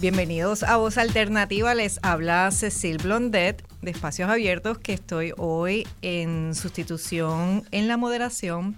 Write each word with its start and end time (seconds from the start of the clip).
bienvenidos 0.00 0.62
a 0.62 0.78
Voz 0.78 0.96
Alternativa. 0.96 1.74
Les 1.74 2.00
habla 2.02 2.50
Cecil 2.52 2.96
Blondet 2.96 3.62
de 3.82 3.90
Espacios 3.90 4.30
Abiertos, 4.30 4.78
que 4.78 4.94
estoy 4.94 5.34
hoy 5.36 5.86
en 6.00 6.54
sustitución 6.54 7.64
en 7.70 7.86
la 7.86 7.98
moderación, 7.98 8.76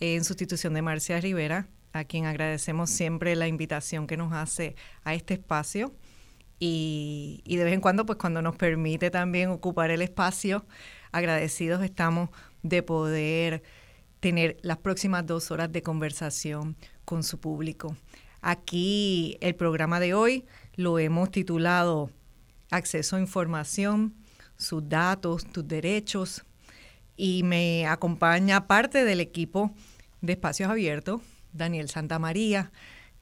en 0.00 0.22
sustitución 0.22 0.74
de 0.74 0.82
Marcia 0.82 1.18
Rivera, 1.18 1.66
a 1.94 2.04
quien 2.04 2.26
agradecemos 2.26 2.90
siempre 2.90 3.36
la 3.36 3.48
invitación 3.48 4.06
que 4.06 4.18
nos 4.18 4.34
hace 4.34 4.76
a 5.02 5.14
este 5.14 5.34
espacio. 5.34 5.94
Y, 6.58 7.42
de 7.46 7.64
vez 7.64 7.72
en 7.72 7.80
cuando, 7.80 8.04
pues 8.04 8.18
cuando 8.18 8.42
nos 8.42 8.54
permite 8.56 9.10
también 9.10 9.48
ocupar 9.48 9.90
el 9.90 10.02
espacio, 10.02 10.66
agradecidos 11.10 11.82
estamos 11.82 12.28
de 12.62 12.82
poder 12.82 13.62
tener 14.20 14.58
las 14.60 14.76
próximas 14.76 15.26
dos 15.26 15.50
horas 15.50 15.72
de 15.72 15.82
conversación 15.82 16.76
con 17.06 17.22
su 17.22 17.40
público. 17.40 17.96
Aquí 18.42 19.36
el 19.40 19.54
programa 19.54 20.00
de 20.00 20.14
hoy 20.14 20.46
lo 20.74 20.98
hemos 20.98 21.30
titulado 21.30 22.10
Acceso 22.70 23.16
a 23.16 23.20
Información, 23.20 24.14
sus 24.56 24.88
datos, 24.88 25.44
tus 25.52 25.68
derechos. 25.68 26.44
Y 27.16 27.42
me 27.42 27.86
acompaña 27.86 28.66
parte 28.66 29.04
del 29.04 29.20
equipo 29.20 29.72
de 30.22 30.32
Espacios 30.32 30.70
Abiertos, 30.70 31.20
Daniel 31.52 31.90
Santamaría, 31.90 32.72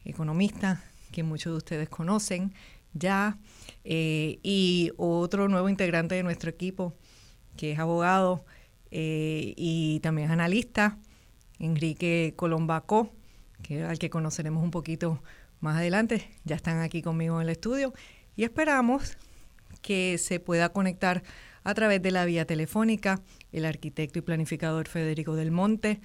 economista, 0.05 0.85
que 1.11 1.25
muchos 1.25 1.53
de 1.53 1.57
ustedes 1.57 1.89
conocen 1.89 2.55
ya, 2.93 3.39
eh, 3.85 4.39
y 4.43 4.93
otro 4.97 5.49
nuevo 5.49 5.69
integrante 5.69 6.15
de 6.15 6.23
nuestro 6.23 6.49
equipo, 6.51 6.95
que 7.57 7.73
es 7.73 7.79
abogado 7.81 8.45
eh, 8.93 9.53
y 9.57 9.99
también 10.01 10.29
es 10.29 10.33
analista, 10.33 10.97
Enrique 11.59 12.35
Colombacó, 12.37 13.11
que 13.63 13.85
al 13.85 13.99
que 13.99 14.11
conoceremos 14.11 14.63
un 14.63 14.71
poquito 14.71 15.23
más 15.61 15.77
adelante. 15.77 16.31
Ya 16.45 16.57
están 16.57 16.81
aquí 16.81 17.03
conmigo 17.03 17.37
en 17.37 17.43
el 17.43 17.51
estudio 17.51 17.93
y 18.37 18.45
esperamos 18.45 19.17
que 19.83 20.19
se 20.19 20.41
pueda 20.41 20.71
conectar 20.71 21.23
a 21.65 21.75
través 21.75 22.03
de 22.03 22.11
la 22.11 22.25
vía 22.25 22.47
telefónica 22.47 23.21
el 23.53 23.65
arquitecto 23.65 24.19
y 24.19 24.23
planificador 24.23 24.89
Federico 24.89 25.35
del 25.35 25.51
Monte 25.51 26.01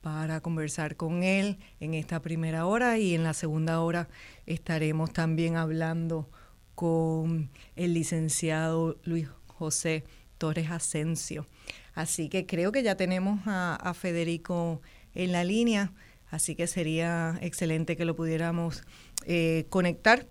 para 0.00 0.40
conversar 0.40 0.96
con 0.96 1.22
él 1.22 1.58
en 1.80 1.94
esta 1.94 2.20
primera 2.20 2.66
hora 2.66 2.98
y 2.98 3.14
en 3.14 3.24
la 3.24 3.34
segunda 3.34 3.80
hora 3.80 4.08
estaremos 4.46 5.12
también 5.12 5.56
hablando 5.56 6.28
con 6.76 7.50
el 7.74 7.94
licenciado 7.94 8.98
Luis 9.04 9.28
José 9.46 10.04
Torres 10.38 10.70
Asensio. 10.70 11.46
Así 11.94 12.28
que 12.28 12.46
creo 12.46 12.70
que 12.70 12.82
ya 12.82 12.96
tenemos 12.96 13.40
a, 13.46 13.94
Federico 13.94 14.82
en 15.14 15.32
la 15.32 15.42
línea, 15.44 15.92
así 16.36 16.54
que 16.54 16.66
sería 16.66 17.38
excelente 17.40 17.96
que 17.96 18.04
lo 18.04 18.14
pudiéramos 18.14 18.84
eh, 19.24 19.66
conectar 19.70 20.26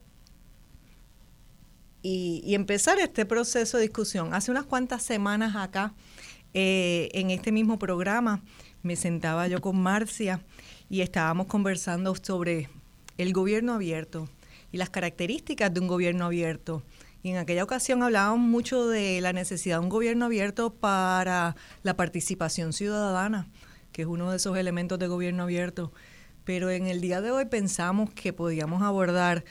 y, 2.01 2.53
empezar 2.53 2.99
este 2.99 3.25
proceso 3.25 3.77
de 3.77 3.83
discusión. 3.83 4.33
Hace 4.33 4.51
unas 4.51 4.65
cuantas 4.65 5.01
semanas 5.01 5.55
acá, 5.55 5.93
eh, 6.53 7.09
en 7.13 7.31
este 7.31 7.51
mismo 7.51 7.79
programa, 7.79 8.43
me 8.83 8.95
sentaba 8.95 9.47
yo 9.47 9.59
con 9.61 9.81
Marcia 9.81 10.41
y 10.89 11.01
estábamos 11.01 11.47
conversando 11.47 12.13
sobre 12.15 12.69
el 13.17 13.33
gobierno 13.33 13.73
abierto 13.73 14.29
y 14.71 14.77
las 14.77 14.91
características 14.91 15.73
de 15.73 15.79
un 15.79 15.87
gobierno 15.87 16.25
abierto. 16.25 16.83
Y 17.23 17.31
en 17.31 17.37
aquella 17.37 17.63
ocasión 17.63 18.03
hablábamos 18.03 18.47
mucho 18.47 18.87
de 18.87 19.19
la 19.21 19.33
necesidad 19.33 19.79
de 19.79 19.85
un 19.85 19.89
gobierno 19.89 20.25
abierto 20.25 20.71
para 20.71 21.55
la 21.81 21.97
participación 21.97 22.71
ciudadana, 22.71 23.47
que 23.95 24.01
es 24.01 24.09
uno 24.09 24.29
de 24.29 24.35
esos 24.35 24.57
elementos 24.57 24.99
de 24.99 25.07
gobierno 25.07 25.43
abierto. 25.43 25.93
Pero 26.43 26.69
en 26.69 26.87
el 26.87 26.99
día 26.99 27.21
de 27.21 27.31
hoy 27.31 27.45
pensamos 27.45 28.09
que 28.13 28.33
podíamos 28.33 28.81
abordar 28.81 29.45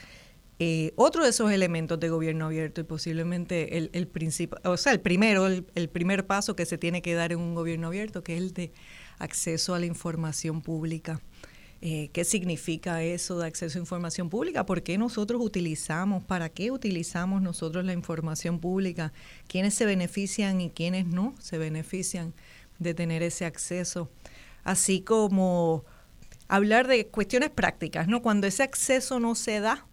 eh, 0.59 0.93
otro 0.97 1.23
de 1.23 1.31
esos 1.31 1.51
elementos 1.51 1.99
de 1.99 2.09
gobierno 2.09 2.45
abierto 2.45 2.79
y 2.79 2.83
posiblemente 2.83 3.79
el, 3.79 3.89
el 3.93 4.07
principal, 4.07 4.61
o 4.63 4.77
sea, 4.77 4.93
el 4.93 4.99
primero, 4.99 5.47
el, 5.47 5.89
primer 5.89 6.27
paso 6.27 6.55
que 6.55 6.67
se 6.67 6.77
tiene 6.77 7.01
que 7.01 7.15
dar 7.15 7.31
en 7.31 7.39
un 7.39 7.55
gobierno 7.55 7.87
abierto, 7.87 8.23
que 8.23 8.35
es 8.35 8.41
el 8.43 8.53
de 8.53 8.71
acceso 9.17 9.73
a 9.73 9.79
la 9.79 9.87
información 9.87 10.61
pública. 10.61 11.19
Eh, 11.81 12.11
¿Qué 12.13 12.23
significa 12.23 13.01
eso 13.01 13.39
de 13.39 13.47
acceso 13.47 13.79
a 13.79 13.81
información 13.81 14.29
pública? 14.29 14.67
¿Por 14.67 14.83
qué 14.83 14.99
nosotros 14.99 15.41
utilizamos, 15.43 16.23
para 16.23 16.49
qué 16.49 16.69
utilizamos 16.69 17.41
nosotros 17.41 17.83
la 17.83 17.93
información 17.93 18.59
pública? 18.59 19.11
¿Quiénes 19.47 19.73
se 19.73 19.87
benefician 19.87 20.61
y 20.61 20.69
quiénes 20.69 21.07
no 21.07 21.33
se 21.39 21.57
benefician 21.57 22.35
de 22.77 22.93
tener 22.93 23.23
ese 23.23 23.45
acceso? 23.45 24.11
Así 24.65 24.99
como 24.99 25.85
hablar 26.49 26.87
de 26.87 27.07
cuestiones 27.07 27.49
prácticas, 27.51 28.09
¿no? 28.09 28.21
Cuando 28.21 28.47
ese 28.47 28.63
acceso 28.63 29.21
no 29.21 29.35
se 29.35 29.61
da, 29.61 29.85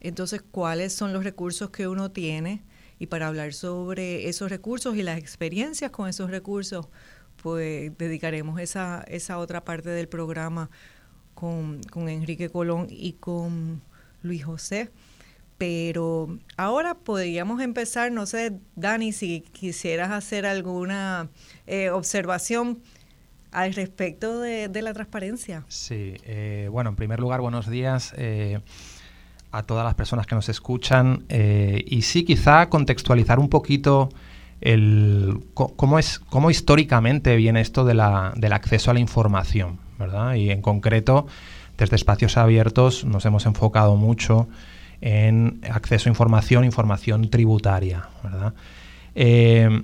entonces, 0.00 0.42
¿cuáles 0.42 0.92
son 0.92 1.12
los 1.12 1.24
recursos 1.24 1.70
que 1.70 1.88
uno 1.88 2.10
tiene? 2.12 2.62
Y 2.98 3.06
para 3.06 3.26
hablar 3.26 3.52
sobre 3.52 4.28
esos 4.28 4.50
recursos 4.50 4.96
y 4.96 5.02
las 5.02 5.18
experiencias 5.18 5.90
con 5.90 6.08
esos 6.08 6.30
recursos, 6.30 6.86
pues 7.42 7.90
dedicaremos 7.98 8.60
esa, 8.60 9.04
esa 9.08 9.38
otra 9.38 9.64
parte 9.64 9.90
del 9.90 10.08
programa 10.08 10.70
con, 11.34 11.82
con 11.90 12.08
Enrique 12.08 12.50
Colón 12.50 12.86
y 12.88 13.14
con 13.14 13.82
Luis 14.22 14.44
José. 14.44 14.90
Pero 15.58 16.38
ahora 16.56 16.94
podríamos 16.94 17.62
empezar, 17.62 18.12
no 18.12 18.26
sé, 18.26 18.52
Dani, 18.74 19.12
si 19.12 19.40
quisieras 19.40 20.10
hacer 20.10 20.44
alguna 20.44 21.30
eh, 21.66 21.90
observación 21.90 22.82
al 23.56 23.72
respecto 23.72 24.40
de, 24.40 24.82
la 24.82 24.92
transparencia. 24.92 25.64
Sí, 25.68 26.14
eh, 26.24 26.68
bueno, 26.70 26.90
en 26.90 26.96
primer 26.96 27.20
lugar, 27.20 27.40
buenos 27.40 27.70
días. 27.70 28.12
Eh, 28.18 28.60
a 29.50 29.62
todas 29.62 29.82
las 29.82 29.94
personas 29.94 30.26
que 30.26 30.34
nos 30.34 30.50
escuchan 30.50 31.24
eh, 31.30 31.82
y 31.86 32.02
sí 32.02 32.24
quizá 32.24 32.68
contextualizar 32.68 33.38
un 33.38 33.48
poquito 33.48 34.10
el, 34.60 35.40
cómo, 35.54 35.98
es, 35.98 36.18
cómo 36.18 36.50
históricamente 36.50 37.34
viene 37.36 37.62
esto 37.62 37.86
de 37.86 37.94
la, 37.94 38.34
del 38.36 38.52
acceso 38.52 38.90
a 38.90 38.94
la 38.94 39.00
información, 39.00 39.78
¿verdad? 39.98 40.34
Y 40.34 40.50
en 40.50 40.60
concreto, 40.60 41.26
desde 41.78 41.96
espacios 41.96 42.36
abiertos 42.36 43.06
nos 43.06 43.24
hemos 43.24 43.46
enfocado 43.46 43.96
mucho 43.96 44.48
en 45.00 45.60
acceso 45.70 46.10
a 46.10 46.12
información, 46.12 46.64
información 46.66 47.30
tributaria, 47.30 48.06
¿verdad? 48.22 48.52
Eh, 49.14 49.82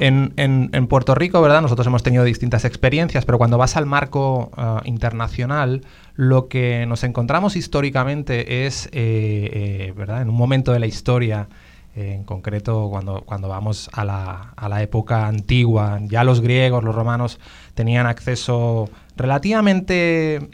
en, 0.00 0.86
Puerto 0.88 1.14
Rico, 1.14 1.40
¿verdad? 1.40 1.62
Nosotros 1.62 1.86
hemos 1.86 2.02
tenido 2.02 2.24
distintas 2.24 2.64
experiencias, 2.64 3.24
pero 3.24 3.38
cuando 3.38 3.58
vas 3.58 3.76
al 3.76 3.86
marco 3.86 4.50
ah, 4.56 4.80
internacional, 4.84 5.82
lo 6.14 6.48
que 6.48 6.86
nos 6.86 7.04
encontramos 7.04 7.56
históricamente 7.56 8.66
es, 8.66 8.86
eh, 8.86 8.90
eh, 8.92 9.92
¿verdad? 9.96 10.22
En 10.22 10.30
un 10.30 10.36
momento 10.36 10.72
de 10.72 10.78
la 10.78 10.86
historia, 10.86 11.48
eh, 11.94 12.14
en 12.14 12.24
concreto 12.24 12.88
cuando, 12.90 13.22
cuando 13.22 13.48
vamos 13.48 13.90
a 13.92 14.04
la, 14.04 14.52
a 14.56 14.68
la 14.68 14.82
época 14.82 15.26
antigua, 15.26 15.98
ya 16.02 16.24
los 16.24 16.40
griegos, 16.40 16.84
los 16.84 16.94
romanos 16.94 17.38
tenían 17.74 18.06
acceso 18.06 18.88
relativamente, 19.16 20.48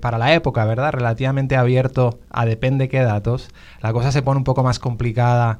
para 0.00 0.16
la 0.16 0.32
época, 0.32 0.64
¿verdad? 0.64 0.92
Relativamente 0.92 1.54
abierto 1.56 2.18
a 2.30 2.46
depende 2.46 2.88
qué 2.88 3.00
datos. 3.00 3.50
La 3.82 3.92
cosa 3.92 4.10
se 4.10 4.22
pone 4.22 4.38
un 4.38 4.44
poco 4.44 4.62
más 4.62 4.78
complicada 4.78 5.58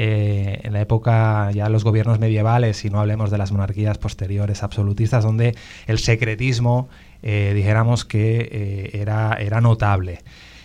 eh, 0.00 0.60
en 0.62 0.74
la 0.74 0.80
época 0.80 1.50
ya 1.50 1.68
los 1.68 1.82
gobiernos 1.82 2.20
medievales, 2.20 2.84
y 2.84 2.88
no 2.88 3.00
hablemos 3.00 3.32
de 3.32 3.38
las 3.38 3.50
monarquías 3.50 3.98
posteriores 3.98 4.62
absolutistas, 4.62 5.24
donde 5.24 5.56
el 5.88 5.98
secretismo, 5.98 6.88
eh, 7.24 7.50
dijéramos 7.52 8.04
que 8.04 8.48
eh, 8.48 8.90
era, 8.92 9.36
era 9.40 9.60
notable. 9.60 10.20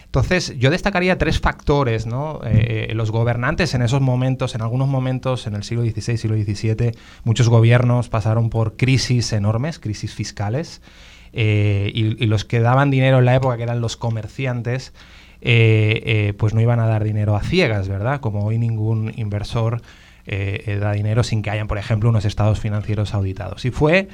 Entonces, 0.05 0.53
yo 0.59 0.69
destacaría 0.69 1.17
tres 1.17 1.39
factores, 1.39 2.05
¿no? 2.05 2.41
los 2.89 3.09
gobernantes 3.09 3.73
en 3.73 3.81
esos 3.81 4.01
momentos, 4.01 4.53
en 4.53 4.61
algunos 4.61 4.87
momentos, 4.87 5.47
en 5.47 5.55
el 5.55 5.63
siglo 5.63 5.83
XVI, 5.83 6.17
siglo 6.17 6.37
XVII, 6.37 6.91
muchos 7.23 7.49
gobiernos 7.49 8.09
pasaron 8.09 8.51
por 8.51 8.77
crisis 8.77 9.33
enormes, 9.33 9.79
crisis 9.79 10.13
fiscales, 10.13 10.83
y, 11.31 12.27
los 12.27 12.45
que 12.45 12.59
daban 12.59 12.91
dinero 12.91 13.17
en 13.17 13.25
la 13.25 13.33
época, 13.33 13.57
que 13.57 13.63
eran 13.63 13.81
los 13.81 13.97
comerciantes, 13.97 14.93
eh, 15.45 16.01
eh, 16.05 16.33
pues 16.37 16.53
no 16.53 16.61
iban 16.61 16.79
a 16.79 16.87
dar 16.87 17.03
dinero 17.03 17.35
a 17.35 17.43
ciegas, 17.43 17.89
¿verdad? 17.89 18.21
Como 18.21 18.45
hoy 18.45 18.57
ningún 18.57 19.11
inversor 19.17 19.81
da 20.25 20.93
dinero 20.93 21.21
sin 21.21 21.41
que 21.41 21.49
hayan, 21.49 21.67
por 21.67 21.77
ejemplo, 21.77 22.09
unos 22.09 22.23
estados 22.23 22.57
financieros 22.57 23.13
auditados. 23.13 23.65
Y 23.65 23.71
fue 23.71 24.07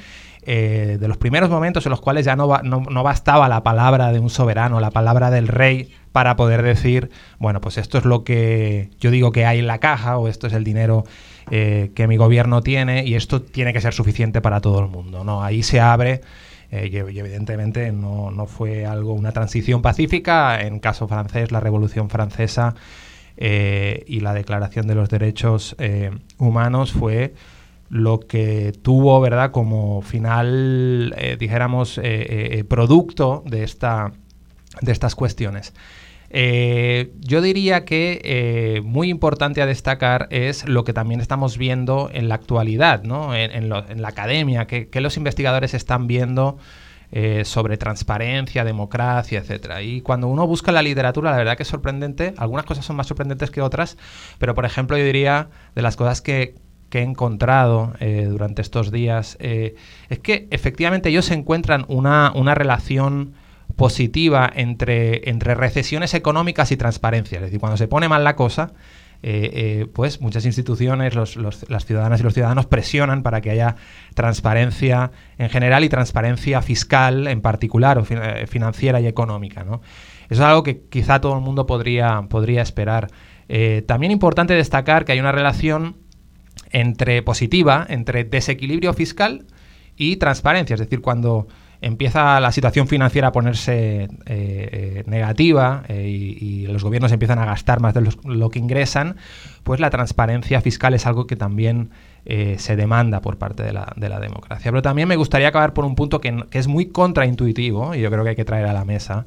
de 0.44 0.98
los 1.06 1.18
primeros 1.18 1.50
momentos 1.50 1.86
en 1.86 1.90
los 1.90 2.00
cuales 2.00 2.24
ya 2.24 2.34
no, 2.34 2.48
no, 2.64 3.02
bastaba 3.04 3.48
la 3.48 3.62
palabra 3.62 4.10
de 4.10 4.18
un 4.18 4.28
soberano, 4.28 4.80
la 4.80 4.90
palabra 4.90 5.30
del 5.30 5.46
rey, 5.46 5.94
para 6.10 6.34
poder 6.34 6.62
decir, 6.62 7.10
bueno, 7.38 7.60
pues 7.60 7.78
esto 7.78 7.96
es 7.96 8.04
lo 8.04 8.24
que 8.24 8.90
yo 8.98 9.12
digo 9.12 9.30
que 9.30 9.46
hay 9.46 9.60
en 9.60 9.68
la 9.68 9.78
caja 9.78 10.18
o 10.18 10.26
esto 10.26 10.48
es 10.48 10.52
el 10.52 10.64
dinero 10.64 11.04
que 11.48 12.06
mi 12.08 12.16
gobierno 12.16 12.60
tiene 12.60 13.06
y 13.06 13.14
esto 13.14 13.40
tiene 13.40 13.72
que 13.72 13.80
ser 13.80 13.94
suficiente 13.94 14.40
para 14.40 14.60
todo 14.60 14.80
el 14.80 14.88
mundo. 14.88 15.22
¿no? 15.22 15.44
Ahí 15.44 15.62
se 15.62 15.78
abre 15.78 16.22
eh, 16.70 16.88
y, 16.92 16.96
evidentemente 16.96 17.90
no, 17.92 18.30
no, 18.30 18.46
fue 18.46 18.86
algo, 18.86 19.12
una 19.12 19.32
transición 19.32 19.82
pacífica. 19.82 20.60
En 20.60 20.78
caso 20.78 21.08
francés, 21.08 21.50
la 21.50 21.60
Revolución 21.60 22.10
Francesa 22.10 22.74
eh, 23.36 24.04
y 24.06 24.20
la 24.20 24.34
Declaración 24.34 24.86
de 24.86 24.94
los 24.94 25.08
Derechos 25.08 25.74
eh, 25.78 26.10
Humanos 26.38 26.92
fue 26.92 27.34
lo 27.88 28.20
que 28.20 28.72
tuvo, 28.82 29.20
¿verdad?, 29.20 29.50
como 29.50 30.00
final, 30.00 31.12
dijéramos, 31.40 32.00
producto 32.68 33.42
de, 33.46 33.64
esta, 33.64 34.12
de 34.80 34.92
estas 34.92 35.16
cuestiones. 35.16 35.74
Eh, 36.32 37.12
yo 37.18 37.42
diría 37.42 37.84
que 37.84 38.20
eh, 38.22 38.82
muy 38.82 39.10
importante 39.10 39.62
a 39.62 39.66
destacar 39.66 40.28
es 40.30 40.66
lo 40.68 40.84
que 40.84 40.92
también 40.92 41.20
estamos 41.20 41.58
viendo 41.58 42.08
en 42.12 42.28
la 42.28 42.36
actualidad, 42.36 43.02
¿no? 43.02 43.34
en, 43.34 43.68
la 43.68 44.08
academia, 44.08 44.66
que, 44.66 44.88
los 45.00 45.16
investigadores 45.16 45.74
están 45.74 46.06
viendo 46.06 46.58
eh, 47.10 47.44
sobre 47.44 47.76
transparencia, 47.76 48.64
democracia, 48.64 49.40
etcétera. 49.40 49.82
Y 49.82 50.02
cuando 50.02 50.28
uno 50.28 50.46
busca 50.46 50.70
la 50.70 50.82
literatura, 50.82 51.32
la 51.32 51.36
verdad 51.36 51.56
que 51.56 51.64
es 51.64 51.68
sorprendente. 51.68 52.32
Algunas 52.36 52.64
cosas 52.64 52.84
son 52.84 52.94
más 52.94 53.08
sorprendentes 53.08 53.50
que 53.50 53.60
otras, 53.60 53.98
pero 54.38 54.54
por 54.54 54.64
ejemplo 54.64 54.96
yo 54.96 55.04
diría 55.04 55.48
de 55.74 55.82
las 55.82 55.96
cosas 55.96 56.22
que, 56.22 56.54
he 56.92 57.02
encontrado 57.02 57.92
durante 58.00 58.62
estos 58.62 58.90
días 58.90 59.38
es 59.38 60.18
que 60.24 60.48
efectivamente 60.50 61.08
ellos 61.08 61.30
encuentran 61.30 61.84
una, 61.86 62.32
una 62.34 62.56
relación 62.56 63.34
positiva 63.80 64.52
entre, 64.54 65.30
entre 65.30 65.54
recesiones 65.54 66.12
económicas 66.12 66.70
y 66.70 66.76
transparencia. 66.76 67.36
Es 67.36 67.44
decir, 67.44 67.60
cuando 67.60 67.78
se 67.78 67.88
pone 67.88 68.10
mal 68.10 68.24
la 68.24 68.36
cosa, 68.36 68.74
eh, 69.22 69.50
eh, 69.54 69.86
pues 69.90 70.20
muchas 70.20 70.44
instituciones, 70.44 71.14
las 71.14 71.86
ciudadanas 71.86 72.20
y 72.20 72.22
los 72.22 72.34
ciudadanos 72.34 72.66
presionan 72.66 73.22
para 73.22 73.40
que 73.40 73.48
haya 73.48 73.76
transparencia 74.12 75.12
en 75.38 75.48
general 75.48 75.82
y 75.82 75.88
transparencia 75.88 76.60
fiscal 76.60 77.26
en 77.26 77.40
particular, 77.40 77.96
o 77.96 78.04
eh, 78.10 78.46
financiera 78.46 79.00
y 79.00 79.06
económica. 79.06 79.64
¿no? 79.64 79.80
Eso 80.28 80.42
es 80.42 80.46
algo 80.46 80.62
que 80.62 80.82
quizá 80.90 81.22
todo 81.22 81.36
el 81.36 81.40
mundo 81.40 81.64
podría, 81.64 82.26
podría 82.28 82.60
esperar. 82.60 83.08
también 83.86 84.12
importante 84.12 84.52
destacar 84.52 85.06
que 85.06 85.12
hay 85.12 85.20
una 85.20 85.32
relación 85.32 85.96
entre 86.70 87.22
positiva 87.22 87.86
entre 87.88 88.24
desequilibrio 88.24 88.92
fiscal 88.92 89.46
y 89.96 90.16
transparencia. 90.16 90.74
Es 90.74 90.80
decir, 90.80 91.00
cuando 91.00 91.48
empieza 91.80 92.40
la 92.40 92.52
situación 92.52 92.88
financiera 92.88 93.28
a 93.28 93.32
ponerse 93.32 94.02
eh, 94.04 94.08
eh, 94.26 95.04
negativa 95.06 95.82
eh, 95.88 96.08
y, 96.08 96.66
los 96.66 96.84
gobiernos 96.84 97.10
empiezan 97.10 97.38
a 97.40 97.46
gastar 97.46 97.80
más 97.80 97.94
de 97.94 98.08
lo 98.24 98.50
que 98.50 98.60
ingresan, 98.60 99.16
pues 99.64 99.80
la 99.80 99.90
transparencia 99.90 100.60
fiscal 100.60 100.94
es 100.94 101.04
algo 101.06 101.26
que 101.26 101.34
también 101.34 101.90
se 102.24 102.76
demanda 102.76 103.20
por 103.22 103.38
parte 103.38 103.64
de 103.64 103.72
la, 103.72 104.20
democracia. 104.20 104.70
Pero 104.70 104.82
también 104.82 105.08
me 105.08 105.16
gustaría 105.16 105.48
acabar 105.48 105.72
por 105.72 105.84
un 105.84 105.96
punto 105.96 106.20
que, 106.20 106.44
es 106.52 106.68
muy 106.68 106.86
contraintuitivo 106.86 107.94
y 107.94 108.00
yo 108.02 108.10
creo 108.10 108.22
que 108.22 108.30
hay 108.30 108.36
que 108.36 108.44
traer 108.44 108.66
a 108.66 108.72
la 108.72 108.84
mesa, 108.84 109.26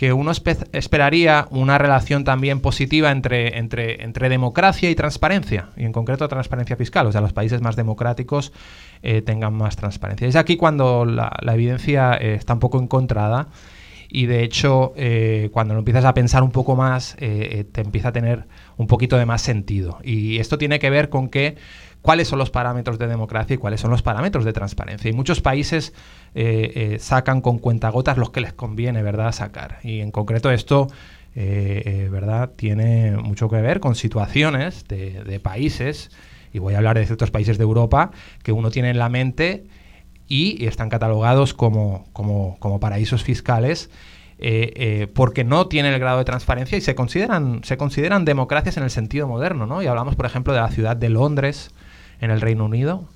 que 0.00 0.14
uno 0.14 0.32
esperaría 0.72 1.46
una 1.50 1.76
relación 1.76 2.24
también 2.24 2.60
positiva 2.60 3.10
entre, 3.10 3.58
entre, 3.58 4.02
entre 4.02 4.30
democracia 4.30 4.88
y 4.88 4.94
transparencia, 4.94 5.68
y 5.76 5.84
en 5.84 5.92
concreto 5.92 6.26
transparencia 6.26 6.74
fiscal, 6.74 7.06
o 7.06 7.12
sea, 7.12 7.20
los 7.20 7.34
países 7.34 7.60
más 7.60 7.76
democráticos 7.76 8.50
eh, 9.02 9.20
tengan 9.20 9.52
más 9.52 9.76
transparencia. 9.76 10.26
Es 10.26 10.36
aquí 10.36 10.56
cuando 10.56 11.04
la, 11.04 11.30
evidencia 11.52 12.14
eh, 12.14 12.32
está 12.32 12.54
un 12.54 12.60
poco 12.60 12.80
encontrada 12.80 13.48
y 14.10 14.26
de 14.26 14.42
hecho 14.42 14.92
eh, 14.96 15.50
cuando 15.52 15.74
lo 15.74 15.80
empiezas 15.80 16.04
a 16.04 16.14
pensar 16.14 16.42
un 16.42 16.50
poco 16.50 16.76
más 16.76 17.16
te 17.16 17.80
empieza 17.80 18.08
a 18.08 18.12
tener 18.12 18.46
un 18.76 18.86
poquito 18.86 19.16
de 19.16 19.26
más 19.26 19.42
sentido. 19.42 19.98
Y 20.02 20.38
esto 20.38 20.58
tiene 20.58 20.78
que 20.78 20.90
ver 20.90 21.08
con 21.08 21.28
que 21.28 21.56
cuáles 22.02 22.28
son 22.28 22.38
los 22.38 22.50
parámetros 22.50 22.98
de 22.98 23.06
democracia 23.06 23.54
y 23.54 23.58
cuáles 23.58 23.80
son 23.80 23.90
los 23.90 24.02
parámetros 24.02 24.44
de 24.44 24.52
transparencia. 24.52 25.10
Y 25.10 25.12
muchos 25.12 25.40
países 25.40 25.92
eh, 26.34 26.72
eh, 26.74 26.98
sacan 26.98 27.40
con 27.40 27.58
cuentagotas 27.58 28.16
los 28.16 28.30
que 28.30 28.40
les 28.40 28.52
conviene, 28.52 29.02
¿verdad?, 29.02 29.32
sacar. 29.32 29.78
Y 29.82 30.00
en 30.00 30.10
concreto 30.10 30.50
esto, 30.50 30.88
eh, 31.34 32.08
¿verdad?, 32.10 32.52
tiene 32.56 33.16
mucho 33.16 33.48
que 33.48 33.60
ver 33.60 33.80
con 33.80 33.94
situaciones 33.94 34.86
de, 34.88 35.40
países, 35.42 36.10
y 36.52 36.58
voy 36.58 36.74
a 36.74 36.78
hablar 36.78 36.98
de 36.98 37.06
ciertos 37.06 37.30
países 37.30 37.58
de 37.58 37.64
Europa, 37.64 38.10
que 38.42 38.52
uno 38.52 38.70
tiene 38.70 38.90
en 38.90 38.98
la 38.98 39.08
mente 39.08 39.64
y 40.30 40.64
están 40.64 40.88
catalogados 40.88 41.52
como, 41.52 42.06
como, 42.14 42.56
como 42.58 42.80
paraísos 42.80 43.22
fiscales 43.22 43.90
porque 45.12 45.44
no 45.44 45.66
tienen 45.66 45.92
el 45.92 46.00
grado 46.00 46.16
de 46.16 46.24
transparencia 46.24 46.78
y 46.78 46.80
se 46.80 46.94
consideran, 46.94 47.60
se 47.62 47.76
consideran 47.76 48.24
democracias 48.24 48.78
en 48.78 48.84
el 48.84 48.90
sentido 48.90 49.28
moderno, 49.28 49.66
¿no? 49.66 49.82
Y 49.82 49.86
hablamos, 49.86 50.16
por 50.16 50.24
ejemplo, 50.24 50.54
de 50.54 50.60
la 50.60 50.70
ciudad 50.70 50.96
de 50.96 51.10
Londres, 51.10 51.72
en 52.20 52.30
el 52.30 52.40
Reino 52.40 52.64
Unido 52.64 53.08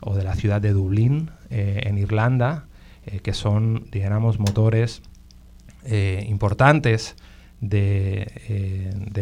o 0.00 0.14
de 0.14 0.24
la 0.24 0.34
ciudad 0.34 0.60
de 0.60 0.72
Dublín 0.72 1.30
eh, 1.50 1.82
en 1.84 1.98
Irlanda, 1.98 2.66
eh, 3.06 3.20
que 3.20 3.32
son, 3.32 3.86
digamos, 3.90 4.38
motores 4.38 5.02
eh, 5.84 6.24
importantes 6.28 7.16
de, 7.60 8.30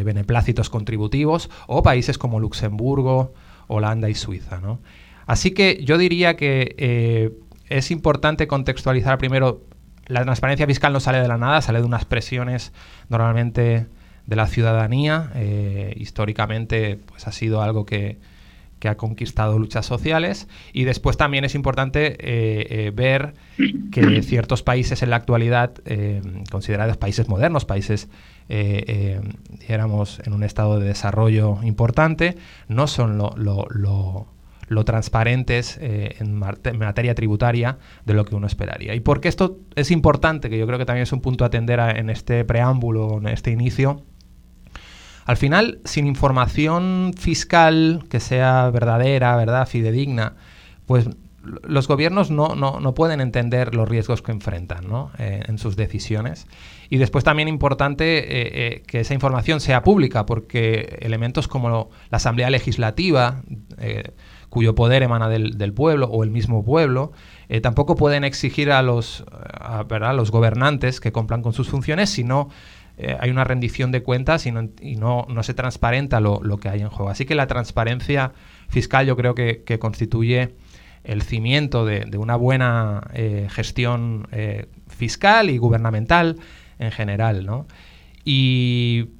beneplácitos 0.04 0.68
contributivos, 0.68 1.50
o 1.66 1.82
países 1.82 2.18
como 2.18 2.38
Luxemburgo, 2.38 3.32
Holanda 3.66 4.10
y 4.10 4.14
Suiza. 4.14 4.60
Así 5.26 5.50
que 5.50 5.82
yo 5.84 5.98
diría 5.98 6.36
que 6.36 7.32
es 7.68 7.90
importante 7.90 8.46
contextualizar 8.46 9.18
primero, 9.18 9.64
la 10.06 10.22
transparencia 10.22 10.66
fiscal 10.66 10.92
no 10.92 11.00
sale 11.00 11.20
de 11.20 11.28
la 11.28 11.36
nada, 11.36 11.60
sale 11.60 11.80
de 11.80 11.84
unas 11.84 12.04
presiones 12.04 12.72
normalmente 13.08 13.86
de 14.26 14.36
la 14.36 14.46
ciudadanía. 14.46 15.32
históricamente 15.96 16.98
pues, 17.06 17.26
ha 17.26 17.32
sido 17.32 17.60
algo 17.60 17.84
que, 17.84 18.18
que 18.78 18.88
ha 18.88 18.96
conquistado 18.96 19.58
luchas 19.58 19.86
sociales. 19.86 20.48
Y 20.72 20.84
después 20.84 21.16
también 21.16 21.44
es 21.44 21.54
importante 21.54 22.16
eh, 22.18 22.66
eh, 22.70 22.92
ver 22.94 23.34
que 23.90 24.22
ciertos 24.22 24.62
países 24.62 25.02
en 25.02 25.10
la 25.10 25.16
actualidad, 25.16 25.74
eh, 25.84 26.20
considerados 26.50 26.96
países 26.96 27.28
modernos, 27.28 27.64
países, 27.64 28.08
dijéramos, 28.48 30.20
en 30.24 30.32
un 30.32 30.44
estado 30.44 30.78
de 30.78 30.86
desarrollo 30.86 31.58
importante, 31.64 32.36
no 32.68 32.86
son 32.86 33.18
lo, 33.18 33.34
lo, 33.36 34.26
transparentes 34.84 35.78
en, 35.80 36.34
materia 36.34 37.14
tributaria 37.14 37.78
de 38.04 38.14
lo 38.14 38.24
que 38.24 38.34
uno 38.34 38.46
esperaría. 38.46 38.94
Y 38.94 39.00
porque 39.00 39.28
esto 39.28 39.58
es 39.74 39.90
importante, 39.90 40.50
que 40.50 40.58
yo 40.58 40.66
creo 40.66 40.78
que 40.78 40.84
también 40.84 41.04
es 41.04 41.12
un 41.12 41.20
punto 41.20 41.44
a 41.44 41.48
atender 41.48 41.78
en 41.80 42.10
este 42.10 42.44
preámbulo, 42.44 43.18
en 43.18 43.28
este 43.28 43.50
inicio, 43.50 44.02
al 45.26 45.36
final, 45.36 45.80
sin 45.84 46.06
información 46.06 47.12
fiscal 47.18 48.04
que 48.08 48.20
sea 48.20 48.70
verdadera, 48.70 49.34
verdad, 49.36 49.66
fidedigna, 49.66 50.36
pues 50.86 51.10
los 51.42 51.88
gobiernos 51.88 52.30
no, 52.30 52.54
no, 52.54 52.94
pueden 52.94 53.20
entender 53.20 53.74
los 53.74 53.88
riesgos 53.88 54.22
que 54.22 54.32
enfrentan 54.32 54.88
¿no? 54.88 55.10
Eh, 55.18 55.42
en 55.46 55.58
sus 55.58 55.76
decisiones. 55.76 56.46
Y 56.90 56.98
después 56.98 57.24
también 57.24 57.48
importante 57.48 58.18
eh, 58.18 58.24
eh, 58.54 58.82
que 58.86 59.00
esa 59.00 59.14
información 59.14 59.60
sea 59.60 59.82
pública, 59.82 60.26
porque 60.26 60.98
elementos 61.00 61.48
como 61.48 61.90
la 62.10 62.16
Asamblea 62.16 62.50
Legislativa, 62.50 63.42
cuyo 64.48 64.74
poder 64.74 65.02
emana 65.02 65.28
del, 65.28 65.72
pueblo 65.74 66.06
o 66.06 66.24
el 66.24 66.30
mismo 66.30 66.64
pueblo, 66.64 67.12
tampoco 67.62 67.96
pueden 67.96 68.24
exigir 68.24 68.70
a 68.70 68.82
los, 68.82 69.24
a 69.30 70.12
los 70.12 70.30
gobernantes 70.30 71.00
que 71.00 71.12
cumplan 71.12 71.42
con 71.42 71.52
sus 71.52 71.68
funciones, 71.68 72.10
sino 72.10 72.48
eh, 72.98 73.16
hay 73.20 73.30
una 73.30 73.44
rendición 73.44 73.92
de 73.92 74.02
cuentas 74.02 74.46
y 74.46 74.52
no, 74.52 75.26
no, 75.28 75.42
se 75.42 75.54
transparenta 75.54 76.20
lo, 76.20 76.40
lo, 76.42 76.56
que 76.58 76.68
hay 76.68 76.80
en 76.80 76.88
juego. 76.88 77.10
Así 77.10 77.26
que 77.26 77.34
la 77.34 77.46
transparencia 77.46 78.32
fiscal 78.68 79.06
yo 79.06 79.16
creo 79.16 79.34
que, 79.34 79.62
que 79.64 79.78
constituye 79.78 80.54
el 81.04 81.22
cimiento 81.22 81.84
de, 81.84 82.06
de 82.06 82.18
una 82.18 82.36
buena 82.36 83.08
eh, 83.12 83.48
gestión 83.50 84.28
eh, 84.32 84.66
fiscal 84.88 85.50
y 85.50 85.58
gubernamental 85.58 86.36
en 86.78 86.90
general, 86.90 87.44
¿no? 87.44 87.66
Y, 88.24 89.10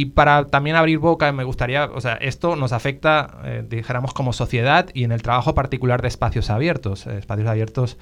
y, 0.00 0.06
para 0.06 0.46
también 0.46 0.76
abrir 0.76 0.98
boca, 0.98 1.30
me 1.32 1.44
gustaría, 1.44 1.86
o 1.86 2.00
sea, 2.00 2.14
esto 2.14 2.56
nos 2.56 2.72
afecta, 2.72 3.38
dijéramos, 3.68 4.14
como 4.14 4.32
sociedad 4.32 4.88
y 4.94 5.04
en 5.04 5.12
el 5.12 5.22
trabajo 5.22 5.54
particular 5.54 6.02
de 6.02 6.08
espacios 6.08 6.50
abiertos. 6.50 7.06
espacios 7.06 7.48
abiertos, 7.48 7.98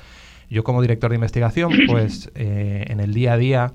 yo 0.48 0.64
como 0.64 0.82
director 0.82 1.10
de 1.10 1.16
investigación, 1.16 1.72
pues 1.88 2.30
en 2.34 3.00
el 3.00 3.14
día 3.14 3.34
a 3.34 3.36
día 3.36 3.72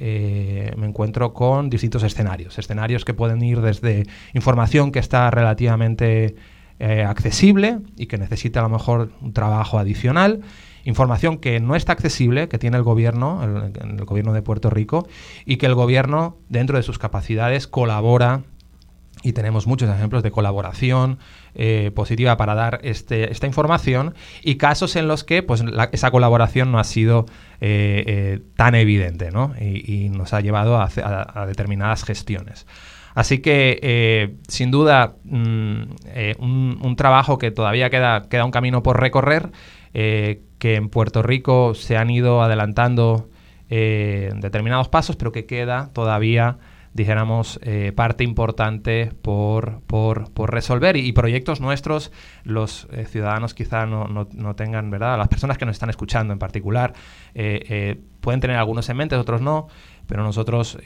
eh, 0.00 0.72
me 0.76 0.86
encuentro 0.86 1.34
con 1.34 1.68
distintos 1.68 2.04
escenarios. 2.04 2.56
Escenarios 2.56 3.04
que 3.04 3.14
pueden 3.14 3.42
ir 3.42 3.60
desde 3.60 4.06
información 4.32 4.92
que 4.92 5.00
está 5.00 5.28
relativamente 5.32 6.36
eh, 6.78 7.02
accesible 7.02 7.80
y 7.96 8.06
que 8.06 8.16
necesita 8.16 8.60
a 8.60 8.62
lo 8.62 8.68
mejor 8.68 9.10
un 9.20 9.32
trabajo 9.32 9.76
adicional, 9.76 10.42
información 10.88 11.36
que 11.36 11.60
no 11.60 11.76
está 11.76 11.92
accesible, 11.92 12.48
que 12.48 12.58
tiene 12.58 12.78
el 12.78 12.82
gobierno, 12.82 13.42
el, 13.44 14.04
gobierno 14.04 14.32
de 14.32 14.40
Puerto 14.40 14.70
Rico, 14.70 15.06
y 15.44 15.58
que 15.58 15.66
el 15.66 15.74
gobierno, 15.74 16.38
dentro 16.48 16.78
de 16.78 16.82
sus 16.82 16.98
capacidades, 16.98 17.66
colabora 17.66 18.42
y 19.22 19.32
tenemos 19.32 19.66
muchos 19.66 19.90
ejemplos 19.90 20.22
de 20.22 20.30
colaboración 20.30 21.18
eh, 21.54 21.90
positiva 21.94 22.36
para 22.36 22.54
dar 22.54 22.80
este, 22.84 23.32
esta 23.32 23.46
información 23.46 24.14
y 24.42 24.54
casos 24.54 24.94
en 24.96 25.08
los 25.08 25.24
que 25.24 25.42
pues, 25.42 25.62
esa 25.92 26.10
colaboración 26.10 26.70
no 26.70 26.78
ha 26.78 26.84
sido 26.84 27.26
eh, 27.60 28.04
eh, 28.06 28.40
tan 28.56 28.76
evidente 28.76 29.30
¿no? 29.32 29.54
y, 29.60 30.08
nos 30.10 30.32
ha 30.32 30.40
llevado 30.40 30.80
a, 30.80 31.46
determinadas 31.46 32.04
gestiones. 32.04 32.66
Así 33.14 33.40
que, 33.40 34.36
sin 34.46 34.70
duda, 34.70 35.16
mm, 35.24 35.82
un, 36.38 36.94
trabajo 36.96 37.36
que 37.36 37.50
todavía 37.50 37.90
queda, 37.90 38.28
queda 38.28 38.44
un 38.44 38.52
camino 38.52 38.84
por 38.84 39.00
recorrer, 39.00 39.50
que 40.58 40.76
en 40.76 40.88
Puerto 40.88 41.22
Rico 41.22 41.74
se 41.74 41.96
han 41.96 42.10
ido 42.10 42.42
adelantando 42.42 43.28
determinados 43.68 44.88
pasos, 44.88 45.16
pero 45.16 45.30
que 45.30 45.44
queda 45.44 45.90
todavía 45.92 46.56
dijéramos, 46.98 47.58
eh, 47.62 47.92
parte 47.94 48.24
importante 48.24 49.12
por, 49.22 49.80
por, 49.82 50.32
por 50.32 50.52
resolver 50.52 50.96
y, 50.96 51.12
proyectos 51.12 51.60
nuestros, 51.60 52.12
los 52.44 52.88
eh, 52.92 53.06
ciudadanos 53.06 53.54
quizá 53.54 53.86
no, 53.86 54.06
no, 54.06 54.56
tengan, 54.56 54.90
¿verdad? 54.90 55.16
Las 55.16 55.28
personas 55.28 55.58
que 55.58 55.64
nos 55.64 55.76
están 55.76 55.90
escuchando 55.90 56.32
en 56.32 56.38
particular 56.38 56.92
eh, 57.34 58.00
pueden 58.20 58.40
tener 58.40 58.56
algunos 58.56 58.88
en 58.88 58.96
mente, 58.96 59.16
otros 59.16 59.40
no, 59.40 59.68
pero 60.06 60.22
nosotros 60.22 60.78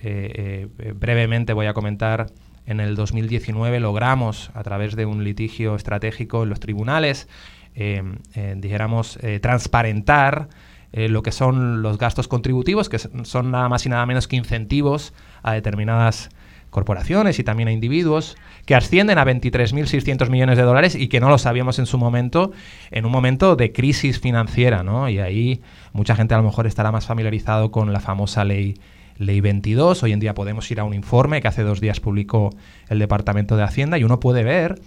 brevemente 0.94 1.52
voy 1.52 1.66
a 1.66 1.74
comentar, 1.74 2.26
en 2.66 2.80
el 2.80 2.94
2019 2.94 3.80
logramos, 3.80 4.50
a 4.54 4.62
través 4.62 4.94
de 4.94 5.06
un 5.06 5.24
litigio 5.24 5.74
estratégico 5.74 6.44
en 6.44 6.50
los 6.50 6.60
tribunales, 6.60 7.28
dijéramos, 7.74 9.18
transparentar 9.40 10.48
eh, 10.92 11.08
lo 11.08 11.22
que 11.22 11.32
son 11.32 11.80
los 11.80 11.96
gastos 11.96 12.28
contributivos, 12.28 12.90
que 12.90 12.98
son 12.98 13.50
nada 13.50 13.68
más 13.70 13.86
y 13.86 13.88
nada 13.88 14.04
menos 14.04 14.28
que 14.28 14.36
incentivos 14.36 15.14
a 15.42 15.54
determinadas 15.54 16.28
corporaciones 16.68 17.38
y 17.38 17.44
también 17.44 17.68
a 17.68 17.72
individuos, 17.72 18.36
que 18.66 18.74
ascienden 18.74 19.18
a 19.18 19.24
23.600 19.24 20.28
millones 20.28 20.58
de 20.58 20.64
dólares 20.64 20.94
y 20.94 21.08
que 21.08 21.20
no 21.20 21.30
lo 21.30 21.38
sabíamos 21.38 21.78
en 21.78 21.86
su 21.86 21.96
momento, 21.96 22.52
en 22.90 23.06
un 23.06 23.12
momento 23.12 23.56
de 23.56 23.72
crisis 23.72 24.20
financiera, 24.20 24.82
¿no? 24.82 25.08
Y 25.08 25.18
ahí 25.18 25.62
mucha 25.92 26.14
gente 26.14 26.34
a 26.34 26.38
lo 26.38 26.44
mejor 26.44 26.66
estará 26.66 26.92
más 26.92 27.06
familiarizado 27.06 27.70
con 27.70 27.92
la 27.92 28.00
famosa 28.00 28.44
ley 28.44 28.74
Ley 29.18 29.40
22. 29.40 30.02
Hoy 30.02 30.12
en 30.12 30.20
día 30.20 30.34
podemos 30.34 30.70
ir 30.70 30.80
a 30.80 30.84
un 30.84 30.94
informe 30.94 31.40
que 31.40 31.48
hace 31.48 31.62
dos 31.62 31.80
días 31.80 32.00
publicó 32.00 32.50
el 32.88 32.98
Departamento 32.98 33.56
de 33.56 33.62
Hacienda 33.62 33.98
y 33.98 34.04
uno 34.04 34.20
puede 34.20 34.42
ver 34.42 34.80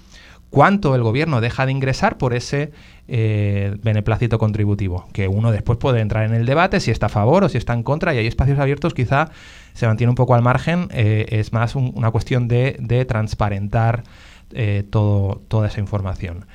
cuánto 0.49 0.95
el 0.95 1.03
gobierno 1.03 1.41
deja 1.41 1.65
de 1.65 1.71
ingresar 1.71 2.17
por 2.17 2.33
ese 2.33 2.71
eh, 3.07 3.75
beneplácito 3.83 4.39
contributivo, 4.39 5.07
que 5.13 5.27
uno 5.27 5.51
después 5.51 5.77
puede 5.77 5.99
entrar 5.99 6.25
en 6.25 6.33
el 6.33 6.45
debate 6.45 6.79
si 6.79 6.91
está 6.91 7.07
a 7.07 7.09
favor 7.09 7.43
o 7.43 7.49
si 7.49 7.57
está 7.57 7.73
en 7.73 7.83
contra 7.83 8.13
y 8.13 8.17
hay 8.17 8.27
espacios 8.27 8.57
abiertos 8.59 8.93
quizá 8.93 9.29
se 9.73 9.85
mantiene 9.87 10.09
un 10.09 10.15
poco 10.15 10.33
al 10.33 10.41
margen, 10.41 10.87
eh, 10.91 11.25
es 11.29 11.51
más 11.51 11.75
una 11.75 12.09
cuestión 12.11 12.47
de, 12.47 13.05
transparentar 13.07 14.03
eh, 14.51 14.83
todo, 14.89 15.41
toda 15.47 15.67
esa 15.67 15.81
información. 15.81 16.45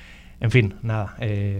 En 0.40 0.50
fin, 0.50 0.76
nada, 0.80 1.16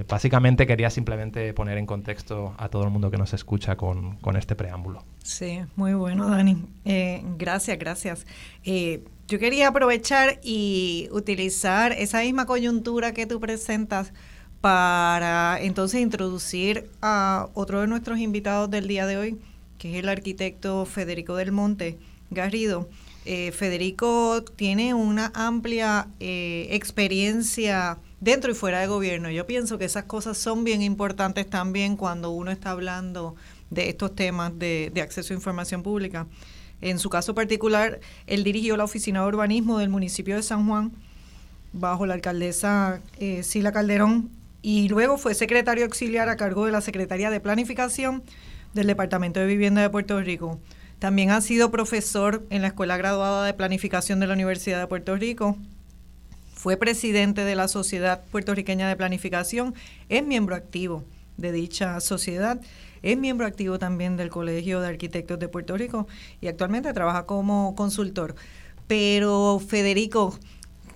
básicamente 0.09 0.67
quería 0.67 0.89
simplemente 0.89 1.53
poner 1.53 1.77
en 1.77 1.85
contexto 1.85 2.55
a 2.57 2.71
todo 2.71 2.85
el 2.85 2.91
mundo 2.91 3.11
que 3.11 3.19
nos 3.19 3.35
escucha 3.35 3.77
con, 3.77 4.17
con 4.17 4.37
este 4.39 4.57
preámbulo. 4.57 5.05
Sí, 5.23 5.61
muy 5.77 5.93
bueno, 5.93 6.31
Dani. 6.31 6.65
gracias, 7.37 7.79
gracias. 7.79 8.27
Yo 9.31 9.39
quería 9.39 9.69
aprovechar 9.69 10.41
y 10.43 11.09
utilizar 11.13 11.93
esa 11.93 12.23
misma 12.23 12.47
coyuntura 12.47 13.15
que 13.15 13.27
tú 13.27 13.39
presentas 13.39 14.13
para 14.61 15.57
entonces 15.61 16.01
introducir 16.01 16.91
a 17.01 17.49
otro 17.55 17.81
de 17.81 17.87
nuestros 17.87 18.19
invitados 18.19 18.69
del 18.73 18.89
día 18.89 19.07
de 19.07 19.19
hoy, 19.19 19.39
que 19.79 19.93
es 19.93 20.03
el 20.03 20.09
arquitecto 20.09 20.85
Federico 20.85 21.37
del 21.37 21.53
Monte 21.53 21.97
Garrido. 22.31 22.89
Eh, 23.25 23.53
Federico 23.53 24.43
tiene 24.43 24.95
una 24.95 25.31
amplia 25.33 26.09
eh, 26.19 26.67
experiencia 26.73 27.99
dentro 28.19 28.51
y 28.51 28.55
fuera 28.55 28.81
de 28.81 28.89
gobierno. 28.89 29.31
Yo 29.31 29.47
pienso 29.47 29.79
que 29.79 29.85
esas 29.85 30.07
cosas 30.07 30.39
son 30.39 30.65
bien 30.65 30.83
importantes 30.83 31.49
también 31.49 31.97
cuando 31.97 32.31
uno 32.31 32.51
está 32.51 32.73
hablando 32.73 33.37
de 33.71 33.91
estos 33.91 34.13
temas 34.17 34.59
de 34.59 34.93
acceso 35.01 35.33
a 35.33 35.37
información 35.37 35.85
pública. 35.85 36.27
En 36.81 36.99
su 36.99 37.11
caso 37.11 37.35
particular, 37.35 38.01
él 38.27 38.45
dirigió 38.45 38.77
la 38.77 38.85
Oficina 38.85 39.21
de 39.21 39.29
Urbanismo 39.29 39.79
del 39.79 39.89
municipio 39.89 40.37
de 40.37 40.43
San 40.43 40.67
Juan 40.67 40.93
bajo 41.73 42.07
la 42.07 42.15
alcaldesa 42.15 43.01
eh, 43.19 43.43
Sila 43.43 43.73
Calderón 43.73 44.31
y 44.63 44.89
luego 44.89 45.19
fue 45.19 45.35
secretario 45.35 45.85
auxiliar 45.85 46.29
a 46.29 46.37
cargo 46.37 46.67
de 46.67 46.73
la 46.73 46.81
Secretaría 46.81 47.31
de 47.31 47.41
Planificación 47.41 48.23
del 48.75 48.87
Departamento 48.87 49.41
de 49.41 49.47
Vivienda 49.47 49.83
de 49.83 49.91
Puerto 49.91 50.21
Rico. 50.21 50.59
También 50.99 51.31
ha 51.31 51.41
sido 51.41 51.71
profesor 51.71 52.45
en 52.51 52.63
la 52.63 52.69
Escuela 52.69 52.97
Graduada 52.97 53.45
de 53.47 53.55
Planificación 53.55 54.21
de 54.21 54.27
la 54.27 54.35
Universidad 54.35 54.81
de 54.81 54.87
Puerto 54.87 55.17
Rico. 55.17 55.57
Fue 56.55 56.77
presidente 56.77 57.45
de 57.45 57.55
la 57.55 57.69
Sociedad 57.69 58.23
Puertorriqueña 58.31 58.87
de 58.87 58.97
Planificación. 58.97 59.75
Es 60.11 60.23
miembro 60.23 60.57
activo 60.57 61.05
de 61.39 61.53
dicha 61.53 61.99
sociedad 62.01 62.61
es 63.03 63.17
miembro 63.17 63.47
activo 63.47 63.79
también 63.79 64.17
del 64.17 64.31
Colegio 64.31 64.81
de 64.81 64.89
Arquitectos 64.89 65.39
de 65.39 65.49
Puerto 65.49 65.77
Rico 65.77 66.07
y 66.41 66.49
actualmente 66.49 66.93
trabaja 66.93 67.27
como 67.27 67.75
consultor. 67.75 68.35
Pero 68.87 69.61
Federico, 69.67 70.39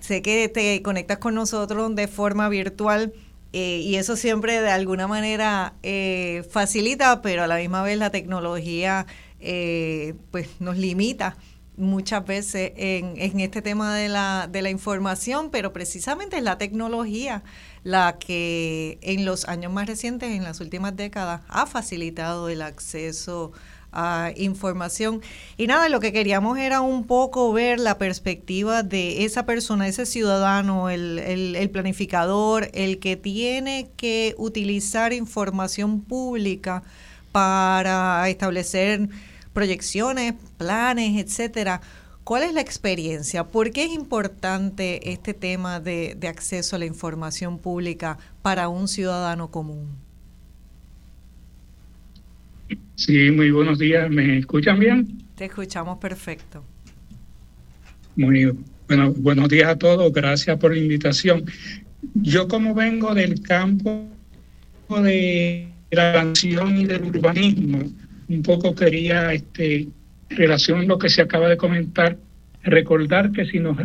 sé 0.00 0.22
que 0.22 0.48
te 0.48 0.82
conectas 0.82 1.18
con 1.18 1.34
nosotros 1.34 1.94
de 1.94 2.08
forma 2.08 2.48
virtual 2.48 3.12
eh, 3.52 3.78
y 3.78 3.94
eso 3.96 4.16
siempre 4.16 4.60
de 4.60 4.70
alguna 4.70 5.06
manera 5.06 5.74
eh, 5.84 6.44
facilita, 6.50 7.22
pero 7.22 7.44
a 7.44 7.46
la 7.46 7.56
misma 7.56 7.84
vez 7.84 7.96
la 7.96 8.10
tecnología 8.10 9.06
eh, 9.38 10.14
pues 10.32 10.48
nos 10.58 10.76
limita 10.76 11.36
muchas 11.76 12.24
veces 12.24 12.72
en, 12.76 13.14
en, 13.16 13.40
este 13.40 13.62
tema 13.62 13.94
de 13.94 14.08
la, 14.08 14.48
de 14.50 14.60
la 14.62 14.70
información, 14.70 15.50
pero 15.50 15.72
precisamente 15.72 16.36
es 16.36 16.42
la 16.42 16.58
tecnología 16.58 17.44
la 17.84 18.18
que 18.18 18.98
en 19.02 19.24
los 19.24 19.46
años 19.46 19.72
más 19.72 19.86
recientes, 19.86 20.30
en 20.30 20.42
las 20.42 20.60
últimas 20.60 20.96
décadas, 20.96 21.42
ha 21.48 21.66
facilitado 21.66 22.48
el 22.48 22.62
acceso 22.62 23.52
a 23.92 24.32
información. 24.36 25.20
Y 25.56 25.66
nada, 25.68 25.88
lo 25.88 26.00
que 26.00 26.12
queríamos 26.12 26.58
era 26.58 26.80
un 26.80 27.06
poco 27.06 27.52
ver 27.52 27.78
la 27.78 27.96
perspectiva 27.98 28.82
de 28.82 29.24
esa 29.24 29.46
persona, 29.46 29.86
ese 29.86 30.06
ciudadano, 30.06 30.90
el, 30.90 31.18
el, 31.18 31.70
planificador, 31.70 32.70
el 32.72 32.98
que 32.98 33.16
tiene 33.16 33.90
que 33.96 34.34
utilizar 34.36 35.12
información 35.12 36.00
pública 36.00 36.82
para 37.30 38.28
establecer 38.28 39.08
proyecciones, 39.52 40.34
planes, 40.58 41.24
etcétera 41.24 41.80
¿Cuál 42.24 42.44
es 42.44 42.54
la 42.54 42.62
experiencia? 42.62 43.44
¿Por 43.44 43.70
qué 43.70 43.84
es 43.84 43.92
importante 43.92 45.12
este 45.12 45.34
tema 45.34 45.78
de, 45.78 46.16
acceso 46.26 46.74
a 46.74 46.78
la 46.78 46.86
información 46.86 47.58
pública 47.58 48.18
para 48.40 48.68
un 48.68 48.88
ciudadano 48.88 49.50
común? 49.50 49.88
Sí, 52.94 53.30
muy 53.30 53.50
buenos 53.50 53.78
días. 53.78 54.08
¿Me 54.10 54.38
escuchan 54.38 54.78
bien? 54.78 55.22
Te 55.36 55.44
escuchamos 55.44 55.98
perfecto. 55.98 56.64
Muy 58.16 58.56
bueno, 58.88 59.12
buenos 59.12 59.50
días 59.50 59.68
a 59.68 59.76
todos. 59.76 60.10
Gracias 60.10 60.58
por 60.58 60.72
la 60.72 60.78
invitación. 60.78 61.44
Yo 62.14 62.48
como 62.48 62.74
vengo 62.74 63.14
del 63.14 63.42
campo 63.42 64.08
de 64.88 65.68
la 65.90 66.12
canción 66.14 66.78
y 66.78 66.86
del 66.86 67.04
urbanismo, 67.04 67.82
un 68.28 68.42
poco 68.42 68.74
quería 68.74 69.34
este, 69.34 69.88
relación 70.34 70.80
a 70.80 70.84
lo 70.84 70.98
que 70.98 71.08
se 71.08 71.22
acaba 71.22 71.48
de 71.48 71.56
comentar, 71.56 72.18
recordar 72.62 73.32
que 73.32 73.46
si 73.46 73.58
nos, 73.58 73.76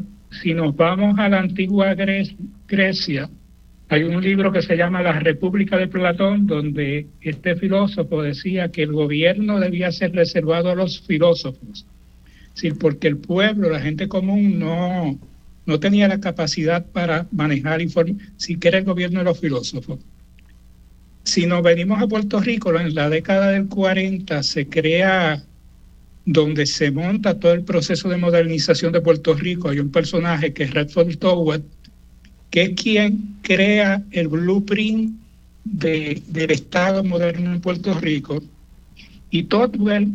si 0.42 0.54
nos 0.54 0.76
vamos 0.76 1.18
a 1.20 1.30
la 1.30 1.40
antigua 1.40 1.96
Grecia, 2.68 3.30
hay 3.92 4.04
un 4.04 4.22
libro 4.22 4.52
que 4.52 4.62
se 4.62 4.78
llama 4.78 5.02
La 5.02 5.14
República 5.14 5.76
de 5.78 5.88
Platón, 5.88 6.46
donde 6.46 7.08
este 7.22 7.56
filósofo 7.56 8.22
decía 8.22 8.70
que 8.70 8.84
el 8.84 8.94
gobierno 8.94 9.60
debía 9.60 9.92
ser 9.92 10.14
reservado 10.14 10.70
a 10.70 10.76
los 10.76 11.02
filósofos, 11.02 11.88
sí, 12.54 12.70
porque 12.72 13.08
el 13.08 13.18
pueblo, 13.18 13.70
la 13.70 13.80
gente 13.80 14.08
común, 14.08 14.60
no, 14.60 15.20
no 15.66 15.80
tenía 15.80 16.08
la 16.08 16.20
capacidad 16.20 16.86
para 16.86 17.28
manejar 17.32 17.82
información, 17.82 18.34
si 18.38 18.58
quiere 18.58 18.78
el 18.78 18.86
gobierno 18.86 19.20
de 19.20 19.26
los 19.26 19.40
filósofos. 19.40 20.00
Si 21.24 21.48
nos 21.48 21.64
venimos 21.64 22.02
a 22.02 22.08
Puerto 22.08 22.40
Rico, 22.40 22.78
en 22.80 22.94
la 22.94 23.10
década 23.10 23.52
del 23.52 23.68
40 23.68 24.44
se 24.44 24.68
crea 24.68 25.44
donde 26.26 26.66
se 26.66 26.92
monta 26.92 27.40
todo 27.40 27.54
el 27.54 27.64
proceso 27.64 28.10
de 28.10 28.18
modernización 28.18 28.94
de 28.94 29.02
Puerto 29.02 29.34
Rico, 29.34 29.70
hay 29.70 29.80
un 29.80 29.92
personaje 29.92 30.54
que 30.54 30.64
es 30.64 30.74
Redford 30.74 31.18
Towett, 31.18 31.64
que 32.52 32.64
es 32.64 32.70
quien 32.82 33.36
crea 33.42 34.04
el 34.12 34.28
blueprint 34.28 35.20
de, 35.64 36.22
del 36.28 36.52
Estado 36.52 37.04
moderno 37.04 37.54
en 37.54 37.62
Puerto 37.62 37.94
Rico. 38.00 38.42
Y 39.32 39.44
Towell 39.44 40.10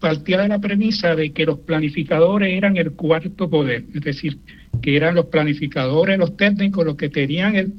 partía 0.00 0.42
de 0.42 0.48
la 0.48 0.58
premisa 0.58 1.14
de 1.14 1.32
que 1.32 1.46
los 1.46 1.60
planificadores 1.60 2.52
eran 2.52 2.76
el 2.76 2.92
cuarto 2.92 3.48
poder, 3.48 3.84
es 3.94 4.00
decir, 4.00 4.38
que 4.80 4.96
eran 4.96 5.14
los 5.14 5.26
planificadores, 5.26 6.18
los 6.18 6.36
técnicos, 6.36 6.84
los 6.84 6.96
que 6.96 7.08
tenían 7.08 7.54
el 7.54 7.72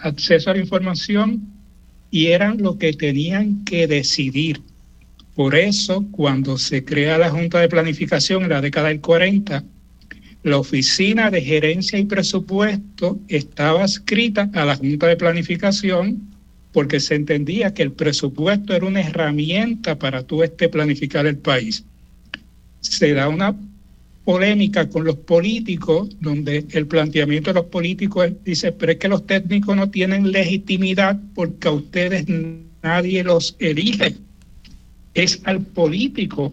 acceso 0.00 0.50
a 0.50 0.54
la 0.54 0.60
información 0.60 1.40
y 2.10 2.26
eran 2.26 2.58
los 2.58 2.76
que 2.76 2.92
tenían 2.92 3.64
que 3.64 3.86
decidir 3.86 4.60
por 5.34 5.54
eso, 5.54 6.06
cuando 6.10 6.58
se 6.58 6.84
crea 6.84 7.18
la 7.18 7.30
Junta 7.30 7.60
de 7.60 7.68
Planificación 7.68 8.42
en 8.42 8.50
la 8.50 8.60
década 8.60 8.88
del 8.88 9.00
40, 9.00 9.64
la 10.42 10.56
oficina 10.58 11.30
de 11.30 11.42
gerencia 11.42 11.98
y 11.98 12.04
presupuesto 12.04 13.18
estaba 13.28 13.84
escrita 13.84 14.50
a 14.54 14.64
la 14.64 14.76
Junta 14.76 15.06
de 15.06 15.16
Planificación 15.16 16.30
porque 16.72 17.00
se 17.00 17.14
entendía 17.14 17.74
que 17.74 17.82
el 17.82 17.92
presupuesto 17.92 18.74
era 18.74 18.86
una 18.86 19.00
herramienta 19.00 19.98
para 19.98 20.22
tú 20.22 20.42
este 20.42 20.68
planificar 20.68 21.26
el 21.26 21.36
país. 21.36 21.84
Se 22.80 23.12
da 23.12 23.28
una 23.28 23.56
polémica 24.24 24.88
con 24.88 25.04
los 25.04 25.16
políticos, 25.16 26.08
donde 26.20 26.64
el 26.70 26.86
planteamiento 26.86 27.50
de 27.50 27.54
los 27.60 27.66
políticos 27.66 28.30
dice, 28.44 28.72
pero 28.72 28.92
es 28.92 28.98
que 28.98 29.08
los 29.08 29.26
técnicos 29.26 29.76
no 29.76 29.90
tienen 29.90 30.30
legitimidad 30.30 31.18
porque 31.34 31.68
a 31.68 31.72
ustedes 31.72 32.26
nadie 32.82 33.24
los 33.24 33.56
elige. 33.58 34.16
Es 35.14 35.40
al 35.44 35.60
político 35.60 36.52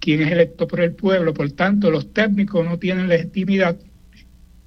quien 0.00 0.22
es 0.22 0.32
electo 0.32 0.66
por 0.66 0.80
el 0.80 0.92
pueblo, 0.92 1.32
por 1.32 1.50
tanto 1.52 1.90
los 1.90 2.12
técnicos 2.12 2.64
no 2.64 2.78
tienen 2.78 3.08
legitimidad 3.08 3.76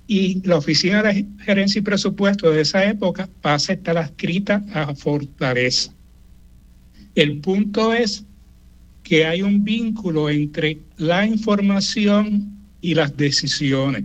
y 0.07 0.41
la 0.47 0.57
oficina 0.57 1.01
de 1.01 1.25
gerencia 1.43 1.79
y 1.79 1.81
presupuesto 1.81 2.51
de 2.51 2.61
esa 2.61 2.85
época 2.85 3.27
pasa 3.41 3.73
a 3.73 3.75
estar 3.75 3.97
adscrita 3.97 4.63
a 4.73 4.93
Fortaleza. 4.93 5.91
El 7.15 7.39
punto 7.39 7.93
es 7.93 8.23
que 9.03 9.25
hay 9.25 9.41
un 9.41 9.63
vínculo 9.63 10.29
entre 10.29 10.79
la 10.97 11.25
información 11.25 12.55
y 12.81 12.93
las 12.93 13.15
decisiones. 13.15 14.03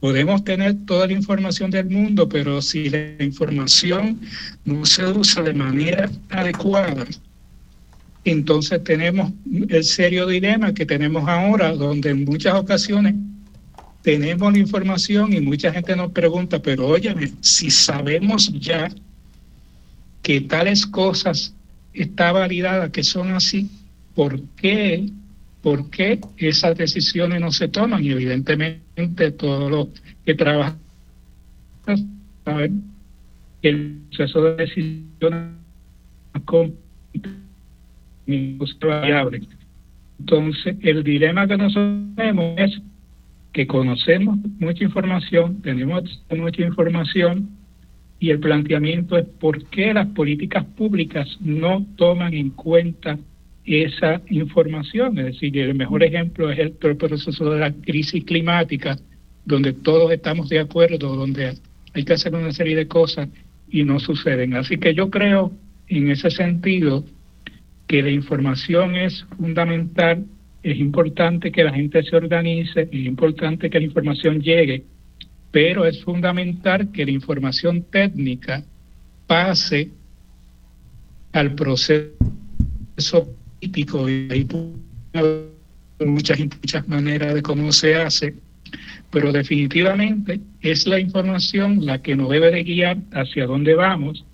Podemos 0.00 0.44
tener 0.44 0.86
toda 0.86 1.08
la 1.08 1.12
información 1.12 1.70
del 1.70 1.90
mundo, 1.90 2.28
pero 2.28 2.62
si 2.62 2.88
la 2.88 3.16
información 3.18 4.20
no 4.64 4.86
se 4.86 5.04
usa 5.06 5.42
de 5.42 5.54
manera 5.54 6.08
adecuada, 6.30 7.04
entonces 8.30 8.82
tenemos 8.84 9.32
el 9.68 9.84
serio 9.84 10.26
dilema 10.26 10.74
que 10.74 10.86
tenemos 10.86 11.28
ahora, 11.28 11.72
donde 11.72 12.10
en 12.10 12.24
muchas 12.24 12.54
ocasiones 12.54 13.14
tenemos 14.02 14.52
la 14.52 14.58
información 14.58 15.32
y 15.32 15.40
mucha 15.40 15.72
gente 15.72 15.94
nos 15.94 16.12
pregunta, 16.12 16.60
pero 16.60 16.86
óyeme, 16.86 17.32
si 17.40 17.70
sabemos 17.70 18.52
ya 18.58 18.88
que 20.22 20.40
tales 20.40 20.86
cosas 20.86 21.54
está 21.92 22.32
validada, 22.32 22.90
que 22.90 23.02
son 23.02 23.32
así, 23.32 23.70
¿por 24.14 24.40
qué, 24.56 25.10
por 25.62 25.90
qué 25.90 26.20
esas 26.36 26.76
decisiones 26.76 27.40
no 27.40 27.52
se 27.52 27.68
toman? 27.68 28.04
Y 28.04 28.10
evidentemente 28.10 29.30
todos 29.32 29.70
los 29.70 29.88
que 30.24 30.34
trabajan 30.34 30.78
saben 32.44 32.82
que 33.62 33.68
el 33.68 34.00
proceso 34.10 34.42
de 34.42 34.56
decisiones 34.56 35.54
con 36.44 36.74
variable. 38.80 39.42
Entonces, 40.20 40.76
el 40.82 41.02
dilema 41.04 41.46
que 41.46 41.56
nosotros 41.56 42.14
tenemos 42.16 42.58
es 42.58 42.80
que 43.52 43.66
conocemos 43.66 44.38
mucha 44.58 44.84
información, 44.84 45.62
tenemos 45.62 46.22
mucha 46.30 46.62
información 46.62 47.50
y 48.20 48.30
el 48.30 48.40
planteamiento 48.40 49.16
es 49.16 49.26
por 49.40 49.64
qué 49.66 49.94
las 49.94 50.06
políticas 50.08 50.64
públicas 50.64 51.38
no 51.40 51.86
toman 51.96 52.34
en 52.34 52.50
cuenta 52.50 53.18
esa 53.64 54.20
información. 54.28 55.18
Es 55.18 55.26
decir, 55.26 55.56
el 55.58 55.74
mejor 55.74 56.02
ejemplo 56.02 56.50
es 56.50 56.58
el 56.58 56.72
proceso 56.72 57.50
de 57.50 57.60
la 57.60 57.72
crisis 57.72 58.24
climática, 58.24 58.98
donde 59.44 59.72
todos 59.72 60.10
estamos 60.12 60.48
de 60.48 60.58
acuerdo, 60.58 61.14
donde 61.14 61.54
hay 61.94 62.04
que 62.04 62.12
hacer 62.12 62.34
una 62.34 62.52
serie 62.52 62.76
de 62.76 62.88
cosas 62.88 63.28
y 63.70 63.84
no 63.84 63.98
suceden. 63.98 64.54
Así 64.54 64.78
que 64.78 64.94
yo 64.94 65.10
creo 65.10 65.52
en 65.88 66.10
ese 66.10 66.30
sentido 66.30 67.04
que 67.88 68.02
la 68.02 68.10
información 68.10 68.94
es 68.94 69.26
fundamental 69.36 70.24
es 70.62 70.78
importante 70.78 71.52
que 71.52 71.64
la 71.64 71.72
gente 71.72 72.02
se 72.02 72.16
organice, 72.16 72.82
es 72.82 73.06
importante 73.06 73.70
que 73.70 73.78
la 73.78 73.86
información 73.86 74.40
llegue, 74.40 74.84
pero 75.50 75.84
es 75.86 76.02
fundamental 76.02 76.90
que 76.92 77.04
la 77.04 77.12
información 77.12 77.82
técnica 77.90 78.64
pase 79.26 79.90
al 81.32 81.54
proceso 81.54 82.12
político. 83.60 84.08
Y 84.08 84.46
muchas, 86.04 86.38
muchas 86.38 86.88
maneras 86.88 87.34
de 87.34 87.42
cómo 87.42 87.72
se 87.72 87.96
hace, 87.96 88.34
pero 89.10 89.32
definitivamente 89.32 90.40
es 90.60 90.86
la 90.86 90.98
información 90.98 91.86
la 91.86 92.02
que 92.02 92.16
nos 92.16 92.30
debe 92.30 92.50
de 92.50 92.64
guiar 92.64 92.98
hacia 93.12 93.46
dónde 93.46 93.74
vamos, 93.74 94.24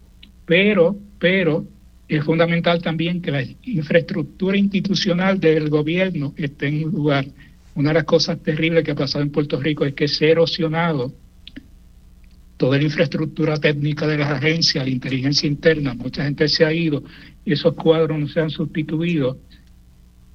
pero, 0.46 0.96
pero 1.18 1.64
es 2.08 2.24
fundamental 2.24 2.82
también 2.82 3.22
que 3.22 3.30
la 3.30 3.44
infraestructura 3.62 4.56
institucional 4.56 5.40
del 5.40 5.70
gobierno 5.70 6.34
esté 6.36 6.68
en 6.68 6.82
lugar. 6.82 7.26
Una 7.74 7.90
de 7.90 7.94
las 7.94 8.04
cosas 8.04 8.42
terribles 8.42 8.84
que 8.84 8.92
ha 8.92 8.94
pasado 8.94 9.24
en 9.24 9.30
Puerto 9.30 9.60
Rico 9.60 9.84
es 9.84 9.94
que 9.94 10.06
se 10.06 10.26
ha 10.26 10.30
erosionado 10.32 11.12
toda 12.56 12.76
la 12.76 12.84
infraestructura 12.84 13.56
técnica 13.56 14.06
de 14.06 14.18
las 14.18 14.30
agencias, 14.30 14.84
la 14.84 14.90
inteligencia 14.90 15.46
interna, 15.48 15.94
mucha 15.94 16.24
gente 16.24 16.46
se 16.48 16.64
ha 16.64 16.72
ido, 16.72 17.02
y 17.44 17.52
esos 17.52 17.74
cuadros 17.74 18.18
no 18.18 18.28
se 18.28 18.40
han 18.40 18.50
sustituido. 18.50 19.38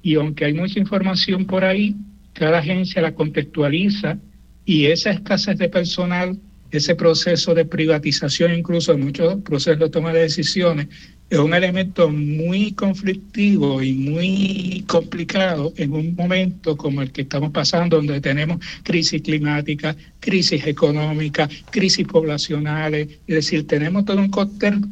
Y 0.02 0.16
aunque 0.16 0.44
hay 0.44 0.52
mucha 0.52 0.78
información 0.78 1.46
por 1.46 1.64
ahí, 1.64 1.96
cada 2.34 2.58
agencia 2.58 3.00
la 3.02 3.14
contextualiza 3.14 4.18
y 4.64 4.86
esa 4.86 5.10
escasez 5.10 5.56
de 5.58 5.68
personal, 5.68 6.38
ese 6.70 6.94
proceso 6.94 7.54
de 7.54 7.64
privatización, 7.64 8.54
incluso 8.54 8.92
en 8.92 9.00
muchos 9.00 9.42
procesos 9.42 9.80
de 9.80 9.90
toma 9.90 10.12
de 10.12 10.20
decisiones, 10.20 10.88
es 11.30 11.38
un 11.38 11.54
elemento 11.54 12.10
muy 12.10 12.72
conflictivo 12.72 13.80
y 13.82 13.92
muy 13.92 14.84
complicado 14.88 15.72
en 15.76 15.92
un 15.92 16.14
momento 16.16 16.76
como 16.76 17.02
el 17.02 17.12
que 17.12 17.22
estamos 17.22 17.52
pasando, 17.52 17.96
donde 17.96 18.20
tenemos 18.20 18.58
crisis 18.82 19.22
climática, 19.22 19.96
crisis 20.18 20.66
económica, 20.66 21.48
crisis 21.70 22.06
poblacionales, 22.06 23.08
es 23.28 23.34
decir, 23.34 23.66
tenemos 23.66 24.04
todo 24.04 24.18
un 24.18 24.30
cóctel 24.30 24.82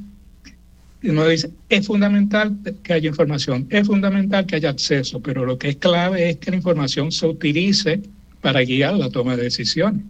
uno 1.03 1.29
dice, 1.29 1.51
es 1.69 1.87
fundamental 1.87 2.59
que 2.83 2.93
haya 2.93 3.09
información, 3.09 3.67
es 3.71 3.87
fundamental 3.87 4.47
que 4.47 4.57
haya 4.57 4.71
acceso, 4.71 5.21
pero 5.21 5.45
lo 5.45 5.57
que 5.57 5.69
es 5.69 5.77
clave 5.77 6.31
es 6.31 6.37
que 6.39 6.51
la 6.51 6.57
información 6.57 7.13
se 7.13 7.27
utilice 7.27 8.03
para 8.41 8.63
guiar 8.63 8.95
la 8.95 9.09
toma 9.09 9.37
de 9.37 9.45
decisiones. 9.45 10.03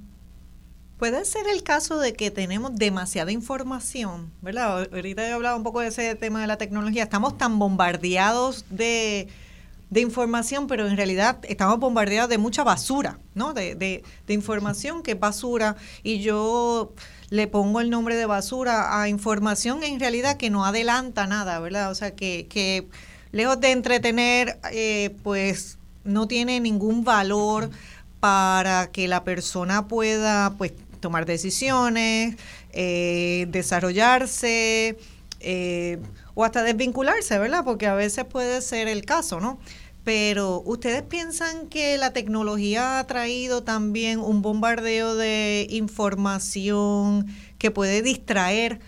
Puede 0.98 1.24
ser 1.24 1.46
el 1.46 1.62
caso 1.62 2.00
de 2.00 2.12
que 2.12 2.32
tenemos 2.32 2.74
demasiada 2.74 3.30
información, 3.30 4.32
¿verdad? 4.42 4.88
Ahorita 4.92 5.26
he 5.28 5.32
hablado 5.32 5.56
un 5.56 5.62
poco 5.62 5.78
de 5.78 5.88
ese 5.88 6.16
tema 6.16 6.40
de 6.40 6.48
la 6.48 6.58
tecnología. 6.58 7.04
Estamos 7.04 7.38
tan 7.38 7.60
bombardeados 7.60 8.64
de, 8.68 9.28
información, 9.94 10.66
pero 10.66 10.88
en 10.88 10.96
realidad 10.96 11.38
estamos 11.44 11.78
bombardeados 11.78 12.28
de 12.28 12.38
mucha 12.38 12.64
basura, 12.64 13.20
¿no? 13.36 13.54
De, 13.54 13.76
de, 13.76 14.02
de, 14.26 14.34
información 14.34 15.04
que 15.04 15.12
es 15.12 15.20
basura. 15.20 15.76
Y 16.02 16.18
yo 16.18 16.92
le 17.30 17.46
pongo 17.46 17.80
el 17.80 17.90
nombre 17.90 18.16
de 18.16 18.26
basura 18.26 19.00
a 19.00 19.08
información 19.08 19.84
en 19.84 20.00
realidad 20.00 20.36
que 20.36 20.50
no 20.50 20.64
adelanta 20.64 21.28
nada, 21.28 21.60
¿verdad? 21.60 21.92
O 21.92 21.94
sea, 21.94 22.16
que, 22.16 22.48
que 22.50 22.88
lejos 23.30 23.60
de 23.60 23.70
entretener, 23.70 24.58
eh, 24.72 25.16
pues 25.22 25.78
no 26.02 26.26
tiene 26.26 26.58
ningún 26.58 27.04
valor 27.04 27.70
para 28.18 28.90
que 28.90 29.06
la 29.06 29.22
persona 29.22 29.86
pueda, 29.86 30.54
pues, 30.58 30.72
tomar 31.00 31.26
decisiones, 31.26 32.36
eh, 32.72 33.46
desarrollarse 33.50 34.98
eh, 35.40 35.98
o 36.34 36.44
hasta 36.44 36.62
desvincularse, 36.62 37.38
¿verdad? 37.38 37.64
Porque 37.64 37.86
a 37.86 37.94
veces 37.94 38.24
puede 38.24 38.60
ser 38.60 38.88
el 38.88 39.04
caso, 39.04 39.40
¿no? 39.40 39.58
Pero 40.04 40.62
¿ustedes 40.64 41.02
piensan 41.02 41.68
que 41.68 41.98
la 41.98 42.12
tecnología 42.12 42.98
ha 42.98 43.06
traído 43.06 43.62
también 43.62 44.20
un 44.20 44.40
bombardeo 44.40 45.16
de 45.16 45.66
información 45.70 47.26
que 47.58 47.70
puede 47.70 48.02
distraer 48.02 48.80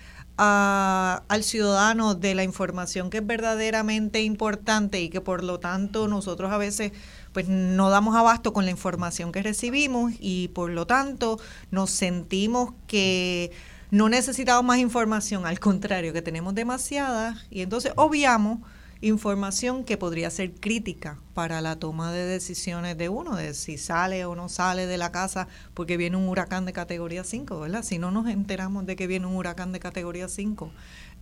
al 0.42 1.42
ciudadano 1.42 2.14
de 2.14 2.35
la 2.35 2.42
información 2.44 3.11
que 3.11 3.18
es 3.18 3.27
verdaderamente 3.27 4.23
importante 4.23 5.03
y 5.03 5.11
que 5.11 5.20
por 5.20 5.44
lo 5.44 5.61
tanto 5.61 6.09
nosotros 6.09 6.51
a 6.51 6.57
veces 6.57 6.92
pues 7.33 7.49
no 7.49 7.90
damos 7.90 8.16
abasto 8.16 8.53
con 8.53 8.64
la 8.64 8.71
información 8.71 9.33
que 9.33 9.43
recibimos 9.43 10.12
y 10.19 10.49
por 10.49 10.71
lo 10.71 10.87
tanto 10.87 11.38
nos 11.71 11.90
sentimos 11.90 12.73
que 12.87 13.53
no 13.90 14.09
necesitamos 14.09 14.64
más 14.64 14.79
información, 14.79 15.47
al 15.47 15.59
contrario, 15.59 16.12
que 16.12 16.23
tenemos 16.23 16.55
demasiada 16.55 17.37
y 17.51 17.62
entonces 17.62 17.93
obviamos 17.97 18.61
información 19.03 19.85
que 19.85 19.97
podría 19.97 20.31
ser 20.31 20.53
crítica 20.53 21.19
para 21.33 21.61
la 21.61 21.77
toma 21.77 22.12
de 22.12 22.27
decisiones 22.27 22.99
de 22.99 23.09
uno, 23.09 23.35
de 23.35 23.55
si 23.55 23.79
sale 23.79 24.25
o 24.27 24.35
no 24.35 24.49
sale 24.49 24.87
de 24.87 24.99
la 24.99 25.11
casa 25.11 25.49
porque 25.75 25.97
viene 25.97 26.16
un 26.16 26.29
huracán 26.29 26.66
de 26.66 26.73
categoría 26.73 27.25
5, 27.25 27.61
¿verdad? 27.61 27.83
Si 27.83 27.99
no 27.99 28.11
nos 28.11 28.29
enteramos 28.29 28.85
de 28.87 28.97
que 28.97 29.07
viene 29.07 29.27
un 29.27 29.37
huracán 29.37 29.73
de 29.73 29.81
categoría 29.81 30.29
5, 30.29 30.71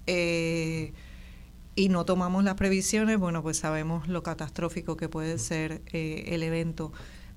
eh, 0.06 0.92
y 1.78 1.88
no 1.88 2.04
tomamos 2.04 2.42
las 2.42 2.54
previsiones, 2.54 3.18
bueno, 3.18 3.40
pues 3.40 3.58
sabemos 3.58 4.08
lo 4.08 4.24
catastrófico 4.24 4.96
que 4.96 5.08
puede 5.08 5.38
ser 5.38 5.80
eh, 5.92 6.24
el 6.26 6.42
evento. 6.42 6.92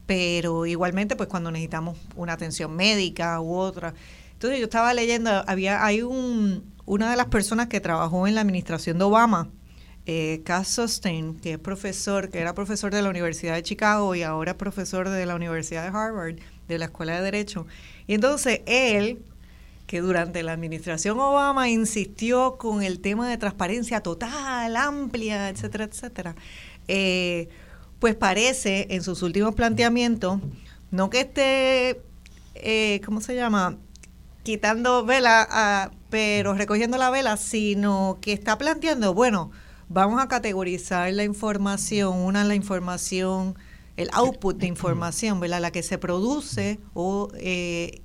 Pero 0.07 0.65
igualmente, 0.65 1.15
pues 1.15 1.29
cuando 1.29 1.51
necesitamos 1.51 1.99
una 2.15 2.33
atención 2.33 2.75
médica 2.75 3.39
u 3.39 3.55
otra. 3.55 3.93
Entonces 4.33 4.57
yo 4.57 4.65
estaba 4.65 4.95
leyendo, 4.95 5.29
había, 5.45 5.85
hay 5.85 6.01
un, 6.01 6.73
una 6.85 7.11
de 7.11 7.17
las 7.17 7.27
personas 7.27 7.67
que 7.67 7.79
trabajó 7.81 8.25
en 8.25 8.33
la 8.33 8.41
administración 8.41 8.97
de 8.97 9.03
Obama, 9.03 9.47
eh, 10.07 10.41
Cass 10.43 10.69
Sustain, 10.69 11.35
que 11.35 11.53
es 11.53 11.59
profesor, 11.59 12.29
que 12.29 12.39
era 12.39 12.55
profesor 12.55 12.91
de 12.91 13.03
la 13.03 13.11
Universidad 13.11 13.53
de 13.53 13.61
Chicago 13.61 14.15
y 14.15 14.23
ahora 14.23 14.57
profesor 14.57 15.09
de 15.09 15.23
la 15.27 15.35
Universidad 15.35 15.83
de 15.83 15.95
Harvard, 15.95 16.37
de 16.67 16.79
la 16.79 16.85
Escuela 16.85 17.15
de 17.17 17.21
Derecho. 17.21 17.67
Y 18.07 18.15
entonces 18.15 18.61
él, 18.65 19.23
que 19.91 19.99
durante 19.99 20.41
la 20.41 20.53
administración 20.53 21.19
Obama 21.19 21.67
insistió 21.67 22.57
con 22.57 22.81
el 22.81 23.01
tema 23.01 23.27
de 23.27 23.37
transparencia 23.37 23.99
total, 23.99 24.77
amplia, 24.77 25.49
etcétera, 25.49 25.83
etcétera, 25.83 26.35
eh, 26.87 27.49
pues 27.99 28.15
parece 28.15 28.87
en 28.91 29.03
sus 29.03 29.21
últimos 29.21 29.53
planteamientos, 29.53 30.39
no 30.91 31.09
que 31.09 31.19
esté, 31.19 32.01
eh, 32.55 33.01
¿cómo 33.03 33.19
se 33.19 33.35
llama? 33.35 33.79
Quitando 34.43 35.03
vela, 35.03 35.91
pero 36.09 36.53
recogiendo 36.53 36.97
la 36.97 37.09
vela, 37.09 37.35
sino 37.35 38.17
que 38.21 38.31
está 38.31 38.57
planteando, 38.57 39.13
bueno, 39.13 39.51
vamos 39.89 40.21
a 40.21 40.29
categorizar 40.29 41.11
la 41.11 41.25
información, 41.25 42.17
una 42.17 42.45
la 42.45 42.55
información, 42.55 43.55
el 43.97 44.09
output 44.13 44.57
de 44.57 44.67
información, 44.67 45.41
¿verdad? 45.41 45.59
La 45.59 45.71
que 45.71 45.83
se 45.83 45.97
produce 45.97 46.79
o 46.93 47.27
eh, 47.35 48.01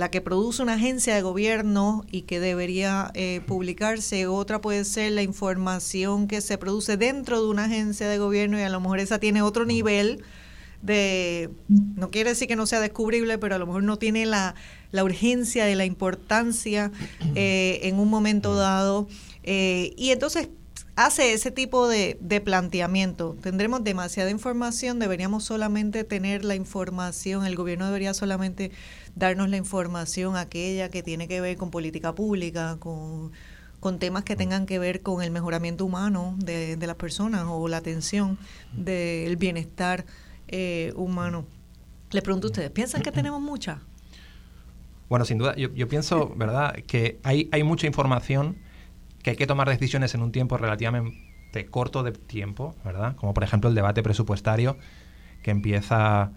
la 0.00 0.10
que 0.10 0.22
produce 0.22 0.62
una 0.62 0.74
agencia 0.74 1.14
de 1.14 1.20
gobierno 1.20 2.06
y 2.10 2.22
que 2.22 2.40
debería 2.40 3.10
eh, 3.12 3.42
publicarse, 3.46 4.26
otra 4.26 4.62
puede 4.62 4.86
ser 4.86 5.12
la 5.12 5.20
información 5.20 6.26
que 6.26 6.40
se 6.40 6.56
produce 6.56 6.96
dentro 6.96 7.42
de 7.42 7.50
una 7.50 7.66
agencia 7.66 8.08
de 8.08 8.16
gobierno 8.16 8.58
y 8.58 8.62
a 8.62 8.70
lo 8.70 8.80
mejor 8.80 8.98
esa 8.98 9.18
tiene 9.18 9.42
otro 9.42 9.66
nivel 9.66 10.24
de, 10.80 11.50
no 11.68 12.10
quiere 12.10 12.30
decir 12.30 12.48
que 12.48 12.56
no 12.56 12.64
sea 12.64 12.80
descubrible, 12.80 13.36
pero 13.36 13.56
a 13.56 13.58
lo 13.58 13.66
mejor 13.66 13.82
no 13.82 13.98
tiene 13.98 14.24
la, 14.24 14.54
la 14.90 15.04
urgencia 15.04 15.66
de 15.66 15.74
la 15.76 15.84
importancia 15.84 16.90
eh, 17.34 17.80
en 17.82 17.98
un 17.98 18.08
momento 18.08 18.54
dado. 18.54 19.06
y 19.44 20.12
entonces 20.12 20.48
hace 21.04 21.32
ese 21.32 21.50
tipo 21.50 21.88
de, 21.88 22.42
planteamiento. 22.44 23.34
Tendremos 23.40 23.82
demasiada 23.82 24.30
información, 24.30 24.98
deberíamos 24.98 25.44
solamente 25.44 26.04
tener 26.04 26.44
la 26.44 26.54
información, 26.54 27.46
el 27.46 27.56
gobierno 27.56 27.86
debería 27.86 28.12
solamente 28.12 28.70
darnos 29.16 29.48
la 29.48 29.56
información 29.56 30.36
aquella 30.36 30.90
que 30.90 31.02
tiene 31.02 31.26
que 31.26 31.40
ver 31.40 31.56
con 31.56 31.70
política 31.70 32.14
pública, 32.14 32.76
con, 32.78 33.32
temas 33.98 34.24
que 34.24 34.36
tengan 34.36 34.66
que 34.66 34.78
ver 34.78 35.00
con 35.00 35.22
el 35.22 35.30
mejoramiento 35.30 35.86
humano 35.86 36.34
de, 36.36 36.76
las 36.78 36.96
personas 36.96 37.46
o 37.48 37.66
la 37.66 37.78
atención 37.78 38.38
del 38.74 39.36
bienestar 39.38 40.04
eh, 40.48 40.92
humano. 40.96 41.46
Le 42.10 42.20
pregunto 42.20 42.48
a 42.48 42.50
ustedes, 42.50 42.70
¿piensan 42.72 43.00
que 43.00 43.10
tenemos 43.10 43.40
mucha? 43.40 43.80
Bueno, 45.08 45.24
sin 45.24 45.38
duda, 45.38 45.56
yo, 45.56 45.88
pienso, 45.88 46.34
¿verdad?, 46.36 46.74
que 46.86 47.18
hay, 47.22 47.48
hay 47.52 47.62
mucha 47.62 47.86
información 47.86 48.58
que 49.22 49.30
hay 49.30 49.36
que 49.36 49.46
tomar 49.46 49.68
decisiones 49.68 50.14
en 50.14 50.22
un 50.22 50.32
tiempo 50.32 50.56
relativamente 50.56 51.66
corto 51.70 52.02
de 52.02 52.12
tiempo, 52.12 52.74
¿verdad? 52.84 53.16
Como 53.16 53.34
por 53.34 53.44
ejemplo 53.44 53.68
el 53.68 53.74
debate 53.74 54.02
presupuestario 54.02 54.76
que 55.42 55.50
empieza, 55.50 56.30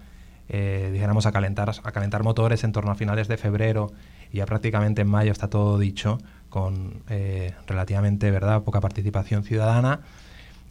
eh, 0.50 1.06
a 1.26 1.32
calentar, 1.32 1.72
a 1.84 1.92
calentar 1.92 2.24
motores 2.24 2.64
en 2.64 2.72
torno 2.72 2.92
a 2.92 2.96
finales 2.96 3.28
de 3.28 3.38
febrero 3.38 3.92
y 4.32 4.38
ya 4.38 4.46
prácticamente 4.46 5.02
en 5.02 5.08
mayo 5.08 5.32
está 5.32 5.50
todo 5.50 5.78
dicho, 5.78 6.18
con 6.50 7.04
eh, 7.10 7.54
relativamente, 7.68 8.32
¿verdad?, 8.32 8.64
poca 8.64 8.82
participación 8.82 9.44
ciudadana. 9.44 10.02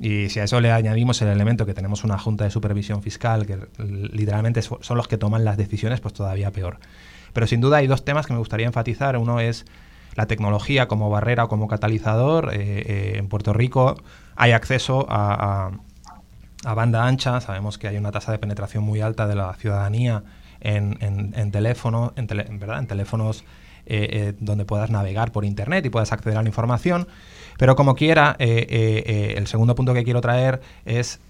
Y 0.00 0.30
si 0.30 0.40
a 0.40 0.44
eso 0.44 0.60
le 0.60 0.72
añadimos 0.72 1.22
el 1.22 1.28
elemento 1.28 1.64
que 1.64 1.74
tenemos 1.74 2.02
una 2.02 2.18
junta 2.18 2.44
de 2.44 2.50
supervisión 2.50 3.02
fiscal, 3.02 3.46
que 3.46 3.58
literalmente 3.78 4.62
son 4.62 4.96
los 4.96 5.06
que 5.06 5.16
toman 5.16 5.44
las 5.44 5.56
decisiones, 5.56 6.00
pues 6.00 6.12
todavía 6.12 6.50
peor. 6.50 6.78
Pero 7.32 7.46
sin 7.46 7.60
duda 7.60 7.76
hay 7.78 7.86
dos 7.86 8.04
temas 8.04 8.26
que 8.26 8.32
me 8.32 8.40
gustaría 8.40 8.66
enfatizar. 8.66 9.16
Uno 9.16 9.38
es 9.38 9.64
la 10.14 10.26
tecnología 10.26 10.88
como 10.88 11.10
barrera 11.10 11.44
o 11.44 11.48
como 11.48 11.68
catalizador. 11.68 12.50
Eh, 12.52 12.58
eh, 12.60 13.12
en 13.16 13.28
Puerto 13.28 13.52
Rico 13.52 13.96
hay 14.36 14.52
acceso 14.52 15.06
a, 15.08 15.70
banda 16.62 17.06
ancha, 17.06 17.40
sabemos 17.40 17.76
que 17.78 17.88
hay 17.88 17.96
una 17.96 18.12
tasa 18.12 18.32
de 18.32 18.38
penetración 18.38 18.84
muy 18.84 19.00
alta 19.00 19.26
de 19.26 19.34
la 19.34 19.52
ciudadanía 19.54 20.22
en, 20.60 20.96
en, 21.00 21.50
teléfonos, 21.50 22.12
en, 22.14 22.26
¿verdad? 22.26 22.78
en 22.78 22.86
teléfonos 22.86 23.44
eh, 23.84 24.34
donde 24.38 24.64
puedas 24.64 24.88
navegar 24.88 25.32
por 25.32 25.44
Internet 25.44 25.84
y 25.86 25.90
puedas 25.90 26.12
acceder 26.12 26.38
a 26.38 26.42
la 26.42 26.48
información. 26.48 27.08
Pero 27.58 27.74
como 27.74 27.96
quiera, 27.96 28.36
el 28.38 29.46
segundo 29.48 29.74
punto 29.74 29.92
que 29.92 30.04
quiero 30.04 30.20
traer 30.20 30.60
es 30.84 31.20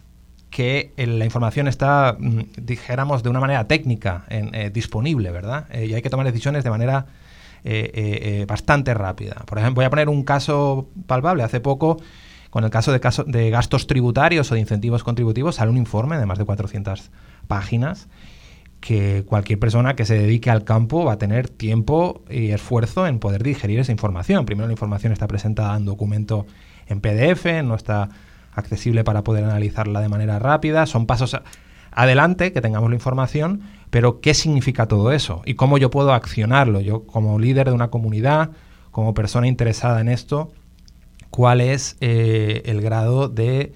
que 0.50 0.92
la 0.98 1.24
información 1.24 1.66
está, 1.66 2.14
mm, 2.18 2.40
dijéramos, 2.58 3.22
de 3.22 3.30
una 3.30 3.40
manera 3.40 3.66
técnica 3.66 4.26
disponible, 4.70 5.30
¿verdad? 5.30 5.66
y 5.74 5.94
hay 5.94 6.02
que 6.02 6.10
tomar 6.10 6.26
decisiones 6.26 6.62
de 6.62 6.70
manera 6.70 7.06
eh, 7.64 7.90
eh, 7.94 8.40
eh, 8.40 8.46
bastante 8.46 8.92
rápida. 8.92 9.44
Por 9.46 9.58
ejemplo, 9.58 9.76
voy 9.76 9.84
a 9.84 9.90
poner 9.90 10.08
un 10.08 10.24
caso 10.24 10.88
palpable. 11.06 11.42
Hace 11.44 11.60
poco, 11.60 11.98
con 12.50 12.64
el 12.64 12.70
caso 12.70 12.92
de, 12.92 13.00
caso 13.00 13.24
de 13.24 13.50
gastos 13.50 13.86
tributarios 13.86 14.50
o 14.50 14.54
de 14.54 14.60
incentivos 14.60 15.04
contributivos, 15.04 15.56
sale 15.56 15.70
un 15.70 15.76
informe 15.76 16.18
de 16.18 16.26
más 16.26 16.38
de 16.38 16.44
400 16.44 17.10
páginas 17.46 18.08
que 18.80 19.22
cualquier 19.24 19.60
persona 19.60 19.94
que 19.94 20.04
se 20.04 20.14
dedique 20.18 20.50
al 20.50 20.64
campo 20.64 21.04
va 21.04 21.12
a 21.12 21.18
tener 21.18 21.48
tiempo 21.48 22.22
y 22.28 22.50
esfuerzo 22.50 23.06
en 23.06 23.20
poder 23.20 23.44
digerir 23.44 23.78
esa 23.78 23.92
información. 23.92 24.44
Primero 24.44 24.66
la 24.66 24.72
información 24.72 25.12
está 25.12 25.28
presentada 25.28 25.76
en 25.76 25.84
documento 25.84 26.46
en 26.88 27.00
PDF, 27.00 27.46
no 27.62 27.76
está 27.76 28.08
accesible 28.54 29.04
para 29.04 29.22
poder 29.22 29.44
analizarla 29.44 30.00
de 30.00 30.08
manera 30.08 30.40
rápida. 30.40 30.86
Son 30.86 31.06
pasos 31.06 31.40
adelante 31.92 32.52
que 32.52 32.60
tengamos 32.60 32.90
la 32.90 32.96
información, 32.96 33.62
pero 33.92 34.22
¿qué 34.22 34.32
significa 34.32 34.88
todo 34.88 35.12
eso? 35.12 35.42
¿Y 35.44 35.52
cómo 35.52 35.76
yo 35.76 35.90
puedo 35.90 36.14
accionarlo? 36.14 36.80
Yo 36.80 37.04
como 37.04 37.38
líder 37.38 37.66
de 37.66 37.74
una 37.74 37.90
comunidad, 37.90 38.52
como 38.90 39.12
persona 39.12 39.46
interesada 39.46 40.00
en 40.00 40.08
esto, 40.08 40.50
¿cuál 41.28 41.60
es 41.60 41.98
eh, 42.00 42.62
el 42.64 42.80
grado 42.80 43.28
de, 43.28 43.74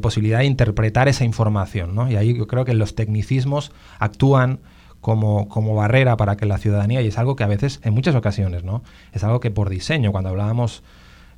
posibilidad 0.00 0.38
de 0.38 0.46
interpretar 0.46 1.08
esa 1.08 1.26
información? 1.26 2.10
Y 2.10 2.16
ahí 2.16 2.34
yo 2.34 2.46
creo 2.46 2.64
que 2.64 2.72
los 2.72 2.94
tecnicismos 2.94 3.70
actúan 3.98 4.60
como, 5.02 5.74
barrera 5.74 6.16
para 6.16 6.38
que 6.38 6.46
la 6.46 6.56
ciudadanía, 6.56 7.02
y 7.02 7.08
es 7.08 7.18
algo 7.18 7.36
que 7.36 7.44
a 7.44 7.46
veces, 7.46 7.80
en 7.84 7.92
muchas 7.92 8.14
ocasiones, 8.14 8.64
¿no? 8.64 8.82
Es 9.12 9.24
algo 9.24 9.40
que 9.40 9.50
por 9.50 9.68
diseño, 9.68 10.10
cuando 10.10 10.30
hablábamos, 10.30 10.82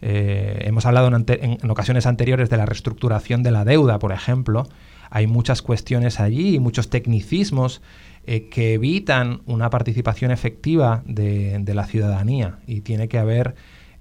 eh, 0.01 0.61
hemos 0.61 0.87
hablado 0.87 1.09
en, 1.09 1.71
ocasiones 1.71 2.07
anteriores 2.07 2.51
de 2.51 2.57
la 2.57 2.67
reestructuración 2.67 3.43
de 3.43 3.51
la 3.51 3.65
deuda, 3.65 3.99
por 3.99 4.13
ejemplo, 4.13 4.69
hay 5.11 5.27
muchas 5.27 5.61
cuestiones 5.61 6.21
allí 6.21 6.55
y 6.55 6.59
muchos 6.59 6.89
tecnicismos 6.89 7.83
eh, 8.25 8.49
que 8.49 8.75
evitan 8.75 9.43
una 9.47 9.69
participación 9.69 10.31
efectiva 10.31 11.03
de, 11.05 11.61
la 11.75 11.87
ciudadanía 11.87 12.61
y 12.69 12.83
tiene 12.83 13.09
que 13.09 13.19
haber 13.19 13.57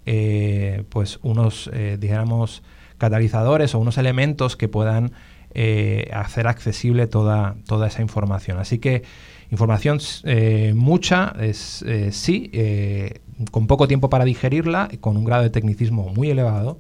eh, 0.06 0.84
pues 0.90 1.18
unos, 1.24 1.72
eh, 1.74 1.98
digamos, 2.00 2.62
catalizadores 3.00 3.74
o 3.74 3.80
unos 3.80 3.98
elementos 3.98 4.56
que 4.56 4.68
puedan 4.68 5.12
hacer 6.14 6.48
accesible 6.48 7.08
toda, 7.08 7.56
toda 7.66 7.88
esa 7.88 8.02
información. 8.02 8.58
Así 8.58 8.78
que 8.78 9.04
información 9.50 10.00
mucha, 10.76 11.36
es, 11.42 11.84
sí, 12.12 12.52
con 13.50 13.68
poco 13.68 13.86
tiempo 13.88 14.10
para 14.10 14.24
digerirla, 14.24 14.88
con 15.02 15.18
un 15.18 15.26
grado 15.26 15.44
de 15.44 15.50
tecnicismo 15.50 16.08
muy 16.16 16.30
elevado 16.30 16.80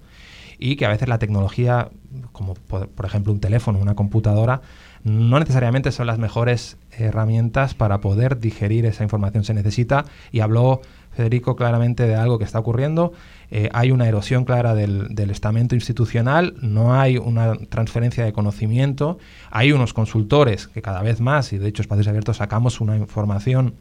y 0.58 0.78
que 0.78 0.86
a 0.86 0.90
veces 0.90 1.10
la 1.10 1.20
tecnología, 1.20 1.90
como 2.32 2.54
por, 2.54 2.88
por 2.88 3.06
ejemplo 3.06 3.34
un 3.34 3.42
teléfono, 3.42 3.80
una 3.80 3.96
computadora, 3.96 4.62
no 5.04 5.40
necesariamente 5.40 5.92
son 5.92 6.08
las 6.08 6.20
mejores 6.20 6.78
herramientas 6.92 7.74
para 7.74 8.02
poder 8.02 8.40
digerir 8.40 8.86
esa 8.86 9.04
información. 9.04 9.44
Se 9.44 9.54
necesita, 9.54 10.06
y 10.32 10.42
habló 10.42 10.82
Federico 11.12 11.56
claramente 11.56 12.08
de 12.08 12.16
algo 12.16 12.38
que 12.38 12.46
está 12.46 12.60
ocurriendo, 12.60 13.12
eh, 13.50 13.70
hay 13.74 13.92
una 13.92 14.08
erosión 14.08 14.46
clara 14.46 14.76
del, 14.76 15.12
estamento 15.30 15.76
institucional, 15.76 16.56
no 16.62 16.94
hay 16.94 17.18
una 17.18 17.56
transferencia 17.56 18.24
de 18.24 18.32
conocimiento, 18.32 19.18
hay 19.50 19.74
unos 19.74 19.94
consultores 19.94 20.68
que 20.68 20.82
cada 20.82 21.02
vez 21.02 21.20
más, 21.20 21.52
y 21.52 21.58
de 21.58 21.68
hecho 21.68 21.82
Espacios 21.82 22.08
Abiertos 22.08 22.38
sacamos 22.38 22.80
una 22.80 22.96
información 22.96 23.76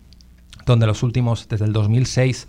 donde 0.66 0.86
los 0.86 1.02
últimos, 1.02 1.48
desde 1.48 1.66
el 1.66 1.72
2006, 1.72 2.48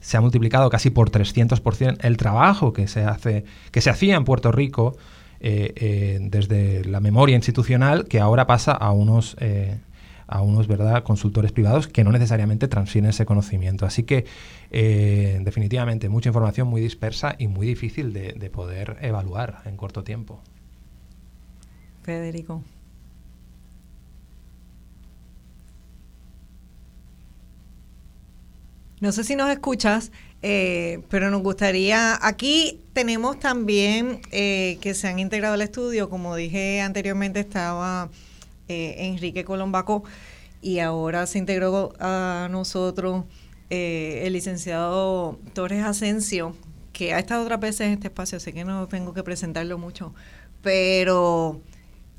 se 0.00 0.16
ha 0.16 0.20
multiplicado 0.20 0.68
casi 0.70 0.90
por 0.90 1.10
300% 1.10 1.98
el 2.00 2.16
trabajo 2.16 2.72
que 2.72 2.88
se 2.88 3.04
hace, 3.04 3.44
que 3.70 3.80
se 3.80 3.90
hacía 3.90 4.16
en 4.16 4.24
Puerto 4.24 4.50
Rico 4.50 4.96
eh, 5.44 5.72
eh, 5.74 6.18
desde 6.22 6.84
la 6.84 7.00
memoria 7.00 7.34
institucional 7.34 8.06
que 8.06 8.20
ahora 8.20 8.46
pasa 8.46 8.70
a 8.70 8.92
unos, 8.92 9.36
eh, 9.40 9.76
a 10.28 10.40
unos 10.40 10.68
¿verdad? 10.68 11.02
consultores 11.02 11.50
privados 11.50 11.88
que 11.88 12.04
no 12.04 12.12
necesariamente 12.12 12.68
transfieren 12.68 13.10
ese 13.10 13.26
conocimiento. 13.26 13.84
Así 13.84 14.04
que 14.04 14.24
definitivamente 14.70 16.08
mucha 16.08 16.28
información 16.28 16.68
muy 16.68 16.80
dispersa 16.80 17.34
y 17.38 17.48
muy 17.48 17.66
difícil 17.66 18.12
de, 18.12 18.34
de 18.34 18.50
poder 18.50 18.98
evaluar 19.00 19.62
en 19.64 19.76
corto 19.76 20.04
tiempo. 20.04 20.40
Federico. 22.02 22.62
No 29.02 29.10
sé 29.10 29.24
si 29.24 29.34
nos 29.34 29.50
escuchas. 29.50 30.12
Eh, 30.44 31.02
pero 31.08 31.30
nos 31.30 31.42
gustaría, 31.42 32.18
aquí 32.20 32.80
tenemos 32.92 33.38
también 33.38 34.20
eh, 34.32 34.78
que 34.80 34.92
se 34.94 35.06
han 35.06 35.20
integrado 35.20 35.54
al 35.54 35.62
estudio, 35.62 36.10
como 36.10 36.34
dije 36.34 36.80
anteriormente 36.80 37.38
estaba 37.38 38.10
eh, 38.66 38.96
Enrique 38.98 39.44
Colombaco 39.44 40.02
y 40.60 40.80
ahora 40.80 41.28
se 41.28 41.38
integró 41.38 41.92
a 42.00 42.48
nosotros 42.50 43.24
el 43.70 44.32
licenciado 44.32 45.38
Torres 45.54 45.84
Asensio, 45.84 46.56
que 46.92 47.14
ha 47.14 47.20
estado 47.20 47.44
otras 47.44 47.60
veces 47.60 47.82
en 47.82 47.92
este 47.92 48.08
espacio, 48.08 48.38
así 48.38 48.52
que 48.52 48.64
no 48.64 48.86
tengo 48.88 49.14
que 49.14 49.22
presentarlo 49.22 49.78
mucho, 49.78 50.12
pero 50.60 51.60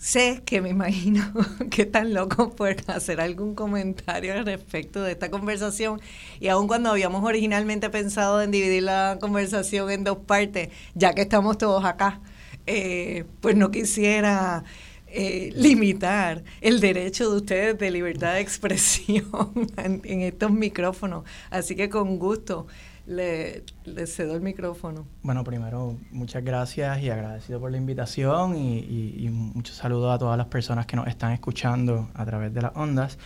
sé 0.04 0.42
que 0.46 0.60
me 0.60 0.70
imagino 0.70 1.24
que 1.72 1.84
están 1.84 2.14
locos 2.14 2.54
por 2.54 2.76
hacer 2.88 3.22
algún 3.22 3.56
comentario 3.56 4.34
al 4.34 4.46
respecto 4.46 5.02
de 5.02 5.14
esta 5.14 5.32
conversación. 5.32 6.02
Y 6.42 6.50
aun 6.50 6.68
cuando 6.68 6.90
habíamos 6.92 7.24
originalmente 7.24 7.90
pensado 7.90 8.42
en 8.42 8.52
dividir 8.52 8.84
la 8.84 9.18
conversación 9.22 9.90
en 9.90 10.04
dos 10.04 10.18
partes, 10.18 10.70
ya 10.94 11.14
que 11.14 11.22
estamos 11.22 11.58
todos 11.58 11.86
acá, 11.86 12.20
eh, 12.68 13.24
pues 13.40 13.56
no 13.56 13.72
quisiera 13.72 14.66
eh, 15.08 15.54
limitar 15.56 16.44
el 16.60 16.82
derecho 16.82 17.30
de 17.30 17.38
ustedes 17.38 17.78
de 17.78 17.90
libertad 17.90 18.34
de 18.34 18.40
expresión 18.42 19.32
en 19.78 20.22
estos 20.22 20.52
micrófonos. 20.52 21.24
Así 21.50 21.78
que 21.78 21.88
con 21.88 22.20
gusto 22.20 22.68
le, 23.06 23.64
cedo 24.08 24.36
el 24.36 24.42
micrófono. 24.42 25.06
Bueno, 25.22 25.44
primero, 25.44 25.98
muchas 26.12 26.44
gracias 26.44 27.02
y 27.02 27.10
agradecido 27.10 27.60
por 27.60 27.72
la 27.72 27.78
invitación 27.78 28.56
y, 28.56 29.30
muchos 29.30 29.76
saludos 29.76 30.16
a 30.16 30.20
todas 30.20 30.38
las 30.38 30.48
personas 30.48 30.86
que 30.86 30.96
nos 30.96 31.08
están 31.08 31.32
escuchando 31.32 32.10
a 32.14 32.26
través 32.26 32.54
de 32.54 32.62
las 32.62 32.72
ondas. 32.76 33.18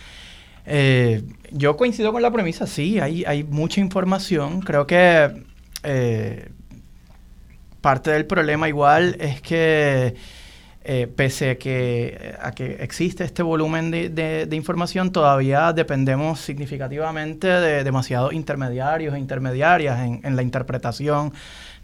Eh, 0.66 1.24
yo 1.52 1.78
coincido 1.78 2.12
con 2.12 2.22
la 2.22 2.32
premisa, 2.32 2.68
sí, 2.68 3.00
hay, 3.00 3.44
mucha 3.44 3.80
información. 3.80 4.62
Creo 4.62 4.86
que 4.88 5.44
eh, 5.84 6.50
parte 7.82 8.12
del 8.12 8.26
problema 8.26 8.68
igual 8.68 9.16
es 9.20 9.42
que 9.42 10.16
eh, 10.90 11.06
pese 11.14 11.50
a 11.50 11.58
que, 11.58 12.34
a 12.42 12.54
que 12.54 12.78
existe 12.80 13.26
este 13.26 13.44
volumen 13.44 13.92
de, 13.92 14.48
información, 14.54 15.12
todavía 15.12 15.74
dependemos 15.74 16.40
significativamente 16.40 17.46
de 17.46 17.84
demasiados 17.84 18.32
intermediarios 18.32 19.14
e 19.14 19.20
intermediarias 19.20 20.00
en, 20.24 20.36
la 20.38 20.42
interpretación 20.42 21.34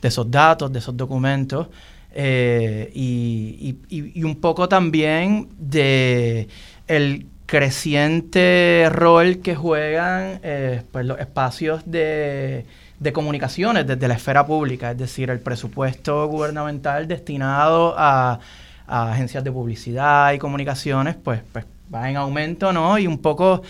de 0.01 0.07
esos 0.07 0.31
datos, 0.31 0.71
de 0.71 0.79
esos 0.79 0.95
documentos, 0.95 1.67
eh, 2.13 2.91
y, 2.95 4.23
un 4.23 4.37
poco 4.39 4.69
también 4.69 5.49
de 5.57 6.47
el 6.87 7.25
creciente 7.45 8.87
rol 8.89 9.39
que 9.39 9.53
juegan 9.53 10.39
eh, 10.43 10.81
pues 10.93 11.05
los 11.05 11.19
espacios 11.19 11.81
de, 11.85 12.65
de 13.01 13.11
comunicaciones 13.11 13.85
desde 13.85 14.07
la 14.07 14.13
esfera 14.13 14.45
pública, 14.45 14.91
es 14.91 14.97
decir, 14.97 15.29
el 15.29 15.41
presupuesto 15.41 16.25
gubernamental 16.27 17.05
destinado 17.05 17.95
a 17.97 18.39
a 18.87 19.11
agencias 19.11 19.43
de 19.43 19.51
publicidad 19.51 20.33
y 20.33 20.39
comunicaciones, 20.39 21.15
pues, 21.15 21.41
pues 21.51 21.65
va 21.93 22.09
en 22.09 22.17
aumento, 22.17 22.73
¿no? 22.73 22.97
Y 22.97 23.07
un 23.07 23.19
poco, 23.19 23.61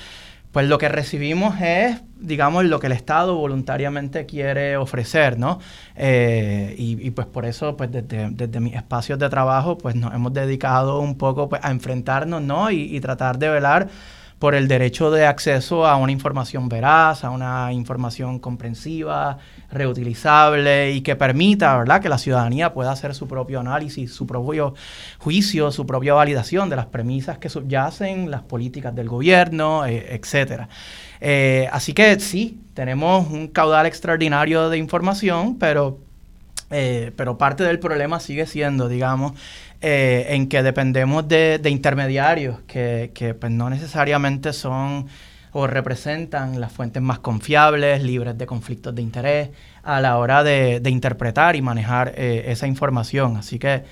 pues 0.51 0.67
lo 0.67 0.77
que 0.77 0.89
recibimos 0.89 1.59
es, 1.61 2.01
digamos, 2.17 2.65
lo 2.65 2.79
que 2.79 2.87
el 2.87 2.93
Estado 2.93 3.35
voluntariamente 3.35 4.25
quiere 4.25 4.77
ofrecer, 4.77 5.37
¿no? 5.37 5.59
Eh, 5.95 6.75
y, 6.77 7.11
pues 7.11 7.27
por 7.27 7.45
eso, 7.45 7.75
pues 7.75 7.91
desde, 7.91 8.29
desde, 8.31 8.59
mis 8.59 8.75
espacios 8.75 9.19
de 9.19 9.29
trabajo, 9.29 9.77
pues 9.77 9.95
nos 9.95 10.13
hemos 10.13 10.33
dedicado 10.33 10.99
un 10.99 11.17
poco 11.17 11.49
pues, 11.49 11.63
a 11.63 11.71
enfrentarnos, 11.71 12.41
¿no? 12.41 12.71
Y, 12.71 12.95
y 12.95 12.99
tratar 13.01 13.37
de 13.37 13.49
velar 13.49 13.89
por 14.43 14.55
el 14.55 14.67
derecho 14.67 15.09
de 15.09 15.25
acceso 15.25 15.87
a 15.87 15.95
una 15.95 16.11
información 16.11 16.67
veraz, 16.67 17.23
a 17.23 17.29
una 17.29 17.71
información 17.71 18.39
comprensiva, 18.39 19.37
reutilizable 19.71 20.91
y 20.91 20.99
que 20.99 21.15
permita, 21.15 21.77
¿verdad?, 21.77 22.01
que 22.01 22.09
la 22.09 22.17
ciudadanía 22.17 22.73
pueda 22.73 22.91
hacer 22.91 23.15
su 23.15 23.25
propio 23.25 23.61
análisis, 23.61 24.13
su 24.13 24.27
propio 24.27 24.73
juicio, 25.19 25.71
su 25.71 25.85
propia 25.85 26.13
validación 26.13 26.69
de 26.69 26.75
las 26.75 26.87
premisas 26.87 27.37
que 27.37 27.47
subyacen, 27.47 28.29
las 28.29 28.41
políticas 28.41 28.93
del 28.93 29.07
gobierno, 29.07 29.85
eh, 29.85 30.13
etcétera. 30.13 30.67
Eh, 31.21 31.69
así 31.71 31.93
que 31.93 32.19
sí, 32.19 32.59
tenemos 32.73 33.31
un 33.31 33.47
caudal 33.47 33.85
extraordinario 33.85 34.69
de 34.69 34.77
información, 34.77 35.57
pero 35.57 35.99
eh, 36.75 37.11
pero 37.15 37.37
parte 37.37 37.63
del 37.63 37.77
problema 37.77 38.19
sigue 38.19 38.47
siendo, 38.47 38.89
digamos, 38.89 39.33
eh, 39.85 40.27
en 40.29 40.47
que 40.47 40.63
dependemos 40.63 41.27
de, 41.27 41.59
intermediarios 41.65 42.61
que, 42.61 43.35
pues, 43.37 43.51
no 43.51 43.69
necesariamente 43.69 44.53
son 44.53 45.07
o 45.51 45.67
representan 45.67 46.61
las 46.61 46.71
fuentes 46.71 47.03
más 47.03 47.19
confiables, 47.19 48.01
libres 48.01 48.37
de 48.37 48.45
conflictos 48.45 48.95
de 48.95 49.01
interés, 49.01 49.49
a 49.83 49.99
la 49.99 50.19
hora 50.19 50.41
de, 50.41 50.81
interpretar 50.85 51.57
y 51.57 51.61
manejar 51.61 52.13
eh, 52.15 52.45
esa 52.47 52.65
información. 52.65 53.35
Así 53.35 53.59
que, 53.59 53.83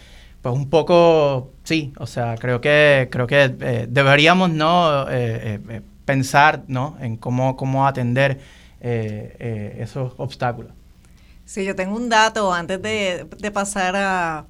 pues 0.41 0.55
un 0.55 0.69
poco, 0.69 1.51
sí, 1.65 1.91
o 1.97 2.07
sea, 2.07 2.35
creo 2.37 2.61
que, 2.61 3.09
creo 3.11 3.27
que 3.27 3.53
eh, 3.59 3.85
deberíamos 3.89 4.49
no 4.49 5.07
pensar 6.05 6.63
¿no? 6.69 6.95
en 7.01 7.17
cómo, 7.17 7.57
cómo 7.57 7.85
atender 7.85 8.39
esos 8.79 10.13
obstáculos. 10.15 10.71
Sí, 11.43 11.65
yo 11.65 11.75
tengo 11.75 11.97
un 11.97 12.07
dato 12.07 12.53
antes 12.53 12.81
de 12.81 13.51
pasar 13.51 13.97
a, 13.97 14.45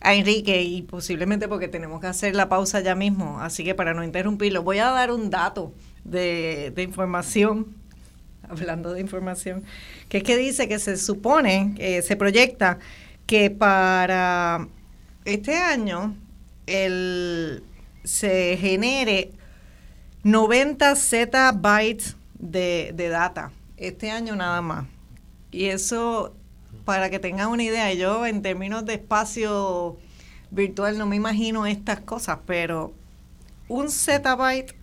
a 0.00 0.14
Enrique 0.14 0.62
y 0.62 0.82
posiblemente 0.82 1.46
porque 1.48 1.68
tenemos 1.68 2.00
que 2.00 2.06
hacer 2.06 2.34
la 2.34 2.48
pausa 2.48 2.80
ya 2.80 2.94
mismo, 2.94 3.40
así 3.40 3.64
que 3.64 3.74
para 3.74 3.94
no 3.94 4.02
interrumpirlo, 4.02 4.62
voy 4.62 4.78
a 4.78 4.90
dar 4.90 5.12
un 5.12 5.30
dato 5.30 5.72
de, 6.04 6.72
información, 6.78 7.74
hablando 8.48 8.92
de 8.92 9.00
información, 9.00 9.64
que 10.08 10.18
es 10.18 10.24
que 10.24 10.36
dice 10.36 10.68
que 10.68 10.78
se 10.78 10.96
supone, 10.96 11.74
se 12.02 12.16
proyecta 12.16 12.78
que 13.26 13.50
para 13.50 14.66
este 15.24 15.56
año 15.56 16.16
el, 16.66 17.62
se 18.04 18.56
genere 18.56 19.32
90 20.22 20.96
zettabytes 20.96 22.16
de, 22.38 22.92
de 22.94 23.08
data, 23.08 23.52
este 23.76 24.10
año 24.10 24.34
nada 24.34 24.62
más. 24.62 24.86
Y 25.52 25.66
eso 25.66 26.34
para 26.90 27.08
que 27.08 27.20
tengan 27.20 27.50
una 27.50 27.62
idea, 27.62 27.94
yo 27.94 28.26
en 28.26 28.42
términos 28.42 28.84
de 28.84 28.94
espacio 28.94 29.96
virtual 30.50 30.98
no 30.98 31.06
me 31.06 31.14
imagino 31.14 31.64
estas 31.64 32.00
cosas, 32.00 32.40
pero 32.46 32.92
un 33.68 33.92
zettabyte 33.92 34.74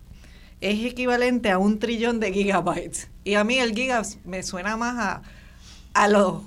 es 0.62 0.86
equivalente 0.86 1.50
a 1.50 1.58
un 1.58 1.78
trillón 1.78 2.18
de 2.18 2.32
gigabytes. 2.32 3.10
Y 3.24 3.34
a 3.34 3.44
mí 3.44 3.58
el 3.58 3.74
giga 3.74 4.00
me 4.24 4.42
suena 4.42 4.78
más 4.78 4.96
a, 4.96 5.22
a, 5.92 6.08
los, 6.08 6.44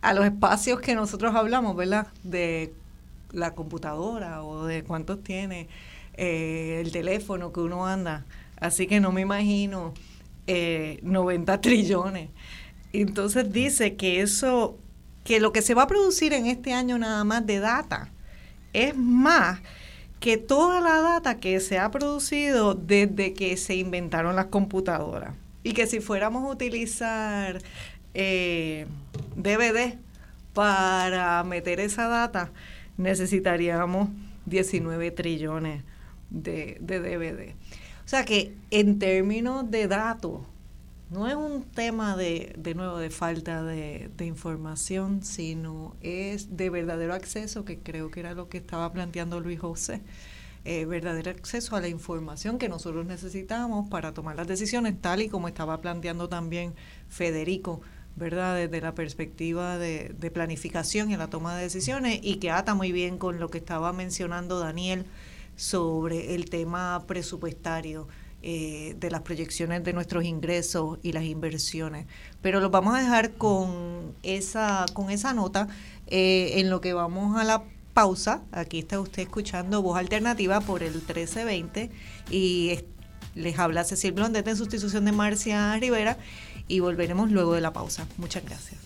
a 0.00 0.14
los 0.14 0.24
espacios 0.24 0.80
que 0.80 0.94
nosotros 0.94 1.34
hablamos, 1.34 1.76
¿verdad? 1.76 2.06
De 2.22 2.72
la 3.32 3.54
computadora 3.54 4.44
o 4.44 4.64
de 4.64 4.82
cuántos 4.82 5.22
tiene 5.22 5.68
eh, 6.14 6.80
el 6.82 6.90
teléfono 6.90 7.52
que 7.52 7.60
uno 7.60 7.86
anda. 7.86 8.24
Así 8.58 8.86
que 8.86 8.98
no 8.98 9.12
me 9.12 9.20
imagino 9.20 9.92
90 10.46 11.52
eh, 11.52 11.58
trillones. 11.58 12.30
Entonces 12.94 13.52
dice 13.52 13.96
que 13.96 14.22
eso 14.22 14.78
que 15.26 15.40
lo 15.40 15.52
que 15.52 15.60
se 15.60 15.74
va 15.74 15.82
a 15.82 15.86
producir 15.88 16.32
en 16.32 16.46
este 16.46 16.72
año 16.72 16.98
nada 16.98 17.24
más 17.24 17.44
de 17.44 17.58
data 17.58 18.10
es 18.72 18.96
más 18.96 19.58
que 20.20 20.36
toda 20.36 20.80
la 20.80 21.00
data 21.00 21.38
que 21.40 21.58
se 21.58 21.78
ha 21.78 21.90
producido 21.90 22.74
desde 22.74 23.34
que 23.34 23.56
se 23.56 23.74
inventaron 23.74 24.36
las 24.36 24.46
computadoras. 24.46 25.34
Y 25.64 25.72
que 25.72 25.88
si 25.88 25.98
fuéramos 25.98 26.44
a 26.44 26.52
utilizar 26.52 27.60
eh, 28.14 28.86
DVD 29.34 29.98
para 30.54 31.42
meter 31.42 31.80
esa 31.80 32.06
data, 32.06 32.52
necesitaríamos 32.96 34.08
19 34.46 35.10
trillones 35.10 35.82
de 36.30 36.78
DVD. 36.80 37.52
O 38.04 38.08
sea 38.08 38.24
que 38.24 38.54
en 38.70 39.00
términos 39.00 39.68
de 39.72 39.88
datos, 39.88 40.42
no 41.10 41.28
es 41.28 41.34
un 41.34 41.62
tema 41.62 42.16
de, 42.16 42.54
de 42.58 42.74
nuevo, 42.74 42.98
de 42.98 43.10
falta 43.10 43.62
de, 43.62 44.10
información, 44.20 45.22
sino 45.22 45.96
es 46.00 46.56
de 46.56 46.68
verdadero 46.68 47.14
acceso, 47.14 47.64
que 47.64 47.78
creo 47.78 48.10
que 48.10 48.20
era 48.20 48.34
lo 48.34 48.48
que 48.48 48.58
estaba 48.58 48.92
planteando 48.92 49.40
Luis 49.40 49.60
José, 49.60 50.02
eh, 50.64 50.84
verdadero 50.84 51.30
acceso 51.30 51.76
a 51.76 51.80
la 51.80 51.88
información 51.88 52.58
que 52.58 52.68
nosotros 52.68 53.06
necesitamos 53.06 53.88
para 53.88 54.14
tomar 54.14 54.34
las 54.34 54.48
decisiones, 54.48 55.00
tal 55.00 55.22
y 55.22 55.28
como 55.28 55.46
estaba 55.46 55.80
planteando 55.80 56.28
también 56.28 56.74
Federico, 57.08 57.80
¿verdad? 58.16 58.56
Desde 58.56 58.80
la 58.80 58.94
perspectiva 58.94 59.78
de, 59.78 60.12
de 60.18 60.30
planificación 60.32 61.12
y 61.12 61.16
la 61.16 61.28
toma 61.28 61.56
de 61.56 61.62
decisiones, 61.62 62.18
y 62.20 62.36
que 62.36 62.50
ata 62.50 62.74
muy 62.74 62.90
bien 62.90 63.16
con 63.18 63.38
lo 63.38 63.48
que 63.48 63.58
estaba 63.58 63.92
mencionando 63.92 64.58
Daniel 64.58 65.06
sobre 65.54 66.34
el 66.34 66.50
tema 66.50 67.04
presupuestario 67.06 68.08
eh, 68.42 68.94
de 69.00 69.10
las 69.10 69.22
proyecciones 69.22 69.82
de 69.82 69.92
nuestros 69.92 70.24
ingresos 70.24 70.98
y 71.02 71.12
las 71.12 71.24
inversiones. 71.24 72.06
Pero 72.42 72.60
los 72.60 72.70
vamos 72.70 72.94
a 72.94 73.00
dejar 73.00 73.32
con 73.32 74.14
esa, 74.22 74.86
con 74.92 75.10
esa 75.10 75.32
nota 75.32 75.68
eh, 76.06 76.52
en 76.56 76.70
lo 76.70 76.80
que 76.80 76.92
vamos 76.92 77.40
a 77.40 77.44
la 77.44 77.64
pausa. 77.92 78.42
Aquí 78.52 78.78
está 78.78 79.00
usted 79.00 79.22
escuchando 79.22 79.82
Voz 79.82 79.98
Alternativa 79.98 80.60
por 80.60 80.82
el 80.82 80.92
1320 80.92 81.90
y 82.30 82.78
les 83.34 83.58
habla 83.58 83.84
Cecil 83.84 84.12
Blondet 84.12 84.46
en 84.46 84.56
sustitución 84.56 85.06
de 85.06 85.12
Marcia 85.12 85.76
Rivera 85.78 86.18
y 86.68 86.80
volveremos 86.80 87.30
luego 87.30 87.54
de 87.54 87.62
la 87.62 87.72
pausa. 87.72 88.06
Muchas 88.18 88.44
gracias. 88.44 88.78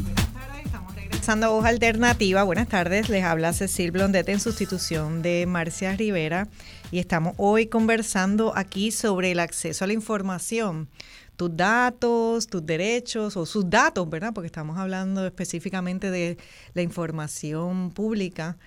Buenas 0.00 0.32
tardes, 0.32 0.66
estamos 0.66 0.94
regresando 0.94 1.46
a 1.46 1.48
Voz 1.48 1.64
Alternativa. 1.64 2.42
Buenas 2.42 2.68
tardes, 2.68 3.08
les 3.08 3.24
habla 3.24 3.52
Cecil 3.52 3.90
Blondet 3.90 4.28
en 4.28 4.38
sustitución 4.38 5.22
de 5.22 5.46
Marcia 5.46 5.96
Rivera 5.96 6.46
y 6.90 6.98
estamos 6.98 7.34
hoy 7.36 7.66
conversando 7.66 8.52
aquí 8.56 8.90
sobre 8.90 9.32
el 9.32 9.40
acceso 9.40 9.84
a 9.84 9.86
la 9.86 9.92
información, 9.92 10.88
tus 11.36 11.54
datos, 11.56 12.46
tus 12.46 12.64
derechos 12.64 13.36
o 13.36 13.46
sus 13.46 13.68
datos, 13.68 14.08
¿verdad? 14.08 14.32
Porque 14.32 14.46
estamos 14.46 14.78
hablando 14.78 15.26
específicamente 15.26 16.10
de 16.10 16.38
la 16.74 16.82
información 16.82 17.90
pública. 17.90 18.58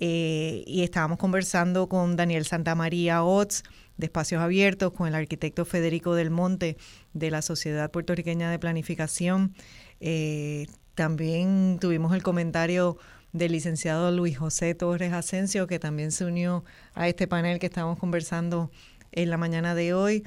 Eh, 0.00 0.62
y 0.66 0.82
estábamos 0.82 1.18
conversando 1.18 1.88
con 1.88 2.16
Daniel 2.16 2.46
Santamaría 2.46 3.22
Ots 3.22 3.64
de 3.96 4.06
Espacios 4.06 4.40
Abiertos, 4.40 4.92
con 4.92 5.08
el 5.08 5.14
arquitecto 5.14 5.64
Federico 5.64 6.14
del 6.14 6.30
Monte 6.30 6.76
de 7.12 7.30
la 7.30 7.42
Sociedad 7.42 7.90
Puertorriqueña 7.90 8.50
de 8.50 8.58
Planificación. 8.58 9.54
Eh, 10.00 10.66
también 10.94 11.78
tuvimos 11.80 12.14
el 12.14 12.22
comentario 12.22 12.96
del 13.38 13.52
licenciado 13.52 14.10
Luis 14.10 14.36
José 14.36 14.74
Torres 14.74 15.12
Asensio, 15.12 15.66
que 15.66 15.78
también 15.78 16.12
se 16.12 16.24
unió 16.24 16.64
a 16.94 17.08
este 17.08 17.26
panel 17.26 17.58
que 17.58 17.66
estamos 17.66 17.98
conversando 17.98 18.70
en 19.12 19.30
la 19.30 19.36
mañana 19.36 19.74
de 19.74 19.94
hoy. 19.94 20.24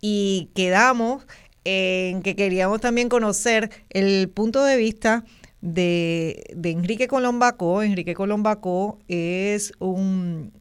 Y 0.00 0.50
quedamos 0.54 1.26
en 1.64 2.22
que 2.22 2.36
queríamos 2.36 2.80
también 2.80 3.08
conocer 3.08 3.70
el 3.90 4.28
punto 4.28 4.64
de 4.64 4.76
vista 4.76 5.24
de, 5.60 6.44
Enrique 6.62 7.08
Colombaco. 7.08 7.82
Enrique 7.82 8.14
Colombaco 8.14 8.98
es 9.08 9.72
un, 9.78 10.52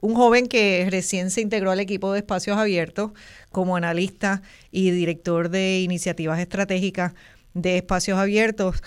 un 0.00 0.14
joven 0.14 0.46
que 0.46 0.86
recién 0.90 1.30
se 1.30 1.40
integró 1.40 1.70
al 1.70 1.80
equipo 1.80 2.12
de 2.12 2.20
espacios 2.20 2.56
abiertos 2.58 3.12
como 3.50 3.76
analista 3.76 4.42
y 4.70 4.90
director 4.90 5.48
de 5.50 5.80
iniciativas 5.80 6.38
estratégicas 6.38 7.14
de 7.54 7.78
espacios 7.78 8.18
abiertos. 8.18 8.82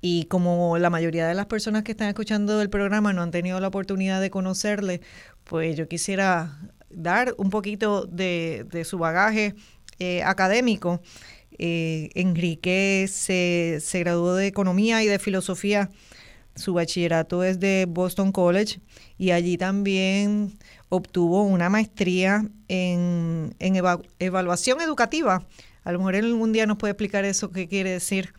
Y 0.00 0.24
como 0.24 0.78
la 0.78 0.90
mayoría 0.90 1.26
de 1.26 1.34
las 1.34 1.46
personas 1.46 1.82
que 1.82 1.92
están 1.92 2.08
escuchando 2.08 2.60
el 2.62 2.70
programa 2.70 3.12
no 3.12 3.22
han 3.22 3.30
tenido 3.30 3.58
la 3.60 3.68
oportunidad 3.68 4.20
de 4.20 4.30
conocerle, 4.30 5.00
pues 5.44 5.76
yo 5.76 5.88
quisiera 5.88 6.60
dar 6.90 7.34
un 7.36 7.50
poquito 7.50 8.06
de, 8.06 8.66
su 8.84 8.98
bagaje 8.98 9.54
eh, 9.98 10.22
académico. 10.22 11.00
Eh, 11.58 12.10
Enrique 12.14 13.06
se, 13.10 13.78
se 13.80 13.98
graduó 14.00 14.34
de 14.34 14.46
Economía 14.46 15.02
y 15.02 15.06
de 15.06 15.18
Filosofía. 15.18 15.90
Su 16.54 16.74
bachillerato 16.74 17.44
es 17.44 17.60
de 17.60 17.86
Boston 17.88 18.32
College 18.32 18.80
y 19.16 19.30
allí 19.30 19.56
también 19.56 20.58
obtuvo 20.88 21.44
una 21.44 21.70
maestría 21.70 22.48
en, 22.68 23.54
en 23.58 23.82
evaluación 24.18 24.80
educativa. 24.80 25.46
A 25.84 25.92
lo 25.92 25.98
mejor 25.98 26.16
él 26.16 26.26
algún 26.26 26.52
día 26.52 26.66
nos 26.66 26.76
puede 26.76 26.92
explicar 26.92 27.24
eso, 27.24 27.50
qué 27.50 27.68
quiere 27.68 27.90
decir. 27.90 28.34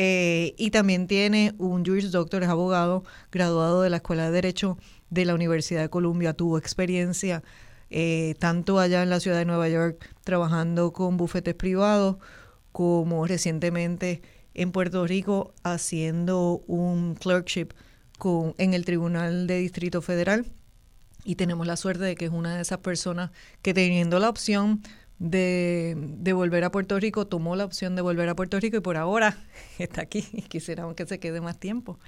Eh, 0.00 0.54
y 0.56 0.70
también 0.70 1.08
tiene 1.08 1.56
un 1.58 1.84
Juris 1.84 2.12
Doctor, 2.12 2.44
es 2.44 2.48
abogado, 2.48 3.02
graduado 3.32 3.82
de 3.82 3.90
la 3.90 3.96
Escuela 3.96 4.26
de 4.26 4.30
Derecho 4.30 4.78
de 5.10 5.24
la 5.24 5.34
Universidad 5.34 5.80
de 5.80 5.90
Columbia. 5.90 6.34
Tuvo 6.34 6.56
experiencia 6.56 7.42
eh, 7.90 8.36
tanto 8.38 8.78
allá 8.78 9.02
en 9.02 9.10
la 9.10 9.18
ciudad 9.18 9.38
de 9.38 9.44
Nueva 9.44 9.68
York 9.68 10.08
trabajando 10.22 10.92
con 10.92 11.16
bufetes 11.16 11.56
privados 11.56 12.18
como 12.70 13.26
recientemente 13.26 14.22
en 14.54 14.70
Puerto 14.70 15.04
Rico 15.04 15.52
haciendo 15.64 16.62
un 16.68 17.16
clerkship 17.16 17.70
con, 18.18 18.54
en 18.58 18.74
el 18.74 18.84
Tribunal 18.84 19.48
de 19.48 19.58
Distrito 19.58 20.00
Federal. 20.00 20.46
Y 21.24 21.34
tenemos 21.34 21.66
la 21.66 21.76
suerte 21.76 22.04
de 22.04 22.14
que 22.14 22.26
es 22.26 22.30
una 22.30 22.54
de 22.54 22.62
esas 22.62 22.78
personas 22.78 23.32
que 23.62 23.74
teniendo 23.74 24.20
la 24.20 24.28
opción 24.28 24.80
de, 25.18 25.94
de, 25.96 26.32
volver 26.32 26.64
a 26.64 26.70
Puerto 26.70 26.98
Rico, 26.98 27.26
tomó 27.26 27.56
la 27.56 27.64
opción 27.64 27.96
de 27.96 28.02
volver 28.02 28.28
a 28.28 28.36
Puerto 28.36 28.58
Rico 28.60 28.76
y 28.76 28.80
por 28.80 28.96
ahora 28.96 29.36
está 29.78 30.02
aquí 30.02 30.26
y 30.32 30.42
quisiéramos 30.42 30.94
que 30.94 31.06
se 31.06 31.18
quede 31.18 31.40
más 31.40 31.58
tiempo. 31.58 31.98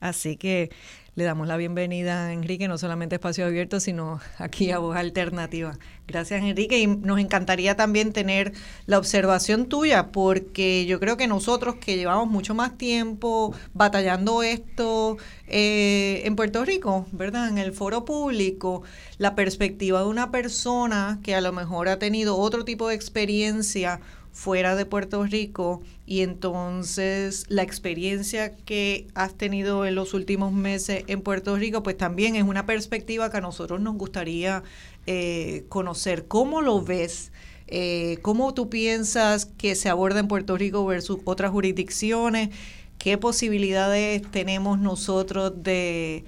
Así 0.00 0.36
que 0.36 0.70
le 1.18 1.24
damos 1.24 1.48
la 1.48 1.56
bienvenida 1.56 2.26
a 2.28 2.32
Enrique, 2.32 2.68
no 2.68 2.78
solamente 2.78 3.16
a 3.16 3.18
Espacio 3.18 3.44
Abierto, 3.44 3.80
sino 3.80 4.20
aquí 4.38 4.70
a 4.70 4.78
Voz 4.78 4.96
Alternativa. 4.96 5.76
Gracias, 6.06 6.40
Enrique. 6.44 6.78
Y 6.78 6.86
nos 6.86 7.18
encantaría 7.18 7.74
también 7.74 8.12
tener 8.12 8.52
la 8.86 8.98
observación 8.98 9.66
tuya, 9.68 10.12
porque 10.12 10.86
yo 10.86 11.00
creo 11.00 11.16
que 11.16 11.26
nosotros 11.26 11.74
que 11.74 11.96
llevamos 11.96 12.28
mucho 12.28 12.54
más 12.54 12.78
tiempo 12.78 13.52
batallando 13.74 14.44
esto 14.44 15.16
eh, 15.48 16.22
en 16.24 16.36
Puerto 16.36 16.64
Rico, 16.64 17.08
¿verdad? 17.10 17.48
En 17.48 17.58
el 17.58 17.72
foro 17.72 18.04
público, 18.04 18.84
la 19.18 19.34
perspectiva 19.34 20.02
de 20.02 20.06
una 20.06 20.30
persona 20.30 21.18
que 21.24 21.34
a 21.34 21.40
lo 21.40 21.52
mejor 21.52 21.88
ha 21.88 21.98
tenido 21.98 22.36
otro 22.36 22.64
tipo 22.64 22.86
de 22.88 22.94
experiencia 22.94 24.00
fuera 24.32 24.76
de 24.76 24.86
Puerto 24.86 25.24
Rico 25.24 25.82
y 26.06 26.20
entonces 26.22 27.44
la 27.48 27.62
experiencia 27.62 28.54
que 28.56 29.08
has 29.14 29.34
tenido 29.34 29.84
en 29.84 29.94
los 29.94 30.14
últimos 30.14 30.52
meses 30.52 31.04
en 31.08 31.22
Puerto 31.22 31.56
Rico, 31.56 31.82
pues 31.82 31.96
también 31.96 32.36
es 32.36 32.44
una 32.44 32.66
perspectiva 32.66 33.30
que 33.30 33.38
a 33.38 33.40
nosotros 33.40 33.80
nos 33.80 33.96
gustaría 33.96 34.62
eh, 35.06 35.64
conocer. 35.68 36.26
¿Cómo 36.26 36.62
lo 36.62 36.82
ves? 36.82 37.32
Eh, 37.66 38.18
¿Cómo 38.22 38.54
tú 38.54 38.70
piensas 38.70 39.46
que 39.46 39.74
se 39.74 39.88
aborda 39.88 40.20
en 40.20 40.28
Puerto 40.28 40.56
Rico 40.56 40.86
versus 40.86 41.18
otras 41.24 41.50
jurisdicciones? 41.50 42.50
¿Qué 42.98 43.18
posibilidades 43.18 44.22
tenemos 44.30 44.78
nosotros 44.78 45.52
de, 45.62 46.24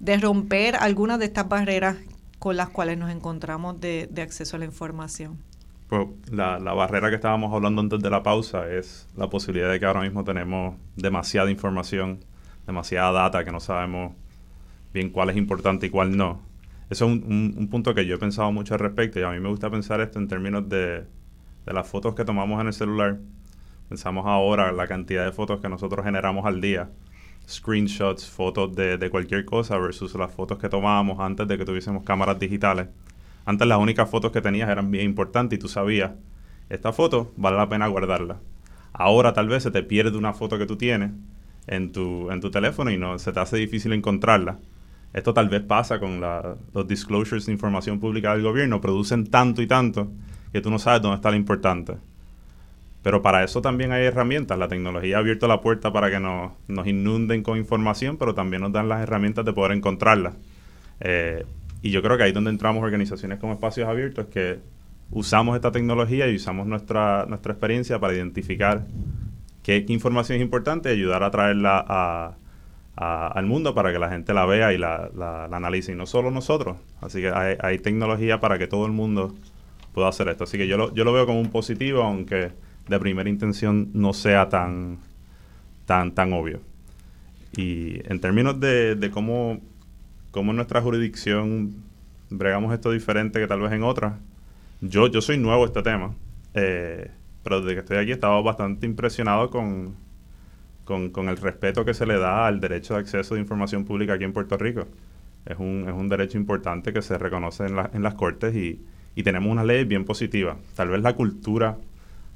de 0.00 0.16
romper 0.16 0.76
algunas 0.76 1.18
de 1.18 1.26
estas 1.26 1.48
barreras 1.48 1.96
con 2.38 2.56
las 2.56 2.68
cuales 2.68 2.98
nos 2.98 3.10
encontramos 3.10 3.80
de 3.80 4.08
acceso 4.22 4.56
a 4.56 4.58
la 4.58 4.64
información? 4.64 5.38
La, 6.30 6.58
barrera 6.58 7.08
que 7.10 7.16
estábamos 7.16 7.52
hablando 7.52 7.80
antes 7.80 8.00
de 8.00 8.10
la 8.10 8.22
pausa 8.22 8.70
es 8.70 9.08
la 9.16 9.28
posibilidad 9.30 9.70
de 9.70 9.78
que 9.78 9.86
ahora 9.86 10.00
mismo 10.00 10.24
tenemos 10.24 10.76
demasiada 10.96 11.50
información, 11.50 12.24
demasiada 12.66 13.12
data 13.12 13.44
que 13.44 13.52
no 13.52 13.60
sabemos 13.60 14.12
bien 14.92 15.10
cuál 15.10 15.30
es 15.30 15.36
importante 15.36 15.86
y 15.86 15.90
cuál 15.90 16.16
no. 16.16 16.40
Eso 16.90 17.06
es 17.06 17.12
un, 17.12 17.54
un, 17.58 17.68
punto 17.68 17.94
que 17.94 18.06
yo 18.06 18.16
he 18.16 18.18
pensado 18.18 18.52
mucho 18.52 18.74
al 18.74 18.80
respecto 18.80 19.18
y 19.18 19.22
a 19.22 19.30
mí 19.30 19.40
me 19.40 19.48
gusta 19.48 19.70
pensar 19.70 20.00
esto 20.00 20.18
en 20.18 20.28
términos 20.28 20.68
de, 20.68 21.04
de 21.66 21.72
las 21.72 21.88
fotos 21.88 22.14
que 22.14 22.24
tomamos 22.24 22.60
en 22.60 22.66
el 22.66 22.72
celular. 22.72 23.18
Pensamos 23.88 24.26
ahora 24.26 24.72
la 24.72 24.86
cantidad 24.86 25.24
de 25.24 25.32
fotos 25.32 25.60
que 25.60 25.68
nosotros 25.68 26.04
generamos 26.04 26.46
al 26.46 26.60
día, 26.60 26.90
screenshots, 27.48 28.30
fotos 28.30 28.74
de, 28.74 28.98
de 28.98 29.10
cualquier 29.10 29.44
cosa 29.44 29.78
versus 29.78 30.14
las 30.14 30.32
fotos 30.32 30.58
que 30.58 30.68
tomábamos 30.68 31.20
antes 31.20 31.48
de 31.48 31.58
que 31.58 31.64
tuviésemos 31.64 32.04
cámaras 32.04 32.38
digitales 32.38 32.88
antes 33.44 33.66
las 33.66 33.78
únicas 33.78 34.08
fotos 34.08 34.32
que 34.32 34.40
tenías 34.40 34.68
eran 34.68 34.90
bien 34.90 35.04
importantes 35.04 35.56
y 35.56 35.60
tú 35.60 35.68
sabías, 35.68 36.12
esta 36.70 36.92
foto 36.92 37.32
vale 37.36 37.56
la 37.56 37.68
pena 37.68 37.86
guardarla. 37.86 38.38
Ahora 38.92 39.32
tal 39.32 39.48
vez 39.48 39.62
se 39.62 39.70
te 39.70 39.82
pierde 39.82 40.16
una 40.16 40.32
foto 40.32 40.58
que 40.58 40.66
tú 40.66 40.76
tienes 40.76 41.10
en 41.66 41.92
tu, 41.92 42.30
en 42.30 42.40
tu 42.40 42.50
teléfono 42.50 42.90
y 42.90 42.96
no 42.96 43.18
se 43.18 43.32
te 43.32 43.40
hace 43.40 43.56
difícil 43.56 43.92
encontrarla. 43.92 44.58
Esto 45.12 45.32
tal 45.32 45.48
vez 45.48 45.62
pasa 45.62 46.00
con 46.00 46.20
los 46.20 46.88
disclosures 46.88 47.46
de 47.46 47.52
información 47.52 48.00
pública 48.00 48.32
del 48.32 48.42
gobierno, 48.42 48.80
producen 48.80 49.26
tanto 49.26 49.62
y 49.62 49.66
tanto 49.66 50.10
que 50.52 50.60
tú 50.60 50.70
no 50.70 50.78
sabes 50.78 51.02
dónde 51.02 51.16
está 51.16 51.30
lo 51.30 51.36
importante. 51.36 51.96
Pero 53.02 53.22
para 53.22 53.44
eso 53.44 53.60
también 53.60 53.92
hay 53.92 54.04
herramientas. 54.04 54.58
La 54.58 54.66
tecnología 54.66 55.16
ha 55.16 55.20
abierto 55.20 55.46
la 55.46 55.60
puerta 55.60 55.92
para 55.92 56.10
que 56.10 56.18
nos, 56.18 56.52
nos 56.68 56.86
inunden 56.86 57.42
con 57.42 57.58
información, 57.58 58.16
pero 58.16 58.34
también 58.34 58.62
nos 58.62 58.72
dan 58.72 58.88
las 58.88 59.02
herramientas 59.02 59.44
de 59.44 59.52
poder 59.52 59.72
encontrarla. 59.72 60.32
Eh, 61.00 61.44
y 61.84 61.90
yo 61.90 62.00
creo 62.00 62.16
que 62.16 62.22
ahí 62.22 62.30
es 62.30 62.34
donde 62.34 62.48
entramos 62.48 62.82
organizaciones 62.82 63.38
como 63.38 63.52
Espacios 63.52 63.86
Abiertos, 63.86 64.28
que 64.28 64.58
usamos 65.10 65.54
esta 65.54 65.70
tecnología 65.70 66.26
y 66.30 66.36
usamos 66.36 66.66
nuestra, 66.66 67.26
nuestra 67.26 67.52
experiencia 67.52 67.98
para 67.98 68.14
identificar 68.14 68.86
qué, 69.62 69.84
información 69.88 70.36
es 70.36 70.42
importante 70.42 70.88
y 70.88 70.92
ayudar 70.92 71.22
a 71.22 71.30
traerla 71.30 72.38
al 72.96 73.44
mundo 73.44 73.74
para 73.74 73.92
que 73.92 73.98
la 73.98 74.08
gente 74.08 74.32
la 74.32 74.46
vea 74.46 74.72
y 74.72 74.78
la, 74.78 75.10
la, 75.14 75.44
analice, 75.44 75.92
y 75.92 75.94
no 75.94 76.06
solo 76.06 76.30
nosotros. 76.30 76.78
Así 77.02 77.20
que 77.20 77.28
hay, 77.28 77.58
hay, 77.60 77.78
tecnología 77.80 78.40
para 78.40 78.58
que 78.58 78.66
todo 78.66 78.86
el 78.86 78.92
mundo 78.92 79.34
pueda 79.92 80.08
hacer 80.08 80.28
esto. 80.28 80.44
Así 80.44 80.56
que 80.56 80.66
yo 80.66 80.78
lo, 80.78 80.94
yo 80.94 81.04
lo 81.04 81.12
veo 81.12 81.26
como 81.26 81.38
un 81.38 81.50
positivo, 81.50 82.02
aunque 82.02 82.50
de 82.88 82.98
primera 82.98 83.28
intención 83.28 83.90
no 83.92 84.14
sea 84.14 84.48
tan, 84.48 85.00
tan, 85.84 86.12
tan 86.12 86.32
obvio. 86.32 86.60
Y 87.58 88.00
en 88.10 88.20
términos 88.20 88.58
de, 88.58 88.94
de 88.94 89.10
cómo 89.10 89.60
cómo 90.34 90.50
en 90.50 90.56
nuestra 90.56 90.82
jurisdicción 90.82 91.76
bregamos 92.28 92.74
esto 92.74 92.90
diferente 92.90 93.38
que 93.38 93.46
tal 93.46 93.60
vez 93.60 93.70
en 93.70 93.84
otras. 93.84 94.14
Yo, 94.80 95.06
yo 95.06 95.22
soy 95.22 95.38
nuevo 95.38 95.62
a 95.62 95.66
este 95.66 95.80
tema, 95.80 96.12
eh, 96.54 97.08
pero 97.44 97.60
desde 97.60 97.74
que 97.74 97.80
estoy 97.80 97.96
aquí 97.98 98.10
he 98.10 98.14
estado 98.14 98.42
bastante 98.42 98.84
impresionado 98.84 99.48
con, 99.48 99.94
con, 100.84 101.28
el 101.28 101.36
respeto 101.36 101.84
que 101.84 101.94
se 101.94 102.04
le 102.04 102.18
da 102.18 102.48
al 102.48 102.60
derecho 102.60 102.94
de 102.94 103.00
acceso 103.00 103.36
de 103.36 103.42
información 103.42 103.84
pública 103.84 104.14
aquí 104.14 104.24
en 104.24 104.32
Puerto 104.32 104.56
Rico. 104.56 104.88
Es 105.46 105.56
un, 105.60 105.84
es 105.86 105.94
un 105.94 106.08
derecho 106.08 106.36
importante 106.36 106.92
que 106.92 107.00
se 107.00 107.16
reconoce 107.16 107.66
en, 107.66 107.78
en 107.92 108.02
las 108.02 108.14
cortes 108.14 108.56
y, 108.56 108.84
y 109.14 109.22
tenemos 109.22 109.52
una 109.52 109.62
ley 109.62 109.84
bien 109.84 110.04
positiva. 110.04 110.56
Tal 110.74 110.88
vez 110.88 111.00
la 111.00 111.14
cultura 111.14 111.78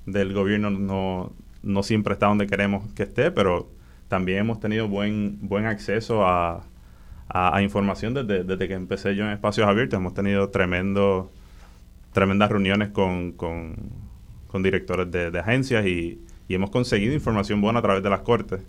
del 0.07 0.33
gobierno 0.35 0.71
no, 0.71 1.33
no 1.65 1.83
siempre 1.83 2.13
está 2.13 2.27
donde 2.27 2.47
queremos 2.47 2.93
que 2.93 3.03
esté, 3.03 3.33
pero 3.33 3.69
también 4.07 4.39
hemos 4.39 4.61
tenido 4.61 4.87
buen, 4.87 5.39
buen 5.41 5.67
acceso 5.67 6.25
a, 6.25 6.63
a, 7.29 7.61
información 7.63 8.15
desde, 8.15 8.45
desde, 8.45 8.69
que 8.69 8.75
empecé 8.75 9.15
yo 9.15 9.25
en 9.25 9.33
espacios 9.33 9.67
abiertos. 9.67 9.99
Hemos 9.99 10.15
tenido 10.15 10.49
tremendo, 10.51 11.31
tremendas 12.13 12.51
reuniones 12.51 12.89
con, 12.91 13.33
con, 13.33 13.77
directores 14.63 15.11
de, 15.11 15.39
agencias 15.39 15.87
y, 15.87 16.21
y, 16.49 16.55
hemos 16.55 16.71
conseguido 16.71 17.15
información 17.15 17.61
buena 17.61 17.79
a 17.79 17.83
través 17.83 18.03
de 18.03 18.11
las 18.11 18.21
cortes. 18.21 18.61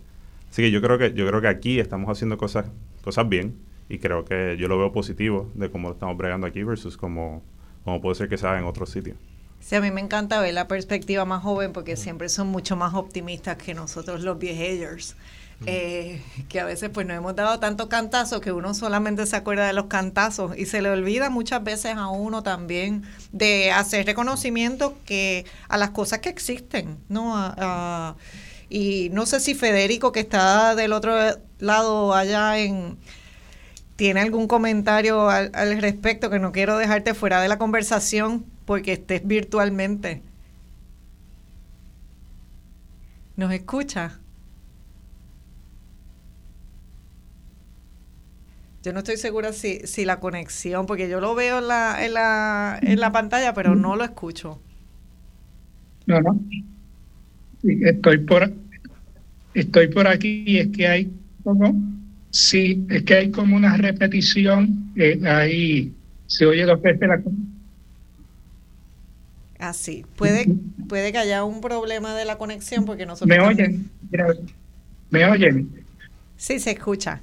Así 0.49 0.61
que 0.61 0.71
yo 0.71 0.81
creo 0.81 0.97
que, 0.97 1.13
yo 1.13 1.27
creo 1.27 1.41
que 1.41 1.47
aquí 1.47 1.79
estamos 1.79 2.09
haciendo 2.09 2.37
cosas, 2.37 2.65
cosas 3.03 3.27
bien 3.29 3.55
y 3.87 3.97
creo 3.99 4.23
que 4.25 4.55
yo 4.57 4.67
lo 4.67 4.77
veo 4.77 4.91
positivo 4.91 5.51
de 5.55 5.69
cómo 5.69 5.91
estamos 5.91 6.15
bregando 6.17 6.45
aquí 6.45 6.63
versus 6.63 6.95
como, 6.95 7.43
como 7.83 8.01
puede 8.01 8.15
ser 8.15 8.29
que 8.29 8.37
se 8.37 8.47
haga 8.47 8.59
en 8.59 8.65
otros 8.65 8.89
sitios. 8.89 9.17
Sí, 9.59 9.75
a 9.75 9.81
mí 9.81 9.91
me 9.91 10.01
encanta 10.01 10.39
ver 10.39 10.53
la 10.53 10.67
perspectiva 10.67 11.25
más 11.25 11.43
joven 11.43 11.73
porque 11.73 11.97
siempre 11.97 12.29
son 12.29 12.47
mucho 12.47 12.75
más 12.75 12.93
optimistas 12.93 13.57
que 13.57 13.73
nosotros 13.73 14.21
los 14.21 14.39
viejers. 14.39 15.17
Eh, 15.65 16.21
que 16.47 16.61
a 16.61 16.65
veces 16.65 16.89
pues 16.89 17.05
nos 17.05 17.17
hemos 17.17 17.35
dado 17.35 17.59
tantos 17.59 17.87
cantazos 17.87 18.39
que 18.39 18.53
uno 18.53 18.73
solamente 18.73 19.25
se 19.25 19.35
acuerda 19.35 19.67
de 19.67 19.73
los 19.73 19.87
cantazos 19.87 20.57
y 20.57 20.65
se 20.65 20.81
le 20.81 20.89
olvida 20.89 21.29
muchas 21.29 21.61
veces 21.63 21.97
a 21.97 22.07
uno 22.07 22.43
también 22.43 23.03
de 23.33 23.69
hacer 23.71 24.05
reconocimiento 24.05 24.97
que 25.05 25.45
a 25.67 25.77
las 25.77 25.89
cosas 25.89 26.19
que 26.19 26.29
existen, 26.29 26.97
¿no? 27.09 28.15
y 28.69 29.09
no 29.11 29.25
sé 29.25 29.41
si 29.41 29.53
Federico 29.53 30.13
que 30.13 30.21
está 30.21 30.75
del 30.75 30.93
otro 30.93 31.13
lado 31.59 32.13
allá 32.13 32.57
en 32.59 32.97
tiene 33.97 34.21
algún 34.21 34.47
comentario 34.47 35.29
al, 35.29 35.51
al 35.53 35.81
respecto 35.81 36.29
que 36.29 36.39
no 36.39 36.53
quiero 36.53 36.77
dejarte 36.77 37.13
fuera 37.13 37.41
de 37.41 37.49
la 37.49 37.57
conversación 37.57 38.45
porque 38.65 38.93
estés 38.93 39.27
virtualmente. 39.27 40.21
¿Nos 43.35 43.51
escucha? 43.51 44.19
Yo 48.83 48.93
no 48.93 48.99
estoy 48.99 49.17
segura 49.17 49.51
si, 49.51 49.79
si 49.85 50.05
la 50.05 50.19
conexión, 50.19 50.85
porque 50.85 51.09
yo 51.09 51.19
lo 51.19 51.35
veo 51.35 51.59
en 51.59 51.67
la, 51.67 52.05
en 52.05 52.13
la, 52.13 52.79
en 52.81 52.99
la 52.99 53.11
pantalla, 53.11 53.53
pero 53.53 53.75
no 53.75 53.95
lo 53.95 54.03
escucho. 54.03 54.61
No, 56.05 56.21
no. 56.21 56.39
Estoy 57.63 58.19
por, 58.19 58.51
estoy 59.53 59.87
por 59.89 60.07
aquí 60.07 60.43
y 60.45 60.57
es 60.59 60.69
que 60.69 60.87
hay 60.87 61.11
como, 61.43 61.75
sí, 62.31 62.85
es 62.89 63.03
que 63.03 63.15
hay 63.15 63.31
como 63.31 63.57
una 63.57 63.75
repetición, 63.75 64.93
eh, 64.95 65.19
ahí 65.27 65.93
se 66.27 66.45
oye 66.45 66.63
dos 66.63 66.81
veces 66.81 67.07
la 67.07 67.21
Así. 69.59 70.05
Puede, 70.15 70.47
puede 70.87 71.11
que 71.11 71.17
haya 71.17 71.43
un 71.43 71.59
problema 71.59 72.15
de 72.15 72.23
la 72.23 72.37
conexión 72.37 72.85
porque 72.85 73.05
nosotros... 73.05 73.27
¿Me 73.27 73.43
oyen? 73.43 73.89
¿Me 75.09 75.25
oyen? 75.25 75.69
Sí, 76.37 76.59
se 76.59 76.71
escucha. 76.71 77.21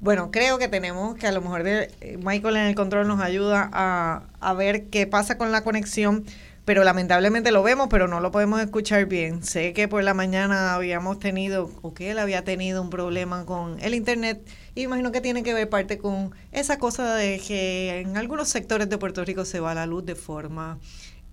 Bueno, 0.00 0.30
creo 0.30 0.58
que 0.58 0.68
tenemos 0.68 1.16
que 1.16 1.26
a 1.26 1.32
lo 1.32 1.40
mejor 1.40 1.62
de, 1.62 1.90
eh, 2.00 2.18
Michael 2.22 2.56
en 2.56 2.66
el 2.66 2.74
control 2.74 3.08
nos 3.08 3.20
ayuda 3.20 3.70
a, 3.72 4.24
a 4.40 4.52
ver 4.54 4.88
qué 4.88 5.06
pasa 5.06 5.38
con 5.38 5.52
la 5.52 5.62
conexión 5.64 6.24
pero 6.66 6.82
lamentablemente 6.82 7.52
lo 7.52 7.62
vemos, 7.62 7.86
pero 7.88 8.08
no 8.08 8.18
lo 8.18 8.32
podemos 8.32 8.60
escuchar 8.60 9.06
bien. 9.06 9.44
Sé 9.44 9.72
que 9.72 9.86
por 9.86 10.02
la 10.02 10.14
mañana 10.14 10.74
habíamos 10.74 11.20
tenido, 11.20 11.70
o 11.80 11.94
que 11.94 12.10
él 12.10 12.18
había 12.18 12.42
tenido 12.42 12.82
un 12.82 12.90
problema 12.90 13.46
con 13.46 13.80
el 13.80 13.94
Internet, 13.94 14.44
y 14.74 14.82
imagino 14.82 15.12
que 15.12 15.20
tiene 15.20 15.44
que 15.44 15.54
ver 15.54 15.68
parte 15.68 15.96
con 15.96 16.34
esa 16.50 16.76
cosa 16.78 17.14
de 17.14 17.38
que 17.38 18.00
en 18.00 18.16
algunos 18.16 18.48
sectores 18.48 18.90
de 18.90 18.98
Puerto 18.98 19.24
Rico 19.24 19.44
se 19.44 19.60
va 19.60 19.76
la 19.76 19.86
luz 19.86 20.04
de 20.06 20.16
forma 20.16 20.80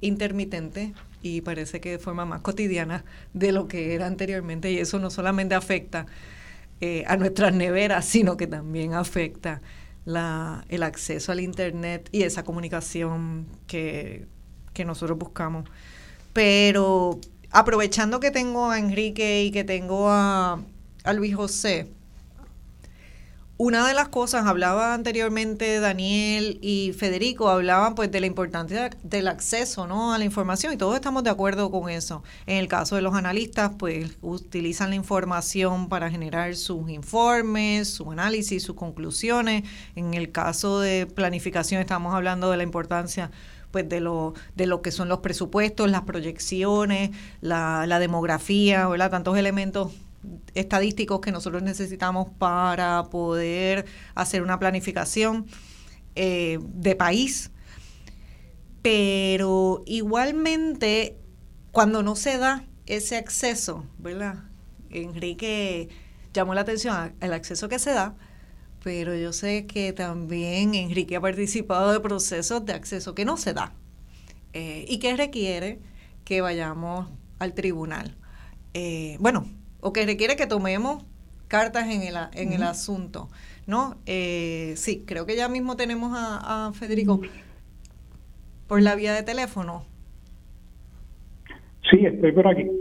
intermitente 0.02 0.94
y 1.24 1.42
parece 1.42 1.82
que 1.82 1.92
de 1.92 2.00
forma 2.00 2.26
más 2.26 2.42
cotidiana 2.42 3.04
de 3.34 3.54
lo 3.54 3.68
que 3.68 3.96
era 3.96 4.06
anteriormente, 4.06 4.72
y 4.72 4.78
eso 4.78 5.00
no 5.00 5.10
solamente 5.10 5.56
afecta 5.56 6.06
a 7.08 7.18
nuestras 7.18 7.54
neveras, 7.54 8.06
sino 8.06 8.38
que 8.38 8.48
también 8.48 8.94
afecta 8.94 9.62
el 10.06 10.84
acceso 10.84 11.32
al 11.32 11.40
Internet 11.40 12.10
y 12.12 12.24
esa 12.24 12.44
comunicación 12.44 13.48
que 13.68 14.28
que 14.74 14.86
nosotros 14.86 15.18
buscamos. 15.18 15.70
Pero 16.34 17.20
aprovechando 17.52 18.20
que 18.20 18.32
tengo 18.32 18.70
a 18.70 18.80
Enrique 18.80 19.44
y 19.44 19.52
que 19.52 19.64
tengo 19.64 20.10
a, 20.10 20.60
Luis 21.14 21.36
José, 21.36 21.88
una 23.58 23.88
de 23.88 23.94
las 23.94 24.10
cosas, 24.10 24.48
hablaba 24.48 24.96
anteriormente 24.96 25.80
Daniel 25.80 26.58
y 26.62 26.92
Federico, 26.94 27.50
hablaban 27.50 27.94
pues 27.94 28.12
de 28.12 28.20
la 28.20 28.26
importancia 28.26 28.90
del 29.04 29.28
acceso 29.28 29.86
¿no? 29.86 30.12
a 30.12 30.18
la 30.18 30.26
información 30.26 30.74
y 30.74 30.78
todos 30.78 30.96
estamos 30.96 31.24
de 31.24 31.30
acuerdo 31.30 31.70
con 31.70 31.88
eso. 31.90 32.24
En 32.48 32.58
el 32.58 32.68
caso 32.68 32.96
de 32.96 33.04
los 33.04 33.14
analistas, 33.14 33.72
pues 33.78 34.18
utilizan 34.22 34.90
la 34.90 34.96
información 34.96 35.88
para 35.88 36.10
generar 36.10 36.56
sus 36.56 36.90
informes, 36.90 37.90
su 37.90 38.12
análisis, 38.12 38.64
sus 38.64 38.76
conclusiones. 38.76 39.64
En 39.96 40.16
el 40.16 40.32
caso 40.32 40.80
de 40.80 41.06
planificación 41.06 41.80
estamos 41.80 42.16
hablando 42.16 42.50
de 42.50 42.58
la 42.58 42.64
importancia 42.64 43.30
pues 43.70 43.88
de 43.88 44.00
lo, 44.00 44.34
de 44.56 44.68
lo 44.68 44.82
que 44.82 44.92
son 44.92 45.10
los 45.10 45.20
presupuestos, 45.20 45.90
las 45.90 46.04
proyecciones, 46.04 47.12
la, 47.42 47.86
la 47.88 48.00
demografía, 48.00 48.88
¿verdad? 48.88 49.10
Tantos 49.10 49.38
elementos 49.38 49.92
estadísticos 50.54 51.22
que 51.22 51.32
nosotros 51.32 51.64
necesitamos 51.64 52.30
para 52.38 53.04
poder 53.10 53.86
hacer 54.16 54.42
una 54.42 54.60
planificación 54.60 55.46
eh, 56.16 56.60
de 56.62 56.96
país. 56.96 57.52
Pero 58.82 59.84
igualmente, 59.86 61.18
cuando 61.72 62.04
no 62.04 62.16
se 62.16 62.38
da 62.38 62.66
ese 62.86 63.16
acceso, 63.16 63.86
¿verdad? 63.98 64.44
Enrique 64.90 65.90
llamó 66.34 66.54
la 66.54 66.62
atención 66.62 67.16
al 67.20 67.34
acceso 67.34 67.70
que 67.70 67.80
se 67.80 67.92
da, 67.92 68.16
pero 68.84 69.16
yo 69.16 69.32
sé 69.32 69.66
que 69.66 69.94
también 69.94 70.76
Enrique 70.76 71.16
ha 71.16 71.22
participado 71.22 71.92
de 71.94 72.00
procesos 72.00 72.66
de 72.66 72.74
acceso 72.74 73.16
que 73.16 73.24
no 73.24 73.38
se 73.38 73.54
da 73.54 73.74
eh, 74.52 74.86
y 74.88 75.00
que 75.00 75.16
requiere 75.16 75.80
que 76.26 76.42
vayamos 76.42 77.10
al 77.40 77.54
tribunal. 77.54 78.18
Eh, 78.74 79.18
bueno, 79.20 79.48
o 79.84 79.94
que 79.94 80.06
requiere 80.06 80.36
que 80.36 80.48
tomemos 80.48 81.04
cartas 81.48 81.88
en 81.88 82.02
el, 82.02 82.16
en 82.34 82.54
el 82.54 82.64
asunto, 82.64 83.30
¿no? 83.68 83.96
Eh, 84.06 84.74
sí, 84.76 85.04
creo 85.06 85.26
que 85.26 85.36
ya 85.36 85.50
mismo 85.50 85.76
tenemos 85.76 86.14
a, 86.16 86.68
a 86.68 86.74
Federico 86.74 87.22
por 88.68 88.82
la 88.82 88.96
vía 88.96 89.14
de 89.14 89.24
teléfono. 89.24 89.86
Sí, 91.92 92.06
estoy 92.06 92.32
por 92.32 92.48
aquí. 92.48 92.72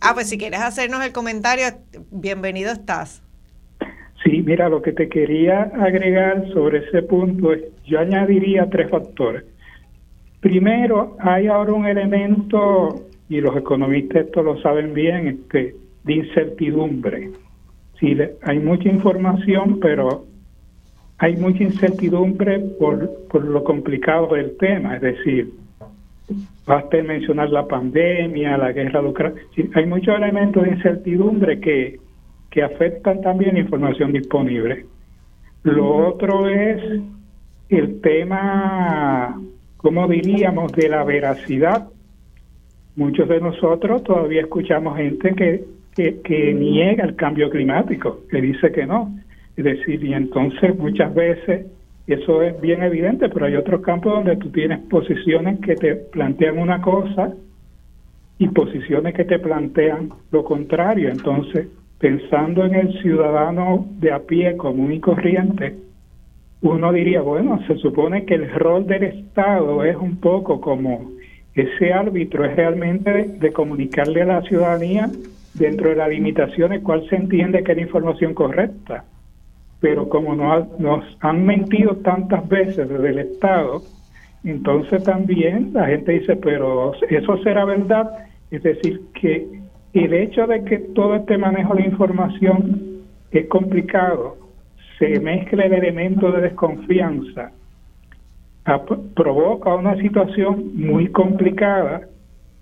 Ah, 0.00 0.12
pues 0.14 0.28
si 0.28 0.36
quieres 0.38 0.60
hacernos 0.60 1.04
el 1.04 1.12
comentario, 1.12 1.66
bienvenido 2.10 2.72
estás. 2.72 3.22
Sí, 4.24 4.42
mira, 4.42 4.68
lo 4.68 4.82
que 4.82 4.92
te 4.92 5.08
quería 5.08 5.70
agregar 5.74 6.48
sobre 6.52 6.86
ese 6.88 7.02
punto 7.02 7.52
es, 7.52 7.62
yo 7.84 8.00
añadiría 8.00 8.68
tres 8.68 8.90
factores. 8.90 9.44
Primero, 10.40 11.16
hay 11.20 11.46
ahora 11.46 11.72
un 11.72 11.86
elemento, 11.86 13.06
y 13.28 13.40
los 13.40 13.56
economistas 13.56 14.26
esto 14.26 14.42
lo 14.42 14.60
saben 14.62 14.94
bien, 14.94 15.28
este, 15.28 15.76
de 16.06 16.14
incertidumbre. 16.14 17.30
Sí, 18.00 18.16
hay 18.42 18.58
mucha 18.58 18.88
información, 18.88 19.78
pero 19.80 20.24
hay 21.18 21.36
mucha 21.36 21.62
incertidumbre 21.62 22.58
por, 22.78 23.10
por 23.28 23.44
lo 23.44 23.62
complicado 23.62 24.34
del 24.34 24.56
tema, 24.56 24.96
es 24.96 25.02
decir, 25.02 25.50
basta 26.66 27.02
mencionar 27.02 27.50
la 27.50 27.66
pandemia, 27.66 28.56
la 28.56 28.72
guerra 28.72 29.02
de 29.02 29.08
Ucrania, 29.08 29.42
hay 29.74 29.86
muchos 29.86 30.16
elementos 30.16 30.64
de 30.64 30.70
incertidumbre 30.70 31.60
que 31.60 32.00
que 32.56 32.62
afectan 32.62 33.20
también 33.20 33.52
la 33.52 33.60
información 33.60 34.12
disponible. 34.12 34.86
Lo 35.62 36.08
otro 36.08 36.48
es 36.48 37.02
el 37.68 38.00
tema, 38.00 39.38
como 39.76 40.08
diríamos, 40.08 40.72
de 40.72 40.88
la 40.88 41.04
veracidad. 41.04 41.88
Muchos 42.94 43.28
de 43.28 43.42
nosotros 43.42 44.02
todavía 44.04 44.40
escuchamos 44.40 44.96
gente 44.96 45.34
que, 45.34 45.64
que, 45.96 46.54
niega 46.54 47.04
el 47.04 47.16
cambio 47.16 47.50
climático, 47.50 48.20
que 48.30 48.40
dice 48.40 48.70
que 48.70 48.86
no. 48.86 49.16
Es 49.56 49.64
decir, 49.64 50.04
y 50.04 50.12
entonces 50.12 50.76
muchas 50.78 51.14
veces 51.14 51.66
eso 52.06 52.42
es 52.42 52.60
bien 52.60 52.82
evidente, 52.82 53.28
pero 53.28 53.46
hay 53.46 53.56
otros 53.56 53.80
campos 53.80 54.12
donde 54.12 54.36
tú 54.36 54.50
tienes 54.50 54.80
posiciones 54.90 55.58
que 55.60 55.74
te 55.74 55.96
plantean 55.96 56.58
una 56.58 56.80
cosa 56.80 57.32
y 58.38 58.48
posiciones 58.48 59.14
que 59.14 59.24
te 59.24 59.38
plantean 59.38 60.10
lo 60.30 60.44
contrario. 60.44 61.08
Entonces, 61.08 61.68
pensando 61.98 62.64
en 62.64 62.74
el 62.74 63.00
ciudadano 63.00 63.86
de 63.98 64.12
a 64.12 64.20
pie 64.20 64.56
común 64.56 64.92
y 64.92 65.00
corriente, 65.00 65.74
uno 66.60 66.92
diría, 66.92 67.22
bueno, 67.22 67.60
se 67.66 67.76
supone 67.76 68.24
que 68.24 68.34
el 68.34 68.50
rol 68.50 68.86
del 68.86 69.04
Estado 69.04 69.84
es 69.84 69.96
un 69.96 70.16
poco 70.18 70.60
como 70.60 71.12
ese 71.54 71.92
árbitro, 71.92 72.44
es 72.44 72.54
realmente 72.54 73.36
de, 73.40 73.52
comunicarle 73.52 74.22
a 74.22 74.26
la 74.26 74.42
ciudadanía 74.42 75.08
dentro 75.58 75.90
de 75.90 75.96
las 75.96 76.08
limitaciones 76.08 76.82
cuál 76.82 77.08
se 77.08 77.16
entiende 77.16 77.62
que 77.62 77.72
es 77.72 77.78
la 77.78 77.84
información 77.84 78.34
correcta. 78.34 79.04
Pero 79.80 80.08
como 80.08 80.34
nos 80.34 81.04
han 81.20 81.44
mentido 81.44 81.96
tantas 81.96 82.48
veces 82.48 82.88
desde 82.88 83.08
el 83.08 83.18
Estado, 83.18 83.82
entonces 84.44 85.02
también 85.04 85.70
la 85.72 85.86
gente 85.86 86.12
dice, 86.12 86.36
pero 86.36 86.92
eso 87.08 87.36
será 87.42 87.64
verdad. 87.64 88.10
Es 88.50 88.62
decir, 88.62 89.00
que 89.20 89.46
el 89.92 90.14
hecho 90.14 90.46
de 90.46 90.64
que 90.64 90.78
todo 90.78 91.16
este 91.16 91.36
manejo 91.36 91.74
de 91.74 91.82
información 91.82 93.02
es 93.30 93.46
complicado, 93.48 94.36
se 94.98 95.20
mezcla 95.20 95.64
el 95.64 95.74
elemento 95.74 96.32
de 96.32 96.42
desconfianza, 96.42 97.52
provoca 99.14 99.74
una 99.74 99.96
situación 99.96 100.72
muy 100.74 101.08
complicada 101.08 102.02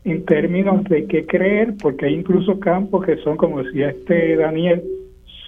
en 0.05 0.25
términos 0.27 0.85
de 0.85 1.07
qué 1.07 1.27
creer, 1.27 1.75
porque 1.81 2.07
hay 2.07 2.15
incluso 2.15 2.61
campos 2.61 3.07
que 3.07 3.17
son, 3.19 3.37
como 3.37 3.63
decía 3.63 3.91
este 3.91 4.37
Daniel, 4.37 4.83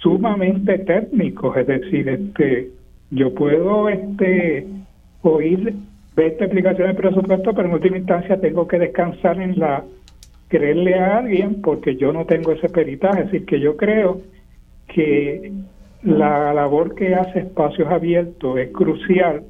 sumamente 0.01 0.79
técnicos, 0.79 1.55
es 1.57 1.67
decir, 1.67 2.09
este 2.09 2.69
Yo 3.09 3.33
puedo 3.33 3.87
este 3.87 4.67
oír 5.21 5.73
20 6.15 6.43
explicaciones 6.43 6.95
de 6.95 7.01
presupuesto, 7.01 7.53
pero 7.53 7.67
en 7.67 7.73
última 7.75 7.97
instancia 7.97 8.41
tengo 8.41 8.67
que 8.67 8.79
descansar 8.79 9.39
en 9.39 9.59
la 9.59 9.83
creerle 10.47 10.95
a 10.95 11.17
alguien 11.17 11.61
porque 11.61 11.95
yo 11.95 12.11
no 12.11 12.25
tengo 12.25 12.51
ese 12.51 12.69
peritaje. 12.69 13.21
Es 13.21 13.31
decir, 13.31 13.45
que 13.45 13.59
yo 13.59 13.77
creo 13.77 14.21
que 14.87 15.51
la 16.03 16.53
labor 16.53 16.95
que 16.95 17.15
hace 17.15 17.39
Espacios 17.39 17.89
Abiertos 17.89 18.57
es 18.57 18.71
crucial, 18.71 19.43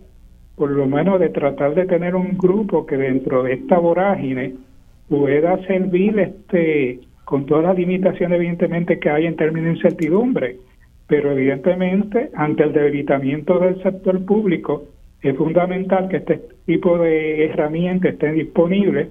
por 0.55 0.71
lo 0.71 0.87
menos 0.87 1.19
de 1.19 1.29
tratar 1.29 1.75
de 1.75 1.85
tener 1.85 2.15
un 2.15 2.37
grupo 2.37 2.85
que 2.85 2.97
dentro 2.97 3.43
de 3.43 3.53
esta 3.53 3.77
vorágine 3.77 4.55
pueda 5.09 5.57
servir 5.65 6.19
este 6.19 6.99
con 7.25 7.45
todas 7.45 7.65
las 7.65 7.77
limitaciones 7.77 8.37
evidentemente 8.37 8.99
que 8.99 9.09
hay 9.09 9.25
en 9.25 9.35
términos 9.35 9.65
de 9.65 9.75
incertidumbre, 9.75 10.57
pero 11.07 11.31
evidentemente 11.31 12.29
ante 12.33 12.63
el 12.63 12.71
debilitamiento 12.71 13.59
del 13.59 13.81
sector 13.83 14.23
público 14.25 14.85
es 15.21 15.35
fundamental 15.35 16.07
que 16.07 16.17
este 16.17 16.41
tipo 16.65 16.97
de 16.97 17.45
herramientas 17.45 18.13
estén 18.13 18.35
disponibles 18.35 19.09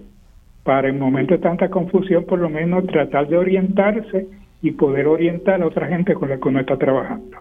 para 0.64 0.88
en 0.88 0.98
momentos 0.98 1.38
de 1.38 1.42
tanta 1.42 1.68
confusión 1.68 2.24
por 2.24 2.38
lo 2.38 2.48
menos 2.48 2.86
tratar 2.86 3.28
de 3.28 3.36
orientarse 3.36 4.26
y 4.62 4.70
poder 4.72 5.06
orientar 5.06 5.60
a 5.62 5.66
otra 5.66 5.86
gente 5.86 6.14
con 6.14 6.30
la 6.30 6.38
que 6.38 6.48
uno 6.48 6.60
está 6.60 6.76
trabajando. 6.76 7.38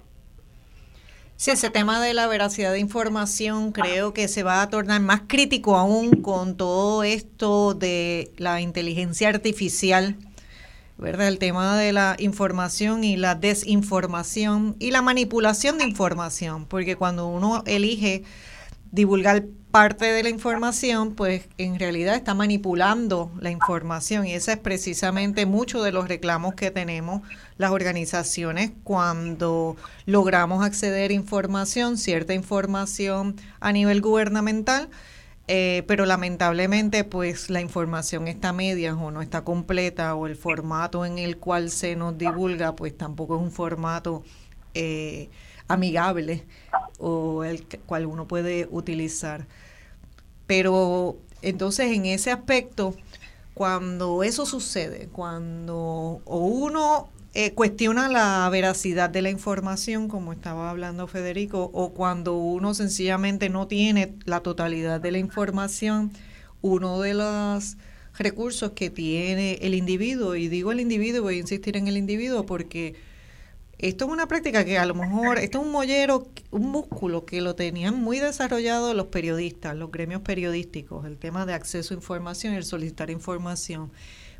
Sí, 1.37 1.51
ese 1.51 1.69
tema 1.69 2.01
de 2.01 2.13
la 2.13 2.27
veracidad 2.27 2.71
de 2.71 2.79
información 2.79 3.73
creo 3.73 4.13
que 4.13 4.29
se 4.29 4.41
va 4.41 4.61
a 4.61 4.69
tornar 4.69 5.01
más 5.01 5.23
crítico 5.27 5.75
aún 5.75 6.21
con 6.21 6.55
todo 6.55 7.03
esto 7.03 7.73
de 7.73 8.31
la 8.37 8.61
inteligencia 8.61 9.27
artificial, 9.27 10.15
¿verdad? 10.97 11.27
El 11.27 11.37
tema 11.37 11.77
de 11.77 11.91
la 11.91 12.15
información 12.19 13.03
y 13.03 13.17
la 13.17 13.35
desinformación 13.35 14.77
y 14.79 14.91
la 14.91 15.01
manipulación 15.01 15.77
de 15.77 15.83
información, 15.83 16.65
porque 16.67 16.95
cuando 16.95 17.27
uno 17.27 17.63
elige 17.65 18.23
divulgar 18.93 19.43
parte 19.75 20.05
de 20.05 20.23
la 20.23 20.29
información, 20.29 21.15
pues 21.15 21.49
en 21.57 21.77
realidad 21.77 22.15
está 22.15 22.33
manipulando 22.33 23.29
la 23.41 23.51
información 23.51 24.25
y 24.25 24.31
ese 24.31 24.53
es 24.53 24.57
precisamente 24.57 25.45
mucho 25.45 25.83
de 25.83 25.91
los 25.91 26.07
reclamos 26.07 26.55
que 26.55 26.71
tenemos 26.71 27.23
las 27.57 27.71
organizaciones 27.71 28.71
cuando 28.85 29.75
logramos 30.05 30.63
acceder 30.63 31.11
a 31.11 31.13
información, 31.13 31.97
cierta 31.97 32.33
información 32.33 33.35
a 33.59 33.73
nivel 33.73 33.99
gubernamental, 33.99 34.87
eh, 35.49 35.83
pero 35.87 36.05
lamentablemente 36.05 37.03
pues 37.03 37.49
la 37.49 37.59
información 37.59 38.29
está 38.29 38.53
media 38.53 38.95
o 38.95 39.11
no 39.11 39.21
está 39.21 39.43
completa 39.43 40.15
o 40.15 40.25
el 40.25 40.37
formato 40.37 41.05
en 41.05 41.19
el 41.19 41.35
cual 41.35 41.69
se 41.69 41.97
nos 41.97 42.17
divulga 42.17 42.77
pues 42.77 42.97
tampoco 42.97 43.35
es 43.35 43.41
un 43.41 43.51
formato 43.51 44.23
eh, 44.73 45.27
amigable 45.67 46.45
o 46.97 47.43
el 47.43 47.65
cual 47.85 48.05
uno 48.05 48.25
puede 48.25 48.69
utilizar. 48.71 49.45
Pero 50.47 51.17
entonces 51.41 51.91
en 51.91 52.05
ese 52.05 52.31
aspecto, 52.31 52.95
cuando 53.53 54.23
eso 54.23 54.45
sucede, 54.45 55.07
cuando 55.11 56.21
uno 56.25 57.09
eh, 57.33 57.51
cuestiona 57.53 58.07
la 58.07 58.47
veracidad 58.49 59.09
de 59.09 59.21
la 59.21 59.29
información, 59.29 60.07
como 60.07 60.31
estaba 60.31 60.69
hablando 60.69 61.05
Federico, 61.07 61.69
o 61.73 61.93
cuando 61.93 62.37
uno 62.37 62.73
sencillamente 62.73 63.49
no 63.49 63.67
tiene 63.67 64.15
la 64.25 64.39
totalidad 64.39 65.01
de 65.01 65.11
la 65.11 65.17
información, 65.17 66.11
uno 66.61 67.01
de 67.01 67.13
los 67.13 67.77
recursos 68.17 68.71
que 68.71 68.89
tiene 68.89 69.59
el 69.61 69.73
individuo, 69.73 70.35
y 70.35 70.47
digo 70.47 70.71
el 70.71 70.79
individuo, 70.79 71.23
voy 71.23 71.35
a 71.35 71.39
insistir 71.39 71.75
en 71.75 71.87
el 71.87 71.97
individuo 71.97 72.45
porque 72.45 72.95
esto 73.77 74.05
es 74.05 74.11
una 74.11 74.27
práctica 74.27 74.63
que 74.63 74.77
a 74.77 74.85
lo 74.85 74.95
mejor, 74.95 75.37
esto 75.37 75.59
es 75.59 75.65
un 75.65 75.71
mollero, 75.71 76.27
un 76.51 76.71
músculo 76.71 77.25
que 77.25 77.41
lo 77.41 77.55
tenían 77.55 77.95
muy 77.95 78.19
desarrollado 78.19 78.93
los 78.93 79.07
periodistas, 79.07 79.75
los 79.75 79.91
gremios 79.91 80.21
periodísticos, 80.21 81.05
el 81.05 81.17
tema 81.17 81.45
de 81.45 81.53
acceso 81.53 81.93
a 81.93 81.97
información 81.97 82.53
y 82.53 82.57
el 82.57 82.63
solicitar 82.63 83.09
información. 83.09 83.91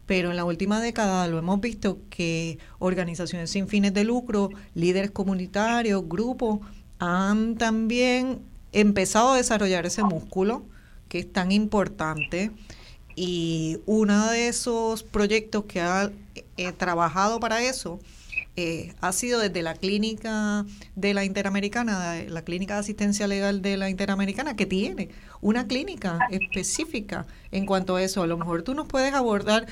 Pero 0.06 0.30
en 0.30 0.38
la 0.38 0.46
última 0.46 0.80
década 0.80 1.28
lo 1.28 1.38
hemos 1.38 1.60
visto 1.60 2.00
que 2.10 2.60
organizaciones 2.80 3.50
sin 3.50 3.68
fines 3.68 3.94
de 3.94 4.06
lucro, 4.06 4.50
líderes 4.74 5.12
comunitarios, 5.12 6.08
grupos, 6.08 6.60
han 7.00 7.56
también 7.56 8.40
empezado 8.72 9.34
a 9.34 9.38
desarrollar 9.38 9.86
ese 9.86 10.04
músculo 10.04 10.64
que 11.10 11.20
es 11.20 11.32
tan 11.32 11.52
importante. 11.52 12.52
Y 13.16 13.80
uno 13.86 14.28
de 14.30 14.48
esos 14.48 15.04
proyectos 15.04 15.66
que 15.66 15.82
ha 15.82 16.12
eh, 16.58 16.72
trabajado 16.74 17.40
para 17.40 17.64
eso 17.64 18.00
eh, 18.58 18.94
ha 19.02 19.12
sido 19.12 19.40
desde 19.40 19.62
la 19.62 19.74
clínica 19.74 20.66
de 20.96 21.14
la 21.14 21.26
Interamericana, 21.26 22.24
la 22.28 22.42
clínica 22.44 22.76
de 22.76 22.80
asistencia 22.80 23.28
legal 23.28 23.62
de 23.62 23.78
la 23.78 23.90
Interamericana, 23.90 24.56
que 24.56 24.66
tiene 24.66 25.10
una 25.42 25.68
clínica 25.68 26.20
específica 26.32 27.26
en 27.52 27.66
cuanto 27.66 27.98
a 27.98 28.04
eso. 28.04 28.24
A 28.24 28.28
lo 28.28 28.38
mejor 28.38 28.64
tú 28.64 28.74
nos 28.74 28.88
puedes 28.88 29.14
abordar, 29.14 29.68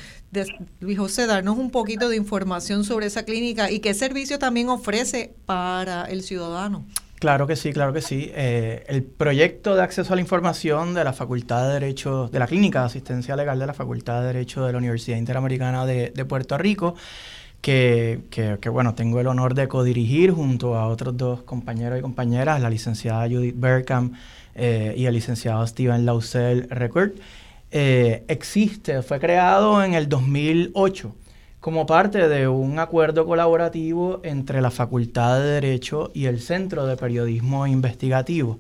Luis 0.80 0.98
José, 0.98 1.28
darnos 1.28 1.58
un 1.58 1.72
poquito 1.72 2.10
de 2.10 2.18
información 2.18 2.84
sobre 2.84 3.06
esa 3.06 3.24
clínica 3.24 3.72
y 3.72 3.80
qué 3.80 3.94
servicio 3.94 4.38
también 4.38 4.70
ofrece 4.70 5.34
para 5.46 6.06
el 6.06 6.22
ciudadano. 6.22 6.86
Claro 7.24 7.48
que 7.48 7.56
sí, 7.56 7.72
claro 7.72 7.94
que 7.94 8.02
sí. 8.02 8.32
Eh, 8.36 8.84
el 8.90 9.02
proyecto 9.02 9.76
de 9.76 9.82
acceso 9.82 10.12
a 10.12 10.18
la 10.18 10.22
información 10.22 10.94
de 10.94 11.06
la 11.06 11.14
Facultad 11.14 11.68
de 11.68 11.74
Derecho, 11.76 12.28
de 12.28 12.38
la 12.38 12.48
Clínica 12.48 12.82
de 12.82 12.88
Asistencia 12.88 13.38
Legal 13.38 13.58
de 13.60 13.66
la 13.66 13.74
Facultad 13.74 14.20
de 14.20 14.28
Derecho 14.28 14.66
de 14.66 14.74
la 14.74 14.78
Universidad 14.78 15.18
Interamericana 15.18 15.86
de, 15.86 16.12
de 16.14 16.26
Puerto 16.26 16.58
Rico, 16.58 16.96
que, 17.64 18.20
que, 18.60 18.70
bueno, 18.70 18.94
tengo 18.94 19.22
el 19.22 19.28
honor 19.28 19.54
de 19.56 19.70
codirigir 19.70 20.32
junto 20.32 20.76
a 20.76 20.86
otros 20.88 21.16
dos 21.16 21.44
compañeros 21.44 21.98
y 21.98 22.02
compañeras, 22.02 22.60
la 22.60 22.70
licenciada 22.70 23.26
Judith 23.30 23.56
Berkham 23.58 24.12
eh, 24.54 24.94
y 24.98 25.06
el 25.06 25.14
licenciado 25.14 25.66
Steven 25.66 26.06
Lausel 26.06 26.70
Record. 26.70 27.14
Eh, 27.72 28.26
existe, 28.28 29.02
fue 29.02 29.18
creado 29.18 29.82
en 29.82 29.94
el 29.94 30.10
2008 30.10 31.16
como 31.62 31.86
parte 31.86 32.28
de 32.28 32.50
un 32.50 32.80
acuerdo 32.80 33.26
colaborativo 33.26 34.20
entre 34.26 34.60
la 34.60 34.70
Facultad 34.70 35.40
de 35.40 35.46
Derecho 35.46 36.12
y 36.14 36.26
el 36.26 36.42
Centro 36.42 36.86
de 36.86 36.98
Periodismo 36.98 37.66
Investigativo. 37.66 38.60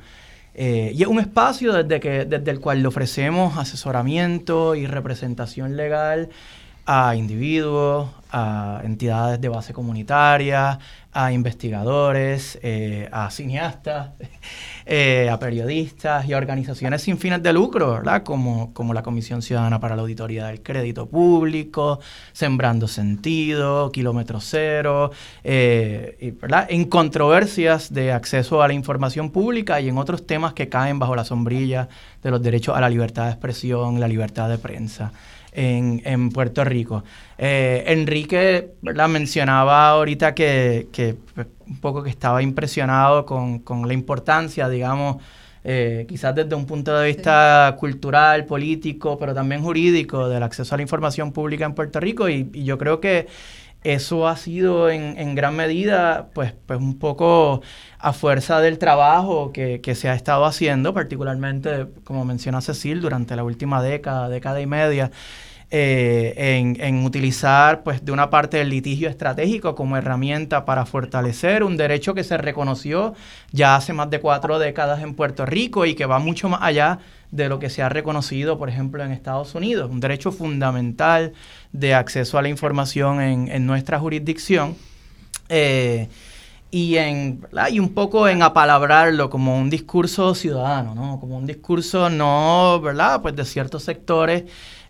Eh, 0.54 0.94
y 0.96 1.02
es 1.02 1.10
un 1.10 1.20
espacio 1.20 1.74
desde, 1.74 2.00
que, 2.00 2.24
desde 2.24 2.52
el 2.52 2.62
cual 2.62 2.82
le 2.82 2.88
ofrecemos 2.88 3.58
asesoramiento 3.58 4.76
y 4.76 4.88
representación 4.88 5.76
legal 5.76 6.30
a 6.86 7.16
individuos, 7.16 8.10
a 8.32 8.82
entidades 8.84 9.40
de 9.40 9.48
base 9.48 9.74
comunitaria, 9.74 10.80
a 11.14 11.32
investigadores, 11.32 12.58
eh, 12.64 13.08
a 13.12 13.30
cineastas, 13.30 14.10
eh, 14.86 15.30
a 15.32 15.38
periodistas 15.38 16.26
y 16.26 16.34
a 16.34 16.38
organizaciones 16.38 17.04
sin 17.04 17.20
fines 17.20 17.44
de 17.44 17.54
lucro, 17.54 17.94
¿verdad? 17.94 18.24
Como, 18.24 18.74
como 18.74 18.94
la 18.94 19.04
Comisión 19.04 19.42
Ciudadana 19.44 19.80
para 19.80 19.96
la 19.96 20.02
Auditoría 20.02 20.48
del 20.48 20.64
Crédito 20.64 21.06
Público, 21.06 22.00
Sembrando 22.34 22.88
Sentido, 22.88 23.92
Kilómetro 23.92 24.42
Cero, 24.42 25.12
eh, 25.44 26.36
¿verdad? 26.42 26.66
En 26.70 26.86
controversias 26.86 27.94
de 27.94 28.12
acceso 28.12 28.64
a 28.64 28.68
la 28.68 28.74
información 28.74 29.30
pública 29.30 29.80
y 29.80 29.90
en 29.90 29.98
otros 30.00 30.26
temas 30.26 30.54
que 30.54 30.68
caen 30.68 30.98
bajo 30.98 31.16
la 31.16 31.24
sombrilla 31.24 31.88
de 32.24 32.32
los 32.32 32.42
derechos 32.42 32.76
a 32.76 32.82
la 32.82 32.90
libertad 32.90 33.26
de 33.26 33.32
expresión, 33.32 34.00
la 34.00 34.08
libertad 34.08 34.50
de 34.50 34.58
prensa 34.58 35.12
en, 35.54 36.02
en 36.06 36.30
Puerto 36.30 36.64
Rico. 36.64 37.04
Eh, 37.38 37.84
Enrique 37.88 38.72
¿verdad? 38.82 39.10
mencionaba 39.10 39.90
ahorita 39.90 40.34
que, 40.34 40.88
que, 40.92 41.16
pues, 41.36 41.48
un 41.68 41.80
poco 41.80 42.04
que 42.04 42.10
estaba 42.10 42.42
impresionado 42.42 43.26
con, 43.26 43.60
con 43.60 43.88
la 43.88 43.94
importancia, 43.94 44.70
digamos, 44.70 45.18
eh, 45.64 46.06
quizás 46.10 46.36
desde 46.36 46.56
un 46.56 46.66
punto 46.66 46.98
de 46.98 47.08
vista 47.08 47.76
cultural, 47.80 48.46
político, 48.46 49.18
pero 49.18 49.34
también 49.34 49.62
jurídico, 49.62 50.28
del 50.28 50.44
acceso 50.44 50.76
a 50.76 50.78
la 50.78 50.82
información 50.82 51.32
pública 51.32 51.66
en 51.66 51.74
Puerto 51.74 52.00
Rico. 52.00 52.28
Y, 52.28 52.50
y 52.54 52.64
yo 52.66 52.78
creo 52.78 53.00
que 53.00 53.28
eso 53.84 54.28
ha 54.28 54.38
sido 54.38 54.90
en, 54.90 55.36
gran 55.36 55.56
medida, 55.56 56.30
pues, 56.34 56.54
pues 56.66 56.80
un 56.80 57.00
poco 57.00 57.62
a 58.00 58.14
fuerza 58.14 58.62
del 58.62 58.78
trabajo 58.78 59.52
que, 59.52 59.82
que, 59.82 59.96
se 59.96 60.10
ha 60.10 60.16
estado 60.16 60.46
haciendo, 60.46 60.94
particularmente, 60.94 61.88
como 62.04 62.26
menciona 62.26 62.62
Cecil, 62.62 63.02
durante 63.02 63.36
la 63.36 63.44
última 63.44 63.82
década, 63.82 64.30
década 64.30 64.62
y 64.62 64.68
media, 64.68 65.12
eh, 65.76 66.78
en, 66.80 67.04
utilizar, 67.04 67.82
pues, 67.82 68.06
de 68.06 68.12
una 68.12 68.30
parte 68.30 68.58
del 68.58 68.70
litigio 68.70 69.10
estratégico 69.10 69.74
como 69.74 69.98
herramienta 69.98 70.66
para 70.66 70.86
fortalecer 70.86 71.64
un 71.64 71.78
derecho 71.78 72.14
que 72.14 72.24
se 72.24 72.38
reconoció 72.38 73.16
ya 73.52 73.76
hace 73.76 73.92
más 73.92 74.12
de 74.12 74.20
cuatro 74.20 74.60
décadas 74.60 75.02
en 75.02 75.16
Puerto 75.16 75.48
Rico 75.48 75.88
y 75.88 75.96
que 75.96 76.06
va 76.06 76.20
mucho 76.20 76.48
más 76.48 76.62
allá 76.62 77.00
de 77.32 77.50
lo 77.50 77.58
que 77.58 77.72
se 77.72 77.82
ha 77.82 77.90
reconocido, 77.90 78.60
por 78.60 78.70
ejemplo, 78.70 79.04
en 79.04 79.12
Estados 79.12 79.56
Unidos, 79.56 79.90
un 79.90 80.00
derecho 80.00 80.32
fundamental 80.32 81.34
de 81.72 81.96
acceso 81.96 82.38
a 82.38 82.44
la 82.44 82.50
información 82.50 83.20
en, 83.20 83.48
en 83.48 83.66
nuestra 83.66 83.98
jurisdicción. 83.98 84.76
Eh, 85.50 86.08
y, 86.70 86.98
en, 86.98 87.48
y 87.72 87.80
un 87.80 87.96
poco 87.96 88.28
en 88.28 88.44
apalabrarlo 88.44 89.32
como 89.32 89.58
un 89.58 89.72
discurso 89.72 90.34
ciudadano, 90.36 90.94
¿no? 90.94 91.20
Como 91.20 91.38
un 91.38 91.48
discurso 91.48 92.12
no, 92.12 92.80
¿verdad? 92.80 93.24
Pues 93.24 93.36
de 93.36 93.46
ciertos 93.46 93.84
sectores, 93.84 94.44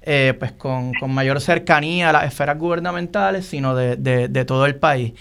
eh, 0.04 0.34
pues 0.38 0.52
con, 0.52 0.94
con, 0.94 1.14
mayor 1.14 1.42
cercanía 1.42 2.10
a 2.10 2.14
las 2.14 2.26
esferas 2.26 2.58
gubernamentales, 2.58 3.46
sino 3.46 3.76
de, 3.76 3.96
de, 3.96 4.46
todo 4.46 4.66
el 4.66 4.76
país. 4.76 5.14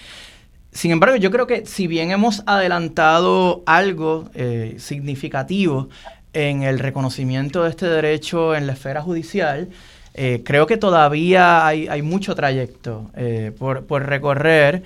sin 0.73 0.91
embargo, 0.91 1.17
yo 1.17 1.31
creo 1.31 1.47
que 1.47 1.67
si 1.67 1.87
bien 1.87 2.11
hemos 2.11 2.43
adelantado 2.47 3.63
algo 3.67 4.29
eh, 4.35 4.77
significativo 4.79 5.89
en 6.33 6.63
el 6.63 6.79
reconocimiento 6.79 7.63
de 7.65 7.71
este 7.71 7.87
derecho 7.87 8.55
en 8.55 8.67
la 8.67 8.73
esfera 8.73 9.03
judicial, 9.03 9.69
eh, 10.15 10.43
creo 10.45 10.67
que 10.67 10.77
todavía 10.77 11.67
hay, 11.67 12.03
mucho 12.03 12.35
trayecto 12.35 13.11
eh, 13.17 13.53
por, 13.59 14.07
recorrer, 14.07 14.83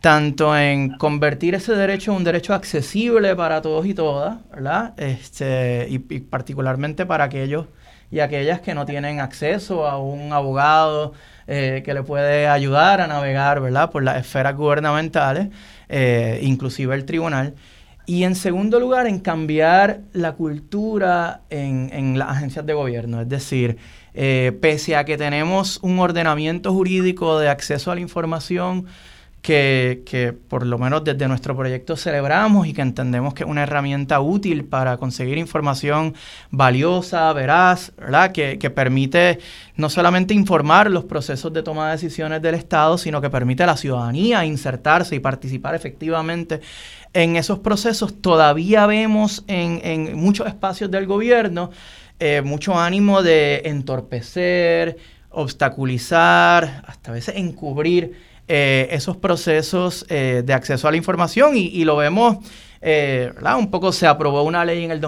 tanto 0.00 0.56
en 0.56 0.96
convertir 0.96 1.54
ese 1.56 1.74
derecho 1.74 2.12
en 2.12 2.18
un 2.18 2.24
derecho 2.24 2.54
accesible 2.54 3.34
para 3.34 3.60
todos 3.60 3.86
y 3.86 3.94
todas, 3.94 4.38
¿verdad? 4.50 4.94
Este, 4.96 5.86
y, 5.90 5.98
particularmente 5.98 7.06
para 7.06 7.24
aquellos 7.24 7.66
y 8.10 8.20
aquellas 8.20 8.60
que 8.60 8.74
no 8.74 8.86
tienen 8.86 9.20
acceso 9.20 9.86
a 9.86 9.98
un 9.98 10.32
abogado 10.32 11.12
eh, 11.46 11.82
que 11.84 11.94
le 11.94 12.02
puede 12.02 12.48
ayudar 12.48 13.00
a 13.00 13.06
navegar, 13.06 13.60
¿verdad? 13.60 13.90
Por 13.90 14.02
las 14.02 14.18
esferas 14.18 14.56
gubernamentales, 14.56 15.48
inclusive 16.42 16.94
el 16.94 17.04
tribunal. 17.04 17.54
Y 18.06 18.24
en 18.24 18.34
segundo 18.34 18.80
lugar, 18.80 19.06
en 19.06 19.18
cambiar 19.20 20.00
la 20.14 20.32
cultura 20.32 21.42
en, 21.50 21.90
en 21.92 22.18
las 22.18 22.30
agencias 22.30 22.64
de 22.64 22.72
gobierno. 22.72 23.20
Es 23.20 23.28
decir, 23.28 23.76
eh, 24.20 24.50
pese 24.60 24.96
a 24.96 25.04
que 25.04 25.16
tenemos 25.16 25.78
un 25.80 26.00
ordenamiento 26.00 26.72
jurídico 26.72 27.38
de 27.38 27.48
acceso 27.48 27.92
a 27.92 27.94
la 27.94 28.00
información 28.00 28.86
que, 29.42 30.36
por 30.48 30.66
lo 30.66 30.78
menos 30.78 31.04
desde 31.04 31.26
nuestro 31.28 31.56
proyecto 31.56 31.96
celebramos 31.96 32.66
y 32.66 32.72
que 32.72 32.82
entendemos 32.82 33.34
que 33.34 33.44
es 33.44 33.48
una 33.48 33.62
herramienta 33.62 34.20
útil 34.20 34.64
para 34.64 34.96
conseguir 34.96 35.38
información 35.38 36.14
valiosa, 36.50 37.32
veraz, 37.32 37.92
¿verdad? 37.96 38.32
Que, 38.32 38.58
que 38.58 38.70
permite 38.70 39.38
no 39.76 39.88
solamente 39.88 40.34
informar 40.34 40.90
los 40.90 41.04
procesos 41.04 41.52
de 41.52 41.62
toma 41.62 41.86
de 41.86 41.92
decisiones 41.92 42.42
del 42.42 42.56
Estado, 42.56 42.98
sino 42.98 43.20
que 43.20 43.30
permite 43.30 43.62
a 43.62 43.66
la 43.66 43.76
ciudadanía 43.76 44.44
insertarse 44.44 45.14
y 45.14 45.20
participar 45.20 45.74
efectivamente 45.74 46.60
en 47.12 47.36
esos 47.36 47.60
procesos. 47.60 48.20
Todavía 48.20 48.86
vemos 48.86 49.44
en, 49.46 49.80
en 49.82 50.16
muchos 50.18 50.46
espacios 50.46 50.90
del 50.90 51.06
gobierno 51.06 51.70
eh, 52.20 52.42
mucho 52.42 52.76
ánimo 52.76 53.22
de 53.22 53.62
entorpecer, 53.64 54.96
obstaculizar, 55.30 56.82
hasta 56.84 57.12
a 57.12 57.14
veces 57.14 57.36
encubrir 57.36 58.27
eh, 58.48 58.88
esos 58.90 59.16
procesos 59.16 60.06
eh, 60.08 60.42
de 60.44 60.52
acceso 60.54 60.88
a 60.88 60.90
la 60.90 60.96
información 60.96 61.56
y, 61.56 61.84
lo 61.84 61.96
vemos, 61.96 62.38
Un 62.80 63.70
poco 63.70 63.92
se 63.92 64.06
aprobó 64.06 64.42
una 64.42 64.64
ley 64.64 64.84
en 64.84 64.90
el, 64.90 65.02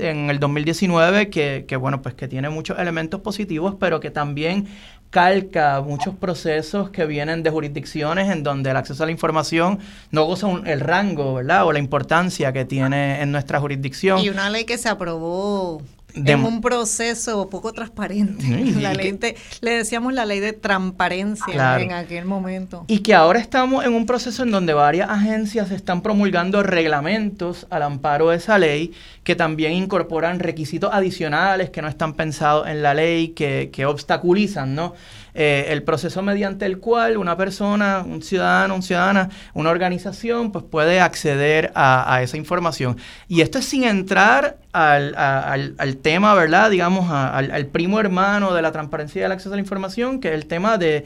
en 0.00 0.30
el 0.30 0.38
2019 0.38 1.30
que, 1.30 1.64
que, 1.66 1.76
bueno, 1.76 2.02
pues 2.02 2.14
que 2.14 2.28
tiene 2.28 2.48
muchos 2.50 2.78
elementos 2.78 3.20
positivos, 3.20 3.76
pero 3.78 4.00
que 4.00 4.10
también 4.10 4.66
calca 5.14 5.80
muchos 5.80 6.16
procesos 6.16 6.90
que 6.90 7.06
vienen 7.06 7.44
de 7.44 7.50
jurisdicciones 7.50 8.32
en 8.32 8.42
donde 8.42 8.70
el 8.70 8.76
acceso 8.76 9.04
a 9.04 9.06
la 9.06 9.12
información 9.12 9.78
no 10.10 10.24
goza 10.24 10.48
el 10.66 10.80
rango, 10.80 11.34
¿verdad? 11.34 11.66
O 11.66 11.72
la 11.72 11.78
importancia 11.78 12.52
que 12.52 12.64
tiene 12.64 13.22
en 13.22 13.30
nuestra 13.30 13.60
jurisdicción. 13.60 14.18
Y 14.18 14.28
una 14.28 14.50
ley 14.50 14.64
que 14.64 14.76
se 14.76 14.88
aprobó 14.88 15.80
de, 16.14 16.34
un 16.36 16.60
proceso 16.60 17.48
poco 17.50 17.72
transparente. 17.72 18.44
la 18.80 18.94
ley 18.94 19.18
le 19.60 19.70
decíamos 19.70 20.12
la 20.12 20.24
ley 20.24 20.40
de 20.40 20.52
transparencia 20.52 21.80
en 21.80 21.92
aquel 21.92 22.24
momento. 22.24 22.84
Y 22.86 23.00
que 23.00 23.14
ahora 23.14 23.38
estamos 23.40 23.84
en 23.84 23.92
un 23.92 24.06
proceso 24.06 24.42
en 24.42 24.50
donde 24.50 24.72
varias 24.74 25.10
agencias 25.10 25.70
están 25.70 26.02
promulgando 26.02 26.62
reglamentos 26.62 27.66
al 27.70 27.82
amparo 27.82 28.30
de 28.30 28.36
esa 28.36 28.58
ley 28.58 28.92
que 29.24 29.34
también 29.34 29.72
incorporan 29.72 30.38
requisitos 30.38 30.90
adicionales 30.92 31.70
que 31.70 31.82
no 31.82 31.88
están 31.88 32.14
pensados 32.14 32.68
en 32.68 32.82
la 32.82 32.94
ley, 32.94 33.28
que, 33.28 33.70
que 33.72 33.86
obstaculizan, 33.86 34.74
¿no? 34.74 34.94
Eh, 35.34 35.66
el 35.70 35.82
proceso 35.82 36.22
mediante 36.22 36.64
el 36.64 36.78
cual 36.78 37.16
una 37.16 37.36
persona, 37.36 38.04
un 38.06 38.22
ciudadano, 38.22 38.76
un 38.76 38.82
ciudadana, 38.82 39.30
una 39.52 39.70
organización, 39.70 40.52
pues 40.52 40.64
puede 40.64 41.00
acceder 41.00 41.72
a, 41.74 42.20
esa 42.22 42.36
información. 42.36 42.96
Y 43.26 43.40
esto 43.40 43.58
es 43.58 43.64
sin 43.64 43.82
entrar 43.82 44.58
al, 44.72 45.14
al, 45.16 45.96
tema, 45.96 46.34
¿verdad? 46.34 46.70
Digamos, 46.70 47.10
al, 47.10 47.50
al 47.50 47.66
primo 47.66 47.98
hermano 47.98 48.54
de 48.54 48.62
la 48.62 48.70
transparencia 48.70 49.22
y 49.22 49.24
el 49.24 49.32
acceso 49.32 49.52
a 49.52 49.56
la 49.56 49.62
información, 49.62 50.20
que 50.20 50.28
es 50.28 50.34
el 50.34 50.46
tema 50.46 50.78
de 50.78 51.04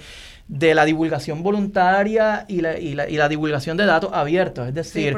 de 0.49 0.75
la 0.75 0.87
divulgación 0.87 1.43
voluntaria 1.43 2.47
y 2.49 2.63
la, 2.63 2.79
y 2.79 2.95
la, 2.95 3.09
y 3.09 3.17
la 3.17 3.29
divulgación 3.29 3.77
de 3.77 3.85
datos 3.85 4.11
abiertos, 4.15 4.67
es 4.67 4.75
decir, 4.75 5.15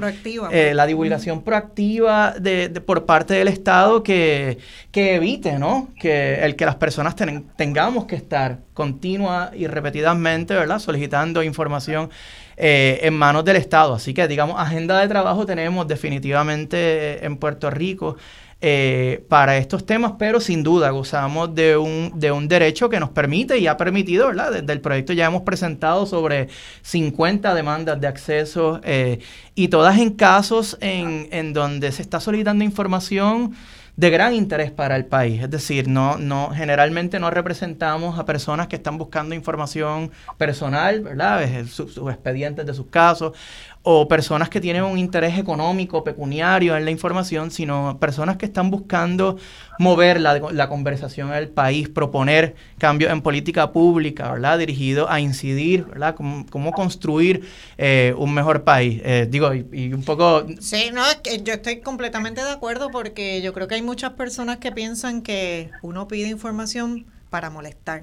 eh, 0.51 0.73
la 0.75 0.87
divulgación 0.87 1.43
proactiva 1.43 2.33
de, 2.33 2.69
por 2.85 3.07
parte 3.07 3.35
del 3.35 3.47
Estado 3.47 4.03
que, 4.03 4.59
que, 4.91 5.15
evite 5.15 5.59
¿no? 5.59 5.91
que 5.99 6.45
el 6.45 6.57
que 6.57 6.67
las 6.67 6.75
personas 6.75 7.15
tengamos 7.57 8.07
que 8.07 8.17
estar 8.17 8.59
continua 8.75 9.53
y 9.55 9.69
repetidamente 9.69 10.55
¿verdad? 10.55 10.81
solicitando 10.81 11.45
información 11.45 12.11
eh, 12.57 12.99
en 13.03 13.15
manos 13.15 13.45
del 13.45 13.57
Estado. 13.57 13.95
Así 13.95 14.13
que, 14.13 14.27
digamos, 14.29 14.57
agenda 14.59 15.01
de 15.01 15.09
trabajo 15.09 15.47
tenemos 15.47 15.87
definitivamente 15.87 17.25
en 17.25 17.37
Puerto 17.37 17.71
Rico. 17.71 18.17
Eh, 18.63 19.25
para 19.31 19.57
estos 19.57 19.87
temas, 19.87 20.13
pero 20.19 20.39
sin 20.39 20.63
duda 20.63 20.91
gozamos 20.91 21.55
de 21.55 21.79
un, 21.79 22.13
de 22.17 22.31
un 22.31 22.47
derecho 22.47 22.91
que 22.91 23.01
nos 23.01 23.09
permite 23.09 23.57
y 23.57 23.67
ha 23.67 23.79
permitido, 23.79 24.27
¿verdad? 24.27 24.53
Desde 24.53 24.71
el 24.75 24.83
proyecto 24.83 25.15
ya 25.15 25.25
hemos 25.25 25.43
presentado 25.43 26.05
sobre 26.05 26.49
50 26.83 27.55
demandas 27.55 27.99
de 27.99 28.07
acceso 28.07 28.83
eh, 28.85 29.21
y 29.55 29.69
todas 29.69 29.97
en 29.97 30.11
casos 30.11 30.77
en, 30.83 31.29
en 31.33 31.55
donde 31.55 31.91
se 31.91 32.03
está 32.03 32.21
solicitando 32.21 32.63
información 32.63 33.55
de 34.01 34.09
gran 34.09 34.35
interés 34.35 34.71
para 34.71 34.97
el 34.97 35.05
país. 35.05 35.43
Es 35.43 35.51
decir, 35.51 35.87
no, 35.87 36.17
no, 36.17 36.51
generalmente 36.55 37.21
no 37.21 37.31
representamos 37.31 38.19
a 38.19 38.25
personas 38.25 38.67
que 38.67 38.77
están 38.77 38.97
buscando 38.97 39.35
información 39.35 40.11
personal, 40.39 41.01
¿verdad? 41.01 41.47
Sus, 41.67 41.93
sus 41.93 42.11
expedientes 42.11 42.65
de 42.65 42.73
sus 42.73 42.87
casos, 42.87 43.37
o 43.83 44.09
personas 44.09 44.51
que 44.51 44.61
tienen 44.61 44.83
un 44.83 44.99
interés 44.99 45.39
económico, 45.39 46.05
pecuniario 46.05 46.77
en 46.77 46.85
la 46.85 46.91
información, 46.91 47.51
sino 47.51 47.99
personas 47.99 48.37
que 48.37 48.45
están 48.45 48.71
buscando 48.71 49.39
mover 49.79 50.21
la, 50.21 50.39
la 50.39 50.69
conversación 50.69 51.29
en 51.29 51.37
el 51.37 51.49
país, 51.49 51.89
proponer 51.89 52.57
cambios 52.77 53.11
en 53.11 53.23
política 53.23 53.73
pública, 53.73 54.33
¿verdad? 54.33 54.59
Dirigido 54.59 55.11
a 55.11 55.19
incidir, 55.21 55.87
¿verdad? 55.87 56.15
Cómo, 56.15 56.73
construir 56.73 57.49
eh, 57.79 58.15
un 58.19 58.35
mejor 58.35 58.65
país. 58.65 59.01
Eh, 59.03 59.27
digo, 59.31 59.55
y, 59.55 59.95
un 59.95 60.03
poco... 60.03 60.45
Sí, 60.61 60.91
no, 60.93 61.03
yo 61.43 61.55
estoy 61.55 61.81
completamente 61.81 62.45
de 62.45 62.51
acuerdo 62.51 62.91
porque 62.91 63.41
yo 63.41 63.55
creo 63.55 63.67
que 63.67 63.77
hay 63.77 63.83
muchas 63.83 64.13
personas 64.13 64.59
que 64.59 64.73
piensan 64.73 65.23
que 65.23 65.71
uno 65.81 66.07
pide 66.07 66.29
información 66.29 67.07
para 67.31 67.49
molestar, 67.49 68.03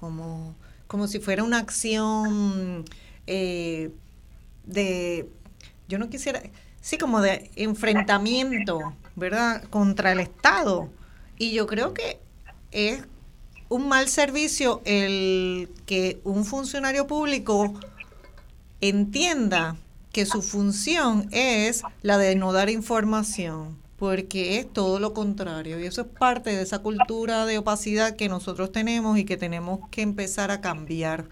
como, 0.00 0.54
como 0.86 1.08
si 1.08 1.18
fuera 1.18 1.44
una 1.44 1.58
acción... 1.58 2.86
Eh, 3.26 3.90
de, 4.64 5.28
yo 5.88 5.98
no 5.98 6.08
quisiera, 6.08 6.42
sí, 6.80 6.98
como 6.98 7.20
de 7.20 7.50
enfrentamiento, 7.56 8.94
¿verdad?, 9.16 9.64
contra 9.70 10.12
el 10.12 10.20
Estado. 10.20 10.90
Y 11.38 11.52
yo 11.52 11.66
creo 11.66 11.94
que 11.94 12.18
es 12.70 13.02
un 13.68 13.88
mal 13.88 14.08
servicio 14.08 14.82
el 14.84 15.68
que 15.86 16.20
un 16.24 16.44
funcionario 16.44 17.06
público 17.06 17.74
entienda 18.80 19.76
que 20.12 20.26
su 20.26 20.42
función 20.42 21.28
es 21.32 21.82
la 22.02 22.18
de 22.18 22.36
no 22.36 22.52
dar 22.52 22.70
información, 22.70 23.76
porque 23.98 24.58
es 24.58 24.72
todo 24.72 25.00
lo 25.00 25.12
contrario. 25.12 25.80
Y 25.80 25.86
eso 25.86 26.02
es 26.02 26.06
parte 26.06 26.50
de 26.54 26.62
esa 26.62 26.80
cultura 26.80 27.46
de 27.46 27.58
opacidad 27.58 28.14
que 28.14 28.28
nosotros 28.28 28.70
tenemos 28.70 29.18
y 29.18 29.24
que 29.24 29.36
tenemos 29.36 29.80
que 29.90 30.02
empezar 30.02 30.50
a 30.50 30.60
cambiar 30.60 31.26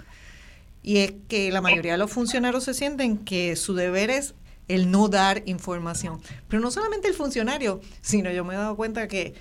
y 0.83 0.99
es 0.99 1.15
que 1.29 1.51
la 1.53 1.61
mayoría 1.61 1.93
de 1.93 1.99
los 1.99 2.11
funcionarios 2.11 2.65
se 2.65 2.75
sienten 2.75 3.19
que 3.19 3.55
su 3.57 3.75
deber 3.75 4.11
es 4.11 4.35
el 4.69 4.91
no 4.91 5.09
dar 5.09 5.43
información. 5.47 6.21
Pero 6.49 6.61
no 6.61 6.71
solamente 6.71 7.09
el 7.09 7.15
funcionario, 7.15 7.81
sino 8.01 8.31
yo 8.31 8.45
me 8.45 8.55
he 8.55 8.57
dado 8.57 8.77
cuenta 8.77 9.07
que 9.07 9.35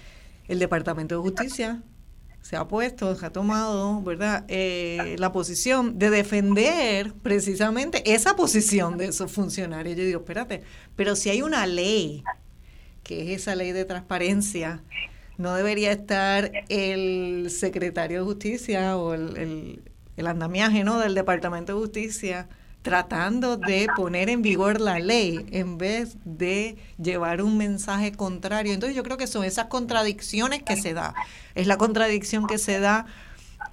el 0.47 0.59
Departamento 0.59 1.15
de 1.15 1.21
Justicia 1.21 1.81
se 2.41 2.55
ha 2.55 2.67
puesto, 2.67 3.15
se 3.15 3.25
ha 3.25 3.31
tomado, 3.31 4.01
¿verdad?, 4.01 4.45
eh, 4.47 5.15
la 5.19 5.31
posición 5.31 5.99
de 5.99 6.09
defender 6.09 7.13
precisamente 7.13 8.13
esa 8.13 8.35
posición 8.35 8.97
de 8.97 9.05
esos 9.05 9.31
funcionarios. 9.31 9.95
Yo 9.95 10.03
digo, 10.03 10.19
espérate, 10.19 10.63
pero 10.95 11.15
si 11.15 11.29
hay 11.29 11.41
una 11.41 11.65
ley, 11.67 12.23
que 13.03 13.33
es 13.33 13.41
esa 13.41 13.55
ley 13.55 13.71
de 13.71 13.85
transparencia, 13.85 14.83
no 15.37 15.55
debería 15.55 15.91
estar 15.91 16.51
el 16.69 17.49
secretario 17.51 18.19
de 18.19 18.25
Justicia 18.25 18.97
o 18.97 19.13
el 19.13 19.37
el 19.37 19.90
andamiaje 20.27 20.83
¿no? 20.83 20.99
del 20.99 21.15
Departamento 21.15 21.73
de 21.73 21.79
Justicia 21.79 22.47
tratando 22.81 23.57
de 23.57 23.87
poner 23.95 24.29
en 24.29 24.41
vigor 24.41 24.81
la 24.81 24.99
ley 24.99 25.45
en 25.51 25.77
vez 25.77 26.17
de 26.25 26.77
llevar 27.01 27.41
un 27.41 27.57
mensaje 27.57 28.11
contrario. 28.11 28.73
Entonces 28.73 28.95
yo 28.95 29.03
creo 29.03 29.17
que 29.17 29.27
son 29.27 29.43
esas 29.43 29.65
contradicciones 29.65 30.63
que 30.63 30.75
se 30.77 30.93
da. 30.93 31.13
Es 31.53 31.67
la 31.67 31.77
contradicción 31.77 32.47
que 32.47 32.57
se 32.57 32.79
da 32.79 33.05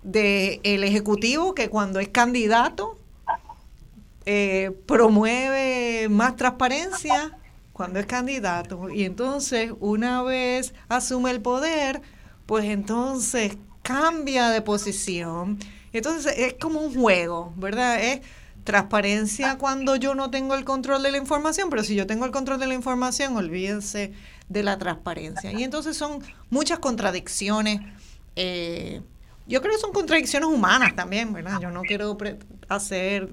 del 0.02 0.60
el 0.62 0.84
Ejecutivo 0.84 1.54
que 1.54 1.70
cuando 1.70 2.00
es 2.00 2.08
candidato 2.08 2.98
eh, 4.26 4.72
promueve 4.86 6.08
más 6.10 6.36
transparencia 6.36 7.38
cuando 7.72 7.98
es 8.00 8.06
candidato 8.06 8.90
y 8.90 9.04
entonces 9.04 9.72
una 9.80 10.22
vez 10.22 10.74
asume 10.88 11.30
el 11.30 11.40
poder, 11.40 12.02
pues 12.44 12.64
entonces 12.66 13.56
cambia 13.82 14.50
de 14.50 14.60
posición 14.60 15.58
entonces 15.98 16.34
es 16.36 16.54
como 16.54 16.80
un 16.80 16.94
juego, 16.94 17.52
¿verdad? 17.56 18.02
Es 18.02 18.20
transparencia 18.64 19.56
cuando 19.56 19.96
yo 19.96 20.14
no 20.14 20.30
tengo 20.30 20.54
el 20.54 20.64
control 20.64 21.02
de 21.02 21.10
la 21.10 21.18
información, 21.18 21.70
pero 21.70 21.82
si 21.82 21.94
yo 21.94 22.06
tengo 22.06 22.26
el 22.26 22.30
control 22.30 22.60
de 22.60 22.66
la 22.66 22.74
información, 22.74 23.36
olvídense 23.36 24.12
de 24.48 24.62
la 24.62 24.78
transparencia. 24.78 25.52
Y 25.52 25.62
entonces 25.62 25.96
son 25.96 26.22
muchas 26.50 26.78
contradicciones. 26.78 27.80
Eh, 28.36 29.00
yo 29.46 29.62
creo 29.62 29.74
que 29.74 29.80
son 29.80 29.92
contradicciones 29.92 30.48
humanas 30.48 30.94
también, 30.94 31.32
¿verdad? 31.32 31.58
Yo 31.60 31.70
no 31.70 31.80
quiero 31.80 32.18
hacer 32.68 33.30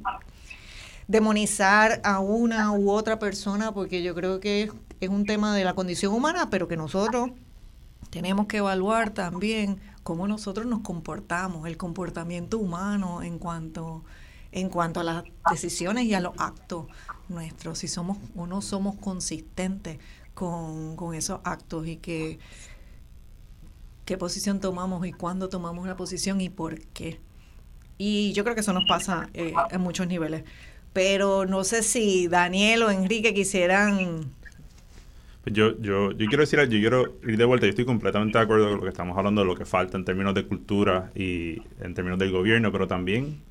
demonizar 1.07 1.99
a 2.03 2.19
una 2.19 2.71
u 2.71 2.89
otra 2.89 3.19
persona 3.19 3.73
porque 3.73 4.01
yo 4.01 4.15
creo 4.15 4.39
que 4.39 4.71
es 5.01 5.09
un 5.09 5.25
tema 5.25 5.53
de 5.53 5.65
la 5.65 5.73
condición 5.73 6.13
humana, 6.13 6.49
pero 6.49 6.67
que 6.67 6.77
nosotros 6.77 7.31
tenemos 8.09 8.47
que 8.47 8.57
evaluar 8.57 9.09
también 9.09 9.81
cómo 10.05 10.27
nosotros 10.27 10.67
nos 10.67 10.81
comportamos, 10.81 11.67
el 11.67 11.77
comportamiento 11.77 12.59
humano 12.59 13.23
en 13.23 13.39
cuanto 13.39 14.03
en 14.51 14.69
cuanto 14.69 14.99
a 14.99 15.03
las 15.03 15.23
decisiones 15.49 16.05
y 16.05 16.13
a 16.13 16.19
los 16.19 16.33
actos 16.37 16.85
nuestros, 17.27 17.79
si 17.79 17.87
somos 17.87 18.19
o 18.35 18.45
no 18.45 18.61
somos 18.61 18.97
consistentes 18.97 19.97
con, 20.35 20.95
esos 21.15 21.41
actos 21.43 21.87
y 21.87 21.97
que 21.97 22.37
qué 24.05 24.15
posición 24.15 24.59
tomamos 24.59 25.05
y 25.07 25.11
cuándo 25.11 25.49
tomamos 25.49 25.83
una 25.83 25.97
posición 25.97 26.39
y 26.39 26.49
por 26.49 26.79
qué. 26.79 27.19
Y 27.97 28.31
yo 28.33 28.43
creo 28.43 28.53
que 28.53 28.61
eso 28.61 28.73
nos 28.73 28.87
pasa 28.87 29.27
eh, 29.33 29.55
en 29.71 29.81
muchos 29.81 30.05
niveles. 30.07 30.43
Pero 30.93 31.47
no 31.47 31.63
sé 31.63 31.81
si 31.81 32.27
Daniel 32.27 32.83
o 32.83 32.91
Enrique 32.91 33.33
quisieran 33.33 34.31
yo, 35.45 35.79
yo, 35.79 36.11
yo 36.11 36.27
quiero 36.27 36.41
decir, 36.41 36.59
yo 36.61 36.79
quiero 36.79 37.17
ir 37.23 37.37
de 37.37 37.45
vuelta, 37.45 37.65
yo 37.65 37.69
estoy 37.69 37.85
completamente 37.85 38.37
de 38.37 38.43
acuerdo 38.43 38.69
con 38.69 38.77
lo 38.77 38.83
que 38.83 38.89
estamos 38.89 39.17
hablando 39.17 39.41
de 39.41 39.47
lo 39.47 39.55
que 39.55 39.65
falta 39.65 39.97
en 39.97 40.05
términos 40.05 40.33
de 40.33 40.45
cultura 40.45 41.11
y 41.15 41.61
en 41.81 41.93
términos 41.93 42.17
del 42.17 42.31
gobierno, 42.31 42.71
pero 42.71 42.87
también 42.87 43.41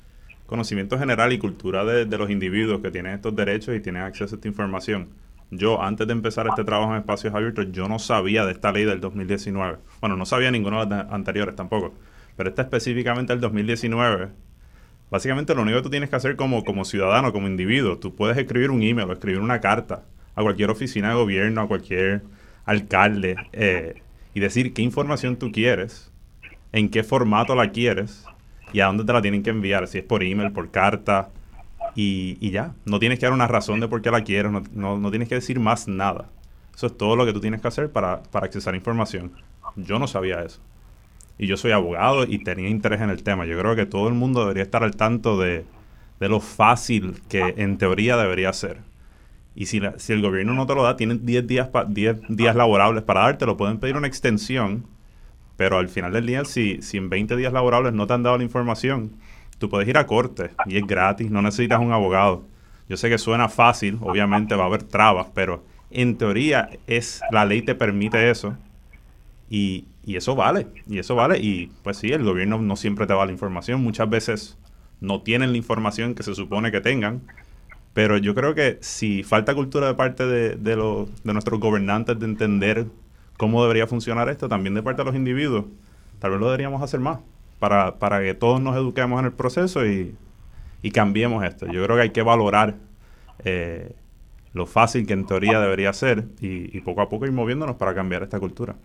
conocimiento 0.45 0.99
general 0.99 1.31
y 1.33 1.39
cultura 1.39 1.85
de, 1.85 2.05
de 2.05 2.17
los 2.17 2.29
individuos 2.29 2.81
que 2.81 2.91
tienen 2.91 3.13
estos 3.13 3.35
derechos 3.35 3.75
y 3.75 3.79
tienen 3.79 4.03
acceso 4.03 4.35
a 4.35 4.37
esta 4.37 4.47
información. 4.47 5.09
Yo, 5.51 5.81
antes 5.81 6.05
de 6.07 6.13
empezar 6.13 6.47
este 6.47 6.63
trabajo 6.63 6.91
en 6.91 6.99
espacios 6.99 7.33
abiertos, 7.33 7.67
yo 7.71 7.87
no 7.87 7.99
sabía 7.99 8.45
de 8.45 8.51
esta 8.51 8.71
ley 8.71 8.83
del 8.83 8.99
2019. 8.99 9.77
Bueno, 10.01 10.17
no 10.17 10.25
sabía 10.25 10.51
ninguna 10.51 10.85
de 10.85 10.95
las 10.97 11.11
anteriores 11.11 11.55
tampoco, 11.55 11.93
pero 12.35 12.49
esta 12.49 12.63
específicamente 12.63 13.31
del 13.31 13.41
2019. 13.41 14.29
Básicamente 15.09 15.53
lo 15.55 15.61
único 15.61 15.77
que 15.77 15.83
tú 15.83 15.89
tienes 15.91 16.09
que 16.09 16.15
hacer 16.15 16.35
como, 16.35 16.63
como 16.65 16.83
ciudadano, 16.83 17.31
como 17.31 17.47
individuo, 17.47 17.99
tú 17.99 18.15
puedes 18.15 18.37
escribir 18.37 18.71
un 18.71 18.81
email 18.81 19.09
o 19.09 19.13
escribir 19.13 19.39
una 19.39 19.61
carta 19.61 20.03
a 20.35 20.41
cualquier 20.41 20.69
oficina 20.69 21.09
de 21.09 21.15
gobierno, 21.15 21.61
a 21.61 21.67
cualquier 21.67 22.23
alcalde, 22.65 23.35
eh, 23.53 24.01
y 24.33 24.39
decir 24.39 24.73
qué 24.73 24.81
información 24.81 25.37
tú 25.37 25.51
quieres, 25.51 26.11
en 26.71 26.89
qué 26.89 27.03
formato 27.03 27.55
la 27.55 27.71
quieres 27.71 28.25
y 28.73 28.81
a 28.81 28.87
dónde 28.87 29.05
te 29.05 29.13
la 29.13 29.21
tienen 29.21 29.43
que 29.43 29.49
enviar, 29.49 29.87
si 29.87 29.99
es 29.99 30.03
por 30.03 30.23
email, 30.23 30.51
por 30.51 30.71
carta, 30.71 31.29
y, 31.95 32.49
ya. 32.51 32.73
No 32.85 32.99
tienes 32.99 33.19
que 33.19 33.25
dar 33.25 33.33
una 33.33 33.47
razón 33.47 33.79
de 33.79 33.87
por 33.87 34.01
qué 34.01 34.11
la 34.11 34.23
quieres, 34.23 34.51
no, 34.51 34.97
no, 34.97 35.09
tienes 35.09 35.29
que 35.29 35.35
decir 35.35 35.59
más 35.59 35.87
nada. 35.87 36.29
Eso 36.75 36.87
es 36.87 36.97
todo 36.97 37.15
lo 37.15 37.25
que 37.25 37.31
tú 37.31 37.39
tienes 37.39 37.61
que 37.61 37.67
hacer 37.69 37.89
para, 37.89 38.21
para 38.23 38.45
accesar 38.45 38.75
información. 38.75 39.31
Yo 39.77 39.97
no 39.97 40.07
sabía 40.07 40.41
eso. 40.43 40.59
Y 41.37 41.47
yo 41.47 41.57
soy 41.57 41.71
abogado 41.71 42.25
y 42.25 42.43
tenía 42.43 42.67
interés 42.67 43.01
en 43.01 43.09
el 43.09 43.23
tema. 43.23 43.45
Yo 43.45 43.57
creo 43.57 43.75
que 43.75 43.85
todo 43.85 44.09
el 44.09 44.13
mundo 44.13 44.41
debería 44.41 44.63
estar 44.63 44.83
al 44.83 44.95
tanto 44.95 45.39
de, 45.39 45.65
de 46.19 46.29
lo 46.29 46.39
fácil 46.41 47.21
que 47.29 47.53
en 47.57 47.77
teoría 47.77 48.17
debería 48.17 48.51
ser. 48.51 48.79
Y 49.55 49.67
si, 49.67 49.81
si 49.97 50.13
el 50.13 50.21
gobierno 50.21 50.53
no 50.53 50.67
te 50.67 50.75
lo 50.75 50.83
da, 50.83 50.97
tienen 50.97 51.25
10 51.25 51.47
días, 51.47 51.69
10 51.87 52.21
días 52.27 52.55
laborables 52.55 53.03
para 53.03 53.21
darte, 53.21 53.45
lo 53.45 53.55
pueden 53.55 53.79
pedir 53.79 53.95
una 53.95 54.07
extensión, 54.07 54.85
pero 55.55 55.77
al 55.77 55.87
final 55.87 56.11
del 56.11 56.25
día, 56.25 56.43
si, 56.43 56.81
si 56.81 56.97
en 56.97 57.09
20 57.09 57.37
días 57.37 57.53
laborables 57.53 57.93
no 57.93 58.05
te 58.05 58.13
han 58.13 58.23
dado 58.23 58.37
la 58.37 58.43
información, 58.43 59.11
tú 59.57 59.69
puedes 59.69 59.87
ir 59.87 59.97
a 59.97 60.05
corte 60.05 60.51
y 60.65 60.77
es 60.77 60.85
gratis, 60.85 61.31
no 61.31 61.41
necesitas 61.41 61.79
un 61.79 61.93
abogado. 61.93 62.43
Yo 62.89 62.97
sé 62.97 63.09
que 63.09 63.17
suena 63.17 63.47
fácil, 63.47 63.97
obviamente 64.01 64.55
va 64.55 64.63
a 64.63 64.67
haber 64.67 64.83
trabas, 64.83 65.27
pero 65.33 65.63
en 65.89 66.17
teoría 66.17 66.69
es 66.85 67.21
la 67.31 67.45
ley 67.45 67.61
te 67.61 67.75
permite 67.75 68.29
eso 68.29 68.57
y, 69.49 69.85
y 70.03 70.17
eso 70.17 70.35
vale, 70.35 70.67
y 70.85 70.99
eso 70.99 71.15
vale. 71.15 71.39
Y 71.39 71.71
pues 71.81 71.97
sí, 71.97 72.11
el 72.11 72.23
gobierno 72.23 72.61
no 72.61 72.75
siempre 72.75 73.07
te 73.07 73.13
da 73.13 73.25
la 73.25 73.31
información, 73.31 73.81
muchas 73.81 74.09
veces 74.09 74.57
no 74.99 75.21
tienen 75.21 75.51
la 75.51 75.57
información 75.57 76.13
que 76.13 76.23
se 76.23 76.35
supone 76.35 76.71
que 76.71 76.81
tengan 76.81 77.21
pero 77.95 78.17
yo 78.17 78.35
creo 78.35 78.53
que 78.53 78.77
si 78.81 79.23
falta 79.23 79.55
cultura 79.55 79.87
de 79.87 79.93
parte 79.93 80.27
de, 80.27 80.57
de, 80.57 80.75
de 81.23 81.33
nuestros 81.33 81.61
gobernantes 81.61 82.19
de 82.19 82.25
entender 82.25 82.87
cómo 83.37 83.61
debería 83.61 83.87
funcionar 83.87 84.27
esto, 84.27 84.49
también 84.49 84.75
de 84.75 84.83
parte 84.83 85.01
de 85.01 85.05
los 85.05 85.15
individuos, 85.15 85.63
tal 86.19 86.31
vez 86.31 86.41
lo 86.41 86.47
deberíamos 86.47 86.81
hacer 86.81 86.99
más 86.99 87.19
para, 87.57 87.95
para 87.95 88.21
que 88.21 88.33
todos 88.33 88.59
nos 88.59 88.75
eduquemos 88.75 89.17
en 89.21 89.27
el 89.27 89.31
proceso 89.31 89.85
y, 89.85 90.13
y 90.81 90.91
cambiemos 90.91 91.45
esto. 91.45 91.67
Yo 91.67 91.85
creo 91.85 91.95
que 91.95 92.01
hay 92.01 92.09
que 92.09 92.21
valorar 92.21 92.75
eh, 93.45 93.95
lo 94.51 94.65
fácil 94.65 95.07
que 95.07 95.13
en 95.13 95.25
teoría 95.25 95.61
debería 95.61 95.93
ser 95.93 96.25
y, 96.41 96.77
y, 96.77 96.81
poco 96.81 96.99
a 96.99 97.07
poco 97.07 97.25
ir 97.25 97.31
moviéndonos 97.31 97.77
para 97.77 97.95
cambiar 97.95 98.23
esta 98.23 98.41
cultura. 98.41 98.75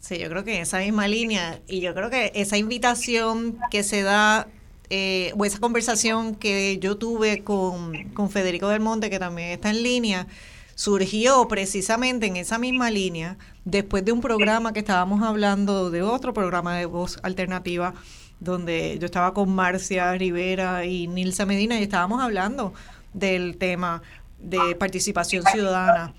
Sí, 0.00 0.18
yo 0.18 0.30
creo 0.30 0.42
que 0.42 0.56
en 0.56 0.62
esa 0.62 0.78
misma 0.78 1.06
línea 1.06 1.60
y 1.68 1.82
yo 1.82 1.92
creo 1.92 2.08
que 2.08 2.32
esa 2.34 2.56
invitación 2.56 3.58
que 3.70 3.82
se 3.82 4.00
da 4.00 4.48
eh, 4.90 5.32
o 5.36 5.44
esa 5.44 5.58
conversación 5.60 6.34
que 6.34 6.78
yo 6.78 6.96
tuve 6.96 7.42
con, 7.42 8.10
con 8.10 8.30
Federico 8.30 8.68
del 8.68 8.80
Monte, 8.80 9.10
que 9.10 9.18
también 9.18 9.50
está 9.50 9.70
en 9.70 9.82
línea, 9.82 10.26
surgió 10.74 11.46
precisamente 11.48 12.26
en 12.26 12.36
esa 12.36 12.58
misma 12.58 12.90
línea, 12.90 13.36
después 13.64 14.04
de 14.04 14.12
un 14.12 14.20
programa 14.20 14.72
que 14.72 14.80
estábamos 14.80 15.22
hablando, 15.22 15.90
de 15.90 16.02
otro 16.02 16.34
programa 16.34 16.76
de 16.76 16.86
voz 16.86 17.18
alternativa, 17.22 17.94
donde 18.40 18.98
yo 18.98 19.06
estaba 19.06 19.32
con 19.32 19.54
Marcia 19.54 20.12
Rivera 20.14 20.84
y 20.84 21.06
Nilsa 21.06 21.46
Medina 21.46 21.78
y 21.78 21.84
estábamos 21.84 22.20
hablando 22.20 22.74
del 23.12 23.56
tema 23.56 24.02
de 24.38 24.74
participación 24.74 25.44
ciudadana 25.44 26.12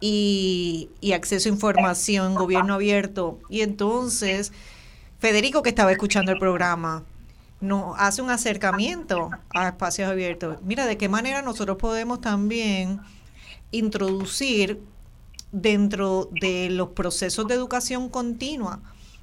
y, 0.00 0.88
y 1.00 1.12
acceso 1.12 1.48
a 1.48 1.52
información, 1.52 2.34
gobierno 2.34 2.74
abierto. 2.74 3.40
Y 3.50 3.60
entonces, 3.60 4.52
Federico, 5.18 5.62
que 5.62 5.68
estaba 5.68 5.92
escuchando 5.92 6.32
el 6.32 6.38
programa, 6.38 7.04
nos 7.66 7.94
hace 7.98 8.22
un 8.22 8.30
acercamiento 8.30 9.30
a 9.54 9.68
espacios 9.68 10.08
abiertos. 10.08 10.58
Mira, 10.62 10.86
de 10.86 10.96
qué 10.96 11.08
manera 11.08 11.42
nosotros 11.42 11.76
podemos 11.76 12.20
también 12.20 13.00
introducir 13.70 14.80
dentro 15.52 16.28
de 16.40 16.70
los 16.70 16.90
procesos 16.90 17.46
de 17.46 17.54
educación 17.54 18.08
continua 18.08 18.80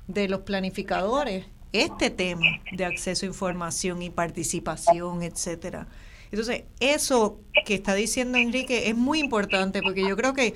de 0.08 0.28
los 0.28 0.42
planificadores 0.42 1.46
este 1.72 2.10
tema 2.12 2.46
de 2.72 2.86
acceso 2.86 3.26
a 3.26 3.30
información 3.30 4.02
y 4.02 4.10
participación, 4.10 5.24
etcétera. 5.24 5.88
Entonces, 6.32 6.64
eso 6.80 7.40
que 7.66 7.76
está 7.76 7.96
diciendo 7.96 8.38
Enrique 8.38 8.90
es 8.90 8.96
muy 8.96 9.20
importante 9.20 9.82
porque 9.82 10.08
yo 10.08 10.16
creo 10.16 10.34
que 10.34 10.54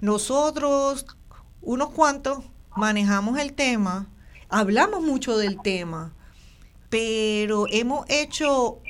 nosotros, 0.00 1.06
unos 1.62 1.90
cuantos, 1.90 2.44
manejamos 2.76 3.38
el 3.38 3.52
tema, 3.52 4.08
hablamos 4.48 5.02
mucho 5.02 5.36
del 5.36 5.60
tema, 5.62 6.12
pero 6.90 7.66
hemos 7.70 8.04
hecho 8.08 8.80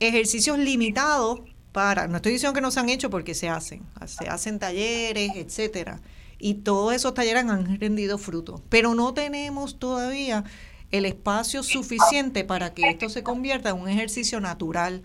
ejercicios 0.00 0.58
limitados 0.58 1.40
para, 1.72 2.06
no 2.06 2.16
estoy 2.16 2.32
diciendo 2.32 2.54
que 2.54 2.60
no 2.60 2.70
se 2.70 2.80
han 2.80 2.88
hecho 2.88 3.10
porque 3.10 3.34
se 3.34 3.48
hacen, 3.48 3.82
se 4.06 4.28
hacen 4.28 4.58
talleres, 4.58 5.32
etcétera, 5.34 6.00
y 6.38 6.54
todos 6.54 6.94
esos 6.94 7.14
talleres 7.14 7.44
han 7.44 7.80
rendido 7.80 8.18
frutos, 8.18 8.62
pero 8.68 8.94
no 8.94 9.12
tenemos 9.14 9.78
todavía 9.78 10.44
el 10.90 11.06
espacio 11.06 11.62
suficiente 11.62 12.44
para 12.44 12.74
que 12.74 12.88
esto 12.88 13.08
se 13.08 13.22
convierta 13.22 13.70
en 13.70 13.80
un 13.80 13.88
ejercicio 13.88 14.40
natural 14.40 15.02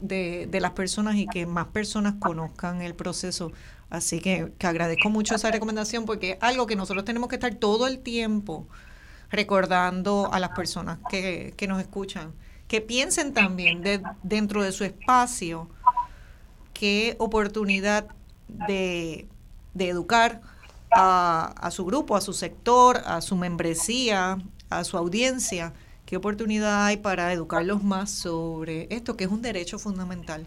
de, 0.00 0.48
de 0.50 0.60
las 0.60 0.72
personas 0.72 1.16
y 1.16 1.26
que 1.26 1.46
más 1.46 1.66
personas 1.68 2.14
conozcan 2.18 2.82
el 2.82 2.94
proceso. 2.94 3.52
Así 3.90 4.20
que, 4.20 4.52
que 4.58 4.66
agradezco 4.66 5.10
mucho 5.10 5.34
esa 5.34 5.50
recomendación 5.50 6.06
porque 6.06 6.32
es 6.32 6.38
algo 6.40 6.66
que 6.66 6.74
nosotros 6.74 7.04
tenemos 7.04 7.28
que 7.28 7.36
estar 7.36 7.54
todo 7.54 7.86
el 7.86 8.00
tiempo 8.00 8.66
recordando 9.30 10.30
a 10.32 10.40
las 10.40 10.50
personas 10.50 10.98
que, 11.10 11.54
que 11.56 11.66
nos 11.66 11.80
escuchan 11.80 12.32
que 12.68 12.80
piensen 12.80 13.32
también 13.32 13.82
de, 13.82 14.02
dentro 14.22 14.62
de 14.62 14.72
su 14.72 14.84
espacio 14.84 15.68
qué 16.74 17.16
oportunidad 17.18 18.06
de, 18.48 19.26
de 19.74 19.88
educar 19.88 20.40
a, 20.90 21.54
a, 21.58 21.70
su 21.70 21.84
grupo, 21.84 22.16
a 22.16 22.20
su 22.20 22.32
sector, 22.32 23.02
a 23.04 23.20
su 23.20 23.36
membresía, 23.36 24.38
a 24.68 24.84
su 24.84 24.96
audiencia, 24.96 25.72
qué 26.04 26.16
oportunidad 26.16 26.84
hay 26.84 26.96
para 26.96 27.32
educarlos 27.32 27.82
más 27.82 28.10
sobre 28.10 28.86
esto, 28.90 29.16
que 29.16 29.24
es 29.24 29.30
un 29.30 29.42
derecho 29.42 29.78
fundamental 29.78 30.46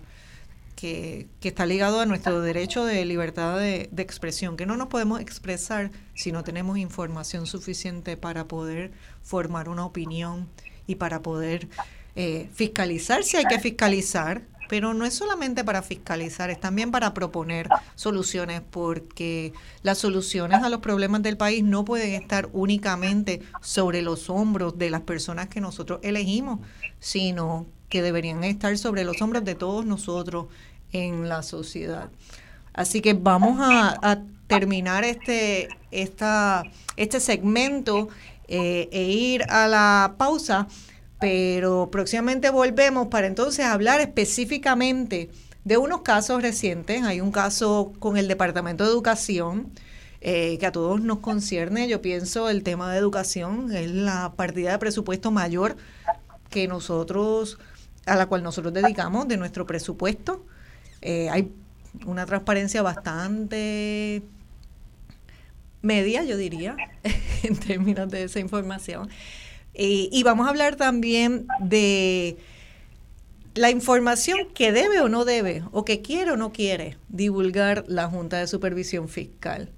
que, 0.79 1.27
está 1.41 1.65
ligado 1.65 1.99
a 1.99 2.05
nuestro 2.05 2.39
derecho 2.39 2.85
de 2.85 3.03
libertad 3.03 3.59
de, 3.59 3.89
expresión, 3.97 4.55
que 4.55 4.65
no 4.65 4.77
nos 4.77 4.87
podemos 4.87 5.19
expresar 5.19 5.91
si 6.15 6.31
no 6.31 6.45
tenemos 6.45 6.77
información 6.77 7.47
suficiente 7.47 8.15
para 8.15 8.47
poder 8.47 8.93
formar 9.21 9.67
una 9.67 9.85
opinión 9.85 10.47
y 10.87 10.95
para 10.95 11.21
poder 11.21 11.67
eh, 12.15 12.49
fiscalizar 12.53 13.25
si 13.25 13.35
hay 13.35 13.43
que 13.43 13.59
fiscalizar, 13.59 14.43
pero 14.69 14.93
no 14.93 15.03
es 15.05 15.15
solamente 15.15 15.65
para 15.65 15.81
fiscalizar, 15.81 16.49
es 16.49 16.61
también 16.61 16.91
para 16.91 17.13
proponer 17.13 17.67
soluciones, 17.95 18.61
porque 18.61 19.51
las 19.83 19.97
soluciones 19.97 20.63
a 20.63 20.69
los 20.69 20.79
problemas 20.79 21.21
del 21.23 21.35
país 21.35 21.61
no 21.61 21.83
pueden 21.83 22.13
estar 22.13 22.47
únicamente 22.53 23.41
sobre 23.59 24.01
los 24.01 24.29
hombros 24.29 24.77
de 24.77 24.91
las 24.91 25.01
personas 25.01 25.49
que 25.49 25.59
nosotros 25.59 25.99
elegimos, 26.03 26.59
sino 26.99 27.65
que 27.89 28.01
deberían 28.01 28.43
estar 28.43 28.77
sobre 28.77 29.03
los 29.03 29.21
hombros 29.21 29.43
de 29.43 29.55
todos 29.55 29.85
nosotros 29.85 30.45
en 30.91 31.29
la 31.29 31.43
sociedad. 31.43 32.09
Así 32.73 33.01
que 33.01 33.13
vamos 33.13 33.57
a, 33.59 34.21
terminar 34.47 35.03
este, 35.03 35.69
esta, 35.91 36.63
este 36.97 37.19
segmento 37.19 38.09
eh, 38.47 38.89
e 38.91 39.03
ir 39.03 39.43
a 39.43 39.67
la 39.67 40.15
pausa, 40.17 40.67
pero 41.19 41.91
próximamente 41.91 42.49
volvemos 42.49 43.09
para 43.09 43.27
entonces 43.27 43.63
hablar 43.65 44.01
específicamente 44.01 45.29
de 45.65 45.77
unos 45.77 46.01
casos 46.01 46.41
recientes. 46.41 47.03
Hay 47.03 47.21
un 47.21 47.31
caso 47.31 47.93
con 47.99 48.17
el 48.17 48.27
Departamento 48.27 48.85
de 48.85 48.89
Educación. 48.89 49.71
Eh, 50.21 50.57
que 50.57 50.65
a 50.65 50.73
todos 50.73 50.99
nos 50.99 51.19
concierne, 51.19 51.87
yo 51.87 52.01
pienso 52.01 52.49
el 52.49 52.61
tema 52.61 52.91
de 52.91 52.97
educación 52.97 53.73
es 53.73 53.89
la 53.89 54.33
partida 54.35 54.71
de 54.71 54.77
presupuesto 54.77 55.31
mayor 55.31 55.77
que 56.49 56.67
nosotros, 56.67 57.57
a 58.05 58.17
la 58.17 58.25
cual 58.25 58.43
nosotros 58.43 58.73
dedicamos 58.73 59.29
de 59.29 59.37
nuestro 59.37 59.65
presupuesto. 59.65 60.45
Eh, 61.01 61.29
hay 61.29 61.51
una 62.05 62.25
transparencia 62.25 62.81
bastante 62.81 64.21
media, 65.81 66.23
yo 66.23 66.37
diría, 66.37 66.75
en 67.43 67.55
términos 67.57 68.09
de 68.09 68.23
esa 68.23 68.39
información. 68.39 69.09
y 69.73 70.21
vamos 70.23 70.45
a 70.45 70.49
hablar 70.49 70.75
también 70.75 71.47
de 71.61 72.37
la 73.55 73.69
información 73.69 74.47
que 74.53 74.71
debe 74.71 75.01
o 75.01 75.09
no 75.09 75.25
debe, 75.25 75.63
o 75.71 75.83
que 75.85 76.01
quiere 76.01 76.31
o 76.31 76.37
no 76.37 76.51
quiere 76.51 76.97
divulgar 77.09 77.83
la 77.87 78.07
Junta 78.07 78.37
de 78.37 78.47
Supervisión 78.47 79.09
Fiscal. 79.09 79.69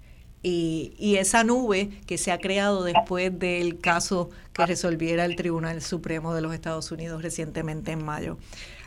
Y, 0.44 0.94
y, 0.98 1.18
esa 1.18 1.44
nube 1.44 1.92
que 2.08 2.18
se 2.18 2.32
ha 2.32 2.40
creado 2.40 2.84
después 2.84 3.38
del 3.38 3.78
caso 3.78 4.32
que 4.54 4.66
resolviera 4.66 5.24
el 5.26 5.36
Tribunal 5.36 5.84
Supremo 5.84 6.34
de 6.34 6.42
los 6.42 6.56
Estados 6.56 6.92
Unidos 6.92 7.22
recientemente 7.22 7.92
en 7.92 8.04
mayo. 8.04 8.40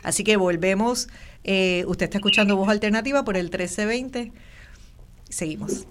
Así 0.03 0.25
que 0.25 0.35
volvemos. 0.35 1.07
Eh, 1.47 1.85
usted 1.87 2.05
está 2.05 2.17
escuchando 2.17 2.57
Voz 2.57 2.69
Alternativa 2.69 3.23
por 3.23 3.37
el 3.37 3.45
1320. 3.45 4.33
Seguimos. 5.29 5.85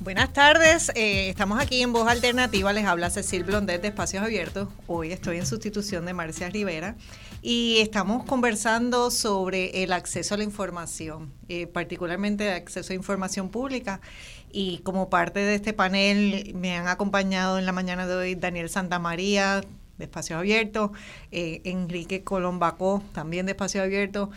Buenas 0.00 0.32
tardes, 0.32 0.90
eh, 0.96 1.28
estamos 1.28 1.60
aquí 1.60 1.80
en 1.80 1.92
Voz 1.92 2.08
Alternativa, 2.08 2.72
les 2.72 2.84
habla 2.86 3.08
Cecil 3.08 3.44
Blondet 3.44 3.80
de 3.80 3.88
Espacios 3.88 4.24
Abiertos. 4.24 4.68
Hoy 4.88 5.12
estoy 5.12 5.36
en 5.36 5.46
sustitución 5.46 6.06
de 6.06 6.12
Marcia 6.12 6.48
Rivera 6.48 6.96
y 7.40 7.76
estamos 7.78 8.24
conversando 8.24 9.12
sobre 9.12 9.84
el 9.84 9.92
acceso 9.92 10.34
a 10.34 10.38
la 10.38 10.42
información, 10.42 11.32
eh, 11.48 11.68
particularmente 11.68 12.50
acceso 12.50 12.92
a 12.92 12.96
información 12.96 13.48
pública. 13.48 14.00
Y 14.50 14.78
como 14.78 15.08
parte 15.08 15.38
de 15.38 15.54
este 15.54 15.72
panel 15.72 16.52
me 16.56 16.76
han 16.76 16.88
acompañado 16.88 17.60
en 17.60 17.64
la 17.64 17.70
mañana 17.70 18.08
de 18.08 18.14
hoy 18.16 18.34
Daniel 18.34 18.70
Santamaría 18.70 19.62
de 20.02 20.06
Espacios 20.06 20.38
Abiertos, 20.38 20.90
eh, 21.30 21.60
Enrique 21.64 22.24
Colombacó 22.24 23.02
también 23.12 23.46
de 23.46 23.52
Espacios 23.52 23.84
Abiertos, 23.84 24.30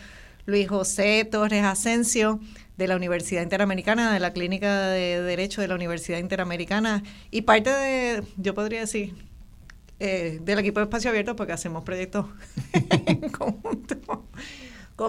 Luis 0.45 0.70
José 0.70 1.28
Torres 1.30 1.63
Asensio 1.63 2.39
de 2.78 2.88
la 2.88 2.95
Universidad 2.95 3.41
Interamericana, 3.41 4.13
de 4.13 4.20
la 4.20 4.32
Clínica 4.32 4.89
de 4.89 5.22
Derecho 5.22 5.61
de 5.61 5.68
la 5.68 5.76
Universidad 5.76 6.20
Interamericana 6.20 7.03
y 7.32 7.41
parte 7.41 7.72
de, 7.72 8.24
yo 8.38 8.53
podría 8.53 8.82
decir, 8.82 9.16
eh, 9.99 10.39
del 10.43 10.59
equipo 10.59 10.80
de 10.80 10.86
Espacio 10.86 11.09
Abierto 11.09 11.36
porque 11.36 11.53
hacemos 11.53 11.84
proyectos 11.84 12.28
en 13.07 13.30
conjunto. 13.30 14.26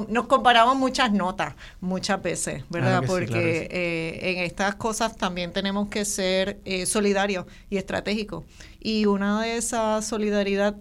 Nos 0.08 0.26
comparamos 0.26 0.76
muchas 0.76 1.12
notas 1.12 1.54
muchas 1.80 2.20
veces, 2.20 2.64
¿verdad? 2.70 3.04
porque 3.06 3.68
eh, 3.70 4.32
en 4.32 4.38
estas 4.38 4.74
cosas 4.74 5.16
también 5.16 5.52
tenemos 5.52 5.88
que 5.88 6.04
ser 6.04 6.60
eh, 6.64 6.86
solidarios 6.86 7.46
y 7.70 7.76
estratégicos. 7.76 8.44
Y 8.80 9.06
una 9.06 9.42
de 9.42 9.56
esas 9.56 10.04
solidaridad 10.04 10.76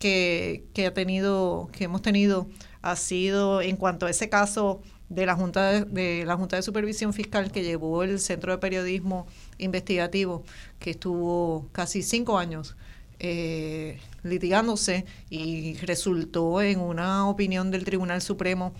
que, 0.00 0.64
que 0.72 0.86
ha 0.86 0.94
tenido, 0.94 1.68
que 1.72 1.84
hemos 1.84 2.00
tenido, 2.00 2.46
ha 2.80 2.96
sido 2.96 3.60
en 3.60 3.76
cuanto 3.76 4.06
a 4.06 4.10
ese 4.10 4.30
caso 4.30 4.80
de 5.08 5.26
la 5.26 5.34
Junta 5.34 5.84
de, 5.84 6.24
la 6.24 6.36
Junta 6.36 6.56
de 6.56 6.62
Supervisión 6.62 7.12
Fiscal 7.12 7.52
que 7.52 7.62
llevó 7.62 8.02
el 8.02 8.18
Centro 8.18 8.52
de 8.52 8.58
Periodismo 8.58 9.26
Investigativo, 9.58 10.44
que 10.78 10.90
estuvo 10.90 11.68
casi 11.72 12.02
cinco 12.02 12.38
años 12.38 12.76
eh, 13.18 13.98
litigándose 14.22 15.04
y 15.30 15.74
resultó 15.78 16.60
en 16.60 16.80
una 16.80 17.28
opinión 17.28 17.70
del 17.70 17.84
Tribunal 17.84 18.22
Supremo 18.22 18.74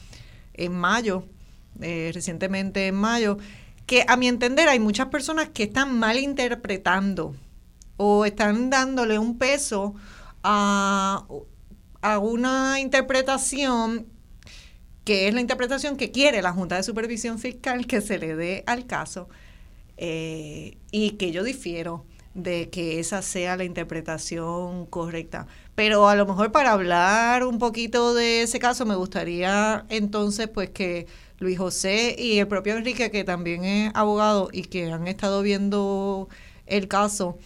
en 0.55 0.73
mayo, 0.73 1.25
eh, 1.81 2.11
recientemente 2.13 2.89
en 2.89 2.95
mayo, 2.95 3.39
que 3.87 4.05
a 4.09 4.17
mi 4.17 4.29
entender 4.29 4.69
hay 4.69 4.81
muchas 4.81 5.09
personas 5.09 5.49
que 5.51 5.65
están 5.65 5.99
mal 5.99 6.19
interpretando 6.19 7.35
o 7.97 8.25
están 8.25 8.71
dándole 8.71 9.19
un 9.19 9.39
peso 9.39 9.95
a, 10.43 11.27
a 12.03 12.19
una 12.19 12.81
interpretación 12.81 14.07
que 15.05 15.29
es 15.29 15.35
la 15.35 15.41
interpretación 15.41 15.97
que 15.97 16.11
quiere 16.11 16.43
la 16.43 16.53
Junta 16.53 16.75
de 16.75 16.83
Supervisión 16.83 17.39
Fiscal 17.39 17.87
que 17.87 18.01
se 18.01 18.19
le 18.19 18.35
dé 18.35 18.65
al 18.67 18.87
caso 18.87 19.29
eh, 19.97 20.79
y 20.91 21.13
que 21.13 21.31
yo 21.31 21.45
difiero 21.45 22.05
de 22.37 22.69
que 22.69 23.01
esa 23.01 23.23
sea 23.23 23.57
la 23.57 23.65
interpretación 23.65 24.87
correcta. 24.87 25.47
Pero 25.75 26.09
a 26.09 26.15
lo 26.15 26.27
mejor 26.27 26.53
para 26.53 26.73
hablar 26.73 27.45
un 27.45 27.59
poquito 27.59 28.15
de 28.15 28.43
ese 28.43 28.59
caso 28.59 28.85
me 28.85 28.95
gustaría 28.95 29.87
entonces 29.89 30.49
pues 30.49 30.71
que 30.71 31.07
Luis 31.39 31.59
José 31.59 32.15
y 32.19 32.39
el 32.39 32.47
propio 32.47 32.77
Enrique, 32.77 33.11
que 33.11 33.25
también 33.25 33.65
es 33.65 33.91
abogado 33.95 34.51
y 34.53 34.63
que 34.63 34.93
han 34.93 35.09
estado 35.09 35.43
viendo 35.43 36.29
el 36.67 36.89
caso, 36.89 37.39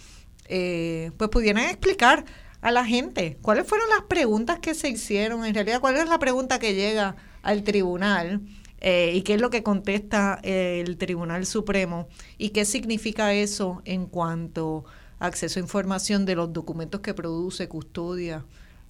eh, 0.49 1.13
pues 1.17 1.31
pudieran 1.31 1.65
explicar 1.65 2.25
a 2.61 2.73
la 2.73 2.85
gente 2.85 3.39
cuáles 3.43 3.67
fueron 3.67 3.89
las 3.91 4.03
preguntas 4.03 4.59
que 4.59 4.75
se 4.75 4.89
hicieron, 4.89 5.45
en 5.45 5.55
realidad 5.55 5.81
cuál 5.81 5.97
es 5.97 6.09
la 6.09 6.19
pregunta 6.19 6.59
que 6.59 6.75
llega 6.75 7.17
al 7.43 7.63
tribunal 7.63 8.43
eh, 8.81 9.13
y 9.15 9.23
qué 9.23 9.35
es 9.35 9.41
lo 9.41 9.51
que 9.51 9.63
contesta 9.63 10.41
el 10.43 10.97
Tribunal 10.97 11.47
Supremo 11.47 12.09
y 12.39 12.51
qué 12.51 12.65
significa 12.65 13.33
eso 13.33 13.83
en 13.85 14.07
cuanto 14.07 14.85
a 15.19 15.27
acceso 15.27 15.59
a 15.59 15.63
información 15.63 16.25
de 16.25 16.35
los 16.35 16.53
documentos 16.53 17.01
que 17.01 17.15
produce, 17.15 17.69
custodia 17.69 18.45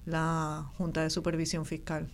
la 0.05 0.65
Junta 0.77 1.03
de 1.03 1.09
Supervisión 1.09 1.65
Fiscal. 1.65 2.09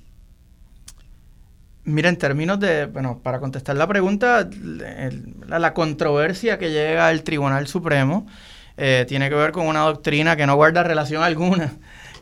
Mira, 1.84 2.09
en 2.09 2.17
términos 2.17 2.59
de, 2.59 2.86
bueno, 2.86 3.21
para 3.23 3.39
contestar 3.39 3.78
la 3.78 3.88
pregunta, 3.88 4.49
la, 4.49 5.73
controversia 5.73 6.57
que 6.57 6.69
llega 6.69 7.07
al 7.07 7.23
Tribunal 7.23 7.65
Supremo 7.67 8.28
eh, 8.75 9.05
tiene 9.07 9.30
que 9.30 9.36
ver 9.36 9.53
con 9.53 9.67
una 9.67 9.82
doctrina 9.82 10.36
que 10.36 10.45
no 10.45 10.55
guarda 10.55 10.84
relación 10.84 11.23
alguna 11.23 11.78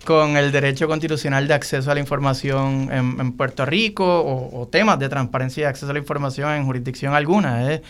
con 0.05 0.37
el 0.37 0.51
derecho 0.51 0.87
constitucional 0.87 1.47
de 1.47 1.53
acceso 1.53 1.91
a 1.91 1.93
la 1.93 1.99
información 1.99 2.89
en, 2.91 3.33
Puerto 3.33 3.65
Rico 3.65 4.05
o, 4.05 4.67
temas 4.67 4.99
de 4.99 5.09
transparencia 5.09 5.63
y 5.63 5.65
acceso 5.65 5.89
a 5.89 5.93
la 5.93 5.99
información 5.99 6.51
en 6.53 6.65
jurisdicción 6.65 7.13
alguna. 7.13 7.81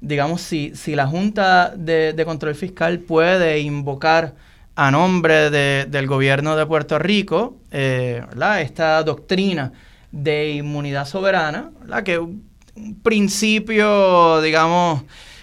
Digamos, 0.00 0.42
si, 0.42 0.74
si 0.74 0.94
la 0.94 1.06
Junta 1.06 1.72
de, 1.76 2.22
Control 2.26 2.54
Fiscal 2.54 2.98
puede 2.98 3.60
invocar 3.60 4.34
a 4.74 4.90
nombre 4.90 5.50
del 5.50 6.06
gobierno 6.06 6.56
de 6.56 6.66
Puerto 6.66 6.98
Rico 6.98 7.56
eh, 7.70 8.22
esta 8.60 9.02
doctrina 9.02 9.72
de 10.10 10.52
inmunidad 10.52 11.06
soberana, 11.06 11.70
la 11.86 12.02
que 12.02 12.18
un 12.18 13.00
principio, 13.02 14.40
digamos, 14.40 15.02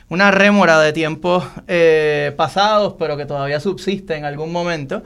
una 0.09 0.32
rémora 0.32 0.80
de 0.80 0.93
tiempos 0.93 1.45
eh, 1.67 2.34
pasados, 2.38 2.95
pero 2.97 3.17
que 3.17 3.25
todavía 3.25 3.59
subsiste 3.59 4.15
en 4.15 4.25
algún 4.25 4.51
momento, 4.51 5.03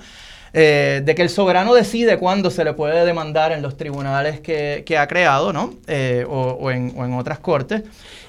eh, 0.54 1.02
de 1.06 1.16
que 1.16 1.22
el 1.22 1.30
soberano 1.30 1.74
decide 1.74 2.18
cuándo 2.18 2.52
se 2.52 2.66
le 2.66 2.74
puede 2.74 3.06
demandar 3.06 3.54
en 3.54 3.62
los 3.62 3.78
tribunales 3.78 4.42
que, 4.42 4.98
ha 4.98 5.08
creado, 5.08 5.54
¿no? 5.54 5.76
Eh, 5.88 6.26
o, 6.28 6.72
en, 6.72 7.14
otras 7.14 7.40
cortes. 7.40 7.84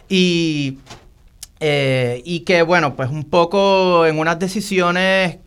Y, 0.08 0.78
eh, 1.58 2.22
y 2.24 2.40
que, 2.40 2.62
bueno, 2.62 2.94
pues 2.94 3.10
un 3.10 3.24
poco 3.24 4.06
en 4.06 4.18
unas 4.18 4.38
decisiones 4.38 5.38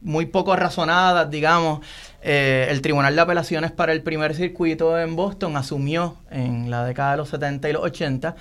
muy 0.00 0.26
poco 0.26 0.54
razonadas, 0.54 1.30
digamos, 1.30 1.80
el 2.22 2.80
Tribunal 2.80 3.14
de 3.14 3.22
Apelaciones 3.22 3.72
para 3.72 3.92
el 3.92 4.02
primer 4.02 4.34
circuito 4.34 4.98
en 4.98 5.14
Boston 5.16 5.56
asumió 5.56 6.16
en 6.30 6.70
la 6.70 6.84
década 6.84 7.12
de 7.12 7.16
los 7.18 7.28
70 7.28 7.70
y 7.70 7.72
los 7.72 7.82
80 7.82 8.34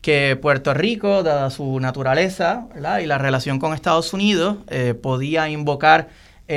que 0.00 0.36
Puerto 0.40 0.74
Rico, 0.74 1.22
dada 1.22 1.50
su 1.50 1.78
naturaleza 1.80 2.66
y 3.00 3.06
la 3.06 3.18
relación 3.18 3.58
con 3.58 3.72
Estados 3.72 4.12
Unidos, 4.12 4.58
podía 5.00 5.48
invocar 5.48 6.08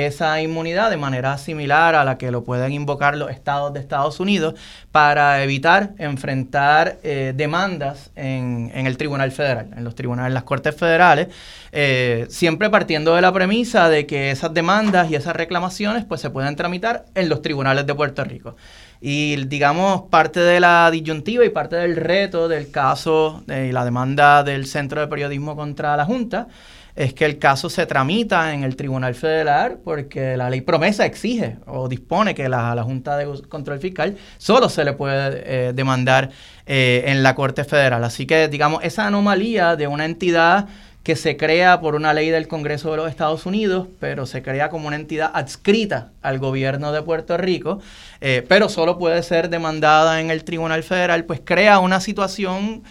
esa 0.04 0.40
inmunidad 0.42 0.90
de 0.90 0.98
manera 0.98 1.38
similar 1.38 1.94
a 1.94 2.04
la 2.04 2.18
que 2.18 2.30
lo 2.30 2.44
pueden 2.44 2.72
invocar 2.72 3.16
los 3.16 3.30
estados 3.30 3.72
de 3.72 3.80
Estados 3.80 4.20
Unidos 4.20 4.54
para 4.92 5.42
evitar 5.42 5.92
enfrentar 5.98 6.98
eh, 7.02 7.32
demandas 7.34 8.10
en, 8.14 8.70
el 8.74 8.96
Tribunal 8.98 9.32
Federal, 9.32 9.70
en 9.76 9.84
los 9.84 9.94
tribunales, 9.94 10.28
en 10.28 10.34
las 10.34 10.42
Cortes 10.42 10.76
Federales, 10.76 11.28
eh, 11.72 12.26
siempre 12.28 12.68
partiendo 12.68 13.14
de 13.14 13.22
la 13.22 13.32
premisa 13.32 13.88
de 13.88 14.06
que 14.06 14.30
esas 14.30 14.52
demandas 14.52 15.10
y 15.10 15.14
esas 15.14 15.34
reclamaciones 15.34 16.04
pues 16.04 16.20
se 16.20 16.30
pueden 16.30 16.56
tramitar 16.56 17.06
en 17.14 17.28
los 17.28 17.40
tribunales 17.40 17.86
de 17.86 17.94
Puerto 17.94 18.22
Rico. 18.24 18.56
Y 19.00 19.36
digamos, 19.46 20.02
parte 20.10 20.40
de 20.40 20.58
la 20.58 20.90
disyuntiva 20.90 21.44
y 21.44 21.50
parte 21.50 21.76
del 21.76 21.96
reto 21.96 22.48
del 22.48 22.70
caso 22.70 23.42
de 23.46 23.72
la 23.72 23.84
demanda 23.84 24.42
del 24.42 24.66
Centro 24.66 25.00
de 25.00 25.06
Periodismo 25.06 25.54
contra 25.54 25.96
la 25.96 26.04
Junta 26.04 26.48
es 26.96 27.12
que 27.12 27.26
el 27.26 27.38
caso 27.38 27.68
se 27.68 27.84
tramita 27.84 28.54
en 28.54 28.64
el 28.64 28.74
Tribunal 28.74 29.14
Federal 29.14 29.78
porque 29.84 30.36
la 30.36 30.48
ley 30.48 30.62
promesa 30.62 31.04
exige 31.04 31.58
o 31.66 31.88
dispone 31.88 32.34
que 32.34 32.48
la, 32.48 32.74
la 32.74 32.82
Junta 32.82 33.18
de 33.18 33.26
Control 33.48 33.78
Fiscal 33.78 34.16
solo 34.38 34.70
se 34.70 34.82
le 34.82 34.94
puede 34.94 35.42
eh, 35.44 35.72
demandar 35.74 36.30
eh, 36.66 37.04
en 37.06 37.22
la 37.22 37.34
Corte 37.34 37.64
Federal. 37.64 38.02
Así 38.02 38.26
que, 38.26 38.48
digamos, 38.48 38.82
esa 38.82 39.06
anomalía 39.06 39.76
de 39.76 39.86
una 39.86 40.06
entidad 40.06 40.68
que 41.02 41.14
se 41.14 41.36
crea 41.36 41.80
por 41.80 41.94
una 41.94 42.12
ley 42.12 42.30
del 42.30 42.48
Congreso 42.48 42.90
de 42.90 42.96
los 42.96 43.08
Estados 43.08 43.46
Unidos, 43.46 43.86
pero 44.00 44.26
se 44.26 44.42
crea 44.42 44.70
como 44.70 44.88
una 44.88 44.96
entidad 44.96 45.30
adscrita 45.34 46.10
al 46.20 46.40
gobierno 46.40 46.90
de 46.90 47.02
Puerto 47.02 47.36
Rico, 47.36 47.78
eh, 48.20 48.44
pero 48.48 48.68
solo 48.68 48.98
puede 48.98 49.22
ser 49.22 49.48
demandada 49.48 50.20
en 50.20 50.32
el 50.32 50.42
Tribunal 50.42 50.82
Federal, 50.82 51.24
pues 51.24 51.40
crea 51.44 51.78
una 51.78 52.00
situación 52.00 52.82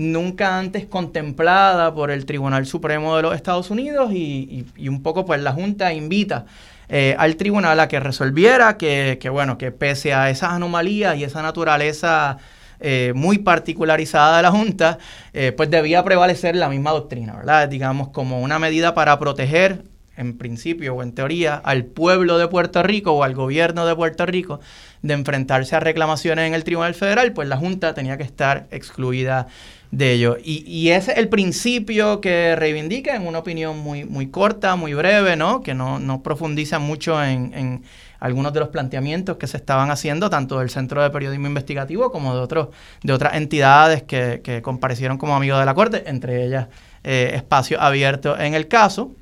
nunca 0.00 0.58
antes 0.58 0.86
contemplada 0.86 1.94
por 1.94 2.10
el 2.10 2.24
Tribunal 2.26 2.66
Supremo 2.66 3.16
de 3.16 3.22
los 3.22 3.34
Estados 3.34 3.70
Unidos 3.70 4.12
y, 4.12 4.66
un 4.88 5.02
poco 5.02 5.24
pues 5.24 5.40
la 5.40 5.52
Junta 5.52 5.92
invita 5.92 6.46
eh, 6.88 7.14
al 7.18 7.36
tribunal 7.36 7.78
a 7.78 7.88
que 7.88 8.00
resolviera 8.00 8.76
que, 8.76 9.18
que, 9.20 9.28
bueno, 9.28 9.58
que 9.58 9.70
pese 9.70 10.12
a 10.12 10.30
esas 10.30 10.52
anomalías 10.52 11.16
y 11.16 11.24
esa 11.24 11.42
naturaleza 11.42 12.38
eh, 12.82 13.12
muy 13.14 13.36
particularizada 13.38 14.38
de 14.38 14.42
la 14.42 14.50
Junta, 14.50 14.96
eh, 15.34 15.52
pues 15.52 15.68
debía 15.68 16.02
prevalecer 16.02 16.56
la 16.56 16.70
misma 16.70 16.92
doctrina, 16.92 17.36
¿verdad? 17.36 17.68
Digamos, 17.68 18.08
como 18.08 18.40
una 18.40 18.58
medida 18.58 18.94
para 18.94 19.18
proteger, 19.18 19.84
en 20.16 20.38
principio 20.38 20.94
o 20.94 21.02
en 21.02 21.12
teoría, 21.12 21.56
al 21.56 21.84
pueblo 21.84 22.38
de 22.38 22.48
Puerto 22.48 22.82
Rico 22.82 23.12
o 23.12 23.22
al 23.22 23.34
gobierno 23.34 23.84
de 23.84 23.94
Puerto 23.94 24.24
Rico 24.24 24.60
de 25.02 25.12
enfrentarse 25.12 25.76
a 25.76 25.80
reclamaciones 25.80 26.46
en 26.46 26.54
el 26.54 26.64
Tribunal 26.64 26.94
Federal, 26.94 27.32
pues 27.32 27.48
la 27.48 27.58
Junta 27.58 27.92
tenía 27.92 28.16
que 28.16 28.22
estar 28.22 28.66
excluida 28.70 29.46
de 29.90 30.12
ello. 30.12 30.36
Y, 30.42 30.64
y 30.66 30.90
ese 30.90 31.12
es 31.12 31.18
el 31.18 31.28
principio 31.28 32.20
que 32.20 32.54
reivindica 32.56 33.14
en 33.16 33.26
una 33.26 33.40
opinión 33.40 33.78
muy, 33.78 34.04
muy 34.04 34.28
corta, 34.28 34.76
muy 34.76 34.94
breve, 34.94 35.36
¿no? 35.36 35.62
Que 35.62 35.74
no, 35.74 35.98
no 35.98 36.22
profundiza 36.22 36.78
mucho 36.78 37.22
en 37.22 37.82
algunos 38.20 38.52
de 38.52 38.60
los 38.60 38.68
planteamientos 38.68 39.38
que 39.38 39.46
se 39.46 39.56
estaban 39.56 39.90
haciendo, 39.90 40.30
tanto 40.30 40.58
del 40.60 40.70
Centro 40.70 41.02
de 41.02 41.10
Periodismo 41.10 41.46
Investigativo 41.46 42.12
como 42.12 42.34
de, 42.34 42.40
otros, 42.40 42.68
de 43.02 43.12
otras 43.12 43.34
entidades 43.34 44.02
que, 44.02 44.60
comparecieron 44.62 45.18
como 45.18 45.34
amigos 45.34 45.58
de 45.58 45.64
la 45.64 45.74
Corte, 45.74 46.04
entre 46.06 46.44
ellas 46.44 46.68
eh, 47.02 47.32
Espacio 47.34 47.80
Abierto 47.80 48.38
en 48.38 48.54
el 48.54 48.68
caso. 48.68 49.12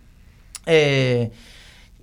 Eh, 0.66 1.30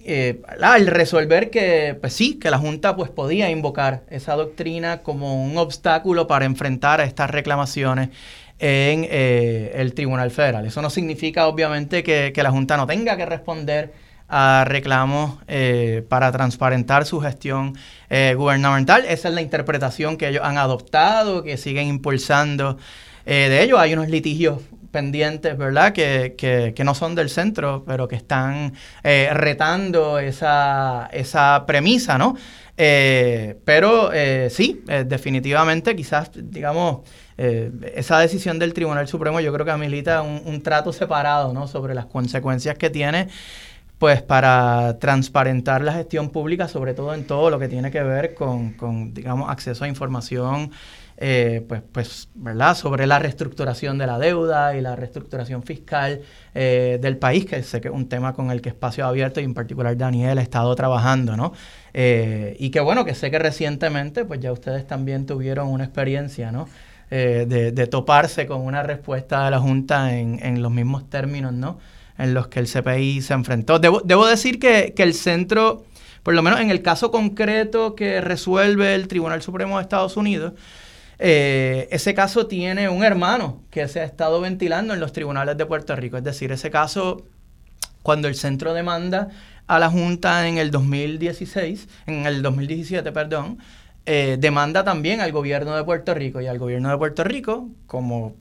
eh, 0.07 0.41
resolver 0.85 1.49
que, 1.49 1.97
pues 1.99 2.13
sí, 2.13 2.35
que 2.35 2.49
la 2.49 2.59
Junta 2.59 2.95
pues, 2.95 3.09
podía 3.09 3.49
invocar 3.49 4.03
esa 4.09 4.35
doctrina 4.35 4.99
como 4.99 5.43
un 5.43 5.57
obstáculo 5.57 6.27
para 6.27 6.45
enfrentar 6.45 7.01
a 7.01 7.03
estas 7.03 7.29
reclamaciones 7.29 8.09
en 8.59 9.07
el 9.09 9.93
Tribunal 9.93 10.31
Federal. 10.31 10.65
Eso 10.65 10.81
no 10.81 10.89
significa, 10.89 11.47
obviamente, 11.47 12.03
que, 12.03 12.31
que 12.33 12.43
la 12.43 12.51
Junta 12.51 12.77
no 12.77 12.87
tenga 12.87 13.17
que 13.17 13.25
responder 13.25 13.93
a 14.27 14.63
reclamos 14.67 15.37
eh, 15.47 16.03
para 16.09 16.31
transparentar 16.31 17.05
su 17.05 17.21
gestión 17.21 17.77
eh, 18.09 18.33
gubernamental. 18.35 19.05
Esa 19.07 19.29
es 19.29 19.35
la 19.35 19.41
interpretación 19.41 20.17
que 20.17 20.29
ellos 20.29 20.41
han 20.43 20.57
adoptado, 20.57 21.43
que 21.43 21.57
siguen 21.57 21.87
impulsando. 21.87 22.77
Eh, 23.25 23.47
de 23.49 23.63
ello 23.63 23.79
hay 23.79 23.93
unos 23.93 24.09
litigios 24.09 24.61
pendientes, 24.91 25.57
¿verdad? 25.57 25.93
Que, 25.93 26.35
que, 26.37 26.83
no 26.83 26.95
son 26.95 27.15
del 27.15 27.29
centro, 27.29 27.83
pero 27.85 28.07
que 28.07 28.15
están 28.15 28.73
retando 29.03 30.19
esa, 30.19 31.09
esa 31.11 31.65
premisa, 31.67 32.17
¿no? 32.17 32.37
pero 32.77 34.11
sí, 34.49 34.83
definitivamente 35.05 35.97
quizás, 35.97 36.31
digamos, 36.33 36.99
esa 37.37 38.19
decisión 38.19 38.59
del 38.59 38.73
Tribunal 38.73 39.07
Supremo 39.07 39.39
yo 39.39 39.51
creo 39.53 39.65
que 39.65 39.75
milita 39.77 40.21
un, 40.21 40.61
trato 40.61 40.93
separado, 40.93 41.53
¿no? 41.53 41.67
Sobre 41.67 41.93
las 41.93 42.05
consecuencias 42.05 42.77
que 42.77 42.89
tiene 42.89 43.27
pues 43.97 44.21
para 44.21 44.97
transparentar 44.99 45.81
la 45.81 45.93
gestión 45.93 46.29
pública, 46.29 46.67
sobre 46.67 46.93
todo 46.93 47.13
en 47.13 47.25
todo 47.25 47.49
lo 47.49 47.59
que 47.59 47.67
tiene 47.67 47.91
que 47.91 48.03
ver 48.03 48.33
con, 48.33 49.13
digamos, 49.13 49.49
acceso 49.49 49.85
a 49.85 49.87
información, 49.87 50.71
eh, 51.17 51.63
pues, 51.67 51.81
pues, 51.93 52.29
¿verdad? 52.35 52.75
Sobre 52.75 53.07
la 53.07 53.19
reestructuración 53.19 53.97
de 53.97 54.05
la 54.05 54.19
deuda 54.19 54.75
y 54.75 54.81
la 54.81 54.97
reestructuración 54.97 55.63
fiscal 55.63 56.21
eh, 56.53 56.99
del 57.01 57.17
país, 57.17 57.45
que 57.45 57.63
sé 57.63 57.79
que 57.79 57.87
es 57.87 57.93
un 57.93 58.09
tema 58.09 58.33
con 58.33 58.51
el 58.51 58.61
que 58.61 58.67
Espacio 58.69 59.05
Abierto 59.05 59.39
y 59.39 59.45
en 59.45 59.53
particular 59.53 59.95
Daniel 59.95 60.39
ha 60.39 60.41
estado 60.41 60.75
trabajando, 60.75 61.37
¿no? 61.37 61.53
Eh, 61.93 62.57
y 62.59 62.69
que 62.69 62.81
bueno, 62.81 63.05
que 63.05 63.15
sé 63.15 63.31
que 63.31 63.39
recientemente, 63.39 64.25
pues 64.25 64.41
ya 64.41 64.51
ustedes 64.51 64.85
también 64.85 65.25
tuvieron 65.25 65.69
una 65.69 65.85
experiencia, 65.85 66.51
¿no? 66.51 66.67
De, 67.09 67.87
toparse 67.87 68.47
con 68.47 68.61
una 68.61 68.83
respuesta 68.83 69.45
de 69.45 69.51
la 69.51 69.59
Junta 69.59 70.17
en, 70.17 70.39
en 70.43 70.61
los 70.61 70.71
mismos 70.71 71.09
términos, 71.09 71.53
¿no? 71.53 71.77
en 72.17 72.33
los 72.33 72.47
que 72.47 72.59
el 72.59 72.67
CPI 72.67 73.21
se 73.21 73.33
enfrentó. 73.33 73.79
Debo, 73.79 74.27
decir 74.27 74.59
que, 74.59 74.93
el 74.97 75.13
centro, 75.13 75.85
por 76.23 76.33
lo 76.33 76.41
menos 76.41 76.59
en 76.59 76.71
el 76.71 76.81
caso 76.81 77.11
concreto 77.11 77.95
que 77.95 78.21
resuelve 78.21 78.95
el 78.95 79.07
Tribunal 79.07 79.41
Supremo 79.41 79.77
de 79.77 79.83
Estados 79.83 80.17
Unidos, 80.17 80.53
eh, 81.17 81.87
ese 81.91 82.13
caso 82.13 82.47
tiene 82.47 82.89
un 82.89 83.03
hermano 83.03 83.61
que 83.69 83.87
se 83.87 84.01
ha 84.01 84.03
estado 84.03 84.41
ventilando 84.41 84.93
en 84.93 84.99
los 84.99 85.13
tribunales 85.13 85.57
de 85.57 85.65
Puerto 85.65 85.95
Rico. 85.95 86.17
Es 86.17 86.23
decir, 86.23 86.51
ese 86.51 86.69
caso, 86.69 87.25
cuando 88.01 88.27
el 88.27 88.35
centro 88.35 88.73
demanda 88.73 89.29
a 89.67 89.79
la 89.79 89.89
Junta 89.89 90.47
en 90.47 90.57
el 90.57 90.71
2016, 90.71 91.87
en 92.05 92.25
el 92.25 92.41
2017, 92.41 93.11
perdón, 93.11 93.59
eh, 94.05 94.37
demanda 94.39 94.83
también 94.83 95.21
al 95.21 95.31
gobierno 95.31 95.75
de 95.75 95.83
Puerto 95.83 96.13
Rico 96.13 96.41
y 96.41 96.47
al 96.47 96.59
gobierno 96.59 96.89
de 96.89 96.97
Puerto 96.97 97.23
Rico, 97.23 97.69
como 97.87 98.35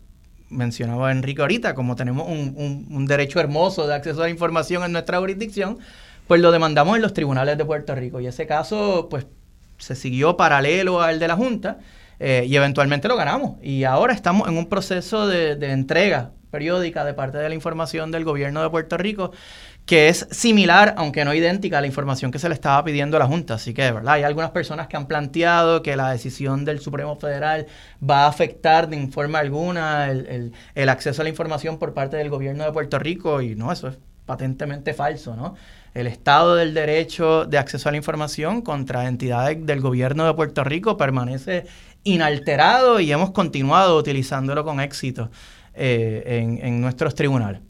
mencionaba 0.50 1.10
Enrique 1.10 1.40
ahorita, 1.42 1.74
como 1.74 1.96
tenemos 1.96 2.28
un, 2.28 3.06
derecho 3.06 3.40
hermoso 3.40 3.86
de 3.86 3.94
acceso 3.94 4.20
a 4.20 4.24
la 4.24 4.30
información 4.30 4.84
en 4.84 4.92
nuestra 4.92 5.18
jurisdicción, 5.18 5.78
pues 6.26 6.40
lo 6.40 6.52
demandamos 6.52 6.96
en 6.96 7.02
los 7.02 7.14
tribunales 7.14 7.58
de 7.58 7.64
Puerto 7.64 7.94
Rico. 7.94 8.20
Y 8.20 8.26
ese 8.26 8.46
caso, 8.46 9.08
pues, 9.10 9.26
se 9.78 9.94
siguió 9.94 10.36
paralelo 10.36 11.02
al 11.02 11.18
de 11.18 11.28
la 11.28 11.36
Junta 11.36 11.78
eh, 12.20 12.44
y 12.46 12.56
eventualmente 12.56 13.08
lo 13.08 13.16
ganamos. 13.16 13.56
Y 13.62 13.84
ahora 13.84 14.12
estamos 14.12 14.48
en 14.48 14.56
un 14.56 14.66
proceso 14.66 15.26
de, 15.26 15.56
de 15.56 15.72
entrega 15.72 16.32
periódica 16.50 17.04
de 17.04 17.14
parte 17.14 17.38
de 17.38 17.48
la 17.48 17.54
información 17.54 18.12
del 18.12 18.24
gobierno 18.24 18.62
de 18.62 18.70
Puerto 18.70 18.96
Rico 18.96 19.32
que 19.87 20.09
es 20.09 20.26
similar, 20.30 20.95
aunque 20.97 21.24
no 21.24 21.35
idéntica, 21.35 21.78
a 21.78 21.80
la 21.80 21.87
información 21.87 22.30
que 22.30 22.39
se 22.39 22.49
le 22.49 22.55
estaba 22.55 22.82
pidiendo 22.85 23.16
a 23.16 23.20
la 23.20 23.26
Junta. 23.26 23.55
Así 23.55 23.74
que, 23.74 23.93
¿verdad? 23.93 24.14
Hay 24.14 24.22
algunas 24.22 24.51
personas 24.51 24.89
que 24.89 24.97
han 24.97 25.07
planteado 25.07 25.82
que 25.82 25.95
la 25.97 26.11
decisión 26.11 26.64
del 26.64 26.80
Supremo 26.80 27.16
Federal 27.16 27.66
va 28.03 28.24
a 28.24 28.28
afectar 28.28 28.89
de 28.89 29.07
forma 29.09 29.41
alguna 29.41 30.11
el, 30.11 30.53
el, 30.74 30.89
acceso 30.89 31.20
a 31.20 31.24
la 31.24 31.28
información 31.28 31.78
por 31.78 31.93
parte 31.93 32.16
del 32.16 32.30
gobierno 32.30 32.64
de 32.64 32.72
Puerto 32.72 32.99
Rico 32.99 33.43
y 33.43 33.55
no, 33.55 33.70
eso 33.72 33.89
es 33.89 33.99
patentemente 34.24 34.95
falso, 34.95 35.37
¿no? 35.37 35.55
El 35.93 36.07
Estado 36.07 36.57
del 36.57 36.72
Derecho 36.74 37.45
de 37.45 37.59
Acceso 37.59 37.89
a 37.89 37.93
la 37.93 37.99
Información 37.99 38.62
contra 38.62 39.07
entidades 39.07 39.64
del 39.64 39.80
gobierno 39.80 40.24
de 40.26 40.35
Puerto 40.35 40.64
Rico 40.64 40.97
permanece 40.97 41.66
inalterado 42.05 43.01
y 43.01 43.12
hemos 43.12 43.30
continuado 43.32 43.97
utilizándolo 43.99 44.64
con 44.64 44.80
éxito 44.80 45.30
eh, 45.74 46.41
en, 46.43 46.66
en 46.66 46.80
nuestros 46.80 47.14
tribunales. 47.14 47.61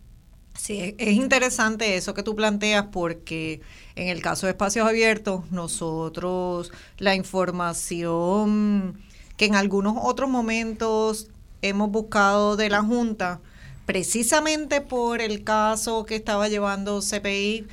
Sí, 0.65 0.95
es 0.97 1.13
interesante 1.13 1.95
eso 1.95 2.15
que 2.15 2.23
tú 2.23 2.35
planteas 2.35 2.87
porque 2.91 3.61
en 3.97 4.09
el 4.09 4.23
caso 4.23 4.47
de 4.47 4.53
espacios 4.53 4.89
abiertos, 4.89 5.43
nosotros 5.51 6.73
la 6.97 7.15
información 7.15 8.99
que 9.37 9.45
en 9.45 9.57
algunos 9.57 9.99
otros 10.01 10.31
momentos 10.31 11.29
hemos 11.61 11.91
buscado 11.91 12.57
de 12.57 12.71
la 12.71 12.81
Junta, 12.83 13.41
precisamente 13.85 14.81
por 14.81 15.21
el 15.21 15.45
caso 15.45 16.07
que 16.07 16.17
estaba 16.17 16.49
llevando 16.49 17.03
CPI 17.03 17.67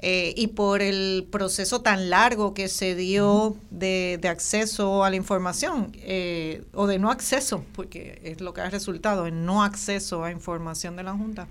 eh, 0.00 0.34
y 0.36 0.48
por 0.48 0.82
el 0.82 1.26
proceso 1.32 1.80
tan 1.80 2.10
largo 2.10 2.52
que 2.52 2.68
se 2.68 2.94
dio 2.94 3.56
de, 3.70 4.20
acceso 4.28 5.02
a 5.02 5.08
la 5.08 5.16
información, 5.16 5.92
eh, 6.02 6.62
o 6.74 6.86
de 6.86 6.98
no 6.98 7.10
acceso, 7.10 7.64
porque 7.74 8.20
es 8.22 8.42
lo 8.42 8.52
que 8.52 8.60
ha 8.60 8.68
resultado, 8.68 9.26
en 9.26 9.46
no 9.46 9.64
acceso 9.64 10.24
a 10.24 10.30
información 10.30 10.94
de 10.96 11.04
la 11.04 11.14
Junta 11.14 11.48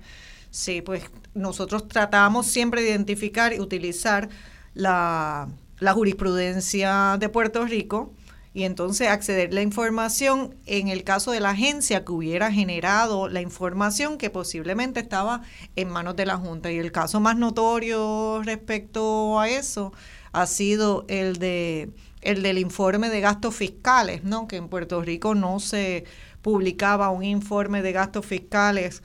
Sí, 0.54 0.82
pues 0.82 1.02
nosotros 1.34 1.88
tratamos 1.88 2.46
siempre 2.46 2.80
de 2.80 2.90
identificar 2.90 3.52
y 3.52 3.58
utilizar 3.58 4.28
la, 4.72 5.48
jurisprudencia 5.80 7.16
de 7.18 7.28
Puerto 7.28 7.64
Rico 7.66 8.12
y 8.52 8.62
entonces 8.62 9.08
acceder 9.08 9.52
la 9.52 9.62
información 9.62 10.54
en 10.66 10.86
el 10.86 11.02
caso 11.02 11.32
de 11.32 11.40
la 11.40 11.50
agencia 11.50 12.04
que 12.04 12.12
hubiera 12.12 12.52
generado 12.52 13.28
la 13.28 13.40
información 13.40 14.16
que 14.16 14.30
posiblemente 14.30 15.00
estaba 15.00 15.42
en 15.74 15.88
manos 15.88 16.14
de 16.14 16.24
la 16.24 16.36
Junta. 16.36 16.70
Y 16.70 16.78
el 16.78 16.92
caso 16.92 17.18
más 17.18 17.36
notorio 17.36 18.40
respecto 18.44 19.40
a 19.40 19.48
eso 19.48 19.92
ha 20.30 20.46
sido 20.46 21.04
el 21.08 21.38
de 21.38 21.90
el 22.20 22.44
del 22.44 22.58
informe 22.58 23.10
de 23.10 23.20
gastos 23.20 23.56
fiscales, 23.56 24.22
¿no? 24.22 24.46
Que 24.46 24.54
en 24.54 24.68
Puerto 24.68 25.02
Rico 25.02 25.34
no 25.34 25.58
se 25.58 26.04
publicaba 26.42 27.10
un 27.10 27.24
informe 27.24 27.82
de 27.82 27.90
gastos 27.90 28.24
fiscales. 28.24 29.02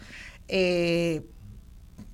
Eh, 0.47 1.24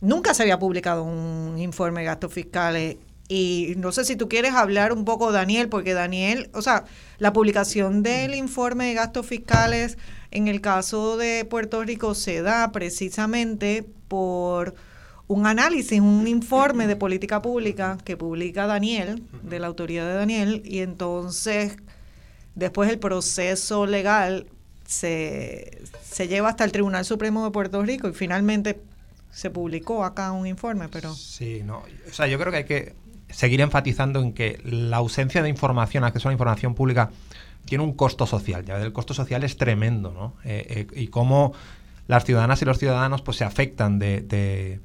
nunca 0.02 0.34
se 0.34 0.43
había 0.43 0.60
publicado 0.60 1.04
un 1.04 1.58
informe 1.58 2.02
de 2.02 2.08
gastos 2.08 2.34
fiscales. 2.34 2.98
Y 3.28 3.74
no 3.78 3.91
sé 3.91 4.06
si 4.06 4.16
tú 4.16 4.30
quieres 4.30 4.54
hablar 4.54 4.93
un 4.93 5.04
poco, 5.04 5.32
Daniel, 5.32 5.68
porque 5.68 5.93
Daniel, 5.93 6.50
o 6.54 6.62
sea, 6.62 6.86
la 7.18 7.34
publicación 7.34 8.04
del 8.04 8.36
informe 8.36 8.86
de 8.86 8.93
gastos 8.93 9.26
fiscales 9.26 9.98
en 10.30 10.48
el 10.48 10.62
caso 10.62 11.18
de 11.18 11.46
Puerto 11.46 11.84
Rico 11.84 12.14
se 12.14 12.41
da 12.41 12.72
precisamente 12.72 13.84
por 14.08 14.76
un 15.28 15.48
análisis, 15.48 16.00
un 16.00 16.28
informe 16.28 16.86
de 16.86 16.96
política 16.96 17.41
pública 17.41 17.98
que 18.04 18.16
publica 18.16 18.68
Daniel, 18.68 19.24
de 19.41 19.60
la 19.60 19.68
autoridad 19.68 20.06
de 20.08 20.14
Daniel, 20.14 20.62
y 20.64 20.80
entonces 20.80 21.78
después 22.54 22.91
el 22.91 23.00
proceso 23.00 23.88
legal 23.88 24.46
se, 24.86 25.82
se 26.04 26.28
lleva 26.28 26.50
hasta 26.50 26.64
el 26.64 26.72
Tribunal 26.72 27.06
Supremo 27.06 27.43
de 27.43 27.52
Puerto 27.52 27.82
Rico 27.82 28.08
y 28.08 28.14
finalmente 28.14 28.80
se 29.36 29.50
publicó 29.50 30.06
acá 30.06 30.32
un 30.32 30.48
informe, 30.48 30.88
pero... 30.88 31.14
Sí, 31.14 31.62
no, 31.62 31.80
o 31.80 32.14
sea, 32.14 32.26
yo 32.26 32.40
creo 32.40 32.52
que 32.54 32.58
hay 32.60 32.64
que 32.64 32.96
seguir 33.30 33.60
enfatizando 33.60 34.22
en 34.22 34.32
que 34.32 34.62
la 34.64 34.96
ausencia 34.96 35.44
de 35.44 35.50
información, 35.50 36.06
acceso 36.06 36.30
a 36.30 36.32
la 36.32 36.36
información 36.36 36.74
pública, 36.74 37.12
tiene 37.66 37.84
un 37.84 37.92
costo 37.92 38.26
social. 38.28 38.64
Ya 38.64 38.78
el 38.78 38.94
costo 38.94 39.14
social 39.14 39.44
es 39.44 39.58
tremendo, 39.58 40.14
¿no? 40.14 40.36
Eh, 40.46 40.88
eh, 40.90 41.02
y 41.02 41.08
cómo 41.08 41.52
las 42.08 42.24
ciudadanas 42.24 42.62
y 42.62 42.66
los 42.66 42.80
ciudadanos 42.80 43.22
pues 43.24 43.36
se 43.36 43.44
afectan 43.44 44.00
de, 44.00 44.22
de, 44.22 44.80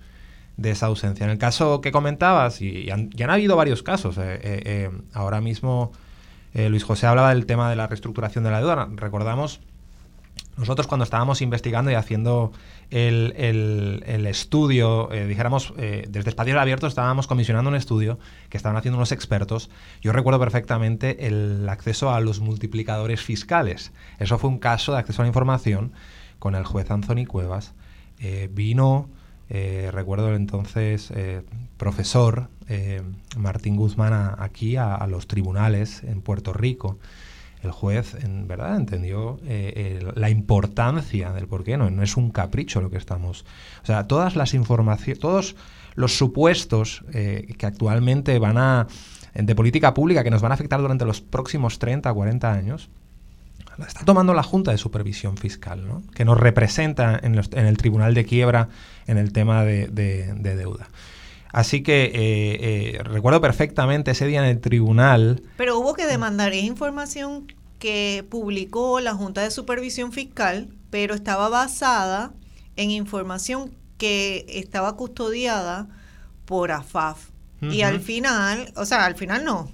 esa 0.68 0.86
ausencia. 0.86 1.22
En 1.22 1.30
el 1.30 1.38
caso 1.38 1.80
que 1.80 1.92
comentabas, 1.92 2.61
y, 2.61 2.90
han, 2.90 3.09
ya 3.11 3.26
han 3.26 3.30
habido 3.30 3.55
varios 3.55 3.84
casos, 3.84 4.16
eh, 4.18 4.90
ahora 5.12 5.40
mismo 5.40 5.92
Luis 6.55 6.82
José 6.82 7.07
hablaba 7.07 7.32
del 7.32 7.46
tema 7.46 7.70
de 7.70 7.76
la 7.76 7.86
reestructuración 7.86 8.42
de 8.42 8.51
la 8.51 8.59
deuda. 8.59 8.88
Recordamos 8.96 9.61
nosotros 10.61 10.86
cuando 10.86 11.04
estábamos 11.04 11.40
investigando 11.40 11.90
y 11.90 11.94
haciendo 11.94 12.52
el, 12.90 13.32
el, 14.06 14.26
estudio, 14.26 15.11
eh, 15.11 15.26
dijéramos, 15.26 15.72
eh, 15.78 16.04
desde 16.11 16.28
Espacios 16.28 16.58
Abiertos 16.58 16.88
estábamos 16.88 17.26
comisionando 17.26 17.70
un 17.70 17.76
estudio 17.76 18.18
que 18.50 18.58
estaban 18.58 18.76
haciendo 18.76 18.98
unos 18.98 19.11
expertos. 19.11 19.70
Yo 20.02 20.12
recuerdo 20.12 20.38
perfectamente 20.38 21.26
el 21.26 21.66
acceso 21.66 22.11
a 22.12 22.20
los 22.20 22.40
multiplicadores 22.40 23.22
fiscales. 23.22 23.92
Eso 24.18 24.36
fue 24.36 24.50
un 24.50 24.58
caso 24.58 24.92
de 24.92 24.98
acceso 24.98 25.22
a 25.22 25.24
la 25.24 25.28
información 25.28 25.92
con 26.38 26.54
el 26.54 26.64
juez 26.64 26.90
Anthony 26.90 27.24
Cuevas. 27.26 27.72
Eh, 28.18 28.50
vino, 28.52 29.08
recuerdo 29.48 30.28
el 30.28 30.36
entonces 30.36 31.12
profesor 31.76 32.50
Martín 33.36 33.74
Guzmán 33.74 34.36
aquí 34.38 34.76
a 34.76 35.04
los 35.08 35.26
tribunales 35.26 36.04
en 36.04 36.20
Puerto 36.20 36.52
Rico 36.52 36.98
el 37.62 37.70
juez 37.70 38.14
en 38.22 38.48
verdad 38.48 38.76
entendió 38.76 39.38
eh, 39.44 40.00
la 40.14 40.30
importancia 40.30 41.32
del 41.32 41.46
por 41.46 41.64
qué 41.64 41.76
no, 41.76 41.90
no 41.90 42.02
es 42.02 42.16
un 42.16 42.30
capricho 42.30 42.80
lo 42.80 42.90
que 42.90 42.96
estamos. 42.96 43.44
O 43.82 43.86
sea, 43.86 44.06
todas 44.06 44.36
las 44.36 44.54
informaciones, 44.54 45.20
todos 45.20 45.56
los 45.94 46.16
supuestos 46.16 47.04
eh, 47.12 47.54
que 47.58 47.66
actualmente 47.66 48.38
van 48.38 48.58
a 48.58 48.86
de 49.34 49.54
política 49.54 49.94
pública 49.94 50.24
que 50.24 50.30
nos 50.30 50.42
van 50.42 50.50
a 50.50 50.54
afectar 50.54 50.80
durante 50.80 51.04
los 51.04 51.20
próximos 51.20 51.78
30 51.78 52.11
o 52.11 52.14
40 52.14 52.52
años, 52.52 52.90
la 53.78 53.86
está 53.86 54.04
tomando 54.04 54.34
la 54.34 54.42
Junta 54.42 54.72
de 54.72 54.78
Supervisión 54.78 55.36
Fiscal, 55.36 55.86
¿no? 55.86 56.02
que 56.14 56.24
nos 56.24 56.38
representa 56.38 57.18
en, 57.22 57.36
el 57.36 57.76
Tribunal 57.76 58.14
de 58.14 58.24
Quiebra 58.24 58.68
en 59.06 59.18
el 59.18 59.32
tema 59.32 59.64
de, 59.64 59.88
deuda. 59.88 60.88
Así 61.53 61.82
que 61.82 62.11
eh, 62.14 63.03
recuerdo 63.03 63.40
perfectamente 63.40 64.12
ese 64.12 64.26
día 64.26 64.40
en 64.40 64.46
el 64.46 64.61
tribunal. 64.61 65.42
Pero 65.57 65.78
hubo 65.78 65.94
que 65.94 66.07
demandar 66.07 66.53
esa 66.53 66.66
información 66.66 67.46
que 67.80 68.24
publicó 68.30 69.01
la 69.01 69.14
Junta 69.14 69.40
de 69.42 69.51
Supervisión 69.51 70.12
Fiscal, 70.12 70.68
pero 70.90 71.14
estaba 71.14 71.48
basada 71.48 72.32
en 72.76 72.90
información 72.90 73.74
que 73.98 74.46
estaba 74.48 74.96
custodiada 74.96 75.88
por 76.44 76.70
AFAF. 76.70 77.30
Y 77.62 77.82
al 77.82 78.01
final, 78.01 78.72
o 78.74 78.86
sea, 78.86 79.05
al 79.05 79.16
final 79.16 79.44
no. 79.44 79.70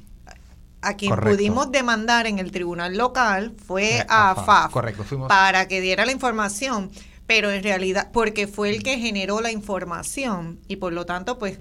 A 0.83 0.95
quien 0.95 1.15
pudimos 1.17 1.71
demandar 1.71 2.27
en 2.27 2.41
el 2.41 2.51
tribunal 2.51 2.97
local 2.97 3.55
fue 3.65 3.99
eh, 3.99 4.07
a 4.09 4.33
AFAF, 4.33 4.73
Correcto, 4.73 5.05
para 5.29 5.69
que 5.69 5.81
diera 5.81 6.05
la 6.05 6.11
información, 6.11 6.91
pero 7.27 7.51
en 7.51 7.63
realidad, 7.63 8.11
porque 8.13 8.47
fue 8.47 8.71
el 8.71 8.83
que 8.83 8.99
generó 8.99 9.41
la 9.41 9.51
información 9.51 10.61
y 10.69 10.77
por 10.77 10.93
lo 10.93 11.07
tanto, 11.07 11.39
pues, 11.39 11.59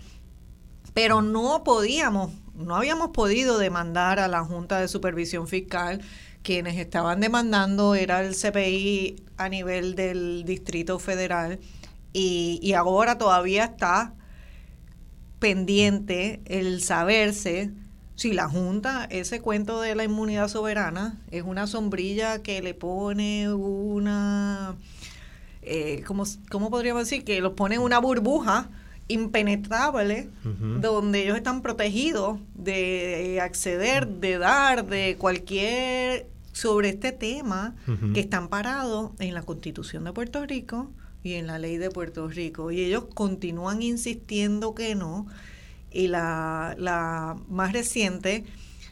pero 0.93 1.21
no 1.21 1.63
podíamos, 1.63 2.31
no 2.53 2.75
habíamos 2.75 3.09
podido 3.09 3.57
demandar 3.57 4.19
a 4.19 4.27
la 4.27 4.43
Junta 4.43 4.79
de 4.79 4.87
Supervisión 4.87 5.47
Fiscal. 5.47 6.01
Quienes 6.43 6.77
estaban 6.77 7.19
demandando 7.19 7.95
era 7.95 8.21
el 8.21 8.35
CPI 8.35 9.15
a 9.37 9.49
nivel 9.49 9.95
del 9.95 10.43
Distrito 10.45 10.99
Federal 10.99 11.59
y, 12.17 12.71
ahora 12.73 13.17
todavía 13.17 13.65
está 13.65 14.13
pendiente 15.39 16.39
el 16.45 16.81
saberse 16.81 17.71
si 18.15 18.31
la 18.31 18.47
Junta, 18.47 19.05
ese 19.09 19.41
cuento 19.41 19.81
de 19.81 19.95
la 19.95 20.05
inmunidad 20.05 20.47
soberana, 20.47 21.21
es 21.29 21.43
una 21.43 21.67
sombrilla 21.67 22.41
que 22.41 22.61
le 22.61 22.73
pone 22.73 23.53
una, 23.53 24.75
eh, 25.65 26.03
¿cómo, 26.05 26.69
podríamos 26.69 27.03
decir? 27.03 27.23
Que 27.23 27.41
los 27.41 27.53
pone 27.53 27.79
una 27.79 27.99
burbuja 27.99 28.69
impenetrable 29.07 30.29
donde 30.81 31.23
ellos 31.23 31.37
están 31.37 31.61
protegidos 31.61 32.39
de 32.55 33.39
acceder, 33.39 34.07
de 34.07 34.39
dar, 34.39 34.87
de 34.87 35.15
cualquier 35.19 36.27
sobre 36.53 36.89
este 36.89 37.11
tema 37.11 37.75
que 38.13 38.21
están 38.21 38.47
parados 38.47 39.11
en 39.19 39.33
la 39.33 39.43
Constitución 39.43 40.05
de 40.05 40.13
Puerto 40.13 40.43
Rico 40.45 40.89
y 41.21 41.33
en 41.33 41.47
la 41.47 41.59
ley 41.59 41.77
de 41.77 41.91
Puerto 41.91 42.27
Rico. 42.29 42.71
Y 42.71 42.81
ellos 42.81 43.05
continúan 43.13 43.81
insistiendo 43.81 44.73
que 44.73 44.95
no. 44.95 45.27
Y 45.91 46.07
la, 46.07 46.75
la 46.77 47.35
más 47.49 47.73
reciente 47.73 48.45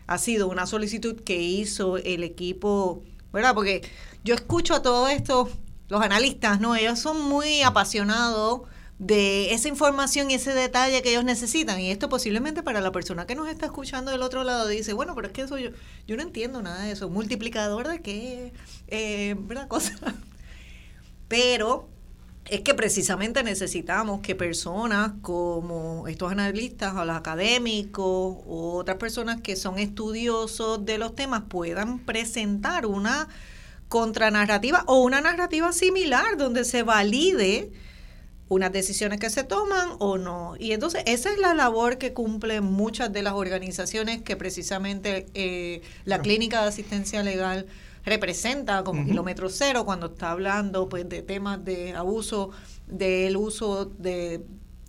ha 0.07 0.17
sido 0.17 0.47
una 0.49 0.65
solicitud 0.65 1.21
que 1.21 1.41
hizo 1.41 1.97
el 1.97 2.23
equipo, 2.23 3.01
¿verdad? 3.31 3.53
Porque 3.53 3.81
yo 4.23 4.35
escucho 4.35 4.73
a 4.75 4.81
todos 4.81 5.11
estos, 5.11 5.49
los 5.93 6.01
analistas, 6.01 6.59
¿no? 6.59 6.75
Ellos 6.75 6.97
son 6.97 7.21
muy 7.21 7.61
apasionados 7.61 8.61
de 8.97 9.53
esa 9.53 9.67
información 9.67 10.31
y 10.31 10.33
ese 10.33 10.51
detalle 10.51 11.03
que 11.03 11.11
ellos 11.11 11.23
necesitan. 11.23 11.79
Y 11.79 11.91
esto 11.91 12.09
posiblemente 12.09 12.63
para 12.63 12.81
la 12.81 12.91
persona 12.91 13.27
que 13.27 13.35
nos 13.35 13.47
está 13.47 13.67
escuchando 13.67 14.09
del 14.09 14.23
otro 14.23 14.43
lado 14.43 14.67
dice, 14.67 14.93
bueno, 14.93 15.13
pero 15.13 15.27
es 15.27 15.33
que 15.33 15.43
eso 15.43 15.59
yo, 15.59 15.69
yo 16.07 16.17
no 16.17 16.23
entiendo 16.23 16.63
nada 16.63 16.81
de 16.81 16.93
eso. 16.93 17.11
Multiplicador 17.11 17.87
de 17.87 18.01
qué, 18.01 18.53
eh, 18.87 19.35
¿verdad? 19.37 19.67
Cosa. 19.73 19.93
Pero 21.27 21.87
es 22.45 22.61
que 22.61 22.73
precisamente 22.73 23.43
necesitamos 23.43 24.21
que 24.21 24.33
personas 24.33 25.11
como 25.21 26.07
estos 26.07 26.31
analistas 26.31 26.95
o 26.95 27.05
los 27.05 27.15
académicos 27.15 28.05
o 28.47 28.77
otras 28.77 28.97
personas 28.97 29.41
que 29.41 29.55
son 29.55 29.77
estudiosos 29.77 30.83
de 30.85 30.97
los 30.97 31.13
temas 31.13 31.43
puedan 31.47 31.99
presentar 31.99 32.87
una 32.87 33.27
contranarrativa 33.93 34.83
o 34.87 35.03
una 35.03 35.21
narrativa 35.21 35.71
similar 35.71 36.35
donde 36.35 36.65
se 36.65 36.81
valide 36.81 37.69
unas 38.49 38.71
decisiones 38.71 39.19
que 39.19 39.29
se 39.29 39.43
toman 39.43 39.89
o 39.99 40.17
no. 40.17 40.55
Y 40.57 40.71
entonces 40.71 41.03
esa 41.05 41.31
es 41.31 41.37
la 41.37 41.53
labor 41.53 41.99
que 41.99 42.11
cumplen 42.11 42.63
muchas 42.63 43.13
de 43.13 43.21
las 43.21 43.33
organizaciones 43.33 44.23
que 44.23 44.35
precisamente 44.35 45.27
eh, 45.35 45.83
la 46.05 46.23
clínica 46.23 46.63
de 46.63 46.69
asistencia 46.69 47.21
legal 47.21 47.67
representa 48.03 48.83
como 48.83 49.05
kilómetro 49.05 49.47
cero 49.49 49.85
cuando 49.85 50.07
está 50.07 50.31
hablando 50.31 50.89
pues 50.89 51.07
de 51.07 51.21
temas 51.21 51.63
de 51.63 51.93
abuso 51.93 52.49
del 52.87 53.37
uso 53.37 53.85
de, 53.85 54.41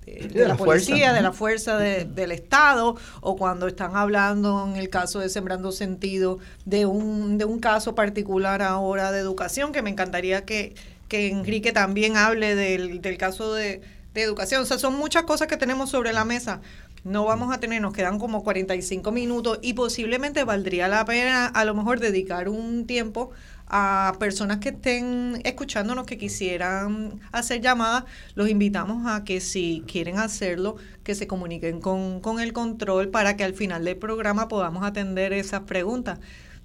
de, 0.06 0.46
la, 0.46 0.56
policía, 0.56 1.12
de 1.12 1.22
la 1.22 1.32
fuerza 1.32 1.78
del 1.78 2.32
Estado, 2.32 2.96
o 3.20 3.36
cuando 3.36 3.66
están 3.66 3.96
hablando 3.96 4.66
en 4.66 4.76
el 4.76 4.88
caso 4.90 5.20
de 5.20 5.28
Sembrando 5.28 5.72
Sentido 5.72 6.38
de 6.64 6.86
un, 6.86 7.38
de 7.38 7.44
un 7.44 7.58
caso 7.58 7.94
particular 7.94 8.62
ahora 8.62 9.12
de 9.12 9.20
educación, 9.20 9.72
que 9.72 9.82
me 9.82 9.90
encantaría 9.90 10.44
que, 10.44 10.74
que 11.08 11.28
Enrique 11.28 11.72
también 11.72 12.16
hable 12.16 12.54
del, 12.54 13.00
del 13.00 13.16
caso 13.16 13.54
de, 13.54 13.82
educación. 14.14 14.62
O 14.62 14.64
sea, 14.64 14.78
son 14.78 14.94
muchas 14.94 15.24
cosas 15.24 15.48
que 15.48 15.56
tenemos 15.56 15.90
sobre 15.90 16.12
la 16.12 16.24
mesa. 16.24 16.60
No 17.04 17.26
vamos 17.26 17.54
a 17.54 17.60
tener, 17.60 17.82
nos 17.82 17.92
quedan 17.92 18.18
como 18.18 18.42
45 18.42 19.12
minutos 19.12 19.58
y 19.60 19.74
posiblemente 19.74 20.42
valdría 20.44 20.88
la 20.88 21.04
pena 21.04 21.46
a 21.46 21.66
lo 21.66 21.74
mejor 21.74 22.00
dedicar 22.00 22.48
un 22.48 22.86
tiempo 22.86 23.30
a 23.66 24.14
personas 24.18 24.58
que 24.58 24.70
estén 24.70 25.38
escuchándonos 25.44 26.06
que 26.06 26.16
quisieran 26.16 27.20
hacer 27.30 27.60
llamadas, 27.60 28.04
los 28.34 28.48
invitamos 28.48 29.06
a 29.06 29.22
que 29.22 29.42
si 29.42 29.84
quieren 29.86 30.18
hacerlo, 30.18 30.76
que 31.02 31.14
se 31.14 31.26
comuniquen 31.26 31.82
con, 31.82 32.20
con 32.20 32.40
el 32.40 32.54
control 32.54 33.10
para 33.10 33.36
que 33.36 33.44
al 33.44 33.52
final 33.52 33.84
del 33.84 33.98
programa 33.98 34.48
podamos 34.48 34.82
atender 34.82 35.34
esas 35.34 35.60
preguntas 35.60 36.20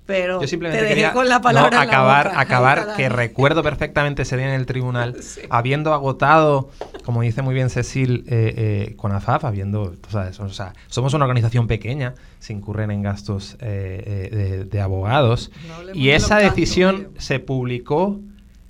pero 0.10 0.42
Yo 0.42 0.48
simplemente 0.48 0.80
te 0.80 0.86
dejé 0.86 0.96
quería 0.96 1.14
con 1.14 1.30
la 1.30 1.40
palabra 1.40 1.70
no, 1.70 1.84
en 1.84 1.88
la 1.88 1.94
acabar, 1.94 2.28
boca. 2.30 2.40
acabar 2.40 2.96
que 2.98 3.10
recuerdo 3.10 3.62
perfectamente 3.62 4.24
ese 4.24 4.38
día 4.38 4.48
en 4.48 4.60
el 4.60 4.66
tribunal, 4.66 5.16
habiendo 5.52 5.94
agotado, 5.94 6.72
como 7.06 7.22
dice 7.22 7.44
muy 7.44 7.54
bien 7.54 7.70
Cecil, 7.70 8.24
eh, 8.26 8.88
eh, 8.90 8.96
con 8.96 9.12
AFAF, 9.12 9.46
habiendo, 9.46 9.92
tú 9.92 10.10
sabes, 10.10 10.40
o 10.40 10.50
sea, 10.50 10.74
somos 10.88 11.14
una 11.14 11.26
organización 11.26 11.68
pequeña, 11.68 12.16
se 12.40 12.54
incurren 12.54 12.90
en 12.90 13.04
gastos 13.04 13.56
eh, 13.62 14.30
de, 14.32 14.66
de 14.66 14.82
abogados, 14.82 15.52
No 15.68 15.94
y 15.94 16.10
esa 16.10 16.40
decisión 16.40 17.10
se 17.20 17.40
publicó 17.40 18.20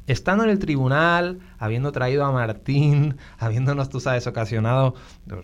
estando 0.07 0.44
en 0.44 0.49
el 0.49 0.60
tribunal, 0.60 1.40
habiendo 1.57 1.94
traído 1.94 2.26
a 2.26 2.34
Martín, 2.34 3.16
habiéndonos, 3.40 3.88
tú 3.88 4.02
sabes, 4.02 4.28
ocasionado, 4.28 4.94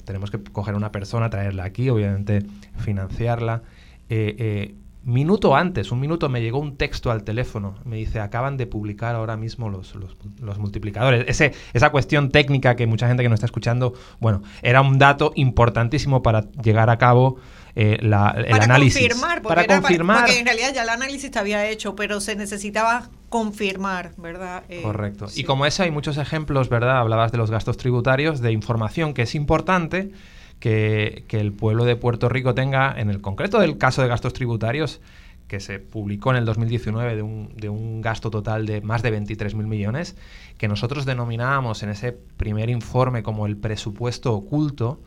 tenemos 0.03 0.29
que 0.29 0.43
coger 0.43 0.73
a 0.73 0.77
una 0.77 0.91
persona, 0.91 1.29
traerla 1.29 1.63
aquí, 1.63 1.89
obviamente 1.89 2.45
financiarla. 2.79 3.61
Eh, 4.09 4.35
eh, 4.37 4.75
minuto 5.05 5.55
antes, 5.55 5.91
un 5.91 5.99
minuto, 5.99 6.27
me 6.29 6.41
llegó 6.41 6.59
un 6.59 6.75
texto 6.77 7.11
al 7.11 7.23
teléfono. 7.23 7.75
Me 7.85 7.95
dice, 7.95 8.19
acaban 8.19 8.57
de 8.57 8.65
publicar 8.67 9.15
ahora 9.15 9.37
mismo 9.37 9.69
los, 9.69 9.95
los- 9.95 10.17
los 10.41 10.57
multiplicadores. 10.57 11.25
Ese, 11.27 11.53
esa 11.73 11.91
cuestión 11.91 12.31
técnica 12.31 12.75
que 12.75 12.87
mucha 12.87 13.07
gente 13.07 13.21
que 13.23 13.29
nos 13.29 13.37
está 13.37 13.45
escuchando, 13.45 13.93
bueno, 14.19 14.41
era 14.63 14.81
un 14.81 14.97
dato 14.97 15.31
importantísimo 15.35 16.23
para 16.23 16.49
llegar 16.63 16.89
a 16.89 16.97
cabo 16.97 17.37
eh, 17.77 17.97
la- 18.01 18.33
el 18.37 18.45
para 18.47 18.63
análisis. 18.63 19.01
confirmar, 19.01 19.41
porque, 19.41 19.47
para 19.55 19.63
era 19.63 19.81
confirmar. 19.81 20.17
porque 20.25 20.39
en 20.39 20.45
realidad 20.45 20.73
ya 20.73 20.83
el 20.83 20.89
análisis 20.89 21.29
se 21.31 21.37
había 21.39 21.67
hecho, 21.67 21.95
pero 21.95 22.19
se 22.21 22.35
necesitaba 22.35 23.09
confirmar, 23.29 24.13
¿verdad? 24.17 24.63
Eh, 24.69 24.81
Correcto. 24.81 25.27
sí. 25.27 25.41
Y 25.41 25.43
como 25.43 25.65
ese 25.65 25.83
hay 25.83 25.91
muchos 25.91 26.17
ejemplos, 26.17 26.69
¿verdad? 26.69 26.97
Hablabas 26.99 27.31
de 27.33 27.37
los 27.37 27.51
gastos 27.51 27.75
tributarios, 27.77 28.39
de 28.41 28.51
información 28.53 29.13
que 29.13 29.23
es 29.23 29.35
importante 29.35 30.11
que, 30.59 31.25
el 31.29 31.53
pueblo 31.53 31.85
de 31.85 31.95
Puerto 31.95 32.29
Rico 32.29 32.55
tenga, 32.55 32.93
en 32.97 33.09
el 33.09 33.21
concreto 33.21 33.59
del 33.59 33.77
caso 33.77 34.01
de 34.01 34.07
gastos 34.07 34.33
tributarios, 34.33 35.01
que 35.47 35.59
se 35.59 35.79
publicó 35.79 36.31
en 36.31 36.37
el 36.37 36.45
2019 36.45 37.15
de 37.15 37.21
un, 37.21 37.49
de 37.55 37.69
un 37.69 38.01
gasto 38.01 38.31
total 38.31 38.65
de 38.65 38.81
más 38.81 39.03
de 39.03 39.15
23.000 39.15 39.53
millones, 39.65 40.15
que 40.57 40.67
nosotros 40.67 41.05
denominábamos 41.05 41.83
en 41.83 41.89
ese 41.89 42.13
primer 42.13 42.69
informe 42.69 43.21
como 43.21 43.45
el 43.45 43.57
presupuesto 43.57 44.33
oculto, 44.33 45.01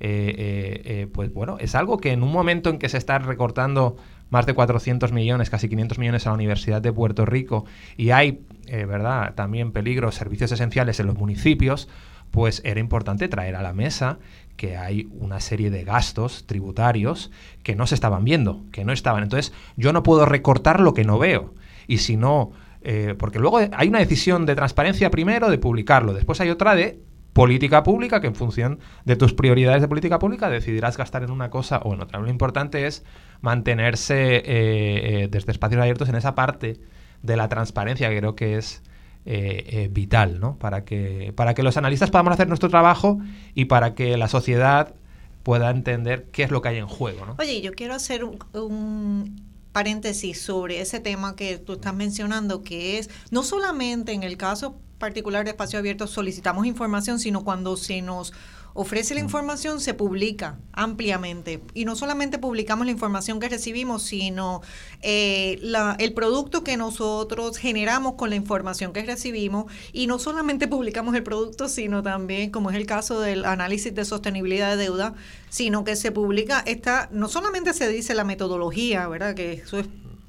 eh, 0.00 0.34
eh, 0.38 0.82
eh, 0.84 1.06
pues 1.12 1.32
bueno, 1.32 1.56
es 1.58 1.74
algo 1.74 1.98
que 1.98 2.12
en 2.12 2.22
un 2.22 2.30
momento 2.30 2.70
en 2.70 2.78
que 2.78 2.88
se 2.88 2.98
está 2.98 3.18
recortando 3.18 3.96
más 4.30 4.46
de 4.46 4.54
400 4.54 5.10
millones, 5.12 5.50
casi 5.50 5.68
500 5.68 5.98
millones 5.98 6.26
a 6.26 6.30
la 6.30 6.34
Universidad 6.34 6.80
de 6.82 6.92
Puerto 6.92 7.24
Rico 7.24 7.64
y 7.96 8.10
hay, 8.10 8.42
¿verdad?, 8.70 9.34
también 9.34 9.72
peligro, 9.72 10.12
servicios 10.12 10.52
esenciales 10.52 11.00
en 11.00 11.06
los 11.06 11.16
municipios, 11.16 11.88
pues 12.30 12.60
era 12.64 12.78
importante 12.78 13.26
traer 13.28 13.56
a 13.56 13.62
la 13.62 13.72
mesa 13.72 14.18
que 14.58 14.76
hay 14.76 15.08
una 15.12 15.40
serie 15.40 15.70
de 15.70 15.84
gastos 15.84 16.44
tributarios 16.46 17.30
que 17.62 17.74
no 17.74 17.86
se 17.86 17.94
estaban 17.94 18.24
viendo, 18.24 18.64
que 18.72 18.84
no 18.84 18.92
estaban. 18.92 19.22
Entonces, 19.22 19.54
yo 19.76 19.94
no 19.94 20.02
puedo 20.02 20.26
recortar 20.26 20.80
lo 20.80 20.92
que 20.92 21.04
no 21.04 21.18
veo. 21.18 21.54
Y 21.86 21.98
si 21.98 22.18
no, 22.18 22.50
eh, 22.82 23.14
porque 23.18 23.38
luego 23.38 23.60
hay 23.72 23.88
una 23.88 24.00
decisión 24.00 24.44
de 24.44 24.54
transparencia 24.54 25.10
primero 25.10 25.48
de 25.48 25.56
publicarlo, 25.56 26.12
después 26.12 26.40
hay 26.42 26.50
otra 26.50 26.74
de 26.74 27.00
política 27.32 27.84
pública 27.84 28.20
que 28.20 28.26
en 28.26 28.34
función 28.34 28.80
de 29.04 29.14
tus 29.14 29.32
prioridades 29.32 29.80
de 29.80 29.86
política 29.86 30.18
pública 30.18 30.50
decidirás 30.50 30.96
gastar 30.96 31.22
en 31.22 31.30
una 31.30 31.50
cosa 31.50 31.78
o 31.78 31.94
en 31.94 32.00
otra. 32.00 32.18
Lo 32.18 32.28
importante 32.28 32.86
es 32.86 33.04
mantenerse 33.40 34.38
eh, 34.38 34.42
eh, 34.44 35.28
desde 35.30 35.52
espacios 35.52 35.80
abiertos 35.80 36.08
en 36.08 36.16
esa 36.16 36.34
parte 36.34 36.80
de 37.22 37.36
la 37.36 37.48
transparencia 37.48 38.10
que 38.10 38.18
creo 38.18 38.34
que 38.34 38.58
es 38.58 38.82
eh, 39.30 39.64
eh, 39.66 39.88
vital, 39.92 40.40
¿no? 40.40 40.56
Para 40.56 40.86
que, 40.86 41.34
para 41.36 41.52
que 41.52 41.62
los 41.62 41.76
analistas 41.76 42.10
podamos 42.10 42.32
hacer 42.32 42.48
nuestro 42.48 42.70
trabajo 42.70 43.18
y 43.54 43.66
para 43.66 43.94
que 43.94 44.16
la 44.16 44.26
sociedad 44.26 44.94
pueda 45.42 45.68
entender 45.68 46.28
qué 46.32 46.44
es 46.44 46.50
lo 46.50 46.62
que 46.62 46.70
hay 46.70 46.78
en 46.78 46.86
juego, 46.86 47.26
¿no? 47.26 47.36
Oye, 47.38 47.60
yo 47.60 47.74
quiero 47.74 47.92
hacer 47.92 48.24
un, 48.24 48.38
un 48.54 49.42
paréntesis 49.70 50.40
sobre 50.40 50.80
ese 50.80 50.98
tema 50.98 51.36
que 51.36 51.58
tú 51.58 51.74
estás 51.74 51.94
mencionando, 51.94 52.62
que 52.62 52.96
es 52.96 53.10
no 53.30 53.42
solamente 53.42 54.12
en 54.12 54.22
el 54.22 54.38
caso 54.38 54.78
particular 54.96 55.44
de 55.44 55.50
espacio 55.50 55.78
abierto 55.78 56.06
solicitamos 56.06 56.64
información, 56.64 57.20
sino 57.20 57.44
cuando 57.44 57.76
se 57.76 58.00
nos 58.00 58.32
ofrece 58.80 59.12
la 59.14 59.20
información 59.20 59.80
se 59.80 59.92
publica 59.92 60.56
ampliamente 60.72 61.60
y 61.74 61.84
no 61.84 61.96
solamente 61.96 62.38
publicamos 62.38 62.86
la 62.86 62.92
información 62.92 63.40
que 63.40 63.48
recibimos, 63.48 64.04
sino 64.04 64.62
eh, 65.02 65.58
la- 65.62 65.96
el 65.98 66.12
producto 66.14 66.62
que 66.62 66.76
nosotros 66.76 67.56
generamos 67.58 68.14
con 68.14 68.30
la 68.30 68.36
información 68.36 68.92
que 68.92 69.02
recibimos 69.02 69.64
y 69.92 70.06
no 70.06 70.20
solamente 70.20 70.68
publicamos 70.68 71.16
el 71.16 71.24
producto, 71.24 71.68
sino 71.68 72.04
también, 72.04 72.50
como 72.52 72.70
es 72.70 72.76
el 72.76 72.86
caso 72.86 73.20
del 73.20 73.44
análisis 73.46 73.92
de 73.92 74.04
sostenibilidad 74.04 74.76
de 74.76 74.84
deuda, 74.84 75.14
sino 75.50 75.82
que 75.82 75.96
se 75.96 76.12
publica, 76.12 76.60
esta, 76.64 77.08
no 77.10 77.26
solamente 77.28 77.74
se 77.74 77.88
dice 77.88 78.14
la 78.14 78.22
metodología, 78.22 79.08
¿verdad? 79.08 79.34
Que 79.34 79.54
eso 79.54 79.80
es 79.80 79.86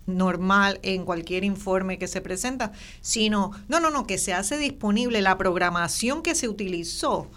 normal 0.08 0.80
en 0.82 1.06
cualquier 1.06 1.44
informe 1.44 2.00
que 2.00 2.08
se 2.08 2.20
presenta, 2.22 2.72
sino, 3.02 3.52
no, 3.68 3.80
no, 3.80 3.92
no, 3.92 4.08
que 4.08 4.18
se 4.18 4.34
hace 4.34 4.58
disponible 4.58 5.22
la 5.22 5.38
programación 5.38 6.24
que 6.24 6.34
se 6.34 6.50
utilizó. 6.50 7.30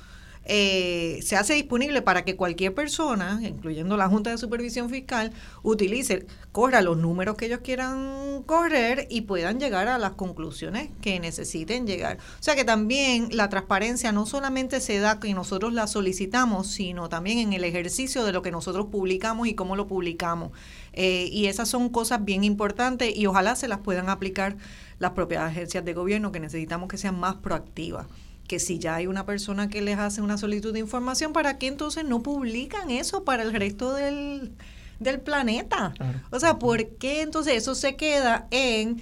Eh, 0.44 1.20
se 1.22 1.36
hace 1.36 1.54
disponible 1.54 2.02
para 2.02 2.24
que 2.24 2.36
cualquier 2.36 2.74
persona, 2.74 3.40
incluyendo 3.42 3.96
la 3.96 4.08
Junta 4.08 4.30
de 4.30 4.38
Supervisión 4.38 4.90
Fiscal, 4.90 5.32
utilice, 5.62 6.26
corra 6.50 6.82
los 6.82 6.98
números 6.98 7.36
que 7.36 7.46
ellos 7.46 7.60
quieran 7.62 8.42
correr 8.44 9.06
y 9.08 9.22
puedan 9.22 9.60
llegar 9.60 9.88
a 9.88 9.98
las 9.98 10.12
conclusiones 10.12 10.90
que 11.00 11.20
necesiten 11.20 11.86
llegar. 11.86 12.18
O 12.40 12.42
sea 12.42 12.56
que 12.56 12.64
también 12.64 13.28
la 13.32 13.48
transparencia 13.48 14.10
no 14.10 14.26
solamente 14.26 14.80
se 14.80 14.98
da 14.98 15.20
que 15.20 15.32
nosotros 15.32 15.72
la 15.72 15.86
solicitamos, 15.86 16.66
sino 16.66 17.08
también 17.08 17.38
en 17.38 17.52
el 17.52 17.64
ejercicio 17.64 18.24
de 18.24 18.32
lo 18.32 18.42
que 18.42 18.50
nosotros 18.50 18.86
publicamos 18.90 19.46
y 19.46 19.54
cómo 19.54 19.76
lo 19.76 19.86
publicamos. 19.86 20.50
Eh, 20.92 21.28
y 21.30 21.46
esas 21.46 21.68
son 21.68 21.88
cosas 21.88 22.24
bien 22.24 22.44
importantes 22.44 23.16
y 23.16 23.26
ojalá 23.26 23.54
se 23.54 23.68
las 23.68 23.78
puedan 23.78 24.08
aplicar 24.08 24.56
las 24.98 25.12
propias 25.12 25.42
agencias 25.42 25.84
de 25.84 25.94
gobierno 25.94 26.32
que 26.32 26.40
necesitamos 26.40 26.88
que 26.88 26.98
sean 26.98 27.18
más 27.18 27.36
proactivas 27.36 28.06
que 28.52 28.60
si 28.60 28.78
ya 28.78 28.96
hay 28.96 29.06
una 29.06 29.24
persona 29.24 29.70
que 29.70 29.80
les 29.80 29.96
hace 29.96 30.20
una 30.20 30.36
solicitud 30.36 30.74
de 30.74 30.78
información, 30.78 31.32
¿para 31.32 31.56
qué 31.56 31.68
entonces 31.68 32.04
no 32.04 32.22
publican 32.22 32.90
eso 32.90 33.24
para 33.24 33.44
el 33.44 33.54
resto 33.54 33.94
del, 33.94 34.52
del 35.00 35.20
planeta? 35.20 35.94
Claro. 35.96 36.20
O 36.30 36.38
sea, 36.38 36.58
¿por 36.58 36.86
qué 36.98 37.22
entonces 37.22 37.54
eso 37.54 37.74
se 37.74 37.96
queda 37.96 38.48
en 38.50 39.00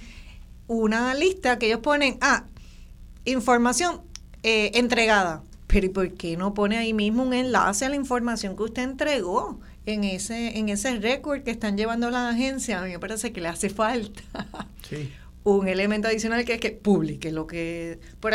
una 0.67 1.13
lista 1.15 1.59
que 1.59 1.65
ellos 1.65 1.81
ponen, 1.81 2.17
ah, 2.21 2.45
información 3.25 3.99
eh, 4.43 4.71
entregada? 4.75 5.43
Pero 5.67 5.87
¿y 5.87 5.89
por 5.89 6.13
qué 6.13 6.37
no 6.37 6.53
pone 6.53 6.77
ahí 6.77 6.93
mismo 6.93 7.23
un 7.23 7.33
enlace 7.33 7.83
a 7.83 7.89
la 7.89 7.97
información 7.97 8.55
que 8.55 8.63
usted 8.63 8.83
entregó 8.83 9.59
en 9.85 10.05
ese, 10.05 10.59
en 10.59 10.69
ese 10.69 10.95
récord 10.95 11.43
que 11.43 11.51
están 11.51 11.75
llevando 11.75 12.07
a 12.07 12.11
la 12.11 12.29
agencia? 12.29 12.79
A 12.79 12.85
mí 12.85 12.91
me 12.91 12.99
parece 12.99 13.33
que 13.33 13.41
le 13.41 13.49
hace 13.49 13.69
falta 13.69 14.21
Sí. 14.87 15.11
un 15.43 15.67
elemento 15.67 16.07
adicional 16.07 16.45
que 16.45 16.53
es 16.53 16.61
que 16.61 16.71
publique 16.71 17.33
lo 17.33 17.47
que 17.47 17.99
por 18.21 18.33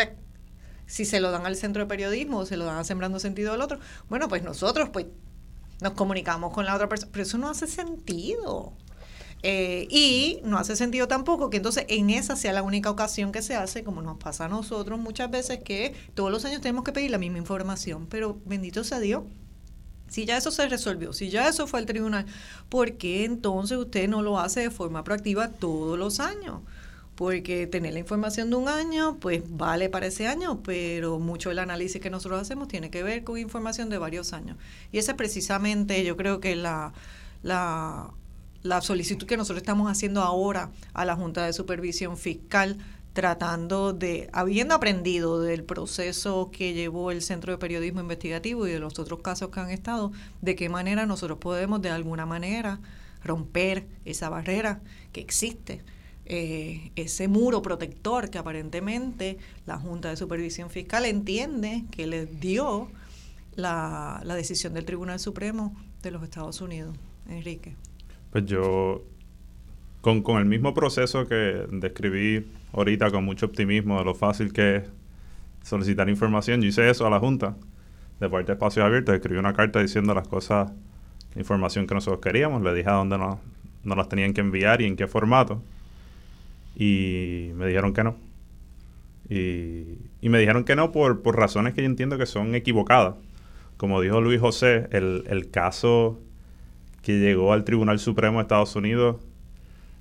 si 0.87 1.05
se 1.05 1.21
lo 1.21 1.31
dan 1.31 1.47
al 1.47 1.57
centro 1.57 1.83
de 1.83 1.89
periodismo 1.89 2.39
o 2.39 2.47
se 2.47 2.57
lo 2.57 2.65
dan 2.65 2.85
sembrando 2.85 3.19
sentido 3.19 3.53
al 3.53 3.61
otro. 3.61 3.79
Bueno 4.09 4.29
pues 4.29 4.43
nosotros 4.43 4.89
pues 4.91 5.07
nos 5.81 5.93
comunicamos 5.93 6.53
con 6.53 6.65
la 6.65 6.75
otra 6.75 6.89
persona. 6.89 7.13
Pero 7.13 7.23
eso 7.23 7.39
no 7.39 7.49
hace 7.49 7.67
sentido. 7.67 8.73
Eh, 9.43 9.87
y 9.91 10.41
no 10.45 10.59
hace 10.59 10.77
sentido 10.77 11.07
tampoco 11.09 11.51
que 11.51 11.59
entonces 11.59 11.85
en 11.89 12.11
esa 12.11 12.37
sea 12.37 12.53
la 12.53 12.63
única 12.63 12.91
ocasión 12.91 13.33
que 13.33 13.43
se 13.43 13.55
hace, 13.55 13.85
como 13.85 14.03
nos 14.03 14.17
pasa 14.19 14.47
a 14.47 14.49
nosotros 14.49 14.99
muchas 14.99 15.31
veces, 15.31 15.61
que 15.63 15.95
todos 16.15 16.33
los 16.33 16.45
años 16.45 16.63
tenemos 16.63 16.85
que 16.85 16.93
pedir 16.93 17.11
la 17.11 17.19
misma 17.19 17.39
información, 17.39 18.07
pero 18.09 18.41
bendito 18.47 18.83
sea 18.83 18.99
Dios, 18.99 19.25
si 20.09 20.25
ya 20.25 20.37
eso 20.37 20.51
se 20.51 20.69
resolvió, 20.69 21.13
si 21.13 21.31
ya 21.31 21.49
eso 21.49 21.67
fue 21.67 21.81
al 21.81 21.87
tribunal, 21.87 22.27
¿por 22.69 22.95
qué 22.95 23.25
entonces 23.25 23.77
usted 23.77 24.09
no 24.09 24.23
lo 24.23 24.39
hace 24.39 24.61
de 24.61 24.71
forma 24.71 25.05
proactiva 25.05 25.49
todos 25.49 25.99
los 25.99 26.19
años? 26.19 26.63
Porque 27.17 27.67
tener 27.67 27.95
la 27.95 27.99
información 27.99 28.51
de 28.51 28.57
un 28.57 28.69
año, 28.69 29.17
pues 29.19 29.43
vale 29.49 29.89
para 29.89 30.07
ese 30.07 30.27
año, 30.27 30.63
pero 30.63 31.19
mucho 31.19 31.49
del 31.49 31.59
análisis 31.59 32.01
que 32.01 32.11
nosotros 32.11 32.41
hacemos 32.41 32.69
tiene 32.69 32.91
que 32.91 33.03
ver 33.03 33.25
con 33.25 33.39
información 33.39 33.89
de 33.89 33.99
varios 33.99 34.33
años. 34.35 34.59
Y 34.93 34.99
esa 34.99 35.13
es 35.13 35.17
precisamente, 35.17 36.05
yo 36.05 36.17
creo 36.17 36.41
que 36.41 36.57
la, 36.57 36.93
la, 37.43 38.11
la 38.63 38.83
solicitud 38.83 39.27
que 39.27 39.39
nosotros 39.39 39.63
estamos 39.63 39.91
haciendo 39.91 40.23
ahora 40.23 40.71
a 40.93 41.05
la 41.07 41.17
Junta 41.17 41.47
de 41.47 41.55
Supervisión 41.55 42.19
Fiscal, 42.19 42.77
tratando 43.15 43.95
de, 43.95 44.29
habiendo 44.35 44.75
aprendido 44.75 45.41
del 45.41 45.65
proceso 45.65 46.51
que 46.53 46.75
llevó 46.75 47.11
el 47.11 47.23
Centro 47.23 47.51
de 47.51 47.57
Periodismo 47.57 48.03
Investigativo 48.03 48.67
y 48.67 48.73
de 48.73 48.79
los 48.79 48.99
otros 48.99 49.21
casos 49.23 49.49
que 49.49 49.61
han 49.61 49.71
estado, 49.71 50.13
de 50.43 50.55
qué 50.55 50.69
manera 50.69 51.07
nosotros 51.07 51.39
podemos 51.39 51.81
de 51.81 51.89
alguna 51.89 52.27
manera 52.27 52.79
romper 53.25 53.87
esa 54.05 54.29
barrera 54.29 54.83
que 55.13 55.23
existe, 55.23 55.83
eh, 56.27 56.91
ese 56.97 57.29
muro 57.29 57.63
protector 57.63 58.31
que 58.31 58.39
aparentemente 58.39 59.39
la 59.67 59.79
Junta 59.79 60.11
de 60.11 60.17
Supervisión 60.17 60.71
Fiscal 60.71 61.05
entiende 61.05 61.85
que 61.91 62.07
le 62.07 62.27
dio 62.27 62.89
la, 63.55 64.21
la 64.25 64.35
decisión 64.35 64.75
del 64.75 64.85
Tribunal 64.85 65.19
Supremo 65.19 65.75
de 66.03 66.11
los 66.11 66.23
Estados 66.23 66.61
Unidos. 66.61 66.97
Enrique. 67.29 67.75
Pues 68.31 68.45
yo, 68.47 69.03
con, 70.01 70.23
con 70.23 70.39
el 70.39 70.45
mismo 70.45 70.75
proceso 70.75 71.27
que 71.27 71.67
describí 71.71 72.47
ahorita 72.73 73.11
con 73.11 73.25
mucho 73.25 73.47
optimismo 73.47 73.99
de 73.99 74.05
lo 74.05 74.15
fácil 74.15 74.53
que 74.53 74.77
es 74.77 74.83
solicitar 75.63 76.09
información, 76.09 76.61
yo 76.61 76.69
hice 76.69 76.89
eso 76.89 77.07
a 77.07 77.11
la 77.11 77.19
Junta 77.19 77.57
de 78.21 78.31
parte 78.31 78.47
de 78.47 78.53
Espacios 78.55 78.85
Abiertos, 78.85 79.15
escribí 79.15 79.39
una 79.39 79.53
carta 79.53 79.81
diciendo 79.81 80.15
las 80.15 80.27
cosas, 80.27 80.73
la 81.35 81.41
información 81.41 81.87
que 81.87 81.95
nosotros 81.95 82.21
queríamos, 82.21 82.63
le 82.63 82.73
dije 82.73 82.89
a 82.89 82.95
dónde 82.95 83.19
nos, 83.19 83.39
nos 83.85 83.97
las 83.97 84.09
tenían 84.09 84.33
que 84.33 84.41
enviar 84.41 84.81
y 84.81 84.87
en 84.87 84.97
qué 84.97 85.07
formato. 85.07 85.63
Y 86.77 87.51
me 87.55 87.67
dijeron 87.67 87.93
que 87.93 88.05
no. 88.05 88.17
Y, 89.29 90.29
me 90.29 90.39
dijeron 90.39 90.65
que 90.65 90.77
no 90.77 90.93
por, 90.93 91.23
por, 91.23 91.37
razones 91.37 91.75
que 91.75 91.81
yo 91.81 91.87
entiendo 91.87 92.19
que 92.19 92.27
son 92.27 92.55
equivocadas. 92.55 93.15
Como 93.77 94.01
dijo 94.01 94.21
Luis 94.21 94.41
José, 94.41 94.87
el, 94.93 95.25
el 95.29 95.51
caso 95.51 96.21
que 97.03 97.19
llegó 97.19 97.53
al 97.53 97.65
Tribunal 97.65 97.99
Supremo 97.99 98.39
de 98.39 98.43
Estados 98.43 98.77
Unidos 98.77 99.17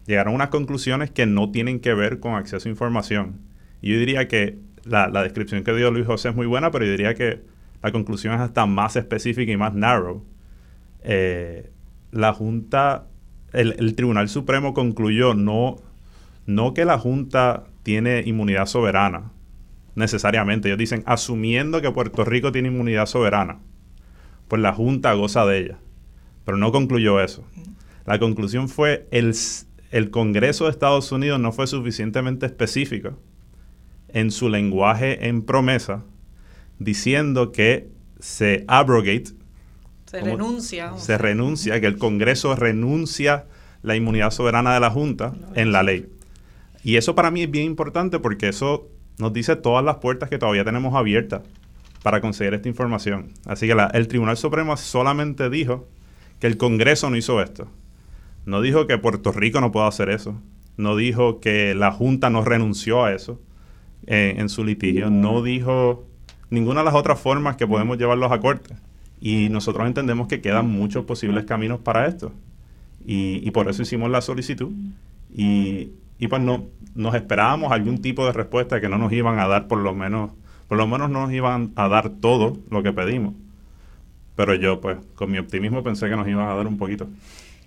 llegaron 0.05 0.33
a 0.33 0.35
unas 0.35 0.49
conclusiones 0.49 1.11
que 1.11 1.25
no 1.25 1.51
tienen 1.51 1.79
que 1.79 1.93
ver 1.93 2.19
con 2.19 2.35
acceso 2.35 2.67
a 2.67 2.71
información. 2.71 3.39
Y 3.81 3.93
yo 3.93 3.99
diría 3.99 4.27
que 4.27 4.59
la, 4.83 5.09
descripción 5.23 5.63
que 5.63 5.73
dio 5.73 5.91
Luis 5.91 6.05
José 6.05 6.29
es 6.29 6.35
muy 6.35 6.45
buena, 6.45 6.71
pero 6.71 6.85
yo 6.85 6.91
diría 6.91 7.15
que 7.15 7.41
la 7.81 7.91
conclusión 7.91 8.33
es 8.33 8.39
hasta 8.39 8.65
más 8.65 8.95
específica 8.95 9.51
y 9.51 9.57
más 9.57 9.73
narrow. 9.73 10.23
Eh, 11.03 11.71
la 12.11 12.33
Junta, 12.33 13.07
el, 13.51 13.95
Tribunal 13.95 14.29
Supremo 14.29 14.73
concluyó 14.73 15.33
no, 15.33 15.77
no 16.45 16.73
que 16.73 16.85
la 16.85 16.97
Junta 16.97 17.65
tiene 17.83 18.23
inmunidad 18.25 18.65
soberana, 18.65 19.31
necesariamente. 19.95 20.67
Ellos 20.67 20.79
dicen, 20.79 21.03
asumiendo 21.05 21.81
que 21.81 21.91
Puerto 21.91 22.25
Rico 22.25 22.51
tiene 22.51 22.69
inmunidad 22.69 23.05
soberana, 23.05 23.59
pues 24.47 24.61
la 24.61 24.73
Junta 24.73 25.13
goza 25.13 25.45
de 25.45 25.59
ella. 25.59 25.77
Pero 26.45 26.57
no 26.57 26.71
concluyó 26.71 27.21
eso. 27.21 27.43
La 28.05 28.19
conclusión 28.19 28.69
fue 28.69 29.07
el, 29.11 29.33
el 29.91 30.11
Congreso 30.11 30.65
de 30.65 30.71
Estados 30.71 31.11
Unidos 31.11 31.39
no 31.39 31.51
fue 31.51 31.65
suficientemente 31.65 32.45
específico 32.45 33.17
en 34.09 34.31
su 34.31 34.49
lenguaje 34.49 35.27
en 35.27 35.41
promesa, 35.41 36.03
diciendo 36.77 37.51
que 37.51 37.89
se 38.19 38.63
abrogate. 38.67 39.31
Se 40.05 40.21
renuncia. 40.21 40.95
Se 40.97 41.17
renuncia, 41.17 41.81
que 41.81 41.87
el 41.87 41.97
Congreso 41.97 42.55
renuncia 42.55 43.47
la 43.81 43.95
inmunidad 43.95 44.31
soberana 44.31 44.73
de 44.73 44.79
la 44.79 44.91
Junta 44.91 45.33
en 45.55 45.71
la 45.71 45.83
ley. 45.83 46.07
Y 46.85 46.97
eso 46.97 47.15
para 47.15 47.31
mí 47.31 47.41
es 47.41 47.49
bien 47.49 47.65
importante 47.65 48.19
porque 48.19 48.47
eso 48.47 48.87
nos 49.17 49.33
dice 49.33 49.55
todas 49.55 49.83
las 49.83 49.95
puertas 49.95 50.29
que 50.29 50.37
todavía 50.37 50.63
tenemos 50.63 50.93
abiertas 50.93 51.41
para 52.03 52.21
conseguir 52.21 52.53
esta 52.53 52.69
información. 52.69 53.31
Así 53.47 53.65
que 53.65 53.75
el 53.93 54.07
Tribunal 54.07 54.37
Supremo 54.37 54.77
solamente 54.77 55.49
dijo 55.49 55.87
que 56.39 56.45
el 56.45 56.57
Congreso 56.57 57.09
no 57.09 57.17
hizo 57.17 57.41
esto. 57.41 57.67
No 58.45 58.61
dijo 58.61 58.85
que 58.85 58.99
Puerto 58.99 59.31
Rico 59.31 59.61
no 59.61 59.71
pueda 59.71 59.87
hacer 59.87 60.11
eso. 60.11 60.39
No 60.77 60.95
dijo 60.95 61.39
que 61.39 61.73
la 61.73 61.91
Junta 61.91 62.29
no 62.29 62.43
renunció 62.45 63.03
a 63.03 63.13
eso 63.13 63.41
eh, 64.05 64.35
en 64.37 64.47
su 64.47 64.63
litigio. 64.63 65.09
No 65.09 65.41
dijo 65.41 66.05
ninguna 66.51 66.81
de 66.81 66.85
las 66.85 66.93
otras 66.93 67.19
formas 67.19 67.55
que 67.55 67.65
podemos 67.65 67.97
llevarlos 67.97 68.31
a 68.31 68.39
corte. 68.39 68.75
Y 69.19 69.49
nosotros 69.49 69.87
entendemos 69.87 70.27
que 70.27 70.39
quedan 70.39 70.69
muchos 70.69 71.05
posibles 71.05 71.45
caminos 71.45 71.79
para 71.79 72.05
esto. 72.05 72.31
Y, 73.03 73.49
por 73.49 73.67
eso 73.69 73.81
hicimos 73.81 74.11
la 74.11 74.21
solicitud. 74.21 74.71
Y, 75.35 75.89
pues 76.27 76.41
no, 76.41 76.65
nos 76.95 77.15
esperábamos 77.15 77.71
algún 77.71 78.01
tipo 78.01 78.25
de 78.25 78.31
respuesta 78.31 78.79
que 78.79 78.89
no 78.89 78.97
nos 78.97 79.11
iban 79.11 79.39
a 79.39 79.47
dar 79.47 79.67
por 79.67 79.79
lo 79.79 79.93
menos, 79.93 80.31
por 80.67 80.77
lo 80.77 80.87
menos 80.87 81.09
no 81.09 81.21
nos 81.21 81.33
iban 81.33 81.71
a 81.75 81.87
dar 81.87 82.09
todo 82.09 82.57
lo 82.69 82.83
que 82.83 82.93
pedimos. 82.93 83.33
Pero 84.35 84.55
yo, 84.55 84.81
pues, 84.81 84.97
con 85.15 85.31
mi 85.31 85.37
optimismo 85.37 85.83
pensé 85.83 86.09
que 86.09 86.15
nos 86.15 86.27
iban 86.27 86.47
a 86.47 86.55
dar 86.55 86.67
un 86.67 86.77
poquito. 86.77 87.07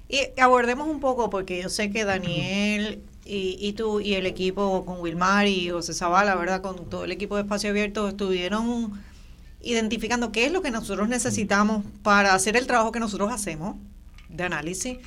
Y 0.08 0.40
abordemos 0.40 0.88
un 0.88 1.00
poco, 1.00 1.30
porque 1.30 1.62
yo 1.62 1.68
sé 1.68 1.90
que 1.90 2.04
Daniel 2.04 3.02
y, 3.30 3.74
tú 3.74 4.00
y 4.00 4.14
el 4.14 4.26
equipo 4.26 4.86
con 4.86 5.00
Wilmar 5.00 5.46
y 5.46 5.68
José 5.68 5.92
Zavala, 5.92 6.34
¿verdad? 6.34 6.62
Con 6.62 6.88
todo 6.88 7.04
el 7.04 7.12
equipo 7.12 7.36
de 7.36 7.42
Espacio 7.42 7.70
Abierto 7.70 8.08
estuvieron 8.08 8.92
identificando 9.60 10.32
qué 10.32 10.46
es 10.46 10.52
lo 10.52 10.62
que 10.62 10.70
nosotros 10.70 11.08
necesitamos 11.08 11.84
para 12.02 12.32
hacer 12.32 12.56
el 12.56 12.66
trabajo 12.66 12.90
que 12.90 13.00
nosotros 13.00 13.30
hacemos 13.30 13.76
de 14.30 14.44
análisis. 14.44 14.98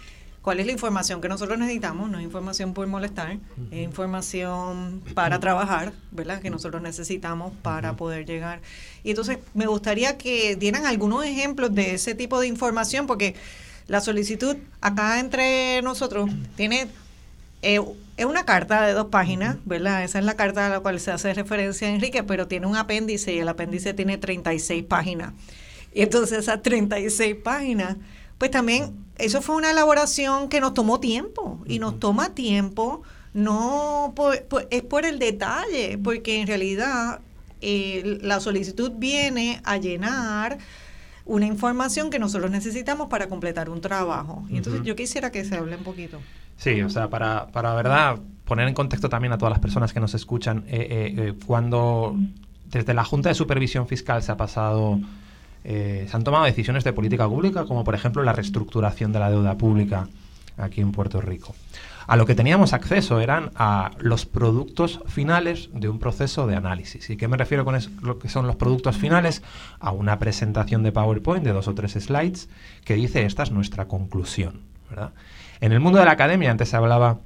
¿Cuál 0.42 0.60
es 0.60 0.66
la 0.66 0.72
información 0.72 1.22
que 1.22 1.30
nosotros 1.30 1.60
necesitamos? 1.60 2.10
No 2.10 2.18
es 2.18 2.24
información 2.24 2.74
por 2.74 2.88
molestar, 2.88 3.38
es 3.70 3.84
información 3.84 5.04
para 5.14 5.40
trabajar, 5.40 5.94
¿verdad? 6.12 6.42
Que 6.42 6.50
nosotros 6.50 6.82
necesitamos 6.82 7.54
para 7.62 7.96
poder 7.96 8.26
llegar. 8.26 8.60
Y 9.04 9.12
entonces 9.12 9.38
me 9.54 9.68
gustaría 9.68 10.18
que 10.18 10.56
dieran 10.56 10.88
algunos 10.88 11.24
ejemplos 11.26 11.76
de 11.76 11.94
ese 11.94 12.16
tipo 12.16 12.40
de 12.40 12.48
información, 12.48 13.06
porque 13.06 13.36
la 13.88 14.02
solicitud 14.02 14.58
acá 14.82 15.20
entre 15.20 15.82
nosotros 15.84 16.30
tiene 16.56 16.88
eh, 17.62 17.80
es 18.18 18.26
una 18.26 18.46
carta 18.46 18.86
de 18.86 18.94
dos 18.94 19.08
páginas, 19.08 19.58
¿verdad? 19.66 20.04
Esa 20.04 20.20
es 20.20 20.26
la 20.26 20.36
carta 20.36 20.66
a 20.66 20.70
la 20.70 20.80
cual 20.80 21.00
se 21.00 21.12
hace 21.12 21.34
referencia 21.34 21.88
a 21.88 21.92
Enrique, 21.92 22.24
pero 22.24 22.48
tiene 22.48 22.66
un 22.68 22.76
apéndice 22.76 23.34
y 23.34 23.40
el 23.40 23.48
apéndice 23.48 23.94
tiene 23.94 24.18
36 24.18 24.84
páginas. 24.84 25.34
Y 25.94 26.02
entonces 26.02 26.40
esas 26.40 26.62
36 26.64 27.36
páginas, 27.44 27.98
pues 28.42 28.50
también 28.50 28.96
eso 29.20 29.40
fue 29.44 29.56
una 29.56 29.70
elaboración 29.70 30.50
que 30.50 30.60
nos 30.60 30.74
tomó 30.74 31.00
tiempo 31.00 31.60
y 31.68 31.78
nos 31.78 32.00
toma 32.00 32.34
tiempo, 32.34 33.04
no 33.36 34.16
es 34.72 34.82
por 34.82 35.06
el 35.06 35.20
detalle, 35.20 36.00
porque 36.04 36.42
en 36.42 36.48
realidad 36.48 37.20
eh, 37.62 38.18
la 38.24 38.40
solicitud 38.40 38.94
viene 38.96 39.62
a 39.64 39.78
llenar 39.78 40.58
una 41.26 41.46
información 41.46 42.10
que 42.10 42.18
nosotros 42.18 42.50
necesitamos 42.50 43.10
para 43.10 43.30
completar 43.30 43.70
un 43.70 43.80
trabajo. 43.80 44.44
Y 44.50 44.58
entonces 44.58 44.82
yo 44.86 44.96
quisiera 44.96 45.32
que 45.32 45.46
se 45.46 45.58
hable 45.58 45.76
un 45.76 45.84
poquito. 45.84 46.18
Sí, 46.58 46.82
o 46.82 46.90
sea, 46.90 47.10
para, 47.12 47.46
para 47.52 47.76
verdad 47.76 48.18
poner 48.46 48.68
en 48.68 48.74
contexto 48.74 49.08
también 49.08 49.34
a 49.34 49.38
todas 49.38 49.52
las 49.52 49.60
personas 49.60 49.94
que 49.94 50.00
nos 50.00 50.16
escuchan, 50.16 50.64
eh, 50.66 50.88
eh, 50.90 51.16
eh, 51.16 51.34
cuando 51.46 52.18
desde 52.72 52.96
la 52.96 53.04
Junta 53.04 53.30
de 53.30 53.36
Supervisión 53.36 53.88
Fiscal 53.88 54.24
se 54.24 54.32
ha 54.32 54.38
pasado, 54.38 55.00
se 55.64 56.10
han 56.12 56.24
tomado 56.24 56.46
decisiones 56.46 56.84
de 56.84 56.94
política 56.94 57.28
pública, 57.28 57.66
como 57.66 57.84
por 57.84 57.96
ejemplo 57.96 58.24
la 58.24 58.34
reestructuración 58.34 59.12
de 59.12 59.20
la 59.20 59.30
deuda 59.30 59.58
pública 59.58 60.08
aquí 60.58 60.82
en 60.82 60.92
Puerto 60.92 61.22
Rico 61.22 61.56
a 62.08 62.18
lo 62.18 62.26
que 62.26 62.36
teníamos 62.36 62.74
acceso 62.74 63.22
eran 63.22 63.52
a 63.56 63.92
los 64.00 64.26
productos 64.26 65.00
finales 65.08 65.70
de 65.74 65.88
un 65.90 66.00
proceso 66.00 66.48
de 66.48 66.56
análisis. 66.58 67.10
¿Y 67.10 67.18
qué 67.18 67.28
me 67.28 67.38
refiero 67.38 67.64
con 67.64 67.78
lo 68.02 68.20
que 68.20 68.28
son 68.30 68.48
los 68.48 68.56
productos 68.58 68.98
finales? 68.98 69.42
A 69.80 69.92
una 69.92 70.20
presentación 70.20 70.84
de 70.84 70.92
PowerPoint 70.92 71.44
de 71.44 71.54
dos 71.54 71.70
o 71.70 71.74
tres 71.74 71.94
slides 71.94 72.50
que 72.84 72.96
dice 72.96 73.24
esta 73.24 73.44
es 73.44 73.52
nuestra 73.52 73.86
conclusión. 73.86 74.62
En 75.62 75.72
el 75.72 75.80
mundo 75.80 76.00
de 76.00 76.06
la 76.06 76.12
academia 76.12 76.52
antes 76.52 76.68
se 76.68 76.76
hablaba 76.76 77.20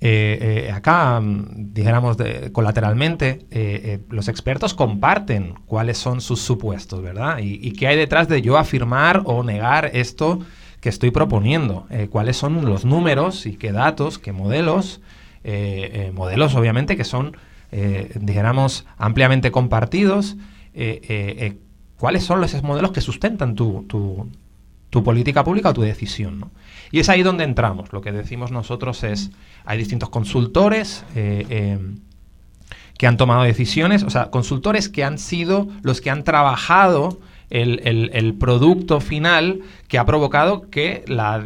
eh, 0.00 0.66
eh, 0.66 0.72
acá, 0.72 1.20
mm, 1.20 1.72
dijéramos 1.72 2.16
colateralmente, 2.52 3.46
eh, 3.50 4.00
los 4.10 4.28
expertos 4.28 4.74
comparten 4.74 5.54
cuáles 5.66 5.98
son 5.98 6.20
sus 6.20 6.40
supuestos, 6.40 7.00
¿verdad? 7.00 7.38
Y, 7.40 7.72
qué 7.72 7.86
hay 7.86 7.96
detrás 7.96 8.28
de 8.28 8.42
yo 8.42 8.58
afirmar 8.58 9.22
o 9.24 9.42
negar 9.42 9.90
esto 9.94 10.40
que 10.80 10.90
estoy 10.90 11.10
proponiendo, 11.10 11.86
cuáles 12.10 12.36
son 12.36 12.66
los 12.66 12.84
números 12.84 13.46
y 13.46 13.56
qué 13.56 13.72
datos, 13.72 14.18
qué 14.18 14.32
modelos, 14.32 15.00
modelos 16.12 16.54
obviamente 16.54 16.94
que 16.98 17.04
son, 17.04 17.38
dijéramos, 18.20 18.84
ampliamente 18.98 19.50
compartidos, 19.50 20.36
cuáles 21.96 22.24
son 22.24 22.44
esos 22.44 22.62
modelos 22.62 22.92
que 22.92 23.00
sustentan 23.00 23.54
tu, 23.54 24.28
política 25.02 25.42
pública 25.42 25.70
o 25.70 25.74
tu 25.74 25.82
decisión. 25.82 26.50
Y 26.90 27.00
es 27.00 27.08
ahí 27.08 27.22
donde 27.22 27.44
entramos. 27.44 27.92
Lo 27.92 28.00
que 28.00 28.12
decimos 28.12 28.52
nosotros 28.52 29.02
es, 29.02 29.30
hay 29.64 29.78
distintos 29.78 30.10
consultores 30.10 31.04
que 32.98 33.06
han 33.06 33.16
tomado 33.16 33.42
decisiones, 33.42 34.02
o 34.02 34.10
sea, 34.10 34.30
consultores 34.30 34.88
que 34.88 35.02
han 35.02 35.18
sido 35.18 35.68
los 35.82 36.00
que 36.00 36.10
han 36.10 36.22
trabajado 36.22 37.18
el, 37.50 38.34
producto 38.38 39.00
final 39.00 39.60
que 39.88 39.98
ha 39.98 40.04
provocado 40.04 40.70
que 40.70 41.04
la, 41.06 41.42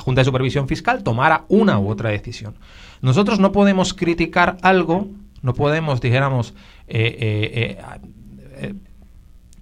Junta 0.00 0.20
de 0.20 0.24
Supervisión 0.24 0.68
Fiscal 0.68 1.02
tomara 1.02 1.44
una 1.48 1.78
u 1.78 1.88
otra 1.88 2.10
decisión. 2.10 2.54
Nosotros 3.00 3.40
no 3.40 3.52
podemos 3.52 3.94
criticar 3.94 4.58
algo, 4.62 5.08
no 5.42 5.54
podemos, 5.54 6.00
dijéramos, 6.00 6.54
eh, 6.86 7.16
eh, 7.18 7.78
eh, 8.56 8.74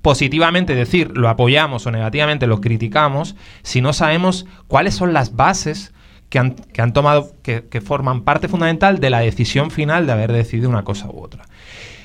positivamente 0.02 0.74
decir 0.74 1.16
lo 1.16 1.28
apoyamos 1.28 1.86
o 1.86 1.90
negativamente 1.90 2.47
lo 2.47 2.60
criticamos 2.60 3.36
si 3.62 3.81
no 3.81 3.93
sabemos 3.93 4.47
cuáles 4.66 4.94
son 4.94 5.12
las 5.12 5.36
bases 5.36 5.93
que 6.28 6.39
han, 6.39 6.55
que 6.55 6.81
han 6.81 6.93
tomado, 6.93 7.32
que, 7.43 7.64
que, 7.68 7.81
forman 7.81 8.22
parte 8.22 8.48
fundamental 8.48 9.01
de 9.01 9.10
la 9.10 9.20
decisión 9.20 9.70
final 9.70 10.06
de 10.06 10.12
haber 10.12 10.32
decidido 10.32 10.68
una 10.68 10.85
cosa 10.85 11.10
u 11.10 11.18
otra. 11.18 11.44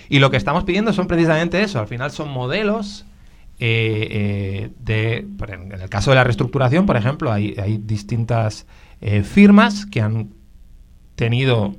Y 0.09 0.19
lo 0.19 0.31
que 0.31 0.38
estamos 0.38 0.63
pidiendo 0.63 0.93
son 0.93 1.07
precisamente 1.07 1.61
eso, 1.61 1.80
al 1.80 1.88
final 1.88 2.11
son 2.11 2.30
modelos 2.30 3.05
eh, 3.57 4.07
eh, 4.11 4.69
de, 4.80 5.26
en 5.47 5.72
el 5.72 5.89
caso 5.89 6.11
de 6.11 6.15
la 6.15 6.23
reestructuración, 6.23 6.85
por 6.85 6.97
ejemplo, 6.97 7.31
hay, 7.31 7.55
distintas 7.84 8.67
eh, 8.99 9.23
firmas 9.23 9.85
que 9.85 10.01
han 10.01 10.34
tenido 11.15 11.73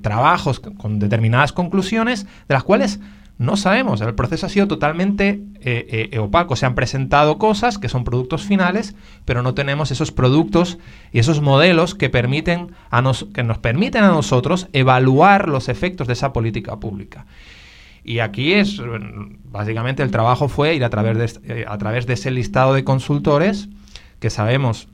trabajos 0.00 0.60
con 0.60 1.00
determinadas 1.00 1.52
conclusiones, 1.52 2.24
de 2.24 2.54
las 2.54 2.62
cuales 2.62 3.00
no 3.38 3.56
sabemos. 3.56 4.00
El 4.00 4.14
proceso 4.14 4.46
ha 4.46 4.48
sido 4.48 4.66
totalmente 4.66 5.42
opaco. 6.18 6.56
Se 6.56 6.64
han 6.64 6.74
presentado 6.74 7.38
cosas 7.38 7.78
que 7.78 7.88
son 7.88 8.04
productos 8.04 8.44
finales, 8.44 8.94
pero 9.24 9.42
no 9.42 9.54
tenemos 9.54 9.90
esos 9.90 10.10
productos 10.10 10.78
y 11.12 11.18
esos 11.18 11.42
modelos 11.42 11.94
que, 11.94 12.08
permiten 12.08 12.72
a 12.90 13.02
nos, 13.02 13.24
que 13.34 13.42
nos 13.42 13.58
permiten 13.58 14.04
a 14.04 14.08
nosotros 14.08 14.68
evaluar 14.72 15.48
los 15.48 15.68
efectos 15.68 16.06
de 16.06 16.14
esa 16.14 16.32
política 16.32 16.76
pública. 16.80 17.26
Y 18.06 18.20
aquí 18.20 18.52
es, 18.52 18.80
básicamente 19.44 20.04
el 20.04 20.12
trabajo 20.12 20.48
fue 20.48 20.76
ir 20.76 20.84
a 20.84 20.90
través 20.90 21.40
de, 21.42 21.54
eh, 21.54 21.64
a 21.66 21.76
través 21.76 22.06
de 22.06 22.14
ese 22.14 22.30
listado 22.30 22.72
de 22.72 22.84
consultores 22.84 23.68
que 24.20 24.30
sabemos 24.30 24.88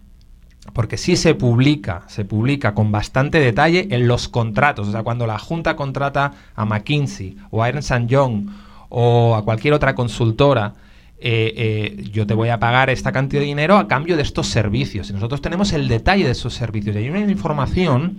porque 0.72 0.96
sí 0.96 1.16
se 1.16 1.34
publica, 1.34 2.04
se 2.06 2.24
publica 2.24 2.74
con 2.74 2.92
bastante 2.92 3.40
detalle 3.40 3.88
en 3.90 4.06
los 4.06 4.28
contratos. 4.28 4.88
O 4.88 4.92
sea, 4.92 5.02
cuando 5.02 5.26
la 5.26 5.38
Junta 5.38 5.76
contrata 5.76 6.32
a 6.54 6.64
McKinsey 6.64 7.36
o 7.50 7.62
a 7.62 7.68
Ernst 7.68 7.92
Young 8.06 8.48
o 8.88 9.34
a 9.34 9.44
cualquier 9.44 9.74
otra 9.74 9.94
consultora, 9.94 10.74
eh, 11.18 11.54
eh, 11.56 12.04
yo 12.10 12.26
te 12.26 12.34
voy 12.34 12.48
a 12.48 12.58
pagar 12.58 12.90
esta 12.90 13.12
cantidad 13.12 13.40
de 13.40 13.46
dinero 13.46 13.76
a 13.76 13.86
cambio 13.86 14.16
de 14.16 14.22
estos 14.22 14.48
servicios. 14.48 15.10
Y 15.10 15.12
nosotros 15.12 15.40
tenemos 15.40 15.72
el 15.72 15.88
detalle 15.88 16.24
de 16.24 16.30
esos 16.30 16.54
servicios. 16.54 16.94
Y 16.96 17.00
hay 17.00 17.10
una 17.10 17.20
información 17.20 18.18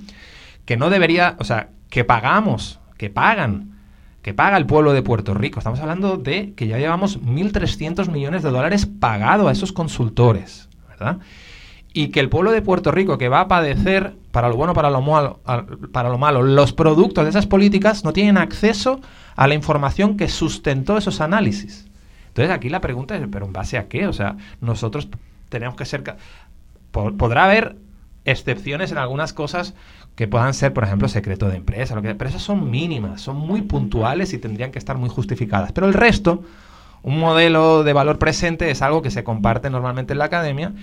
que 0.65 0.77
no 0.77 0.89
debería, 0.89 1.35
o 1.39 1.43
sea, 1.43 1.69
que 1.89 2.03
pagamos, 2.03 2.79
que 2.97 3.09
pagan, 3.09 3.77
que 4.21 4.33
paga 4.33 4.57
el 4.57 4.65
pueblo 4.65 4.93
de 4.93 5.01
Puerto 5.01 5.33
Rico. 5.33 5.59
Estamos 5.59 5.79
hablando 5.79 6.17
de 6.17 6.53
que 6.53 6.67
ya 6.67 6.77
llevamos 6.77 7.21
1.300 7.21 8.09
millones 8.09 8.43
de 8.43 8.51
dólares 8.51 8.85
pagado 8.85 9.47
a 9.47 9.51
esos 9.51 9.73
consultores, 9.73 10.69
¿verdad? 10.87 11.17
Y 11.93 12.07
que 12.07 12.19
el 12.19 12.29
pueblo 12.29 12.51
de 12.51 12.63
Puerto 12.63 12.91
Rico, 12.91 13.19
que 13.19 13.29
va 13.29 13.41
a 13.41 13.47
padecer, 13.47 14.15
para 14.31 14.49
lo 14.49 14.55
bueno, 14.55 14.73
para 14.73 14.89
lo 14.89 15.01
malo, 15.01 15.39
para 15.91 16.09
lo 16.09 16.17
malo, 16.17 16.41
los 16.41 16.73
productos 16.73 17.23
de 17.23 17.29
esas 17.29 17.45
políticas, 17.45 18.03
no 18.03 18.13
tienen 18.13 18.37
acceso 18.37 18.99
a 19.35 19.47
la 19.47 19.53
información 19.53 20.17
que 20.17 20.27
sustentó 20.27 20.97
esos 20.97 21.21
análisis. 21.21 21.87
Entonces 22.29 22.51
aquí 22.51 22.69
la 22.69 22.81
pregunta 22.81 23.15
es, 23.15 23.23
¿pero 23.31 23.45
en 23.45 23.53
base 23.53 23.77
a 23.77 23.87
qué? 23.87 24.07
O 24.07 24.13
sea, 24.13 24.37
nosotros 24.59 25.07
tenemos 25.49 25.75
que 25.75 25.85
ser... 25.85 26.03
Podrá 26.91 27.45
haber 27.45 27.75
excepciones 28.25 28.91
en 28.91 28.97
algunas 28.97 29.33
cosas 29.33 29.75
que 30.15 30.27
puedan 30.27 30.53
ser, 30.53 30.73
por 30.73 30.83
ejemplo, 30.83 31.07
secreto 31.07 31.47
de 31.49 31.57
empresa, 31.57 31.95
lo 31.95 32.01
que, 32.01 32.15
pero 32.15 32.29
esas 32.29 32.41
son 32.41 32.69
mínimas, 32.71 33.21
son 33.21 33.37
muy 33.37 33.61
puntuales 33.63 34.33
y 34.33 34.37
tendrían 34.37 34.71
que 34.71 34.79
estar 34.79 34.97
muy 34.97 35.09
justificadas. 35.09 35.71
Pero 35.73 35.87
el 35.87 35.93
resto, 35.93 36.43
un 37.03 37.19
modelo 37.19 37.83
de 37.83 37.93
valor 37.93 38.17
presente 38.19 38.71
es 38.71 38.81
algo 38.81 39.01
que 39.01 39.11
se 39.11 39.23
comparte 39.23 39.69
normalmente 39.69 40.13
en 40.13 40.19
la 40.19 40.25
academia 40.25 40.73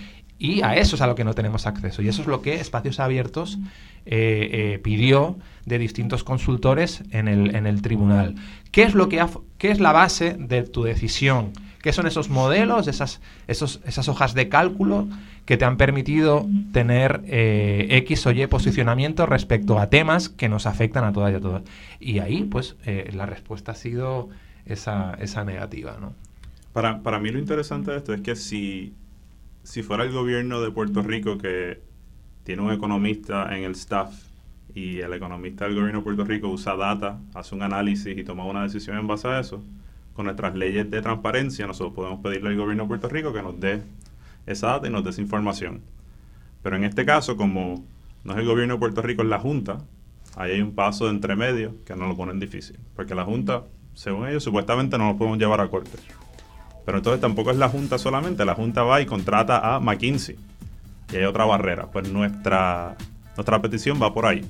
y 0.41 0.63
a 0.63 0.75
eso 0.75 0.97
es 0.97 1.03
a 1.03 1.07
lo 1.07 1.15
que 1.15 1.23
no 1.23 1.35
tenemos 1.35 1.67
acceso. 1.67 2.01
Y 2.01 2.09
eso 2.09 2.23
es 2.23 2.27
lo 2.27 2.41
que 2.41 2.55
Espacios 2.55 2.99
Abiertos 2.99 3.59
eh, 4.07 4.49
eh, 4.53 4.81
pidió 4.83 5.37
de 5.67 5.79
distintos 5.79 6.25
consultores 6.25 7.05
en 7.11 7.29
el, 7.29 7.55
en 7.55 7.67
el 7.67 7.83
tribunal. 7.83 8.37
¿Qué 8.73 8.85
es, 8.85 8.95
lo 8.95 9.11
que 9.11 9.23
¿Qué 9.59 9.71
es 9.71 9.81
la 9.81 9.93
base 9.93 10.35
de 10.39 10.63
tu 10.63 10.83
decisión? 10.83 11.53
¿Qué 11.83 11.93
son 11.93 12.07
esos 12.07 12.31
modelos, 12.31 12.89
esas, 12.89 13.21
esas 13.49 14.09
hojas 14.09 14.33
de 14.33 14.49
cálculo 14.49 15.09
que 15.45 15.59
te 15.59 15.67
han 15.67 15.77
permitido 15.77 16.47
tener 16.73 17.21
eh, 17.27 17.89
X 17.91 18.27
o 18.27 18.31
Y 18.31 18.47
posicionamiento 18.47 19.27
respecto 19.27 19.79
a 19.79 19.91
temas 19.91 20.31
que 20.31 20.49
nos 20.49 20.65
afectan 20.65 21.05
a 21.05 21.13
todas 21.13 21.33
y 21.33 21.37
a 21.37 21.41
todas? 21.41 21.63
Y 22.01 22.21
ahí, 22.21 22.45
pues, 22.45 22.77
la 23.13 23.27
respuesta 23.27 23.73
ha 23.73 23.75
sido 23.75 24.31
esa, 24.65 25.19
esa 25.21 25.45
negativa, 25.45 25.99
¿no? 26.01 26.15
Para, 26.73 27.03
para 27.03 27.19
mí 27.19 27.31
lo 27.31 27.39
interesante 27.39 27.91
de 27.91 27.99
esto 27.99 28.15
es 28.15 28.21
que 28.21 28.37
si 28.37 28.95
si 29.71 29.85
fuera 29.85 30.03
el 30.03 30.11
gobierno 30.11 30.61
de 30.61 30.73
Puerto 30.73 31.01
Rico 31.01 31.39
que 31.39 31.81
tiene 32.43 32.61
un 32.61 32.73
economista 32.73 33.57
en 33.57 33.63
el 33.63 33.73
staff 33.73 34.13
y 34.75 34.99
el 34.99 35.13
economista 35.13 35.65
del 35.65 35.77
gobierno 35.77 36.01
de 36.01 36.05
Puerto 36.05 36.25
Rico 36.25 36.49
usa 36.49 36.75
data, 36.75 37.21
hace 37.35 37.55
un 37.55 37.63
análisis 37.63 38.19
y 38.19 38.25
toma 38.25 38.45
una 38.47 38.65
decisión 38.65 38.99
en 38.99 39.07
base 39.07 39.29
a 39.29 39.39
eso, 39.39 39.63
con 40.13 40.25
nuestras 40.25 40.57
leyes 40.57 40.91
de 40.91 41.01
transparencia 41.01 41.69
nosotros 41.69 41.95
podemos 41.95 42.19
pedirle 42.19 42.49
al 42.49 42.57
gobierno 42.57 42.83
de 42.83 42.89
Puerto 42.89 43.09
Rico 43.09 43.33
que 43.33 43.43
nos 43.43 43.61
dé 43.61 43.81
esa 44.45 44.67
data 44.67 44.89
y 44.89 44.91
nos 44.91 45.05
dé 45.05 45.11
esa 45.11 45.21
información. 45.21 45.83
Pero 46.65 46.75
en 46.75 46.83
este 46.83 47.07
caso, 47.07 47.37
como 47.37 47.85
no 48.25 48.33
es 48.33 48.39
el 48.41 48.47
gobierno 48.47 48.75
de 48.75 48.81
Puerto 48.81 49.03
Rico, 49.03 49.23
es 49.23 49.29
la 49.29 49.39
Junta, 49.39 49.85
ahí 50.35 50.51
hay 50.51 50.63
un 50.63 50.75
paso 50.75 51.05
de 51.05 51.13
entremedio 51.13 51.77
que 51.85 51.95
nos 51.95 52.09
lo 52.09 52.17
ponen 52.17 52.41
difícil. 52.41 52.77
Porque 52.97 53.15
la 53.15 53.25
Junta, 53.25 53.63
según 53.95 54.27
ellos, 54.27 54.43
supuestamente 54.43 54.99
no 54.99 55.13
lo 55.13 55.17
podemos 55.17 55.39
llevar 55.39 55.61
a 55.61 55.69
corte. 55.69 55.97
Pero 56.91 56.99
entonces 56.99 57.21
tampoco 57.21 57.53
es 57.53 57.57
la 57.57 57.69
Junta 57.69 57.99
solamente, 57.99 58.45
la 58.45 58.57
Junta 58.57 58.83
va 58.83 59.01
y 59.01 59.07
contrata 59.07 59.77
a 59.77 59.79
McKinsey. 59.79 60.37
Y 61.13 61.17
hay 61.19 61.23
otra 61.23 61.45
barrera. 61.45 61.87
Pues 61.87 62.09
nuestra, 62.09 62.97
nuestra 63.37 63.63
petición 63.63 64.03
va 64.03 64.13
por 64.13 64.27
ahí. 64.27 64.45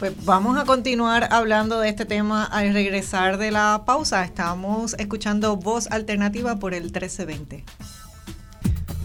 Pues 0.00 0.12
vamos 0.24 0.58
a 0.58 0.64
continuar 0.64 1.28
hablando 1.30 1.78
de 1.78 1.88
este 1.88 2.06
tema 2.06 2.44
al 2.44 2.72
regresar 2.72 3.38
de 3.38 3.52
la 3.52 3.84
pausa. 3.86 4.24
Estamos 4.24 4.96
escuchando 4.98 5.58
Voz 5.58 5.86
Alternativa 5.92 6.56
por 6.56 6.74
el 6.74 6.82
1320. 6.82 7.64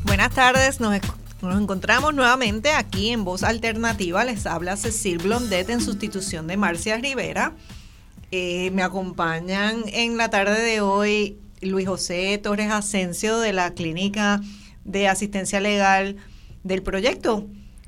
Buenas 0.05 0.31
tardes, 0.31 0.79
nos, 0.79 0.99
nos 1.43 1.61
encontramos 1.61 2.15
nuevamente 2.15 2.71
aquí 2.71 3.11
en 3.11 3.25
Voz 3.25 3.43
Alternativa. 3.43 4.25
Les 4.25 4.47
habla 4.47 4.75
Cecil 4.75 5.19
Blondet 5.19 5.69
en 5.69 5.81
sustitución 5.81 6.47
de 6.47 6.57
Marcia 6.57 6.97
Rivera. 6.97 7.53
Eh, 8.31 8.71
me 8.71 8.81
acompañan 8.81 9.83
en 9.85 10.17
la 10.17 10.31
tarde 10.31 10.59
de 10.63 10.81
hoy 10.81 11.37
Luis 11.65 11.87
José 11.87 12.37
Torres 12.37 12.71
Asensio 12.71 13.39
de 13.39 13.53
la 13.53 13.73
Clínica 13.73 14.41
de 14.83 15.07
Asistencia 15.07 15.59
Legal 15.59 16.17
del 16.63 16.83
proyecto 16.83 17.47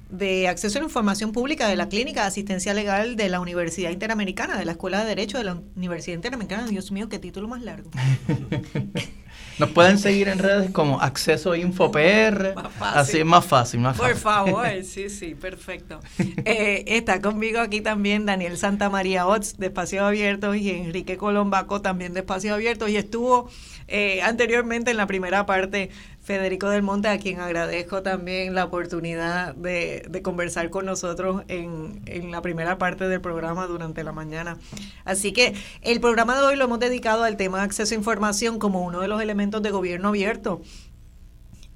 de 0.10 0.48
acceso 0.48 0.78
a 0.78 0.82
la 0.82 0.88
información 0.88 1.32
pública 1.32 1.68
de 1.68 1.76
la 1.76 1.90
Clínica 1.90 2.22
de 2.22 2.28
Asistencia 2.28 2.74
Legal 2.74 3.16
de 3.16 3.30
la 3.30 3.40
Universidad 3.40 3.92
Interamericana, 3.92 4.58
de 4.58 4.66
la 4.66 4.72
Escuela 4.74 5.02
de 5.02 5.08
Derecho 5.08 5.38
de 5.38 5.44
la 5.44 5.62
Universidad 5.76 6.16
Interamericana. 6.16 6.68
Dios 6.68 6.92
mío, 6.92 7.10
qué 7.10 7.20
título 7.20 7.48
más 7.48 7.62
largo. 7.62 7.90
Nos 9.60 9.72
pueden 9.72 9.98
seguir 9.98 10.28
en 10.28 10.40
redes 10.40 10.72
como 10.72 11.02
Acceso 11.02 11.56
Info 11.56 11.92
PR. 11.92 12.54
Así 12.80 13.20
es 13.20 13.26
más 13.26 13.46
fácil, 13.46 13.80
más 13.80 13.98
fácil. 13.98 14.14
Por 14.14 14.22
favor, 14.22 14.68
sí, 14.84 15.10
sí, 15.10 15.34
perfecto. 15.34 16.00
Eh, 16.46 16.84
está 16.88 17.22
conmigo 17.22 17.60
aquí 17.60 17.82
también 17.82 18.26
Daniel 18.26 18.58
Santamaría 18.58 19.26
Ots 19.26 19.58
de 19.58 19.68
Espacios 19.68 20.04
Abiertos 20.04 20.56
y 20.58 20.70
Enrique 20.70 21.18
Colombaco 21.18 21.82
también 21.82 22.14
de 22.14 22.20
Espacios 22.20 22.54
Abiertos 22.54 22.90
y 22.90 22.98
estuvo 22.98 23.50
eh, 23.88 24.22
anteriormente 24.22 24.92
en 24.92 24.98
la 24.98 25.08
primera 25.08 25.46
parte 25.46 25.90
Federico 26.28 26.70
del 26.70 26.84
Monte, 26.84 27.08
a 27.08 27.20
quien 27.20 27.40
agradezco 27.40 28.04
también 28.04 28.54
la 28.54 28.66
oportunidad 28.66 29.56
de, 29.56 30.22
conversar 30.22 30.70
con 30.70 30.86
nosotros 30.86 31.44
en, 31.48 32.02
en, 32.06 32.32
la 32.32 32.42
primera 32.42 32.78
parte 32.78 33.08
del 33.08 33.22
programa 33.22 33.66
durante 33.66 34.04
la 34.04 34.12
mañana. 34.12 34.58
Así 35.06 35.32
que 35.32 35.54
el 35.82 36.02
programa 36.02 36.36
de 36.38 36.46
hoy 36.46 36.58
lo 36.58 36.66
hemos 36.66 36.80
dedicado 36.80 37.24
al 37.24 37.38
tema 37.38 37.60
de 37.60 37.64
acceso 37.64 37.96
a 37.96 37.98
información 37.98 38.60
como 38.60 38.84
uno 38.84 39.00
de 39.00 39.08
los 39.08 39.22
elementos 39.22 39.62
de 39.62 39.72
gobierno 39.72 40.10
abierto 40.10 40.62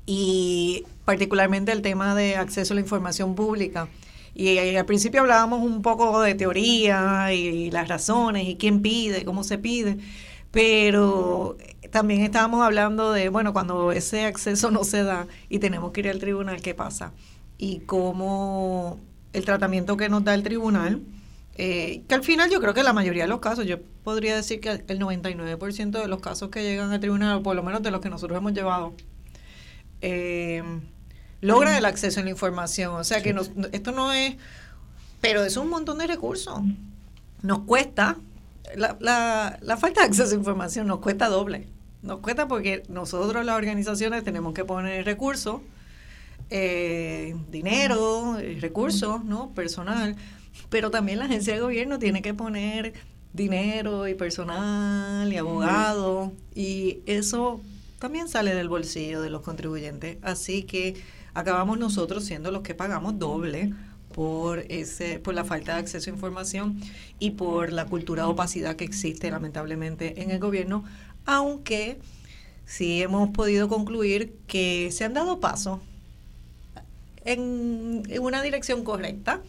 y 0.06 0.84
particularmente 1.06 1.72
el 1.72 1.82
tema 1.82 2.14
de 2.14 2.36
acceso 2.36 2.74
a 2.74 2.76
la 2.76 2.82
información 2.82 3.36
pública. 3.36 3.88
Y, 4.36 4.58
al 4.58 4.86
principio 4.86 5.22
hablábamos 5.22 5.62
un 5.62 5.82
poco 5.82 6.20
de 6.20 6.36
teoría 6.36 7.32
y 7.34 7.72
las 7.72 7.88
razones 7.88 8.50
y 8.50 8.58
quién 8.58 8.82
pide, 8.82 9.24
cómo 9.24 9.46
se 9.46 9.58
pide, 9.58 9.98
pero 10.52 11.56
también 11.92 12.22
estábamos 12.22 12.64
hablando 12.66 13.12
de, 13.12 13.30
bueno, 13.30 13.54
cuando 13.54 13.92
ese 13.92 14.26
acceso 14.26 14.72
no 14.72 14.84
se 14.84 15.04
da 15.04 15.28
y 15.50 15.60
tenemos 15.60 15.92
que 15.92 16.00
ir 16.00 16.10
al 16.10 16.20
tribunal, 16.20 16.62
¿qué 16.62 16.74
pasa? 16.74 17.12
Y 17.58 17.82
cómo 17.82 19.00
el 19.34 19.46
tratamiento 19.46 19.98
que 19.98 20.10
nos 20.10 20.24
da 20.24 20.34
el 20.34 20.44
tribunal, 20.44 21.02
eh, 21.58 22.02
que 22.08 22.16
al 22.16 22.24
final 22.24 22.50
yo 22.50 22.60
creo 22.62 22.74
que 22.74 22.84
la 22.84 22.94
mayoría 22.94 23.24
de 23.24 23.30
los 23.30 23.40
casos, 23.40 23.66
yo 23.66 23.78
podría 24.04 24.36
decir 24.36 24.62
que 24.62 24.84
el 24.88 25.00
99% 25.00 25.92
de 26.02 26.08
los 26.08 26.22
casos 26.22 26.50
que 26.50 26.64
llegan 26.64 26.92
al 26.92 27.00
tribunal, 27.00 27.38
o 27.38 27.44
por 27.44 27.56
lo 27.56 27.64
menos 27.64 27.84
de 27.84 27.92
los 27.92 28.02
que 28.02 28.10
nosotros 28.10 28.38
hemos 28.38 28.54
llevado, 28.54 28.94
eh, 30.02 30.64
logran 31.42 31.76
el 31.76 31.86
acceso 31.86 32.22
a 32.22 32.24
la 32.24 32.30
información. 32.30 32.96
O 32.96 33.04
sea 33.04 33.22
que 33.22 33.36
esto 33.74 33.92
no 33.92 34.14
es, 34.14 34.36
pero 35.20 35.44
es 35.44 35.58
un 35.58 35.70
montón 35.70 35.98
de 35.98 36.08
recursos. 36.08 36.62
Nos 37.42 37.60
cuesta, 37.60 38.18
la, 38.76 38.96
la, 39.00 39.60
la 39.62 39.78
falta 39.78 40.02
de 40.02 40.08
acceso 40.08 40.34
a 40.34 40.38
información 40.38 40.88
nos 40.88 41.00
cuesta 41.00 41.28
doble. 41.28 41.68
Nos 42.02 42.20
cuesta 42.20 42.48
porque 42.48 42.84
nosotros 42.90 43.46
las 43.46 43.56
organizaciones 43.56 44.24
tenemos 44.24 44.54
que 44.54 44.66
poner 44.66 45.06
recursos, 45.06 45.62
eh, 46.50 47.36
dinero, 47.50 48.40
eh, 48.40 48.58
recursos, 48.60 49.24
¿no? 49.24 49.52
Personal, 49.52 50.16
pero 50.70 50.90
también 50.90 51.20
la 51.20 51.26
agencia 51.26 51.54
de 51.54 51.60
gobierno 51.60 52.00
tiene 52.00 52.22
que 52.22 52.34
poner 52.34 52.94
dinero 53.34 54.08
y 54.08 54.16
personal 54.16 55.32
y 55.32 55.38
abogado 55.38 56.34
y 56.54 57.00
eso 57.06 57.62
también 58.00 58.28
sale 58.28 58.54
del 58.56 58.68
bolsillo 58.68 59.22
de 59.22 59.30
los 59.30 59.42
contribuyentes. 59.42 60.18
Así 60.24 60.64
que 60.64 60.96
acabamos 61.34 61.80
nosotros 61.80 62.26
siendo 62.26 62.52
los 62.52 62.64
que 62.64 62.74
pagamos 62.74 63.20
doble 63.20 63.74
por 64.14 64.60
ese 64.70 65.20
por 65.20 65.34
la 65.34 65.46
falta 65.46 65.76
de 65.76 65.80
acceso 65.82 66.10
a 66.10 66.14
información 66.14 66.82
y 67.20 67.32
por 67.32 67.72
la 67.72 67.86
cultura 67.86 68.24
de 68.24 68.30
opacidad 68.30 68.76
que 68.76 68.84
existe 68.84 69.32
lamentablemente 69.32 70.22
en 70.22 70.32
el 70.32 70.40
gobierno 70.40 70.84
aunque 71.26 72.00
sí 72.66 73.02
hemos 73.02 73.30
podido 73.30 73.68
concluir 73.68 74.34
que 74.48 74.90
se 74.92 75.04
han 75.04 75.14
dado 75.14 75.40
pasos 75.40 75.80
en, 77.26 78.04
una 78.20 78.42
dirección 78.42 78.84
correcta. 78.84 79.42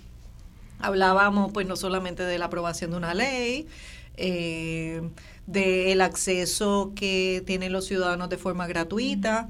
Hablábamos 0.78 1.52
pues 1.52 1.66
no 1.66 1.76
solamente 1.76 2.24
de 2.24 2.38
la 2.38 2.46
aprobación 2.46 2.90
de 2.90 2.96
una 2.96 3.14
ley, 3.14 3.66
eh, 4.16 5.02
del 5.46 6.00
acceso 6.00 6.92
que 6.94 7.42
tienen 7.46 7.72
los 7.72 7.86
ciudadanos 7.86 8.28
de 8.28 8.38
forma 8.38 8.66
gratuita 8.66 9.48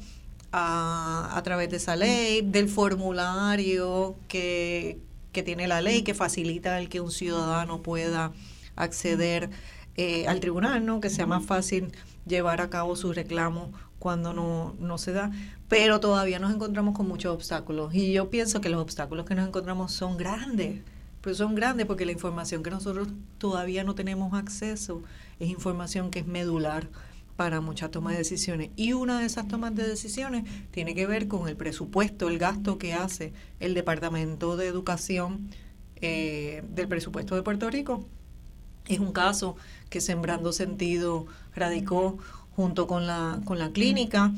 a, 0.53 1.41
través 1.45 1.71
de 1.71 1.79
esa 1.79 1.97
ley, 1.97 2.43
del 2.43 2.69
formulario 2.69 4.17
que, 4.29 4.99
tiene 5.33 5.67
la 5.67 5.81
ley 5.81 6.03
que 6.03 6.13
facilita 6.13 6.79
el 6.79 6.91
que 6.91 7.01
un 7.01 7.11
ciudadano 7.11 7.81
pueda 7.83 8.33
acceder 8.77 9.49
eh, 9.97 10.27
al 10.27 10.41
tribunal, 10.41 10.85
¿no? 10.85 11.01
que 11.01 11.09
sea 11.09 11.27
más 11.27 11.45
fácil 11.45 11.93
llevar 12.27 12.61
a 12.61 12.71
cabo 12.71 12.97
su 12.97 13.13
reclamo 13.13 13.73
cuando 13.99 14.33
no, 14.33 14.75
no 14.81 14.99
se 14.99 15.13
da, 15.13 15.31
pero 15.69 16.01
todavía 16.01 16.39
nos 16.39 16.53
encontramos 16.53 16.97
con 16.97 17.07
muchos 17.07 17.35
obstáculos 17.35 17.95
y 17.95 18.13
yo 18.13 18.31
pienso 18.31 18.61
que 18.61 18.69
los 18.69 18.81
obstáculos 18.81 19.27
que 19.27 19.35
nos 19.35 19.47
encontramos 19.47 19.93
son 19.93 20.17
grandes, 20.17 20.81
pero 21.21 21.37
son 21.37 21.55
grandes 21.55 21.87
porque 21.87 22.05
la 22.05 22.13
información 22.13 22.63
que 22.63 22.71
nosotros 22.71 23.09
todavía 23.39 23.85
no 23.85 23.95
tenemos 23.95 24.35
acceso 24.35 25.03
es 25.39 25.49
información 25.49 26.11
que 26.11 26.21
es 26.21 26.27
medular 26.27 26.89
para 27.37 27.61
muchas 27.61 27.91
tomas 27.91 28.13
de 28.13 28.19
decisiones. 28.19 28.71
Y 28.77 28.93
una 28.93 29.21
de 29.21 29.27
esas 29.27 29.49
tomas 29.49 29.75
de 29.75 29.87
decisiones 29.87 30.45
tiene 30.71 30.95
que 30.95 31.07
ver 31.07 31.29
con 31.29 31.49
el 31.49 31.57
presupuesto, 31.57 32.29
el 32.29 32.39
gasto 32.39 32.79
que 32.79 32.95
hace 32.95 33.33
el 33.61 33.75
Departamento 33.75 34.57
de 34.57 34.67
Educación 34.67 35.49
eh, 35.97 36.63
del 36.69 36.89
presupuesto 36.89 37.35
de 37.35 37.43
Puerto 37.43 37.71
Rico. 37.71 38.07
Es 38.87 38.99
un 38.99 39.13
caso 39.13 39.57
que 39.91 40.01
Sembrando 40.01 40.53
Sentido 40.53 41.27
radicó 41.55 42.19
junto 42.57 42.87
con 42.87 43.07
la, 43.07 43.41
con 43.45 43.59
la 43.59 43.71
clínica 43.71 44.33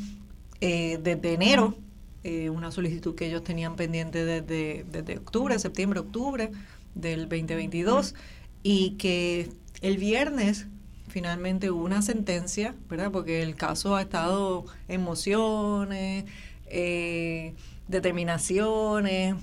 eh, 0.61 0.99
desde 1.03 1.35
enero, 1.35 1.77
eh, 2.23 2.49
una 2.49 2.71
solicitud 2.71 3.15
que 3.15 3.27
ellos 3.27 3.45
tenían 3.45 3.77
pendiente 3.77 4.25
desde, 4.25 4.85
desde 4.91 5.19
octubre, 5.19 5.59
septiembre, 5.59 6.01
octubre 6.01 6.51
del 6.95 7.29
2022, 7.29 8.15
y 8.63 8.93
que 8.93 9.51
el 9.83 9.99
viernes 9.99 10.67
finalmente 11.09 11.71
hubo 11.71 11.85
una 11.85 12.03
sentencia, 12.03 12.75
¿verdad? 12.89 13.11
Porque 13.13 13.43
el 13.43 13.57
caso 13.57 13.95
ha 13.95 14.03
estado 14.03 14.65
en 14.89 15.03
mociones, 15.03 16.25
eh, 16.67 17.55
determinaciones, 17.89 19.37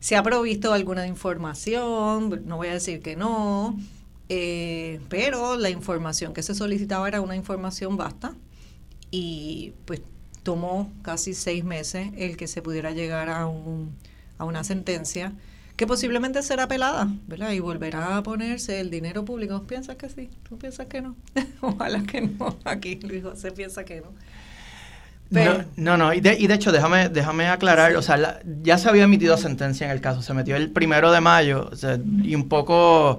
se 0.00 0.16
ha 0.16 0.22
provisto 0.22 0.72
alguna 0.72 1.06
información, 1.06 2.42
no 2.46 2.56
voy 2.56 2.68
a 2.68 2.74
decir 2.74 3.00
que 3.00 3.16
no, 3.16 3.78
eh, 4.28 5.00
pero 5.08 5.56
la 5.56 5.70
información 5.70 6.32
que 6.32 6.42
se 6.42 6.54
solicitaba 6.54 7.08
era 7.08 7.20
una 7.20 7.36
información 7.36 7.96
basta 7.96 8.34
y 9.10 9.74
pues 9.84 10.00
tomó 10.42 10.92
casi 11.02 11.34
seis 11.34 11.64
meses 11.64 12.10
el 12.16 12.36
que 12.36 12.46
se 12.46 12.62
pudiera 12.62 12.90
llegar 12.92 13.28
a, 13.28 13.46
un, 13.46 13.96
a 14.38 14.44
una 14.44 14.64
sentencia 14.64 15.32
que 15.76 15.86
posiblemente 15.86 16.42
será 16.42 16.64
apelada, 16.64 17.08
¿verdad? 17.26 17.50
Y 17.50 17.58
volverá 17.58 18.16
a 18.16 18.22
ponerse 18.22 18.78
el 18.80 18.90
dinero 18.90 19.24
público. 19.24 19.64
¿Piensas 19.64 19.96
que 19.96 20.08
sí? 20.08 20.30
¿Tú 20.48 20.56
piensas 20.56 20.86
que 20.86 21.02
no? 21.02 21.16
Ojalá 21.60 22.02
que 22.04 22.20
no. 22.20 22.56
Aquí 22.64 22.96
Luis 23.02 23.24
José 23.24 23.50
piensa 23.50 23.84
que 23.84 24.00
no. 24.00 24.12
no, 25.76 25.96
no, 25.96 26.14
y, 26.14 26.20
de, 26.20 26.38
y 26.38 26.46
de 26.46 26.54
hecho, 26.54 26.70
déjame, 26.70 27.08
déjame 27.08 27.48
aclarar, 27.48 27.96
o 27.96 28.02
sea, 28.02 28.40
ya 28.62 28.78
se 28.78 28.88
había 28.88 29.04
emitido 29.04 29.36
sentencia 29.36 29.84
en 29.84 29.90
el 29.90 30.00
caso, 30.00 30.22
se 30.22 30.32
metió 30.32 30.54
el 30.54 30.70
primero 30.70 31.10
de 31.10 31.20
mayo, 31.20 31.70
y 32.22 32.36
un 32.36 32.48
poco 32.48 33.18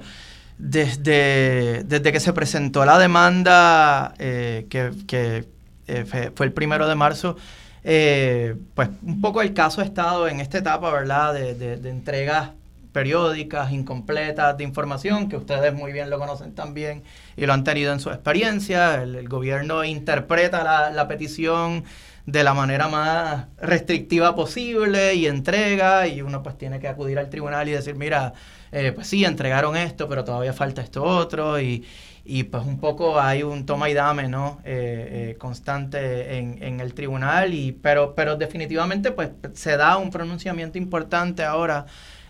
desde, 0.58 1.84
desde 1.84 2.12
que 2.12 2.20
se 2.20 2.34
presentó 2.34 2.86
la 2.86 2.98
demanda, 2.98 4.14
eh, 4.20 4.68
que, 4.70 4.92
que 5.08 5.46
eh, 5.88 6.32
fue 6.34 6.46
el 6.46 6.54
primero 6.54 6.88
de 6.88 6.96
marzo, 6.96 7.36
eh, 7.84 8.56
pues 8.74 8.90
un 9.04 9.22
poco 9.22 9.42
el 9.42 9.54
caso 9.54 9.82
ha 9.82 9.84
estado 9.84 10.28
en 10.28 10.40
esta 10.40 10.58
etapa, 10.58 10.92
¿verdad? 10.92 11.34
De, 11.34 11.54
de, 11.54 11.90
entregas 11.90 12.50
periódicas, 12.92 13.72
incompletas 13.72 14.58
de 14.58 14.64
información, 14.64 15.30
que 15.30 15.36
ustedes 15.36 15.74
muy 15.74 15.92
bien 15.92 16.10
lo 16.10 16.18
conocen 16.18 16.56
también 16.56 17.04
y 17.38 17.46
lo 17.46 17.54
han 17.54 17.64
tenido 17.64 17.94
en 17.94 18.00
su 18.00 18.10
experiencia. 18.10 19.04
El, 19.04 19.28
gobierno 19.30 19.84
interpreta 19.84 20.64
la, 20.64 20.90
la, 20.90 21.08
petición 21.08 21.84
de 22.26 22.44
la 22.44 22.56
manera 22.56 22.88
más 22.88 23.46
restrictiva 23.58 24.36
posible 24.36 25.14
y 25.14 25.28
entrega 25.28 26.08
y 26.08 26.24
uno 26.24 26.42
pues 26.42 26.58
tiene 26.58 26.80
que 26.80 26.88
acudir 26.88 27.20
al 27.20 27.30
tribunal 27.30 27.70
y 27.70 27.74
decir, 27.74 27.96
mira, 27.96 28.34
eh, 28.72 28.92
pues 28.92 29.08
sí, 29.08 29.24
entregaron 29.26 29.76
esto, 29.78 30.08
pero 30.10 30.24
todavía 30.24 30.54
falta 30.54 30.82
esto 30.82 31.04
otro 31.04 31.60
y, 31.60 31.86
y 32.24 32.44
pues 32.44 32.66
un 32.66 32.80
poco 32.80 33.20
hay 33.20 33.44
un 33.44 33.66
toma 33.66 33.90
y 33.90 33.94
dame, 33.94 34.28
¿no? 34.28 34.60
Eh, 34.64 35.32
eh, 35.32 35.38
constante 35.38 36.38
en, 36.38 36.62
en, 36.62 36.80
el 36.80 36.94
tribunal, 36.94 37.54
y, 37.54 37.72
pero, 37.72 38.16
pero 38.16 38.36
definitivamente 38.36 39.12
pues 39.12 39.30
se 39.54 39.78
da 39.78 39.98
un 39.98 40.10
pronunciamiento 40.10 40.78
importante 40.78 41.44
ahora 41.44 41.86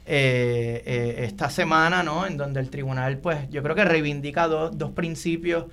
esta 0.07 1.49
semana, 1.49 2.03
¿no? 2.03 2.27
En 2.27 2.37
donde 2.37 2.59
el 2.59 2.69
tribunal 2.69 3.17
pues 3.17 3.49
yo 3.49 3.63
creo 3.63 3.75
que 3.75 3.85
reivindica 3.85 4.47
dos 4.47 4.91
principios 4.91 5.65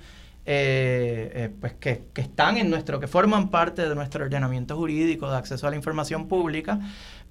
pues 0.43 1.73
que, 1.79 2.05
que, 2.11 2.21
están 2.21 2.57
en 2.57 2.71
nuestro, 2.71 2.99
que 2.99 3.05
forman 3.05 3.49
parte 3.49 3.87
de 3.87 3.93
nuestro 3.93 4.25
ordenamiento 4.25 4.75
jurídico 4.75 5.29
de 5.29 5.37
acceso 5.37 5.67
a 5.67 5.69
la 5.69 5.75
información 5.75 6.27
pública, 6.27 6.79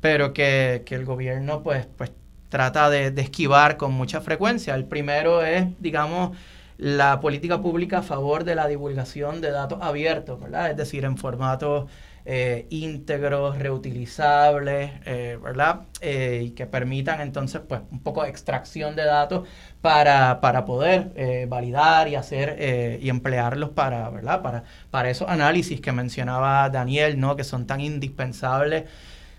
pero 0.01 0.33
que, 0.33 0.85
que 0.87 0.95
el 0.95 1.05
gobierno 1.05 1.65
pues, 1.65 1.87
pues 1.97 2.13
trata 2.53 2.91
de, 2.91 3.11
de 3.11 3.23
esquivar 3.23 3.79
con 3.79 3.93
mucha 3.93 4.21
frecuencia. 4.21 4.75
El 4.75 4.85
primero 4.85 5.43
es, 5.43 5.65
digamos, 5.81 6.37
la 6.77 7.19
política 7.19 7.63
pública 7.63 7.99
a 7.99 8.03
favor 8.03 8.45
de 8.45 8.55
la 8.55 8.69
divulgación 8.69 9.41
de 9.41 9.51
datos 9.51 9.79
abiertos, 9.81 10.39
¿verdad? 10.39 10.71
Es 10.71 10.77
decir, 10.77 11.07
en 11.07 11.17
formatos 11.17 11.91
eh, 12.27 12.67
íntegros, 12.69 13.59
reutilizables, 13.59 14.91
eh, 15.07 15.39
¿verdad? 15.43 15.87
Eh, 16.03 16.43
y 16.45 16.51
que 16.51 16.67
permitan 16.67 17.23
entonces, 17.23 17.63
pues, 17.67 17.81
un 17.91 18.01
poco 18.01 18.23
de 18.23 18.29
extracción 18.29 18.97
de 18.97 19.07
datos 19.07 19.49
para, 19.81 20.43
para 20.43 20.67
poder 20.67 21.47
validar 21.49 22.09
y 22.09 22.17
hacer 22.17 23.01
y 23.01 23.09
emplearlos 23.09 23.71
para, 23.71 24.11
¿verdad? 24.11 24.43
Para, 24.43 24.65
para 24.91 25.09
esos 25.09 25.29
análisis 25.31 25.81
que 25.81 25.93
mencionaba 25.93 26.69
Daniel, 26.69 27.19
¿no? 27.19 27.35
Que 27.35 27.45
son 27.45 27.67
tan 27.67 27.81
indispensables 27.81 28.85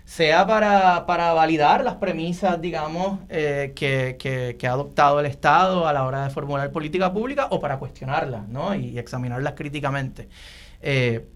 sea 0.04 0.46
para, 0.46 1.06
para 1.06 1.32
validar 1.32 1.82
las 1.82 1.94
premisas, 1.96 2.60
digamos, 2.60 3.20
eh, 3.30 3.72
que, 3.74 4.16
que, 4.18 4.66
ha 4.66 4.72
adoptado 4.72 5.18
el 5.20 5.26
Estado 5.26 5.88
a 5.88 5.92
la 5.92 6.04
hora 6.04 6.24
de 6.24 6.30
formular 6.30 6.70
política 6.72 7.12
pública 7.12 7.48
o 7.50 7.58
para 7.60 7.78
cuestionarlas, 7.78 8.46
¿no? 8.48 8.74
Y, 8.74 8.98
examinarlas 8.98 9.54
críticamente. 9.54 10.28
Eh, 10.82 11.26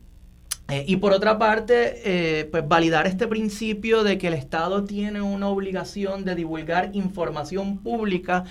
eh, 0.69 0.85
y 0.87 0.97
por 0.97 1.13
otra 1.13 1.39
parte, 1.39 2.47
pues 2.51 2.69
validar 2.69 3.07
este 3.07 3.27
principio 3.27 4.05
de 4.05 4.19
que 4.19 4.29
el 4.29 4.35
Estado 4.35 4.85
tiene 4.85 5.23
una 5.23 5.49
obligación 5.49 6.27
de 6.27 6.35
divulgar 6.35 6.91
información 6.93 7.79
pública, 7.79 8.45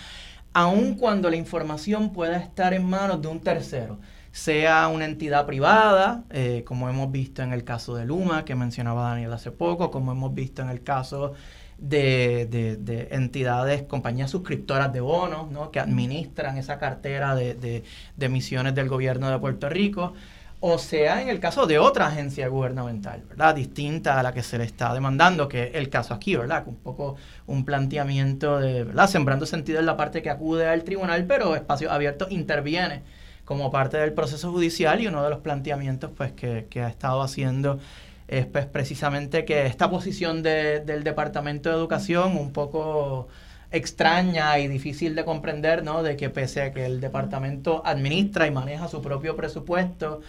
aun 0.52 0.96
cuando 0.96 1.30
la 1.30 1.36
información 1.36 2.12
pueda 2.12 2.38
estar 2.38 2.74
en 2.74 2.86
manos 2.86 3.22
de 3.22 3.28
un 3.28 3.40
tercero 3.40 4.00
sea 4.38 4.88
una 4.88 5.06
entidad 5.06 5.48
privada, 5.48 6.24
eh, 6.30 6.64
como 6.64 6.88
hemos 6.90 7.12
visto 7.12 7.42
en 7.42 7.54
el 7.54 7.64
caso 7.64 7.96
de 7.96 8.06
Luma, 8.06 8.46
que 8.46 8.54
mencionaba 8.54 9.10
Daniel 9.10 9.34
hace 9.34 9.50
poco, 9.50 9.90
como 9.90 10.12
hemos 10.12 10.32
visto 10.36 10.62
en 10.62 10.70
el 10.70 10.84
caso 10.84 11.34
de, 11.80 13.08
entidades, 13.10 13.82
compañías 13.84 14.30
suscriptoras 14.30 14.94
de 14.94 15.02
bonos, 15.02 15.50
¿no? 15.50 15.72
que 15.72 15.80
administran 15.80 16.56
esa 16.60 16.78
cartera 16.78 17.34
de, 17.34 17.84
emisiones 18.20 18.76
del 18.76 18.88
gobierno 18.90 19.32
de 19.32 19.40
Puerto 19.40 19.70
Rico, 19.70 20.14
o 20.60 20.78
sea 20.78 21.20
en 21.20 21.30
el 21.30 21.40
caso 21.40 21.66
de 21.66 21.80
otra 21.80 22.06
agencia 22.06 22.48
gubernamental, 22.48 23.24
¿verdad? 23.28 23.56
Distinta 23.56 24.20
a 24.20 24.24
la 24.24 24.34
que 24.34 24.44
se 24.44 24.60
le 24.60 24.66
está 24.66 24.94
demandando, 24.94 25.48
que 25.48 25.64
es 25.64 25.76
el 25.76 25.90
caso 25.90 26.14
aquí, 26.14 26.36
¿verdad? 26.36 26.64
Un 26.68 26.76
poco 26.76 27.16
un 27.48 27.66
planteamiento 27.66 28.60
de, 28.60 28.84
¿verdad? 28.84 29.08
Sembrando 29.08 29.48
sentido 29.48 29.80
en 29.80 29.88
la 29.88 29.98
parte 29.98 30.22
que 30.22 30.30
acude 30.30 30.68
al 30.68 30.84
tribunal, 30.84 31.26
pero 31.26 31.56
Espacio 31.56 31.92
Abierto 31.92 32.28
interviene 32.30 33.02
como 33.48 33.72
parte 33.72 33.96
del 33.96 34.12
proceso 34.12 34.52
judicial 34.52 35.00
y 35.00 35.08
uno 35.08 35.24
de 35.24 35.30
los 35.30 35.40
planteamientos 35.40 36.12
pues, 36.18 36.34
que, 36.34 36.68
ha 36.82 36.90
estado 36.90 37.22
haciendo 37.22 37.80
es 38.28 38.46
pues, 38.46 38.66
precisamente 38.66 39.46
que 39.46 39.66
esta 39.66 39.90
posición 39.90 40.44
del 40.44 41.06
Departamento 41.06 41.70
de 41.70 41.76
Educación 41.76 42.36
un 42.36 42.52
poco 42.52 43.30
extraña 43.72 44.60
y 44.60 44.68
difícil 44.68 45.16
de 45.16 45.24
comprender, 45.24 45.82
¿no? 45.82 46.04
De 46.04 46.18
que 46.18 46.30
pese 46.30 46.62
a 46.62 46.74
que 46.74 46.86
el 46.86 47.00
departamento 47.00 47.82
administra 47.86 48.48
y 48.48 48.52
maneja 48.52 48.90
su 48.90 49.02
propio 49.02 49.38
presupuesto, 49.38 50.20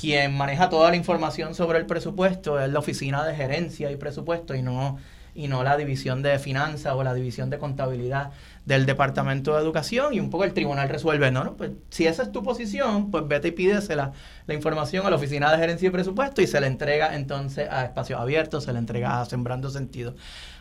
quien 0.00 0.36
maneja 0.36 0.68
toda 0.68 0.90
la 0.90 0.96
información 0.96 1.56
sobre 1.56 1.78
el 1.78 1.86
presupuesto 1.86 2.60
es 2.60 2.70
la 2.70 2.78
oficina 2.78 3.26
de 3.26 3.34
gerencia 3.34 3.90
y 3.90 3.96
presupuesto 3.96 4.54
y 4.54 4.62
no 4.62 4.98
y 5.34 5.46
no 5.46 5.62
la 5.62 5.76
división 5.76 6.22
de 6.22 6.38
finanzas 6.38 6.94
o 6.94 7.02
la 7.04 7.14
división 7.14 7.48
de 7.50 7.58
contabilidad 7.58 8.32
del 8.68 8.84
Departamento 8.84 9.54
de 9.54 9.62
Educación 9.62 10.12
y 10.12 10.20
un 10.20 10.28
poco 10.28 10.44
el 10.44 10.52
tribunal 10.52 10.90
resuelve, 10.90 11.30
no, 11.30 11.42
no, 11.42 11.56
pues 11.56 11.70
si 11.88 12.06
esa 12.06 12.22
es 12.22 12.32
tu 12.32 12.42
posición, 12.42 13.10
pues 13.10 13.26
vete 13.26 13.48
y 13.48 13.52
pídesela 13.52 14.12
la 14.46 14.54
información 14.54 15.06
a 15.06 15.10
la 15.10 15.16
Oficina 15.16 15.50
de 15.50 15.56
Gerencia 15.56 15.88
y 15.88 15.90
Presupuesto 15.90 16.42
y 16.42 16.46
se 16.46 16.60
le 16.60 16.66
entrega 16.66 17.16
entonces 17.16 17.66
a 17.70 17.86
espacios 17.86 18.20
abiertos, 18.20 18.64
se 18.64 18.72
le 18.74 18.78
entrega 18.78 19.22
a 19.22 19.24
Sembrando 19.24 19.70
Sentido. 19.70 20.14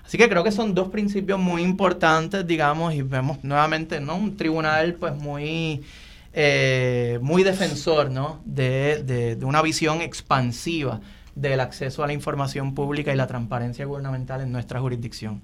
Así 0.06 0.18
que 0.18 0.30
creo 0.30 0.42
que 0.42 0.54
son 0.54 0.74
dos 0.74 0.88
principios 0.88 1.38
muy 1.38 1.64
importantes, 1.64 2.48
digamos, 2.48 2.94
y 2.94 3.02
vemos 3.02 3.44
nuevamente, 3.44 4.00
¿no? 4.00 4.16
Un 4.16 4.38
tribunal 4.38 4.94
pues 4.94 5.14
muy... 5.14 5.84
Eh, 6.40 7.18
muy 7.24 7.42
defensor 7.42 8.12
¿no? 8.12 8.42
de, 8.46 9.02
de 9.36 9.44
una 9.44 9.64
visión 9.64 10.02
expansiva 10.02 11.02
del 11.34 11.60
acceso 11.60 12.04
a 12.04 12.08
la 12.08 12.14
información 12.14 12.76
pública 12.76 13.12
y 13.12 13.16
la 13.16 13.26
transparencia 13.26 13.86
gubernamental 13.86 14.42
en 14.42 14.52
nuestra 14.52 14.80
jurisdicción. 14.80 15.42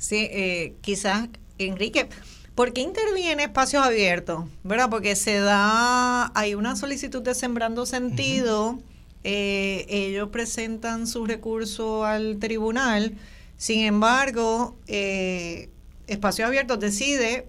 Sí, 0.00 0.28
eh, 0.30 0.76
quizás, 0.80 1.28
Enrique, 1.66 2.08
¿por 2.54 2.72
qué 2.72 2.80
interviene 2.80 3.44
espacios 3.44 3.84
abiertos? 3.84 4.44
¿Verdad? 4.64 4.90
Porque 4.90 5.16
se 5.16 5.38
da, 5.38 6.32
hay 6.34 6.54
una 6.54 6.76
solicitud 6.76 7.22
de 7.22 7.34
Sembrando 7.34 7.86
Sentido, 7.86 8.78
eh, 9.24 9.86
ellos 9.88 10.28
presentan 10.30 11.06
su 11.06 11.26
recurso 11.26 12.04
al 12.04 12.38
tribunal, 12.38 13.14
sin 13.56 13.80
embargo, 13.80 14.76
eh, 14.86 15.68
Espacios 16.06 16.48
Abiertos 16.48 16.80
decide 16.80 17.48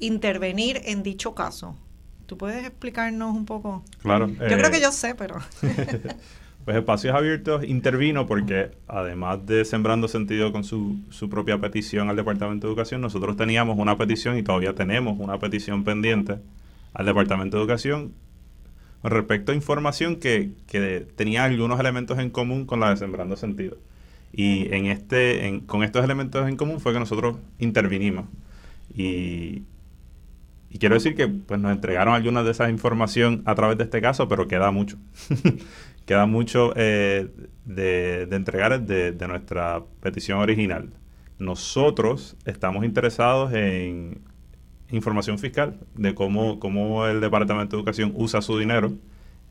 intervenir 0.00 0.80
en 0.84 1.02
dicho 1.02 1.34
caso. 1.34 1.76
¿Tú 2.26 2.36
puedes 2.36 2.64
explicarnos 2.66 3.34
un 3.36 3.46
poco? 3.46 3.84
Claro. 4.02 4.28
Yo 4.28 4.36
creo 4.36 4.66
eh, 4.66 4.70
que 4.70 4.80
yo 4.80 4.92
sé, 4.92 5.14
pero... 5.14 5.36
Pues 6.70 6.78
Espacios 6.78 7.16
Abiertos 7.16 7.64
intervino 7.64 8.28
porque, 8.28 8.70
además 8.86 9.44
de 9.44 9.64
Sembrando 9.64 10.06
Sentido 10.06 10.52
con 10.52 10.62
su, 10.62 11.00
su, 11.10 11.28
propia 11.28 11.58
petición 11.58 12.08
al 12.08 12.14
Departamento 12.14 12.68
de 12.68 12.70
Educación, 12.70 13.00
nosotros 13.00 13.36
teníamos 13.36 13.76
una 13.76 13.98
petición 13.98 14.38
y 14.38 14.44
todavía 14.44 14.72
tenemos 14.72 15.18
una 15.18 15.36
petición 15.40 15.82
pendiente 15.82 16.38
al 16.94 17.06
Departamento 17.06 17.56
de 17.56 17.64
Educación 17.64 18.12
respecto 19.02 19.50
a 19.50 19.56
información 19.56 20.14
que, 20.14 20.52
que 20.68 21.08
tenía 21.16 21.42
algunos 21.42 21.80
elementos 21.80 22.20
en 22.20 22.30
común 22.30 22.66
con 22.66 22.78
la 22.78 22.90
de 22.90 22.98
Sembrando 22.98 23.36
Sentido. 23.36 23.76
Y 24.32 24.72
en 24.72 24.86
este, 24.86 25.48
en, 25.48 25.62
con 25.62 25.82
estos 25.82 26.04
elementos 26.04 26.48
en 26.48 26.54
común 26.54 26.78
fue 26.78 26.92
que 26.92 27.00
nosotros 27.00 27.36
intervinimos. 27.58 28.26
Y, 28.94 29.64
y 30.70 30.78
quiero 30.78 30.94
decir 30.94 31.16
que 31.16 31.26
pues, 31.26 31.58
nos 31.58 31.72
entregaron 31.72 32.14
algunas 32.14 32.44
de 32.44 32.52
esas 32.52 32.70
información 32.70 33.42
a 33.44 33.56
través 33.56 33.76
de 33.76 33.82
este 33.82 34.00
caso, 34.00 34.28
pero 34.28 34.46
queda 34.46 34.70
mucho. 34.70 34.98
queda 36.10 36.26
mucho 36.26 36.72
eh, 36.74 37.28
de, 37.64 38.26
de, 38.26 38.34
entregar 38.34 38.80
de, 38.82 39.12
de, 39.12 39.28
nuestra 39.28 39.84
petición 40.00 40.40
original. 40.40 40.90
Nosotros 41.38 42.36
estamos 42.46 42.84
interesados 42.84 43.52
en 43.52 44.20
información 44.90 45.38
fiscal, 45.38 45.78
de 45.94 46.12
cómo, 46.16 46.58
cómo 46.58 47.06
el 47.06 47.20
Departamento 47.20 47.76
de 47.76 47.82
Educación 47.82 48.12
usa 48.16 48.42
su 48.42 48.58
dinero, 48.58 48.90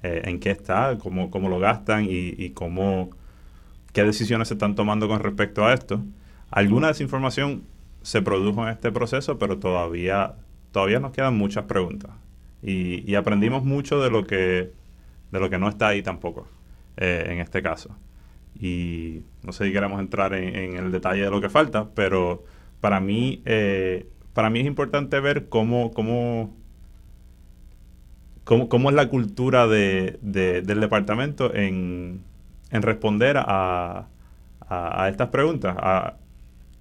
eh, 0.03 0.23
en 0.26 0.41
qué 0.41 0.52
está, 0.52 0.98
cómo, 0.98 1.31
cómo 1.31 1.48
lo 1.48 1.60
gastan 1.60 2.03
y, 2.03 2.34
y, 2.38 2.49
cómo, 2.49 3.11
qué 3.94 4.03
decisiones 4.03 4.49
se 4.49 4.56
están 4.56 4.76
tomando 4.76 5.07
con 5.07 5.22
respecto 5.22 5.65
a 5.65 5.73
esto. 5.73 6.03
Alguna 6.52 6.88
de 6.88 6.91
esa 6.91 7.03
información 7.03 7.64
se 8.02 8.22
produjo 8.22 8.64
en 8.64 8.73
este 8.73 8.91
proceso, 8.91 9.40
pero 9.40 9.60
todavía, 9.60 10.34
todavía 10.73 10.99
nos 10.99 11.14
quedan 11.14 11.38
muchas 11.38 11.64
preguntas. 11.64 12.11
Y, 12.61 13.10
y 13.10 13.15
aprendimos 13.15 13.64
mucho 13.64 14.02
de 14.02 14.11
lo 14.11 14.27
que 14.27 14.77
de 15.31 15.39
lo 15.39 15.49
que 15.49 15.57
no 15.57 15.69
está 15.69 15.89
ahí 15.89 16.01
tampoco, 16.01 16.47
eh, 16.97 17.26
en 17.27 17.39
este 17.39 17.61
caso. 17.61 17.95
Y 18.60 19.23
no 19.43 19.51
sé 19.53 19.65
si 19.65 19.72
queremos 19.72 19.99
entrar 19.99 20.34
en, 20.34 20.76
el 20.76 20.91
detalle 20.91 21.23
de 21.23 21.30
lo 21.30 21.39
que 21.41 21.49
falta, 21.49 21.89
pero 21.93 22.43
para 22.81 22.99
mí, 22.99 23.41
eh, 23.45 24.07
para 24.34 24.49
mí 24.49 24.60
es 24.60 24.65
importante 24.65 25.19
ver 25.19 25.47
cómo, 25.49 25.91
cómo, 25.91 26.56
cómo, 28.43 28.69
cómo 28.69 28.89
es 28.89 28.95
la 28.95 29.10
cultura 29.10 29.68
de, 29.68 30.19
de, 30.22 30.61
del 30.61 30.80
departamento 30.81 31.53
en, 31.53 32.22
en 32.72 32.81
responder 32.81 33.38
a, 33.38 34.07
a, 34.69 35.10
estas 35.10 35.30
preguntas. 35.30 35.76
A, 35.77 36.15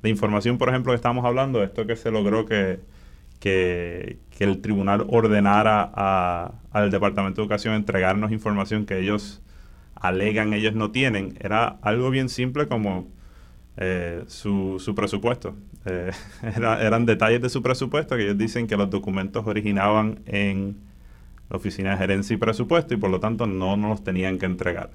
la 0.03 0.09
información, 0.09 0.59
por 0.59 0.69
ejemplo, 0.69 0.93
que 0.93 0.97
estamos 0.97 1.25
hablando, 1.25 1.63
esto 1.63 1.87
que 1.87 1.97
se 1.97 2.11
logró 2.11 2.47
que, 2.47 2.79
que 4.39 4.45
el 4.45 4.61
tribunal 4.61 5.05
ordenara 5.09 5.83
al 6.71 6.91
Departamento 6.93 7.41
de 7.41 7.43
Educación 7.43 7.75
entregarnos 7.75 8.31
información 8.31 8.87
que 8.87 9.01
ellos 9.01 9.43
alegan 9.97 10.55
ellos 10.55 10.77
no 10.77 10.93
tienen, 10.93 11.37
era 11.41 11.77
algo 11.83 12.09
bien 12.11 12.29
simple 12.29 12.69
como 12.69 13.09
eh, 13.79 14.23
su, 14.29 14.77
su, 14.79 14.95
presupuesto. 14.95 15.57
Eh, 15.87 16.13
era, 16.57 16.81
eran 16.81 17.05
detalles 17.05 17.43
de 17.43 17.49
su 17.49 17.63
presupuesto 17.63 18.15
que 18.17 18.23
ellos 18.23 18.39
dicen 18.39 18.69
que 18.69 18.77
los 18.77 18.89
documentos 18.91 19.45
originaban 19.45 20.21
en 20.27 20.77
la 21.51 21.57
Oficina 21.57 21.91
de 21.91 21.97
Gerencia 21.97 22.35
y 22.35 22.37
Presupuesto 22.37 22.95
y 22.95 22.97
por 22.97 23.11
lo 23.11 23.19
tanto 23.19 23.49
no 23.49 23.77
nos 23.77 23.91
los 23.91 24.05
tenían 24.05 24.39
que 24.39 24.47
entregar. 24.47 24.91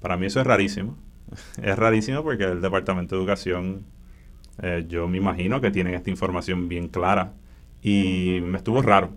Para 0.00 0.16
mí 0.16 0.26
eso 0.26 0.40
es 0.40 0.46
rarísimo. 0.46 0.96
Es 1.62 1.78
rarísimo 1.78 2.24
porque 2.24 2.42
el 2.42 2.60
Departamento 2.60 3.14
de 3.14 3.20
Educación, 3.20 3.84
eh, 4.60 4.84
yo 4.88 5.06
me 5.06 5.18
imagino 5.18 5.60
que 5.60 5.70
tienen 5.70 5.94
esta 5.94 6.10
información 6.10 6.68
bien 6.68 6.88
clara 6.88 7.32
y 7.82 8.40
me 8.42 8.58
estuvo 8.58 8.82
raro. 8.82 9.10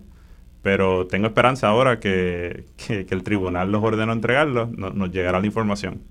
Pero 0.62 1.06
tengo 1.06 1.26
esperanza 1.26 1.68
ahora 1.68 2.00
que, 2.00 2.66
que, 2.76 3.06
el 3.08 3.22
tribunal 3.22 3.72
los 3.72 3.82
ordenó 3.82 4.12
entregarlos, 4.12 4.70
no, 4.70 4.90
nos 4.90 5.10
llegará 5.10 5.40
la 5.40 5.46
información. 5.46 6.02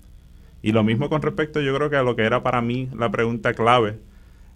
Y 0.62 0.72
lo 0.72 0.82
mismo 0.84 1.08
con 1.08 1.22
respecto, 1.22 1.60
yo 1.60 1.74
creo 1.74 1.88
que 1.90 1.96
a 1.96 2.02
lo 2.02 2.16
que 2.16 2.22
era 2.22 2.42
para 2.42 2.60
mí 2.60 2.88
la 2.96 3.10
pregunta 3.10 3.54
clave 3.54 3.98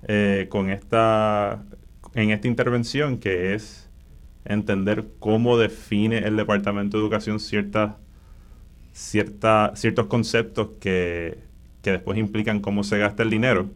eh, 0.09 0.49
con 0.51 0.69
esta, 0.71 1.63
en 2.15 2.31
esta 2.31 2.49
intervención, 2.49 3.19
que 3.19 3.55
es 3.55 3.89
entender 4.45 5.07
cómo 5.21 5.57
define 5.57 6.19
el 6.19 6.37
Departamento 6.37 6.99
de 6.99 7.05
Educación 7.05 7.41
ciertas, 7.41 7.95
cierta, 8.93 9.73
ciertos 9.77 10.07
conceptos 10.07 10.71
que, 10.81 11.39
que 11.83 11.93
después 11.93 12.19
implican 12.19 12.61
cómo 12.61 12.85
se 12.85 12.99
gasta 12.99 13.23
el 13.23 13.31
dinero. 13.31 13.71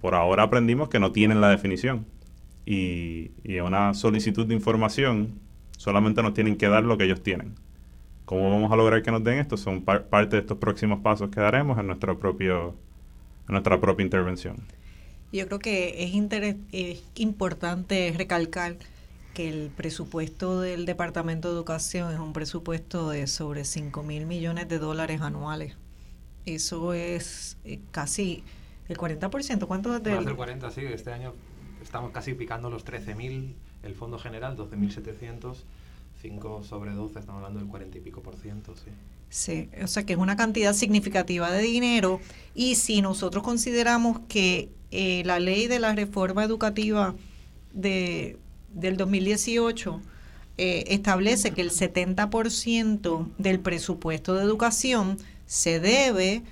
Por 0.00 0.14
ahora 0.14 0.42
aprendimos 0.42 0.88
que 0.88 0.98
no 0.98 1.12
tienen 1.12 1.40
la 1.40 1.48
definición 1.50 2.04
y, 2.70 3.30
y 3.44 3.60
una 3.60 3.94
solicitud 3.94 4.46
de 4.46 4.54
información 4.54 5.40
solamente 5.78 6.22
nos 6.22 6.34
tienen 6.34 6.58
que 6.58 6.68
dar 6.68 6.84
lo 6.84 6.98
que 6.98 7.04
ellos 7.04 7.22
tienen. 7.22 7.54
¿Cómo 8.26 8.50
vamos 8.50 8.70
a 8.70 8.76
lograr 8.76 9.02
que 9.02 9.10
nos 9.10 9.24
den 9.24 9.38
esto? 9.38 9.56
Son 9.56 9.86
par 9.86 10.08
parte 10.08 10.36
de 10.36 10.42
estos 10.42 10.58
próximos 10.58 11.00
pasos 11.00 11.30
que 11.30 11.40
daremos 11.40 11.78
en, 11.78 11.86
nuestro 11.86 12.18
propio, 12.18 12.74
en 13.48 13.52
nuestra 13.52 13.80
propia 13.80 14.04
intervención. 14.04 14.58
Yo 15.32 15.46
creo 15.46 15.58
que 15.58 16.04
es, 16.04 16.56
es 16.72 17.02
importante 17.14 18.14
recalcar 18.14 18.76
que 19.32 19.48
el 19.48 19.70
presupuesto 19.74 20.60
del 20.60 20.84
Departamento 20.84 21.48
de 21.48 21.54
Educación 21.54 22.12
es 22.12 22.18
un 22.18 22.34
presupuesto 22.34 23.08
de 23.08 23.26
sobre 23.28 23.64
5 23.64 24.02
mil 24.02 24.26
millones 24.26 24.68
de 24.68 24.78
dólares 24.78 25.22
anuales. 25.22 25.74
Eso 26.44 26.92
es 26.92 27.56
eh, 27.64 27.80
casi 27.92 28.44
el 28.90 28.98
40%. 28.98 29.66
¿Cuánto 29.66 29.96
es 29.96 30.02
del...? 30.02 30.16
Más 30.16 30.26
del 30.26 30.36
40, 30.36 30.70
sí. 30.70 30.82
Este 30.84 31.12
año 31.12 31.32
estamos 31.88 32.10
casi 32.10 32.34
picando 32.34 32.68
los 32.68 32.84
13.000, 32.84 33.54
el 33.82 33.94
Fondo 33.94 34.18
General 34.18 34.54
12.700, 34.58 35.56
5 36.20 36.62
sobre 36.62 36.92
12, 36.92 37.18
estamos 37.18 37.38
hablando 37.38 37.60
del 37.60 37.68
40 37.68 37.96
y 37.96 38.00
pico 38.02 38.20
por 38.20 38.36
ciento, 38.36 38.74
sí. 38.76 38.90
Sí, 39.30 39.70
o 39.82 39.86
sea 39.86 40.04
que 40.04 40.12
es 40.12 40.18
una 40.18 40.36
cantidad 40.36 40.74
significativa 40.74 41.50
de 41.50 41.62
dinero 41.62 42.20
y 42.54 42.74
si 42.74 43.00
nosotros 43.00 43.42
consideramos 43.42 44.20
que 44.28 44.68
eh, 44.90 45.22
la 45.24 45.40
ley 45.40 45.66
de 45.66 45.80
la 45.80 45.94
reforma 45.94 46.44
educativa 46.44 47.14
de, 47.72 48.36
del 48.74 48.98
2018 48.98 50.02
eh, 50.58 50.84
establece 50.88 51.52
que 51.52 51.62
el 51.62 51.70
70% 51.70 53.28
del 53.38 53.60
presupuesto 53.60 54.34
de 54.34 54.44
educación 54.44 55.16
se 55.46 55.80
debe 55.80 56.42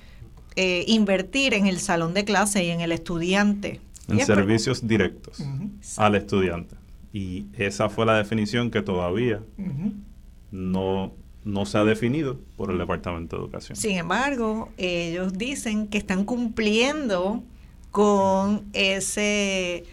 eh, 0.55 0.85
invertir 0.87 1.53
en 1.53 1.67
el 1.67 1.79
salón 1.79 2.15
de 2.15 2.25
clase 2.25 2.65
y 2.65 2.71
en 2.71 2.81
el 2.81 2.93
estudiante. 2.93 3.83
En 4.09 4.25
servicios 4.25 4.87
directos 4.87 5.41
uh 5.41 5.45
-huh. 5.45 5.71
al 5.97 6.15
estudiante. 6.15 6.77
Y 7.13 7.47
esa 7.57 7.89
fue 7.89 8.07
la 8.07 8.17
definición 8.17 8.71
que 8.71 8.83
todavía 8.83 9.43
uh 9.59 9.63
-huh. 9.63 9.93
no, 10.53 11.13
no 11.45 11.67
se 11.67 11.79
ha 11.79 11.85
definido 11.85 12.39
por 12.57 12.71
el 12.71 12.79
Departamento 12.79 13.37
de 13.37 13.43
Educación. 13.43 13.77
Sin 13.77 13.97
embargo, 13.97 14.71
ellos 14.77 15.33
dicen 15.33 15.89
que 15.89 15.99
están 15.99 16.25
cumpliendo 16.25 17.43
con 17.91 18.65
ese 18.73 19.85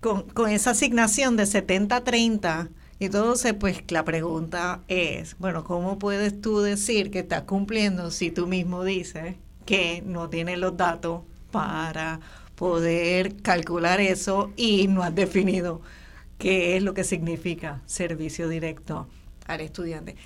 con, 0.00 0.22
con 0.22 0.50
esa 0.50 0.70
asignación 0.70 1.36
de 1.36 1.44
70-30 1.44 2.68
entonces, 2.98 3.52
pues 3.54 3.84
la 3.88 4.04
pregunta 4.04 4.82
es, 4.88 5.36
bueno, 5.38 5.64
¿cómo 5.64 5.98
puedes 5.98 6.40
tú 6.40 6.60
decir 6.60 7.10
que 7.10 7.18
estás 7.20 7.42
cumpliendo 7.42 8.10
si 8.10 8.30
tú 8.30 8.46
mismo 8.46 8.84
dices 8.84 9.36
que 9.66 10.02
no 10.06 10.30
tienes 10.30 10.58
los 10.58 10.76
datos 10.76 11.22
para 11.50 12.20
poder 12.56 13.36
calcular 13.42 14.00
eso 14.00 14.50
y 14.56 14.88
no 14.88 15.02
has 15.02 15.14
definido 15.14 15.80
qué 16.38 16.76
es 16.76 16.82
lo 16.82 16.94
que 16.94 17.04
significa 17.04 17.82
servicio 17.86 18.48
directo 18.48 19.06
al 19.46 19.60
estudiante. 19.60 20.16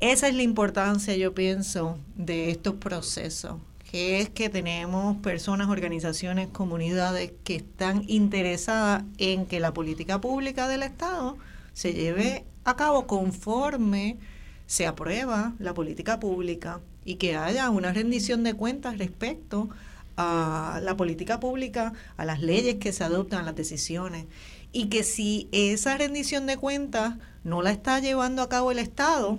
Esa 0.00 0.28
es 0.28 0.34
la 0.34 0.42
importancia, 0.42 1.16
yo 1.16 1.34
pienso, 1.34 1.98
de 2.16 2.50
estos 2.50 2.74
procesos, 2.74 3.56
que 3.90 4.20
es 4.20 4.28
que 4.28 4.48
tenemos 4.48 5.16
personas, 5.18 5.68
organizaciones, 5.68 6.48
comunidades 6.48 7.32
que 7.44 7.56
están 7.56 8.04
interesadas 8.06 9.04
en 9.18 9.46
que 9.46 9.60
la 9.60 9.72
política 9.72 10.20
pública 10.20 10.68
del 10.68 10.82
Estado 10.82 11.36
se 11.72 11.94
lleve 11.94 12.44
a 12.64 12.76
cabo 12.76 13.06
conforme 13.06 14.18
se 14.66 14.86
aprueba 14.86 15.54
la 15.58 15.74
política 15.74 16.20
pública 16.20 16.80
y 17.04 17.16
que 17.16 17.36
haya 17.36 17.70
una 17.70 17.92
rendición 17.92 18.44
de 18.44 18.54
cuentas 18.54 18.98
respecto 18.98 19.68
a 19.70 19.87
la 20.18 20.94
política 20.96 21.40
pública, 21.40 21.92
a 22.16 22.24
las 22.24 22.40
leyes 22.40 22.76
que 22.76 22.92
se 22.92 23.04
adoptan, 23.04 23.40
a 23.40 23.44
las 23.44 23.56
decisiones. 23.56 24.26
Y 24.72 24.88
que 24.88 25.02
si 25.02 25.48
esa 25.52 25.96
rendición 25.96 26.46
de 26.46 26.56
cuentas 26.56 27.14
no 27.44 27.62
la 27.62 27.70
está 27.70 28.00
llevando 28.00 28.42
a 28.42 28.48
cabo 28.48 28.70
el 28.70 28.78
Estado, 28.78 29.38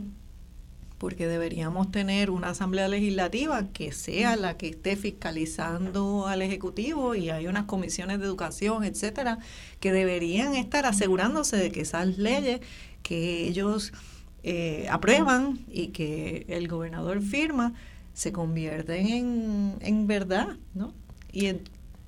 porque 0.99 1.27
deberíamos 1.27 1.91
tener 1.91 2.29
una 2.29 2.49
asamblea 2.49 2.87
legislativa 2.87 3.67
que 3.71 3.91
sea 3.93 4.35
la 4.35 4.57
que 4.57 4.67
esté 4.67 4.97
fiscalizando 4.97 6.27
al 6.27 6.41
ejecutivo 6.41 7.15
y 7.15 7.29
hay 7.29 7.47
unas 7.47 7.63
comisiones 7.65 8.19
de 8.19 8.25
educación, 8.25 8.83
etcétera, 8.83 9.39
que 9.79 9.93
deberían 9.93 10.55
estar 10.55 10.85
asegurándose 10.85 11.55
de 11.55 11.71
que 11.71 11.81
esas 11.81 12.17
leyes 12.17 12.59
que 13.01 13.47
ellos 13.47 13.93
eh, 14.43 14.87
aprueban 14.91 15.59
y 15.69 15.87
que 15.87 16.45
el 16.49 16.67
gobernador 16.67 17.21
firma 17.21 17.73
se 18.19 18.31
convierten 18.33 19.07
en, 19.07 19.75
en 19.79 20.05
verdad, 20.05 20.49
¿no? 20.73 20.93
Y 21.31 21.45
en, 21.45 21.61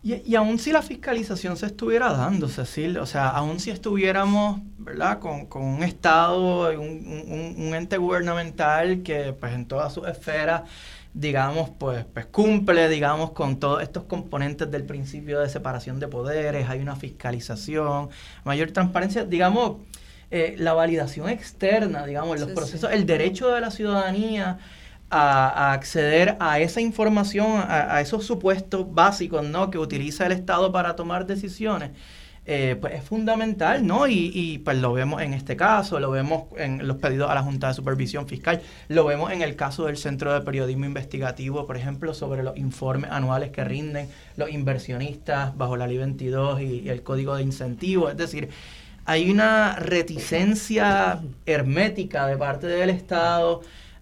Y, 0.03 0.15
y 0.29 0.35
aún 0.35 0.57
si 0.59 0.71
la 0.71 0.81
fiscalización 0.81 1.55
se 1.55 1.67
estuviera 1.67 2.11
dando, 2.11 2.49
Cecil, 2.49 2.97
o 2.97 3.05
sea, 3.05 3.29
aún 3.29 3.59
si 3.59 3.69
estuviéramos, 3.71 4.59
¿verdad?, 4.77 5.19
con, 5.19 5.45
con 5.45 5.61
un 5.63 5.83
Estado, 5.83 6.71
un, 6.71 6.89
un, 7.27 7.65
un, 7.65 7.75
ente 7.75 7.97
gubernamental 7.97 9.03
que, 9.03 9.31
pues, 9.39 9.53
en 9.53 9.65
todas 9.67 9.93
sus 9.93 10.05
esferas, 10.07 10.63
digamos, 11.13 11.69
pues, 11.79 12.03
pues 12.13 12.25
cumple, 12.25 12.89
digamos, 12.89 13.31
con 13.31 13.59
todos 13.59 13.81
estos 13.81 14.03
componentes 14.03 14.69
del 14.69 14.83
principio 14.83 15.39
de 15.39 15.47
separación 15.49 15.99
de 16.01 16.07
poderes, 16.07 16.67
hay 16.69 16.79
una 16.81 16.95
fiscalización, 16.95 18.09
mayor 18.43 18.71
transparencia, 18.71 19.23
digamos, 19.23 19.77
eh, 20.31 20.55
la 20.57 20.73
validación 20.73 21.29
externa, 21.29 22.05
digamos, 22.05 22.39
los 22.39 22.51
procesos, 22.51 22.91
el 22.91 23.05
derecho 23.05 23.45
de 23.53 23.61
la 23.61 23.69
ciudadanía 23.71 24.57
a, 25.11 25.73
acceder 25.73 26.37
a 26.39 26.59
esa 26.59 26.81
información, 26.81 27.63
a, 27.67 27.99
esos 28.01 28.25
supuestos 28.25 28.91
básicos 28.93 29.45
¿no? 29.45 29.69
que 29.69 29.77
utiliza 29.77 30.25
el 30.25 30.31
Estado 30.31 30.71
para 30.71 30.95
tomar 30.95 31.25
decisiones, 31.25 31.91
eh, 32.45 32.75
pues 32.81 32.95
es 32.95 33.03
fundamental, 33.03 33.85
¿no? 33.85 34.07
Y, 34.07 34.31
y, 34.33 34.57
pues 34.57 34.77
lo 34.77 34.93
vemos 34.93 35.21
en 35.21 35.35
este 35.35 35.55
caso, 35.55 35.99
lo 35.99 36.09
vemos 36.09 36.45
en 36.57 36.87
los 36.87 36.97
pedidos 36.97 37.29
a 37.29 37.35
la 37.35 37.43
Junta 37.43 37.67
de 37.67 37.75
Supervisión 37.75 38.27
Fiscal, 38.27 38.61
lo 38.87 39.05
vemos 39.05 39.31
en 39.31 39.43
el 39.43 39.55
caso 39.55 39.85
del 39.85 39.95
Centro 39.95 40.33
de 40.33 40.41
Periodismo 40.41 40.85
Investigativo, 40.85 41.67
por 41.67 41.77
ejemplo, 41.77 42.15
sobre 42.15 42.41
los 42.41 42.57
informes 42.57 43.11
anuales 43.11 43.51
que 43.51 43.63
rinden 43.63 44.09
los 44.37 44.49
inversionistas 44.49 45.55
bajo 45.55 45.77
la 45.77 45.85
Ley 45.85 45.99
22 45.99 46.61
y, 46.61 46.63
y 46.79 46.89
el 46.89 47.03
Código 47.03 47.35
de 47.35 47.43
Incentivos, 47.43 48.09
es 48.11 48.17
decir, 48.17 48.49
hay 49.05 49.29
una 49.29 49.75
reticencia 49.75 51.21
hermética 51.45 52.27
de 52.27 52.37
parte 52.37 52.67
del 52.67 52.89
Estado 52.89 53.61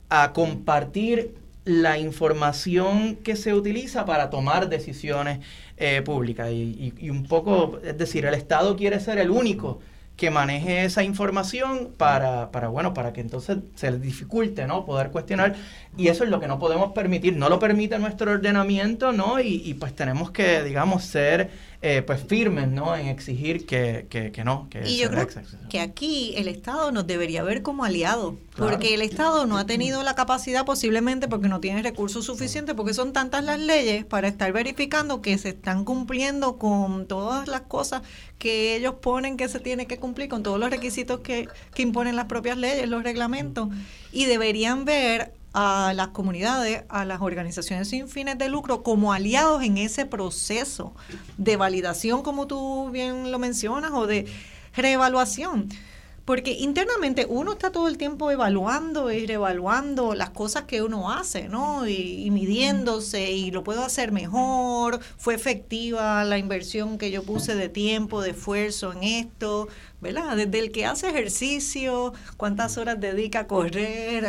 a 0.09 0.33
compartir 0.33 1.35
la 1.65 1.99
información 1.99 3.17
que 3.17 3.35
se 3.35 3.53
utiliza 3.53 4.05
para 4.05 4.29
tomar 4.29 4.69
decisiones 4.69 5.39
eh, 5.77 6.01
públicas. 6.03 6.49
Y, 6.51 7.09
un 7.09 7.25
poco, 7.25 7.79
es 7.83 7.97
decir, 7.97 8.25
el 8.25 8.33
Estado 8.33 8.75
quiere 8.75 8.99
ser 8.99 9.19
el 9.19 9.29
único 9.29 9.79
que 10.17 10.31
maneje 10.31 10.83
esa 10.83 11.03
información 11.03 11.93
para, 11.95 12.51
para, 12.51 12.67
bueno, 12.67 12.93
para 12.93 13.13
que 13.13 13.21
entonces 13.21 13.59
se 13.75 13.91
le 13.91 13.99
dificulte, 13.99 14.67
¿no? 14.67 14.85
Poder 14.85 15.11
cuestionar. 15.11 15.55
Y 15.95 16.07
eso 16.07 16.25
es 16.25 16.29
lo 16.29 16.41
que 16.41 16.47
no 16.47 16.59
podemos 16.59 16.91
permitir. 16.91 17.37
No 17.37 17.47
lo 17.47 17.59
permite 17.59 17.97
nuestro 17.99 18.31
ordenamiento, 18.31 19.13
¿no? 19.13 19.39
Y 19.39 19.75
pues 19.79 19.95
tenemos 19.95 20.31
que, 20.31 20.63
digamos, 20.63 21.03
ser 21.05 21.51
eh, 21.81 22.03
pues 22.05 22.21
firmes 22.21 22.67
¿no? 22.67 22.93
en 22.93 23.07
exigir 23.07 23.65
que, 23.65 24.07
que, 24.09 24.43
no. 24.43 24.67
Que 24.69 24.85
y 24.85 24.97
yo 24.97 25.09
creo 25.09 25.25
que 25.69 25.79
aquí 25.79 26.33
el 26.35 26.49
Estado 26.49 26.91
nos 26.91 27.07
debería 27.07 27.41
ver 27.41 27.61
como 27.61 27.85
aliado, 27.85 28.35
porque 28.57 28.93
el 28.93 29.01
Estado 29.01 29.45
no 29.45 29.57
ha 29.57 29.65
tenido 29.65 30.03
la 30.03 30.13
capacidad 30.13 30.65
posiblemente 30.65 31.29
porque 31.29 31.47
no 31.47 31.61
tiene 31.61 31.81
recursos 31.81 32.25
suficientes, 32.25 32.75
porque 32.75 32.93
son 32.93 33.13
tantas 33.13 33.45
las 33.45 33.61
leyes 33.61 34.03
para 34.03 34.27
estar 34.27 34.51
verificando 34.51 35.21
que 35.21 35.37
se 35.37 35.49
están 35.49 35.85
cumpliendo 35.85 36.57
con 36.57 37.07
todas 37.07 37.47
las 37.47 37.61
cosas 37.61 38.01
que 38.37 38.75
ellos 38.75 38.95
ponen 39.01 39.37
que 39.37 39.47
se 39.47 39.61
tiene 39.61 39.87
que 39.87 39.99
cumplir, 39.99 40.27
con 40.27 40.43
todos 40.43 40.59
los 40.59 40.69
requisitos 40.69 41.21
que, 41.21 41.47
que 41.73 41.81
imponen 41.81 42.17
las 42.17 42.25
propias 42.25 42.57
leyes, 42.57 42.89
los 42.89 43.03
reglamentos, 43.03 43.69
y 44.11 44.25
deberían 44.25 44.83
ver 44.83 45.31
a 45.61 45.93
las 45.93 46.07
comunidades, 46.09 46.83
a 46.87 47.03
las 47.03 47.19
organizaciones 47.19 47.89
sin 47.89 48.07
fines 48.07 48.37
de 48.37 48.47
lucro 48.47 48.81
como 48.81 49.11
aliados 49.11 49.61
en 49.61 49.77
ese 49.77 50.05
proceso 50.05 50.93
de 51.37 51.57
validación, 51.57 52.23
como 52.23 52.47
tú 52.47 52.89
bien 52.91 53.29
lo 53.29 53.39
mencionas, 53.39 53.91
o 53.91 54.07
de 54.07 54.25
reevaluación. 54.73 55.67
Porque 56.23 56.51
internamente 56.51 57.25
uno 57.27 57.53
está 57.53 57.71
todo 57.71 57.89
el 57.89 57.97
tiempo 57.97 58.31
evaluando 58.31 59.11
y 59.11 59.25
reevaluando 59.25 60.13
las 60.13 60.29
cosas 60.29 60.63
que 60.63 60.81
uno 60.81 61.11
hace, 61.11 61.49
¿no? 61.49 61.87
Y, 61.89 62.29
midiéndose 62.31 63.31
y 63.31 63.51
lo 63.51 63.63
puedo 63.63 63.83
hacer 63.83 64.13
mejor, 64.13 64.99
fue 65.17 65.33
efectiva 65.33 66.23
la 66.23 66.37
inversión 66.37 66.99
que 66.99 67.11
yo 67.11 67.23
puse 67.23 67.55
de 67.55 67.67
tiempo, 67.67 68.21
de 68.21 68.29
esfuerzo 68.29 68.93
en 68.93 69.03
esto, 69.03 69.67
¿verdad? 70.01 70.37
Desde 70.37 70.59
el 70.59 70.71
que 70.71 70.85
hace 70.85 71.09
ejercicio, 71.09 72.13
cuántas 72.37 72.77
horas 72.77 72.99
dedica 72.99 73.41
a 73.41 73.47
correr, 73.47 74.25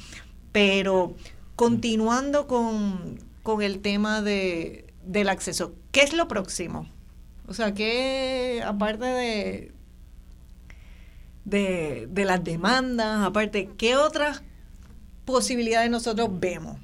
Pero 0.52 1.14
continuando 1.56 2.46
con, 2.46 3.18
el 3.60 3.80
tema 3.80 4.22
de, 4.22 4.86
del 5.04 5.28
acceso, 5.28 5.74
¿qué 5.90 6.02
es 6.02 6.12
lo 6.12 6.28
próximo? 6.28 6.88
O 7.46 7.54
sea, 7.54 7.74
que 7.74 8.62
aparte 8.64 9.04
de, 9.04 9.72
de, 11.44 12.09
de 12.10 12.24
las 12.24 12.43
demandas, 12.44 13.24
aparte, 13.24 13.69
¿qué 13.77 13.97
otras 13.97 14.43
posibilidades 15.24 15.90
nosotros 15.90 16.28
vemos? 16.32 16.78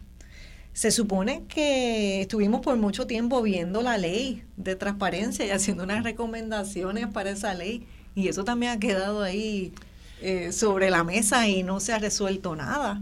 Se 0.72 0.90
supone 0.93 1.44
que 1.48 2.20
estuvimos 2.20 2.60
por 2.60 2.76
mucho 2.76 3.06
tiempo 3.06 3.43
viendo 3.43 3.82
la 3.82 3.98
ley 3.98 4.44
de 4.56 4.76
transparencia 4.76 5.44
y 5.44 5.51
haciendo 5.51 5.82
unas 5.82 6.05
recomendaciones 6.05 7.09
para 7.09 7.30
esa 7.30 7.52
ley 7.55 7.86
y 8.14 8.28
eso 8.28 8.44
también 8.44 8.72
ha 8.72 8.78
quedado 8.78 9.22
ahí 9.22 9.72
eh, 10.20 10.52
sobre 10.52 10.90
la 10.90 11.05
mesa 11.05 11.47
y 11.48 11.62
no 11.62 11.80
se 11.80 11.93
ha 11.93 11.98
resuelto 11.98 12.56
nada. 12.56 13.01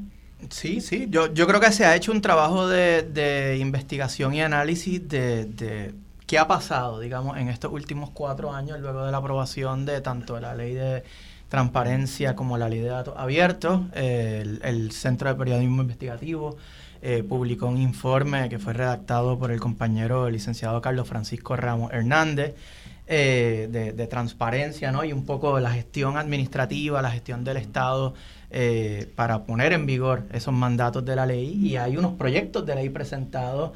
Sí, 0.51 0.83
sí, 0.83 1.07
yo, 1.09 1.33
yo 1.33 1.47
creo 1.47 1.61
que 1.61 1.73
se 1.73 1.87
ha 1.87 1.97
hecho 1.97 2.12
un 2.12 2.20
trabajo 2.20 2.69
de, 2.69 3.57
investigación 3.59 4.35
y 4.35 4.43
análisis 4.43 5.09
de, 5.09 5.47
de, 5.47 5.95
qué 6.27 6.39
ha 6.39 6.47
pasado, 6.47 7.01
digamos, 7.01 7.39
en 7.39 7.49
estos 7.49 7.73
últimos 7.73 8.11
cuatro 8.11 8.53
años 8.53 8.78
luego 8.81 9.07
de 9.07 9.12
la 9.12 9.19
aprobación 9.19 9.87
de 9.87 10.03
tanto 10.03 10.39
la 10.39 10.55
ley 10.55 10.74
de 10.74 11.05
transparencia 11.48 12.35
como 12.35 12.59
la 12.59 12.68
ley 12.68 12.81
de 12.81 12.89
datos 12.89 13.14
abiertos. 13.16 13.82
el, 13.94 14.90
Centro 14.93 15.28
de 15.28 15.35
Periodismo 15.35 15.82
Investigativo 15.82 16.56
eh, 17.02 17.23
publicó 17.23 17.66
un 17.66 17.78
informe 17.78 18.48
que 18.48 18.59
fue 18.59 18.73
redactado 18.73 19.39
por 19.39 19.51
el 19.51 19.60
compañero 19.60 20.28
licenciado 20.31 20.81
Carlos 20.81 21.06
Francisco 21.06 21.55
Ramos 21.55 21.93
Hernández 21.93 22.55
eh, 23.06 23.68
de, 23.70 24.06
transparencia 24.09 24.90
¿no? 24.90 25.05
y 25.05 25.12
un 25.12 25.24
poco 25.24 25.60
la 25.60 25.70
gestión 25.70 26.16
administrativa, 26.16 27.01
la 27.02 27.12
gestión 27.12 27.44
del 27.44 27.59
Estado 27.59 28.14
eh, 28.51 29.12
para 29.14 29.44
poner 29.44 29.73
en 29.73 29.86
vigor 29.86 30.24
esos 30.32 30.52
mandatos 30.52 31.05
de 31.05 31.14
la 31.14 31.27
ley 31.27 31.55
y 31.55 31.77
hay 31.77 31.97
unos 31.97 32.14
proyectos 32.14 32.66
de 32.66 32.74
ley 32.74 32.89
presentados 32.89 33.70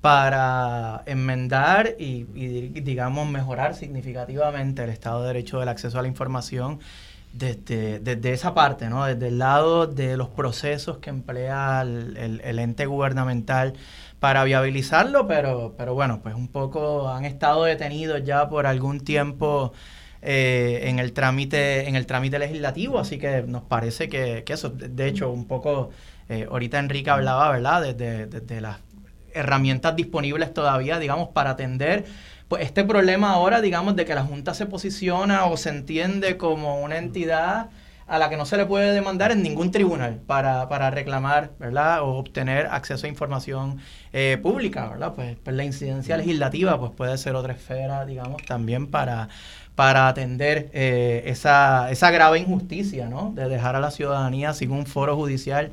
para 0.00 1.04
enmendar 1.06 1.94
y, 1.98 2.24
digamos 2.24 3.28
mejorar 3.28 3.76
significativamente 3.76 4.82
el 4.82 4.90
Estado 4.90 5.20
de 5.20 5.28
Derecho 5.28 5.60
del 5.60 5.68
acceso 5.68 6.00
a 6.00 6.02
la 6.02 6.08
información 6.08 6.80
desde, 7.32 7.98
desde 8.00 8.32
esa 8.32 8.54
parte, 8.54 8.88
¿no? 8.88 9.04
desde 9.06 9.28
el 9.28 9.38
lado 9.38 9.86
de 9.86 10.16
los 10.16 10.28
procesos 10.28 10.98
que 10.98 11.10
emplea 11.10 11.82
el 11.82 12.58
ente 12.58 12.86
gubernamental 12.86 13.74
para 14.22 14.44
viabilizarlo, 14.44 15.26
pero, 15.26 15.74
pero 15.76 15.94
bueno, 15.94 16.20
pues 16.22 16.36
un 16.36 16.46
poco 16.46 17.08
han 17.08 17.24
estado 17.24 17.64
detenidos 17.64 18.22
ya 18.22 18.48
por 18.48 18.68
algún 18.68 19.00
tiempo 19.00 19.72
eh, 20.22 20.82
en 20.84 21.00
el 21.00 21.12
trámite, 21.12 21.88
en 21.88 21.96
el 21.96 22.06
trámite 22.06 22.38
legislativo, 22.38 23.00
así 23.00 23.18
que 23.18 23.42
nos 23.42 23.64
parece 23.64 24.08
que, 24.08 24.44
eso, 24.46 24.70
de 24.70 25.08
hecho, 25.08 25.32
un 25.32 25.48
poco, 25.48 25.90
eh, 26.28 26.46
ahorita 26.48 26.78
Enrique 26.78 27.10
hablaba, 27.10 27.50
¿verdad?, 27.50 27.82
desde 27.82 28.26
de, 28.28 28.60
las 28.60 28.78
herramientas 29.34 29.96
disponibles 29.96 30.54
todavía, 30.54 31.00
digamos, 31.00 31.30
para 31.30 31.50
atender 31.50 32.04
pues 32.52 32.64
este 32.64 32.84
problema 32.84 33.30
ahora, 33.30 33.62
digamos, 33.62 33.96
de 33.96 34.04
que 34.04 34.14
la 34.14 34.24
Junta 34.24 34.52
se 34.52 34.66
posiciona 34.66 35.46
o 35.46 35.56
se 35.56 35.70
entiende 35.70 36.36
como 36.36 36.82
una 36.82 36.98
entidad 36.98 37.70
a 38.06 38.18
la 38.18 38.28
que 38.28 38.36
no 38.36 38.44
se 38.44 38.58
le 38.58 38.66
puede 38.66 38.92
demandar 38.92 39.32
en 39.32 39.42
ningún 39.42 39.70
tribunal 39.70 40.20
para, 40.26 40.68
para 40.68 40.90
reclamar, 40.90 41.52
¿verdad? 41.58 42.02
O 42.02 42.08
obtener 42.08 42.66
acceso 42.66 43.06
a 43.06 43.08
información 43.08 43.78
eh, 44.12 44.38
pública, 44.42 44.86
¿verdad? 44.90 45.14
Pues, 45.14 45.34
pues, 45.42 45.56
la 45.56 45.64
incidencia 45.64 46.14
legislativa 46.18 46.78
pues 46.78 46.92
puede 46.92 47.16
ser 47.16 47.36
otra 47.36 47.54
esfera, 47.54 48.04
digamos, 48.04 48.42
también 48.42 48.88
para, 48.88 49.30
para 49.74 50.08
atender 50.08 50.68
eh, 50.74 51.22
esa, 51.24 51.90
esa 51.90 52.10
grave 52.10 52.38
injusticia, 52.38 53.08
¿no? 53.08 53.32
De 53.34 53.48
dejar 53.48 53.76
a 53.76 53.80
la 53.80 53.90
ciudadanía 53.90 54.52
sin 54.52 54.72
un 54.72 54.84
foro 54.84 55.16
judicial 55.16 55.70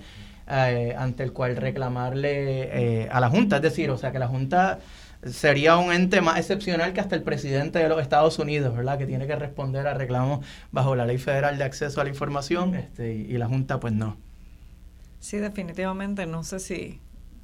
eh, 0.47 0.95
ante 0.97 1.23
el 1.23 1.33
cual 1.33 1.57
reclamarle 1.57 3.09
a 3.11 3.19
la 3.19 3.27
Junta. 3.27 3.57
Es 3.57 3.63
decir, 3.63 3.91
o 3.91 3.97
sea, 3.97 4.13
que 4.13 4.19
la 4.19 4.29
Junta 4.29 4.79
sería 5.23 5.77
un 5.77 5.91
ente 5.91 6.21
más 6.21 6.37
excepcional 6.37 6.93
que 6.93 7.01
hasta 7.01 7.15
el 7.15 7.23
presidente 7.23 7.79
de 7.79 7.89
los 7.89 8.01
Estados 8.01 8.39
Unidos, 8.39 8.75
¿verdad? 8.75 8.97
Que 8.97 9.05
tiene 9.05 9.27
que 9.27 9.35
responder 9.35 9.87
a 9.87 9.93
reclamos 9.93 10.45
bajo 10.71 10.95
la 10.95 11.05
Ley 11.05 11.17
Federal 11.17 11.57
de 11.57 11.63
Acceso 11.63 11.99
a 11.99 12.03
la 12.03 12.09
Información 12.09 12.75
este, 12.75 13.13
y, 13.13 13.37
la 13.37 13.47
Junta 13.47 13.79
pues 13.79 13.93
no. 13.93 14.17
Sí, 15.19 15.37
definitivamente, 15.37 16.25
no 16.25 16.43
sé 16.43 16.59
si... 16.59 17.01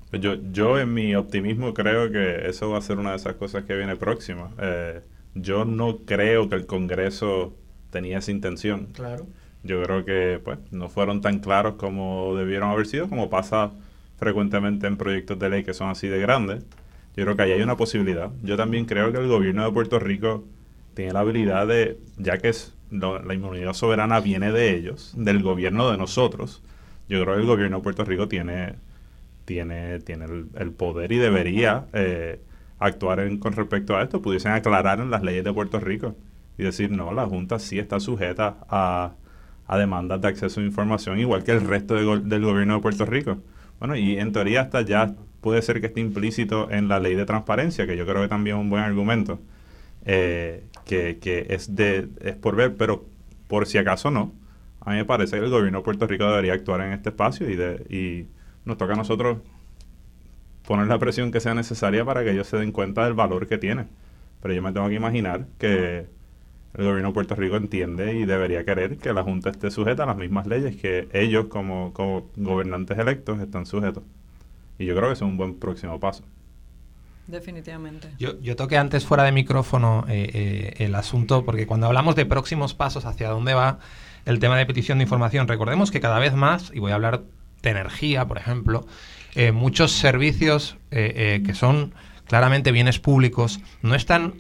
Pues 0.10 0.22
yo, 0.22 0.36
yo 0.52 0.80
en 0.80 0.94
mi 0.94 1.16
optimismo 1.16 1.74
creo 1.74 2.12
que 2.12 2.48
eso 2.48 2.70
va 2.70 2.78
a 2.78 2.82
ser 2.82 3.00
una 3.00 3.12
de 3.12 3.18
esas 3.18 3.36
cosas 3.36 3.66
que 3.66 3.76
viene 3.76 3.96
próxima. 3.98 4.52
Eh, 4.60 5.02
yo 5.34 5.66
no 5.66 5.98
creo 6.06 6.48
que 6.48 6.56
el 6.56 6.66
Congreso 6.66 7.54
tenía 7.90 8.20
esa 8.20 8.32
intención. 8.32 8.88
Claro. 8.94 9.28
Yo 9.64 9.82
creo 9.84 10.06
que 10.06 10.40
pues 10.44 10.60
no 10.72 10.90
fueron 10.90 11.22
tan 11.22 11.40
claros 11.40 11.76
como 11.76 12.36
debieron 12.36 12.70
haber 12.70 12.86
sido, 12.86 13.10
como 13.10 13.30
pasa 13.30 13.72
frecuentemente 14.18 14.88
en 14.88 14.96
proyectos 14.96 15.38
de 15.40 15.50
ley 15.50 15.64
que 15.64 15.74
son 15.74 15.90
así 15.90 16.08
de 16.08 16.20
grandes. 16.20 16.64
Yo 17.16 17.24
creo 17.24 17.36
que 17.36 17.44
ahí 17.44 17.52
hay 17.54 17.62
una 17.62 17.78
posibilidad. 17.78 18.32
Yo 18.44 18.58
también 18.58 18.86
creo 18.86 19.12
que 19.12 19.20
el 19.20 19.28
gobierno 19.28 19.66
de 19.66 19.72
Puerto 19.72 20.00
Rico 20.00 20.44
tiene 20.94 21.14
la 21.14 21.22
habilidad 21.22 21.68
de, 21.68 21.98
ya 22.18 22.38
que 22.38 22.50
es, 22.50 22.74
la 22.92 23.34
inmunidad 23.34 23.74
soberana 23.74 24.20
viene 24.20 24.52
de 24.52 24.76
ellos, 24.76 25.14
del 25.18 25.42
gobierno 25.44 25.92
de 25.92 25.98
nosotros, 25.98 26.62
yo 27.08 27.22
creo 27.22 27.36
que 27.36 27.42
el 27.42 27.48
gobierno 27.48 27.78
de 27.78 27.84
Puerto 27.84 28.04
Rico 28.04 28.28
tiene, 28.28 28.76
tiene, 29.46 30.00
tiene 30.00 30.26
el, 30.56 30.72
poder 30.72 31.12
y 31.12 31.18
debería 31.18 31.86
eh, 31.94 32.40
actuar 32.80 33.20
en, 33.20 33.38
con 33.38 33.54
respecto 33.54 33.96
a 33.96 34.04
esto. 34.04 34.22
Pudiesen 34.22 34.54
aclarar 34.54 35.00
en 35.00 35.12
las 35.12 35.24
leyes 35.24 35.44
de 35.44 35.54
Puerto 35.54 35.80
Rico 35.80 36.16
y 36.58 36.64
decir, 36.64 36.92
no, 36.92 37.14
la 37.14 37.26
Junta 37.26 37.60
sí 37.60 37.78
está 37.78 38.00
sujeta 38.00 38.58
a, 38.70 39.14
a 39.68 39.78
demandas 39.78 40.22
de 40.22 40.30
acceso 40.30 40.62
a 40.62 40.64
información, 40.64 41.20
igual 41.20 41.44
que 41.44 41.52
el 41.52 41.62
resto 41.62 41.96
del 41.96 42.42
gobierno 42.44 42.76
de 42.76 42.82
Puerto 42.82 43.06
Rico. 43.06 43.38
Bueno, 43.80 43.96
y 43.96 44.18
en 44.18 44.32
teoría 44.32 44.62
hasta 44.62 44.82
ya 44.82 45.14
puede 45.46 45.62
ser 45.62 45.80
que 45.80 45.86
esté 45.86 46.00
implícito 46.00 46.72
en 46.72 46.88
la 46.88 47.00
ley 47.00 47.14
de 47.14 47.24
transparencia, 47.24 47.86
que 47.86 47.96
yo 47.96 48.08
creo 48.08 48.24
que 48.24 48.28
también 48.28 48.56
es 48.56 48.62
un 48.64 48.72
buen 48.72 48.82
argumento, 48.82 49.40
eh, 50.04 50.64
que, 50.86 51.20
que, 51.20 51.46
es, 51.52 51.76
de, 51.76 52.10
es 52.22 52.36
por 52.36 52.56
ver, 52.56 52.76
pero 52.76 53.06
por 53.48 53.68
si 53.68 53.78
acaso 53.78 54.10
no, 54.10 54.34
a 54.80 54.90
mí 54.90 54.96
me 54.96 55.06
parece 55.06 55.38
que 55.38 55.46
el 55.46 55.52
gobierno 55.52 55.78
de 55.78 55.84
Puerto 55.84 56.08
Rico 56.08 56.26
debería 56.26 56.54
actuar 56.54 56.82
en 56.82 56.94
este 56.94 57.10
espacio 57.10 57.48
y, 57.48 57.56
de, 57.56 57.76
y 57.96 58.26
nos 58.66 58.80
toca 58.80 58.94
a 58.94 58.96
nosotros 58.96 59.38
poner 60.66 60.88
la 60.88 60.98
presión 60.98 61.32
que 61.32 61.40
sea 61.40 61.54
necesaria 61.54 62.04
para 62.04 62.24
que 62.24 62.32
ellos 62.32 62.48
se 62.48 62.58
den 62.58 62.72
cuenta 62.72 63.06
del 63.06 63.14
valor 63.14 63.46
que 63.46 63.60
tiene. 63.60 63.86
Pero 64.42 64.52
yo 64.52 64.64
me 64.64 64.72
tengo 64.72 64.90
que 64.90 64.96
imaginar 64.96 65.46
que 65.60 66.08
el 66.74 66.86
gobierno 66.86 67.10
de 67.10 67.14
Puerto 67.14 67.36
Rico 67.36 67.56
entiende 67.56 68.16
y 68.16 68.26
debería 68.26 68.66
querer 68.66 68.98
que 68.98 69.14
la 69.14 69.22
Junta 69.22 69.52
esté 69.52 69.70
sujeta 69.70 70.02
a 70.02 70.06
las 70.08 70.18
mismas 70.18 70.48
leyes 70.48 70.76
que 70.76 71.08
ellos 71.14 71.46
como, 71.50 71.94
como 71.94 72.32
gobernantes 72.36 72.98
electos 72.98 73.40
están 73.40 73.68
sujetos. 73.68 74.02
Y 74.78 74.86
yo 74.86 74.96
creo 74.96 75.10
que 75.10 75.14
es 75.14 75.22
un 75.22 75.38
buen 75.38 75.56
próximo 75.56 76.00
paso. 76.00 76.24
Definitivamente. 77.28 78.10
Yo, 78.20 78.40
yo 78.42 78.56
toqué 78.56 78.78
antes 78.78 79.06
fuera 79.06 79.24
de 79.24 79.32
micrófono 79.32 80.06
eh, 80.08 80.30
eh, 80.34 80.86
el 80.86 80.94
asunto, 80.96 81.44
porque 81.44 81.66
cuando 81.66 81.88
hablamos 81.88 82.16
de 82.16 82.26
próximos 82.26 82.74
pasos 82.74 83.06
hacia 83.06 83.30
dónde 83.30 83.54
va 83.54 83.80
el 84.26 84.40
tema 84.40 84.58
de 84.58 84.66
petición 84.66 85.00
de 85.00 85.04
información, 85.04 85.48
recordemos 85.48 85.90
que 85.92 86.00
cada 86.00 86.20
vez 86.20 86.34
más, 86.34 86.72
y 86.74 86.80
voy 86.80 86.92
a 86.92 86.96
hablar 86.96 87.24
de 87.64 87.70
energía, 87.70 88.28
por 88.28 88.38
ejemplo, 88.38 88.86
eh, 89.34 89.52
muchos 89.52 89.92
servicios 89.92 90.78
que 90.92 91.54
son 91.56 91.94
claramente 92.26 92.72
bienes 92.72 93.00
públicos 93.00 93.60
no 93.82 93.96
están 93.96 94.36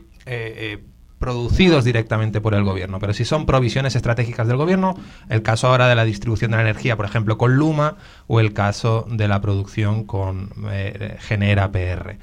producidos 1.19 1.85
directamente 1.85 2.41
por 2.41 2.53
el 2.53 2.63
gobierno, 2.63 2.99
pero 2.99 3.13
si 3.13 3.25
son 3.25 3.45
provisiones 3.45 3.95
estratégicas 3.95 4.47
del 4.47 4.57
gobierno, 4.57 4.97
el 5.29 5.41
caso 5.41 5.67
ahora 5.67 5.87
de 5.87 5.95
la 5.95 6.03
distribución 6.03 6.51
de 6.51 6.57
la 6.57 6.63
energía, 6.63 6.97
por 6.97 7.05
ejemplo, 7.05 7.37
con 7.37 7.55
Luma, 7.55 7.97
o 8.27 8.39
el 8.39 8.53
caso 8.53 9.05
de 9.09 9.27
la 9.27 9.41
producción 9.41 10.03
con 10.03 10.51
eh, 10.69 11.17
Genera 11.19 11.71
PR. 11.71 12.17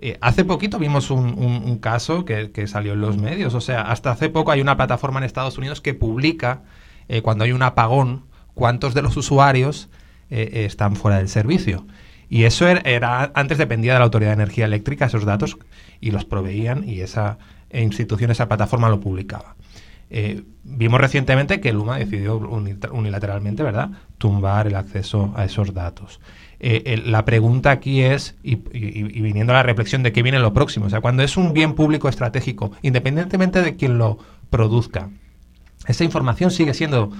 Eh, 0.00 0.18
hace 0.20 0.44
poquito 0.44 0.78
vimos 0.78 1.10
un, 1.10 1.78
caso 1.78 2.24
que, 2.24 2.66
salió 2.66 2.92
en 2.92 3.00
los 3.00 3.16
medios, 3.16 3.54
o 3.54 3.60
sea, 3.60 3.82
hasta 3.82 4.12
hace 4.12 4.28
poco 4.28 4.52
hay 4.52 4.60
una 4.60 4.76
plataforma 4.76 5.18
en 5.18 5.24
Estados 5.24 5.58
Unidos 5.58 5.80
que 5.80 5.94
publica 5.94 6.62
eh, 7.08 7.22
cuando 7.22 7.44
hay 7.44 7.52
un 7.52 7.62
apagón 7.62 8.24
cuántos 8.54 8.94
de 8.94 9.02
los 9.02 9.16
usuarios 9.16 9.88
están 10.30 10.94
fuera 10.94 11.16
del 11.16 11.30
servicio. 11.30 11.86
Y 12.28 12.44
eso 12.44 12.68
era, 12.68 13.32
antes 13.34 13.56
dependía 13.56 13.94
de 13.94 14.00
la 14.00 14.04
Autoridad 14.04 14.32
de 14.32 14.42
Energía 14.42 14.66
Eléctrica, 14.66 15.06
esos 15.06 15.24
datos, 15.24 15.56
y 16.00 16.10
los 16.10 16.26
proveían 16.26 16.86
y 16.86 17.00
esa 17.00 17.38
e 17.70 17.82
instituciones, 17.82 18.36
esa 18.36 18.48
plataforma 18.48 18.88
lo 18.88 19.00
publicaba. 19.00 19.56
Eh, 20.10 20.42
vimos 20.64 21.00
recientemente 21.00 21.60
que 21.60 21.72
Luma 21.72 21.98
decidió 21.98 22.38
unilateralmente, 22.38 23.62
¿verdad?, 23.62 23.90
tumbar 24.16 24.66
el 24.66 24.76
acceso 24.76 25.32
a 25.36 25.44
esos 25.44 25.74
datos. 25.74 26.20
Eh, 26.60 27.02
la 27.04 27.24
pregunta 27.24 27.70
aquí 27.70 28.02
es, 28.02 28.34
y, 28.42 28.56
viniendo 28.56 29.52
a 29.52 29.56
la 29.56 29.62
reflexión 29.62 30.02
de 30.02 30.12
qué 30.12 30.22
viene 30.22 30.38
lo 30.38 30.52
próximo, 30.52 30.86
o 30.86 30.90
sea, 30.90 31.00
cuando 31.00 31.22
es 31.22 31.36
un 31.36 31.52
bien 31.52 31.74
público 31.74 32.08
estratégico, 32.08 32.72
independientemente 32.82 33.62
de 33.62 33.76
quien 33.76 33.98
lo 33.98 34.18
produzca, 34.50 35.10
esa 35.86 36.04
información 36.04 36.50
sigue 36.50 36.74
siendo 36.74 37.12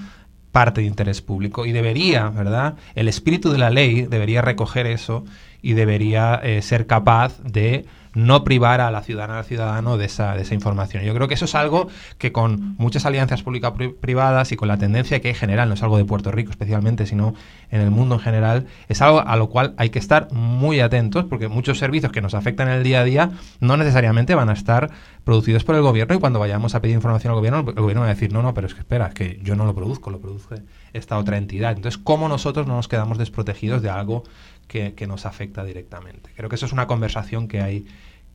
parte 0.51 0.81
de 0.81 0.87
interés 0.87 1.21
público 1.21 1.65
y 1.65 1.71
debería, 1.71 2.29
¿verdad? 2.29 2.75
El 2.95 3.07
espíritu 3.07 3.51
de 3.51 3.59
la 3.59 3.69
ley 3.69 4.01
debería 4.03 4.41
recoger 4.41 4.87
eso 4.87 5.23
y 5.61 5.73
debería 5.73 6.35
eh, 6.43 6.61
ser 6.61 6.87
capaz 6.87 7.39
de 7.43 7.85
no 8.13 8.43
privar 8.43 8.81
a 8.81 8.91
la 8.91 9.01
ciudadana 9.01 9.39
al 9.39 9.45
ciudadano 9.45 9.97
de 9.97 10.05
esa, 10.05 10.35
de 10.35 10.41
esa 10.41 10.53
información. 10.53 11.03
Yo 11.03 11.13
creo 11.13 11.27
que 11.27 11.35
eso 11.35 11.45
es 11.45 11.55
algo 11.55 11.87
que 12.17 12.31
con 12.31 12.75
muchas 12.77 13.05
alianzas 13.05 13.43
público-privadas 13.43 14.51
y 14.51 14.55
con 14.55 14.67
la 14.67 14.77
tendencia 14.77 15.19
que 15.21 15.29
hay 15.29 15.33
general, 15.33 15.69
no 15.69 15.75
es 15.75 15.83
algo 15.83 15.97
de 15.97 16.05
Puerto 16.05 16.31
Rico 16.31 16.51
especialmente, 16.51 17.05
sino 17.05 17.33
en 17.71 17.81
el 17.81 17.91
mundo 17.91 18.15
en 18.15 18.21
general, 18.21 18.67
es 18.87 19.01
algo 19.01 19.21
a 19.25 19.35
lo 19.35 19.49
cual 19.49 19.73
hay 19.77 19.89
que 19.89 19.99
estar 19.99 20.31
muy 20.31 20.79
atentos 20.79 21.25
porque 21.25 21.47
muchos 21.47 21.77
servicios 21.77 22.11
que 22.11 22.21
nos 22.21 22.33
afectan 22.33 22.67
en 22.67 22.75
el 22.75 22.83
día 22.83 23.01
a 23.01 23.03
día 23.03 23.31
no 23.59 23.77
necesariamente 23.77 24.35
van 24.35 24.49
a 24.49 24.53
estar 24.53 24.89
producidos 25.23 25.63
por 25.63 25.75
el 25.75 25.81
gobierno 25.81 26.15
y 26.15 26.19
cuando 26.19 26.39
vayamos 26.39 26.73
a 26.75 26.81
pedir 26.81 26.95
información 26.95 27.31
al 27.31 27.37
gobierno, 27.37 27.59
el 27.59 27.81
gobierno 27.81 28.01
va 28.01 28.07
a 28.07 28.13
decir, 28.13 28.33
no, 28.33 28.41
no, 28.41 28.53
pero 28.53 28.67
es 28.67 28.73
que 28.73 28.79
espera, 28.79 29.07
es 29.07 29.13
que 29.13 29.39
yo 29.43 29.55
no 29.55 29.65
lo 29.65 29.75
produzco, 29.75 30.09
lo 30.09 30.19
produce 30.19 30.63
esta 30.93 31.17
otra 31.17 31.37
entidad. 31.37 31.73
Entonces, 31.73 31.99
¿cómo 32.03 32.27
nosotros 32.27 32.65
no 32.65 32.75
nos 32.75 32.87
quedamos 32.87 33.17
desprotegidos 33.17 33.81
de 33.81 33.89
algo 33.89 34.23
que, 34.69 35.07
nos 35.07 35.25
afecta 35.25 35.65
directamente? 35.65 36.29
Creo 36.35 36.47
que 36.47 36.55
eso 36.55 36.65
es 36.65 36.71
una 36.71 36.87
conversación 36.87 37.47
que 37.49 37.61
hay 37.61 37.85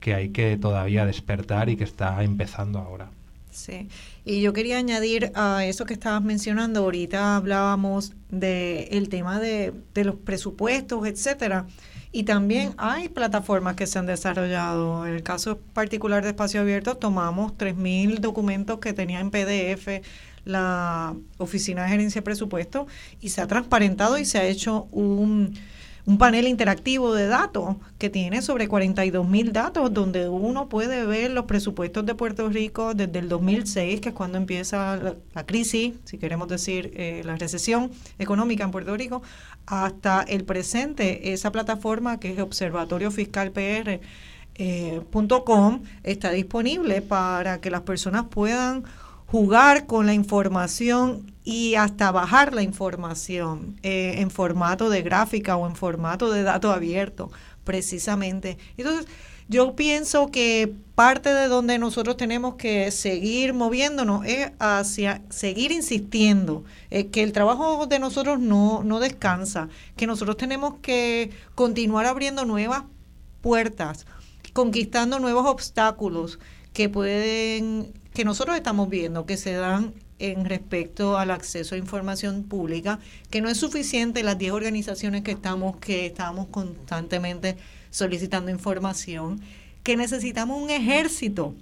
que 0.01 0.13
hay 0.13 0.29
que 0.31 0.59
todavía 0.59 1.07
despertar 1.07 1.71
y 1.71 1.77
que 1.77 1.85
está 1.85 2.23
empezando 2.23 2.79
ahora. 2.79 3.09
Sí, 3.51 3.89
y 4.25 4.43
yo 4.43 4.53
quería 4.53 4.77
añadir 4.77 5.31
a 5.35 5.65
eso 5.65 5.87
que 5.87 5.95
estabas 5.95 6.23
mencionando, 6.23 6.81
ahorita 6.81 7.37
hablábamos 7.37 8.13
del 8.29 8.89
el 8.91 9.09
tema 9.09 9.39
de, 9.41 9.73
de, 9.95 10.05
los 10.05 10.17
presupuestos, 10.17 11.07
etcétera, 11.07 11.67
y 12.11 12.25
también 12.25 12.75
hay 12.77 13.09
plataformas 13.09 13.77
que 13.77 13.87
se 13.87 13.99
han 13.99 14.07
desarrollado. 14.07 15.07
En 15.07 15.15
el 15.15 15.23
caso 15.23 15.59
particular 15.73 16.23
de 16.23 16.31
Espacio 16.31 16.61
Abierto, 16.61 16.97
tomamos 16.97 17.53
3.000 17.53 18.19
documentos 18.19 18.81
que 18.81 18.93
tenía 18.93 19.21
en 19.21 19.31
PDF 19.31 20.03
la 20.45 21.15
Oficina 21.39 21.85
de 21.85 21.89
Gerencia 21.89 22.21
de 22.21 22.25
Presupuesto 22.25 22.87
y 23.21 23.31
se 23.31 23.41
ha 23.41 23.47
transparentado 23.47 24.19
y 24.19 24.25
se 24.25 24.39
ha 24.39 24.45
hecho 24.45 24.89
un 24.91 25.55
un 26.07 26.19
panel 26.19 26.47
interactivo 26.47 27.15
de 27.15 27.27
datos 27.27 27.77
que 27.99 28.11
tiene 28.11 28.43
sobre 28.43 28.69
42 28.69 29.27
mil 29.27 29.53
datos 29.53 29.93
donde 29.93 30.29
uno 30.29 30.69
puede 30.69 31.07
ver 31.07 31.31
los 31.31 31.47
presupuestos 31.47 32.05
de 32.05 32.15
Puerto 32.15 32.49
Rico 32.51 32.95
desde 32.95 33.19
el 33.19 33.29
2006, 33.29 34.01
que 34.01 34.11
es 34.11 34.15
cuando 34.15 34.37
empieza 34.37 35.17
la, 35.35 35.47
crisis, 35.47 35.95
si 36.05 36.19
queremos 36.19 36.49
decir 36.49 36.93
eh, 36.95 37.23
la 37.25 37.37
recesión 37.37 37.91
económica 38.19 38.65
en 38.65 38.71
Puerto 38.71 38.95
Rico, 38.97 39.23
hasta 39.67 40.23
el 40.23 40.45
presente. 40.45 41.33
Esa 41.33 41.51
plataforma 41.53 42.21
que 42.21 42.33
es 42.33 42.39
Observatorio 42.39 43.11
Fiscal 43.11 43.51
PR. 43.51 44.01
Eh, 44.57 45.01
está 46.05 46.31
disponible 46.31 47.03
para 47.03 47.61
que 47.61 47.71
las 47.71 47.81
personas 47.81 48.27
puedan 48.31 48.85
jugar 49.35 49.87
con 49.87 50.07
la 50.07 50.15
información 50.15 51.35
y 51.43 51.75
hasta 51.75 52.13
bajar 52.13 52.55
la 52.55 52.63
información 52.63 53.75
eh, 53.83 54.15
en 54.19 54.31
formato 54.31 54.91
de 54.91 55.03
gráfica 55.03 55.57
o 55.57 55.67
en 55.67 55.75
formato 55.75 56.31
de 56.31 56.45
dato 56.45 56.71
abierto, 56.71 57.33
precisamente. 57.65 58.59
Entonces, 58.77 59.09
yo 59.49 59.75
pienso 59.75 60.31
que 60.31 60.73
parte 60.95 61.35
de 61.35 61.49
donde 61.49 61.81
nosotros 61.81 62.17
tenemos 62.17 62.55
que 62.55 62.93
seguir 62.93 63.55
moviéndonos 63.55 64.25
es 64.25 64.53
hacia 64.61 65.21
seguir 65.31 65.73
insistiendo, 65.73 66.63
eh, 66.93 67.09
que 67.09 67.25
el 67.25 67.33
trabajo 67.33 67.89
de 67.89 67.99
nosotros 67.99 68.39
no, 68.39 68.85
no 68.85 69.01
descansa, 69.01 69.69
que 69.97 70.07
nosotros 70.07 70.37
tenemos 70.37 70.75
que 70.81 71.33
continuar 71.57 72.07
abriendo 72.07 72.45
nuevas 72.45 72.85
puertas, 73.41 74.07
conquistando 74.53 75.19
nuevos 75.19 75.45
obstáculos 75.45 76.39
que 76.75 76.91
pueden 76.91 77.95
que 78.13 78.25
nosotros 78.25 78.57
estamos 78.57 78.91
viendo 78.91 79.27
que 79.27 79.37
se 79.37 79.55
dan 79.55 79.95
en 80.19 80.45
respecto 80.45 81.17
al 81.19 81.31
acceso 81.31 81.75
a 81.75 81.79
información 81.79 82.45
pública, 82.45 83.01
que 83.31 83.41
no 83.41 83.49
es 83.49 83.57
suficiente 83.57 84.23
las 84.23 84.39
10 84.39 84.53
organizaciones 84.53 85.23
que 85.23 85.33
estamos, 85.33 85.77
que 85.79 86.07
estamos 86.07 86.49
constantemente 86.49 87.57
solicitando 87.91 88.51
información, 88.51 89.41
que 89.83 89.97
necesitamos 89.97 90.63
un 90.63 90.71
ejército 90.71 91.55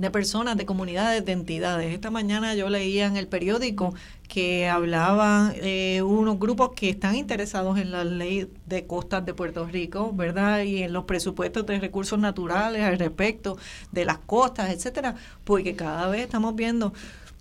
de 0.00 0.10
personas, 0.10 0.56
de 0.56 0.64
comunidades, 0.64 1.24
de 1.24 1.32
entidades. 1.32 1.92
Esta 1.92 2.10
mañana 2.10 2.54
yo 2.54 2.70
leía 2.70 3.06
en 3.06 3.16
el 3.16 3.28
periódico 3.28 3.94
que 4.28 4.68
hablaban 4.68 5.52
eh, 5.56 6.00
unos 6.02 6.38
grupos 6.38 6.70
que 6.74 6.88
están 6.88 7.16
interesados 7.16 7.78
en 7.78 7.90
la 7.90 8.04
ley 8.04 8.50
de 8.66 8.86
costas 8.86 9.26
de 9.26 9.34
Puerto 9.34 9.66
Rico, 9.66 10.12
¿verdad? 10.14 10.62
Y 10.62 10.82
en 10.82 10.92
los 10.94 11.04
presupuestos 11.04 11.66
de 11.66 11.78
recursos 11.80 12.18
naturales 12.18 12.82
al 12.82 12.98
respecto 12.98 13.58
de 13.92 14.06
las 14.06 14.18
costas, 14.18 14.70
etcétera, 14.70 15.16
porque 15.44 15.76
cada 15.76 16.08
vez 16.08 16.22
estamos 16.22 16.54
viendo 16.54 16.94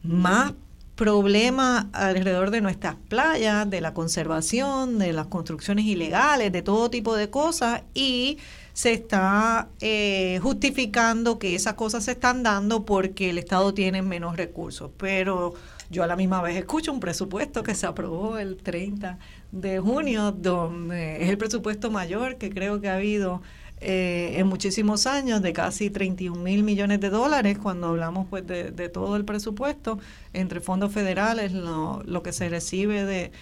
más 0.04 0.54
problemas 0.96 1.86
alrededor 1.94 2.52
de 2.52 2.60
nuestras 2.60 2.96
playas, 3.08 3.70
de 3.70 3.80
la 3.80 3.94
conservación, 3.94 5.00
de 5.00 5.14
las 5.14 5.28
construcciones 5.28 5.86
ilegales, 5.86 6.52
de 6.52 6.62
todo 6.62 6.90
tipo 6.90 7.16
de 7.16 7.30
cosas 7.30 7.84
y 7.94 8.38
se 8.80 8.94
está 8.94 9.68
eh, 9.82 10.40
justificando 10.42 11.38
que 11.38 11.54
esas 11.54 11.74
cosas 11.74 12.06
se 12.06 12.12
están 12.12 12.44
dando 12.44 12.86
porque 12.86 13.30
el 13.30 13.38
Estado 13.38 13.74
tiene 13.74 14.02
menos 14.02 14.38
recursos. 14.38 14.90
Pero 14.96 15.54
yo 15.90 16.02
a 16.02 16.08
la 16.08 16.16
misma 16.16 16.42
vez 16.42 16.56
escucho 16.56 16.94
un 16.94 17.02
presupuesto 17.02 17.62
que 17.62 17.76
se 17.76 17.86
aprobó 17.86 18.38
el 18.38 18.56
30 18.56 19.20
de 19.52 19.80
junio, 19.80 20.32
donde 20.32 21.22
es 21.22 21.28
el 21.28 21.38
presupuesto 21.38 21.92
mayor 21.92 22.38
que 22.38 22.52
creo 22.52 22.80
que 22.80 22.88
ha 22.88 22.96
habido 22.96 23.42
eh, 23.82 24.36
en 24.38 24.48
muchísimos 24.48 25.08
años, 25.08 25.42
de 25.42 25.52
casi 25.52 25.90
31 25.90 26.42
mil 26.42 26.64
millones 26.64 27.02
de 27.02 27.10
dólares, 27.10 27.58
cuando 27.62 27.88
hablamos 27.88 28.28
pues 28.30 28.48
de, 28.48 28.72
todo 28.88 29.18
el 29.18 29.26
presupuesto, 29.26 30.00
entre 30.32 30.62
fondos 30.62 30.94
federales, 30.94 31.52
lo, 31.52 32.02
lo 32.06 32.24
que 32.24 32.32
se 32.32 32.48
recibe 32.48 33.04
de 33.04 33.34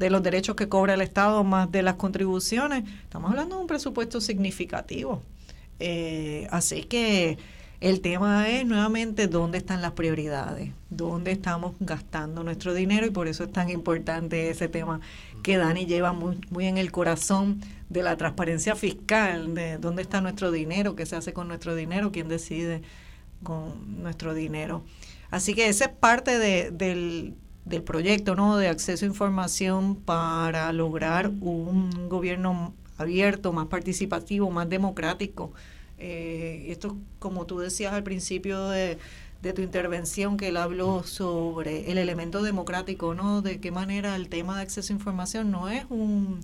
de 0.00 0.08
los 0.08 0.22
derechos 0.22 0.56
que 0.56 0.68
cobra 0.68 0.94
el 0.94 1.02
Estado 1.02 1.44
más 1.44 1.70
de 1.70 1.82
las 1.82 1.96
contribuciones, 1.96 2.84
estamos 3.02 3.30
hablando 3.30 3.56
de 3.56 3.60
un 3.60 3.66
presupuesto 3.66 4.22
significativo. 4.22 5.22
Eh, 5.78 6.48
así 6.50 6.84
que 6.84 7.36
el 7.80 8.00
tema 8.00 8.48
es 8.48 8.64
nuevamente 8.64 9.28
dónde 9.28 9.58
están 9.58 9.82
las 9.82 9.92
prioridades, 9.92 10.72
dónde 10.88 11.32
estamos 11.32 11.74
gastando 11.80 12.42
nuestro 12.42 12.72
dinero 12.72 13.06
y 13.06 13.10
por 13.10 13.28
eso 13.28 13.44
es 13.44 13.52
tan 13.52 13.68
importante 13.68 14.48
ese 14.48 14.68
tema 14.68 15.00
que 15.42 15.58
Dani 15.58 15.84
lleva 15.84 16.14
muy, 16.14 16.66
en 16.66 16.78
el 16.78 16.90
corazón 16.90 17.60
de 17.90 18.02
la 18.02 18.16
transparencia 18.16 18.76
fiscal, 18.76 19.54
de 19.54 19.76
dónde 19.76 20.00
está 20.00 20.22
nuestro 20.22 20.50
dinero, 20.50 20.96
qué 20.96 21.04
se 21.04 21.16
hace 21.16 21.34
con 21.34 21.46
nuestro 21.46 21.74
dinero, 21.74 22.10
quién 22.10 22.28
decide 22.28 22.80
con 23.42 24.02
nuestro 24.02 24.32
dinero. 24.32 24.82
Así 25.30 25.52
que 25.52 25.68
esa 25.68 25.84
es 25.84 25.90
parte 25.90 26.38
de, 26.38 26.70
del, 26.70 27.34
del 27.70 27.82
proyecto 27.82 28.34
¿no? 28.34 28.58
de 28.58 28.68
acceso 28.68 29.06
a 29.06 29.08
información 29.08 29.94
para 29.94 30.70
lograr 30.72 31.28
un 31.28 32.08
gobierno 32.08 32.74
abierto, 32.98 33.52
más 33.52 33.68
participativo, 33.68 34.50
más 34.50 34.68
democrático. 34.68 35.52
Eh, 35.98 36.66
esto, 36.68 36.96
como 37.18 37.46
tú 37.46 37.60
decías 37.60 37.92
al 37.94 38.02
principio 38.02 38.68
de, 38.68 38.98
tu 39.54 39.62
intervención, 39.62 40.36
que 40.36 40.48
él 40.48 40.58
habló 40.58 41.04
sobre 41.04 41.90
el 41.90 41.96
elemento 41.96 42.42
democrático, 42.42 43.14
¿no? 43.14 43.40
De 43.40 43.58
qué 43.58 43.70
manera 43.70 44.16
el 44.16 44.28
tema 44.28 44.56
de 44.56 44.62
acceso 44.62 44.92
a 44.92 44.96
información 44.96 45.50
no 45.50 45.70
es 45.70 45.86
un, 45.88 46.40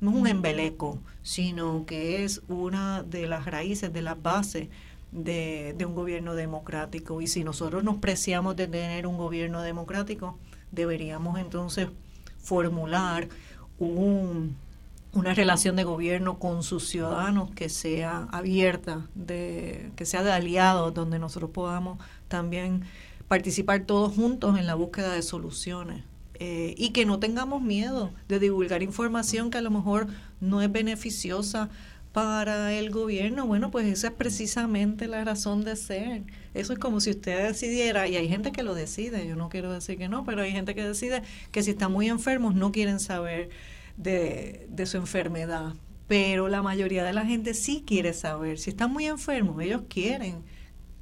no 0.00 0.10
es 0.10 0.16
un 0.16 0.26
embeleco, 0.26 0.98
sino 1.22 1.84
que 1.86 2.24
es 2.24 2.42
una 2.48 3.04
de 3.04 3.28
las 3.28 3.44
raíces, 3.44 3.92
de 3.92 4.02
las 4.02 4.20
bases 4.20 4.68
de, 5.12 5.76
un 5.86 5.94
gobierno 5.94 6.34
democrático. 6.34 7.20
Y 7.20 7.26
si 7.26 7.44
nosotros 7.44 7.84
nos 7.84 7.96
preciamos 7.96 8.56
de 8.56 8.66
tener 8.66 9.06
un 9.06 9.16
gobierno 9.16 9.62
democrático, 9.62 10.38
deberíamos 10.70 11.38
entonces 11.38 11.88
formular 12.38 13.28
un, 13.78 14.56
una 15.12 15.34
relación 15.34 15.76
de 15.76 15.84
gobierno 15.84 16.38
con 16.38 16.62
sus 16.62 16.88
ciudadanos 16.88 17.50
que 17.52 17.68
sea 17.68 18.28
abierta, 18.32 19.06
de, 19.14 19.90
que 19.96 20.06
sea 20.06 20.22
de 20.22 20.32
aliados, 20.32 20.94
donde 20.94 21.18
nosotros 21.18 21.50
podamos 21.50 21.98
también 22.28 22.84
participar 23.28 23.84
todos 23.84 24.14
juntos 24.14 24.58
en 24.58 24.66
la 24.66 24.74
búsqueda 24.74 25.12
de 25.12 25.22
soluciones. 25.22 26.04
Eh, 26.42 26.74
y 26.78 26.90
que 26.90 27.04
no 27.04 27.18
tengamos 27.18 27.60
miedo 27.60 28.10
de 28.26 28.38
divulgar 28.38 28.82
información 28.82 29.50
que 29.50 29.58
a 29.58 29.60
lo 29.60 29.70
mejor 29.70 30.06
no 30.40 30.62
es 30.62 30.72
beneficiosa 30.72 31.68
para 32.12 32.72
el 32.72 32.90
gobierno, 32.90 33.46
bueno, 33.46 33.70
pues 33.70 33.86
esa 33.86 34.08
es 34.08 34.14
precisamente 34.14 35.06
la 35.06 35.24
razón 35.24 35.64
de 35.64 35.76
ser. 35.76 36.22
Eso 36.54 36.72
es 36.72 36.78
como 36.78 37.00
si 37.00 37.10
usted 37.10 37.46
decidiera, 37.46 38.08
y 38.08 38.16
hay 38.16 38.28
gente 38.28 38.50
que 38.50 38.64
lo 38.64 38.74
decide, 38.74 39.26
yo 39.26 39.36
no 39.36 39.48
quiero 39.48 39.72
decir 39.72 39.96
que 39.96 40.08
no, 40.08 40.24
pero 40.24 40.42
hay 40.42 40.50
gente 40.50 40.74
que 40.74 40.84
decide 40.84 41.22
que 41.52 41.62
si 41.62 41.70
están 41.70 41.92
muy 41.92 42.08
enfermos 42.08 42.54
no 42.54 42.72
quieren 42.72 42.98
saber 42.98 43.50
de, 43.96 44.66
de 44.70 44.86
su 44.86 44.96
enfermedad. 44.96 45.74
Pero 46.08 46.48
la 46.48 46.62
mayoría 46.62 47.04
de 47.04 47.12
la 47.12 47.24
gente 47.24 47.54
sí 47.54 47.84
quiere 47.86 48.12
saber. 48.12 48.58
Si 48.58 48.70
están 48.70 48.92
muy 48.92 49.06
enfermos, 49.06 49.62
ellos 49.62 49.82
quieren, 49.88 50.42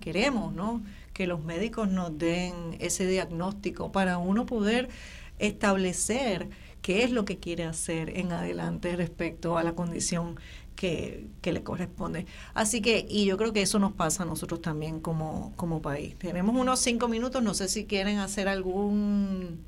queremos, 0.00 0.52
¿no? 0.52 0.82
Que 1.14 1.26
los 1.26 1.42
médicos 1.42 1.88
nos 1.88 2.18
den 2.18 2.76
ese 2.80 3.06
diagnóstico 3.06 3.90
para 3.90 4.18
uno 4.18 4.44
poder 4.44 4.90
establecer 5.38 6.50
qué 6.82 7.04
es 7.04 7.10
lo 7.10 7.24
que 7.24 7.38
quiere 7.38 7.64
hacer 7.64 8.18
en 8.18 8.32
adelante 8.32 8.94
respecto 8.96 9.56
a 9.56 9.64
la 9.64 9.74
condición 9.74 10.36
que, 10.78 11.26
le 11.42 11.62
corresponde. 11.62 12.26
Así 12.54 12.80
que, 12.80 13.04
y 13.08 13.24
yo 13.24 13.36
creo 13.36 13.52
que 13.52 13.62
eso 13.62 13.78
nos 13.78 13.92
pasa 13.92 14.22
a 14.22 14.26
nosotros 14.26 14.62
también 14.62 15.00
como, 15.00 15.52
como 15.56 15.82
país. 15.82 16.16
Tenemos 16.16 16.54
unos 16.56 16.78
cinco 16.78 17.08
minutos, 17.08 17.42
no 17.42 17.52
sé 17.52 17.68
si 17.68 17.84
quieren 17.86 18.18
hacer 18.18 18.48
algún 18.48 19.66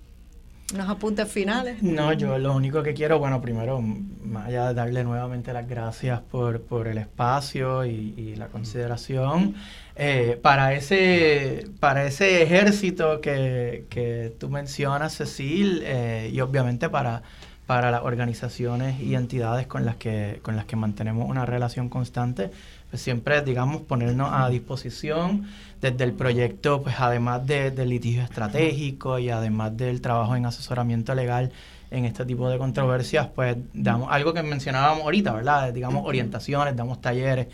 unos 0.72 0.88
apuntes 0.88 1.28
finales. 1.28 1.82
No, 1.82 2.12
yo 2.12 2.38
lo 2.38 2.54
único 2.54 2.84
que 2.84 2.94
quiero, 2.94 3.18
bueno, 3.18 3.40
primero, 3.40 3.80
más 3.80 4.46
allá 4.46 4.68
de 4.68 4.74
darle 4.74 5.02
nuevamente 5.02 5.52
las 5.52 5.68
gracias 5.68 6.20
por, 6.20 6.60
por 6.62 6.86
el 6.86 6.98
espacio 6.98 7.84
y, 7.84 8.36
la 8.36 8.46
consideración, 8.46 9.56
eh, 9.96 10.38
para, 10.40 10.74
ese, 10.74 11.66
para 11.80 12.04
ese 12.04 12.42
ejército 12.42 13.20
que, 13.20 13.86
que 13.90 14.32
tú 14.38 14.48
mencionas, 14.48 15.16
Cecil, 15.16 15.82
eh, 15.82 16.30
y 16.32 16.40
obviamente 16.40 16.88
para 16.88 17.22
para 17.70 17.92
las 17.92 18.02
organizaciones 18.02 19.00
y 19.00 19.14
entidades 19.14 19.68
con 19.68 19.86
las 19.86 19.94
que, 19.94 20.40
con 20.42 20.56
las 20.56 20.64
que 20.64 20.74
mantenemos 20.74 21.30
una 21.30 21.46
relación 21.46 21.88
constante, 21.88 22.50
pues 22.90 23.00
siempre, 23.00 23.42
digamos, 23.42 23.82
ponernos 23.82 24.28
a 24.32 24.50
disposición 24.50 25.46
desde 25.80 26.02
el 26.02 26.12
proyecto, 26.12 26.82
pues 26.82 26.96
además 26.98 27.46
de, 27.46 27.70
del 27.70 27.90
litigio 27.90 28.24
estratégico 28.24 29.20
y 29.20 29.30
además 29.30 29.76
del 29.76 30.00
trabajo 30.00 30.34
en 30.34 30.46
asesoramiento 30.46 31.14
legal 31.14 31.52
en 31.92 32.06
este 32.06 32.24
tipo 32.24 32.50
de 32.50 32.58
controversias, 32.58 33.28
pues 33.28 33.56
damos 33.72 34.08
algo 34.10 34.34
que 34.34 34.42
mencionábamos 34.42 35.04
ahorita, 35.04 35.32
¿verdad? 35.32 35.72
Digamos, 35.72 36.04
orientaciones, 36.04 36.74
damos 36.74 37.00
talleres 37.00 37.46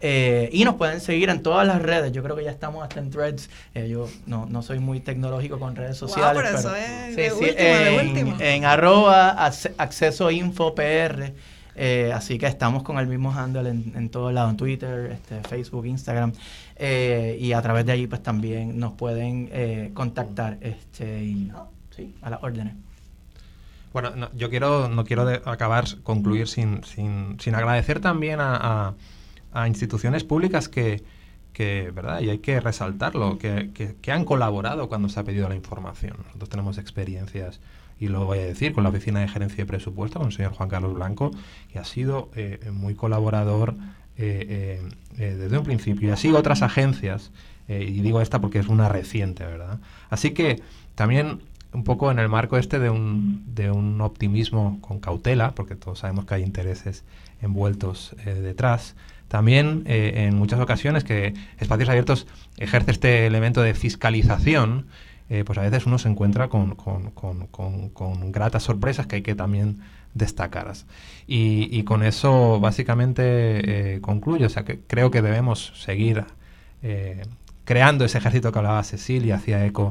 Eh, 0.00 0.50
y 0.52 0.64
nos 0.64 0.74
pueden 0.74 1.00
seguir 1.00 1.30
en 1.30 1.42
todas 1.42 1.66
las 1.66 1.80
redes. 1.80 2.12
Yo 2.12 2.22
creo 2.22 2.36
que 2.36 2.44
ya 2.44 2.50
estamos 2.50 2.82
hasta 2.82 3.00
en 3.00 3.10
threads. 3.10 3.48
Eh, 3.74 3.88
yo 3.88 4.08
no, 4.26 4.46
no, 4.46 4.62
soy 4.62 4.78
muy 4.78 5.00
tecnológico 5.00 5.58
con 5.58 5.74
redes 5.74 5.96
sociales. 5.96 6.42
pero, 6.42 6.58
eso 6.58 6.74
es 6.76 7.16
de 7.16 8.00
en, 8.00 8.40
en, 8.40 8.64
arroba 8.64 9.30
acceso 9.30 10.30
info 10.30 10.74
PR. 10.74 11.32
Eh, 11.78 12.10
así 12.14 12.38
que 12.38 12.46
estamos 12.46 12.82
con 12.82 12.98
el 12.98 13.06
mismo 13.06 13.32
handle 13.32 13.68
en, 13.68 13.92
en 13.96 14.08
todos 14.08 14.32
lados, 14.32 14.50
en 14.50 14.56
Twitter, 14.56 15.12
este, 15.12 15.42
Facebook, 15.48 15.86
Instagram. 15.86 16.32
y 16.78 17.52
a 17.52 17.62
través 17.62 17.84
de 17.86 17.92
allí 17.92 18.06
pues 18.06 18.22
también 18.22 18.78
nos 18.78 18.92
pueden 18.94 19.92
contactar 19.94 20.58
este, 20.60 21.24
y, 21.24 21.52
sí, 21.94 22.14
a 22.22 22.30
las 22.30 22.42
órdenes. 22.42 22.74
Bueno, 23.92 24.30
yo 24.34 24.50
quiero, 24.50 24.88
no 24.88 25.06
quiero 25.06 25.26
acabar, 25.46 25.84
concluir 26.02 26.48
sin, 26.48 26.84
sin, 26.84 27.40
sin 27.40 27.54
agradecer 27.54 28.00
también 28.00 28.40
a 28.40 28.56
a 28.56 28.94
instituciones 29.66 30.24
públicas 30.24 30.68
que, 30.68 31.02
¿verdad? 31.94 32.20
Y 32.20 32.30
hay 32.30 32.38
que 32.38 32.60
resaltarlo, 32.60 33.38
que, 33.38 33.70
que, 34.00 34.12
han 34.12 34.24
colaborado 34.24 34.88
cuando 34.88 35.08
se 35.08 35.20
ha 35.20 35.24
pedido 35.24 35.48
la 35.48 35.54
información. 35.54 36.16
Nosotros 36.26 36.50
tenemos 36.50 36.78
experiencias, 36.78 37.60
y 37.98 38.08
lo 38.08 38.26
voy 38.26 38.38
a 38.38 38.46
decir, 38.46 38.72
con 38.74 38.84
la 38.84 38.90
Oficina 38.90 39.20
de 39.20 39.28
Gerencia 39.28 39.58
de 39.58 39.66
Presupuesto, 39.66 40.18
con 40.18 40.28
el 40.28 40.34
señor 40.34 40.52
Juan 40.52 40.68
Carlos 40.68 40.94
Blanco, 40.94 41.30
que 41.72 41.78
ha 41.78 41.84
sido 41.84 42.30
eh, 42.34 42.70
muy 42.72 42.94
colaborador 42.94 43.74
eh, 44.18 44.82
eh, 45.18 45.34
desde 45.36 45.58
un 45.58 45.64
principio. 45.64 46.08
Y 46.08 46.12
así 46.12 46.30
otras 46.32 46.62
agencias, 46.62 47.30
y 47.68 48.00
digo 48.00 48.20
esta 48.20 48.40
porque 48.40 48.60
es 48.60 48.68
una 48.68 48.88
reciente, 48.88 49.44
¿verdad? 49.44 49.80
Así 50.08 50.30
que 50.30 50.62
también 50.94 51.40
un 51.76 51.84
poco 51.84 52.10
en 52.10 52.18
el 52.18 52.28
marco 52.28 52.56
este 52.56 52.78
de 52.78 52.88
un, 52.88 53.44
de 53.54 53.70
un 53.70 54.00
optimismo 54.00 54.78
con 54.80 54.98
cautela, 54.98 55.54
porque 55.54 55.76
todos 55.76 56.00
sabemos 56.00 56.24
que 56.24 56.34
hay 56.34 56.42
intereses 56.42 57.04
envueltos 57.42 58.16
eh, 58.24 58.32
detrás. 58.34 58.96
También 59.28 59.82
eh, 59.86 60.26
en 60.28 60.36
muchas 60.36 60.60
ocasiones 60.60 61.04
que 61.04 61.34
espacios 61.58 61.88
abiertos 61.88 62.26
ejerce 62.56 62.92
este 62.92 63.26
elemento 63.26 63.62
de 63.62 63.74
fiscalización, 63.74 64.86
eh, 65.28 65.42
pues 65.44 65.58
a 65.58 65.62
veces 65.62 65.86
uno 65.86 65.98
se 65.98 66.08
encuentra 66.08 66.48
con, 66.48 66.76
con, 66.76 67.10
con, 67.10 67.88
con, 67.90 68.32
gratas 68.32 68.62
sorpresas 68.62 69.06
que 69.06 69.16
hay 69.16 69.22
que 69.22 69.34
también 69.34 69.80
destacar. 70.14 70.72
Y, 71.26 71.82
con 71.82 72.02
eso 72.02 72.60
básicamente 72.60 73.98
concluyo, 74.00 74.46
o 74.46 74.50
sea 74.50 74.64
que 74.64 74.80
creo 74.80 75.10
que 75.10 75.20
debemos 75.20 75.72
seguir 75.76 76.24
creando 77.64 78.04
ese 78.04 78.18
ejército 78.18 78.52
que 78.52 78.58
hablaba 78.58 78.82
Cecilia, 78.82 79.36
hacía 79.36 79.66
eco 79.66 79.90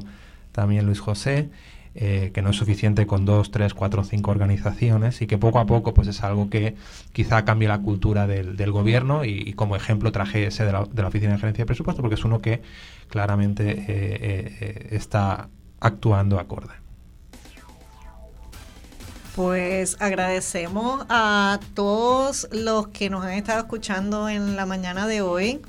también 0.52 0.86
Luis 0.86 1.02
José, 1.02 1.50
eh, 1.98 2.32
que 2.34 2.42
no 2.42 2.50
es 2.50 2.58
suficiente 2.58 3.08
con 3.08 3.24
dos, 3.24 3.52
tres, 3.52 3.74
cuatro, 3.74 4.04
cinco 4.04 4.30
organizaciones 4.30 5.22
y 5.22 5.28
que 5.28 5.38
poco 5.38 5.60
a 5.60 5.66
poco 5.66 5.94
pues 5.94 6.10
es 6.10 6.24
algo 6.24 6.50
que 6.50 6.76
quizá 7.14 7.46
cambie 7.46 7.70
la 7.70 7.80
cultura 7.80 8.28
del, 8.28 8.72
gobierno 8.72 9.24
y, 9.24 9.54
como 9.54 9.78
ejemplo 9.78 10.12
traje 10.12 10.48
ese 10.48 10.66
de 10.66 10.74
la, 10.74 10.84
de 10.84 11.02
la, 11.02 11.08
Oficina 11.08 11.32
de 11.32 11.40
Gerencia 11.40 11.62
de 11.62 11.68
Presupuesto 11.68 12.02
porque 12.02 12.16
es 12.16 12.26
uno 12.26 12.42
que 12.42 12.62
claramente 13.08 13.72
eh, 13.72 13.86
eh, 13.88 14.88
está 14.92 15.48
actuando 15.80 16.38
acorde. 16.38 16.74
Pues 19.34 19.96
agradecemos 20.02 21.06
a 21.08 21.62
todos 21.76 22.50
los 22.52 22.90
que 22.90 23.10
nos 23.10 23.24
han 23.24 23.32
estado 23.32 23.60
escuchando 23.60 24.28
en 24.28 24.58
la 24.58 24.66
mañana 24.66 25.08
de 25.08 25.22
hoy. 25.22 25.62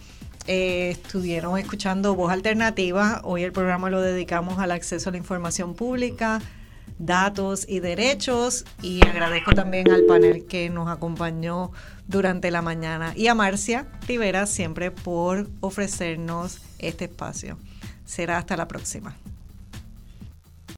Eh, 0.47 0.90
estuvieron 0.90 1.59
escuchando 1.59 2.14
Voz 2.14 2.31
Alternativa. 2.31 3.20
Hoy 3.24 3.43
el 3.43 3.52
programa 3.52 3.90
lo 3.90 4.01
dedicamos 4.01 4.59
al 4.59 4.70
acceso 4.70 5.09
a 5.09 5.12
la 5.12 5.18
información 5.18 5.74
pública, 5.74 6.40
datos 6.98 7.66
y 7.68 7.81
derechos. 7.81 8.64
Y 8.81 9.05
agradezco 9.05 9.52
también 9.52 9.90
al 9.90 10.05
panel 10.05 10.47
que 10.47 10.70
nos 10.70 10.89
acompañó 10.89 11.73
durante 12.06 12.52
la 12.52 12.62
mañana 12.62 13.12
y 13.16 13.27
a 13.27 13.35
Marcia 13.35 13.86
Rivera 14.06 14.47
siempre 14.47 14.93
por 14.93 15.48
ofrecernos 15.60 16.60
este 16.78 17.06
espacio. 17.06 17.59
Será 18.05 18.39
hasta 18.39 18.56
la 18.56 18.68
próxima. 18.68 19.16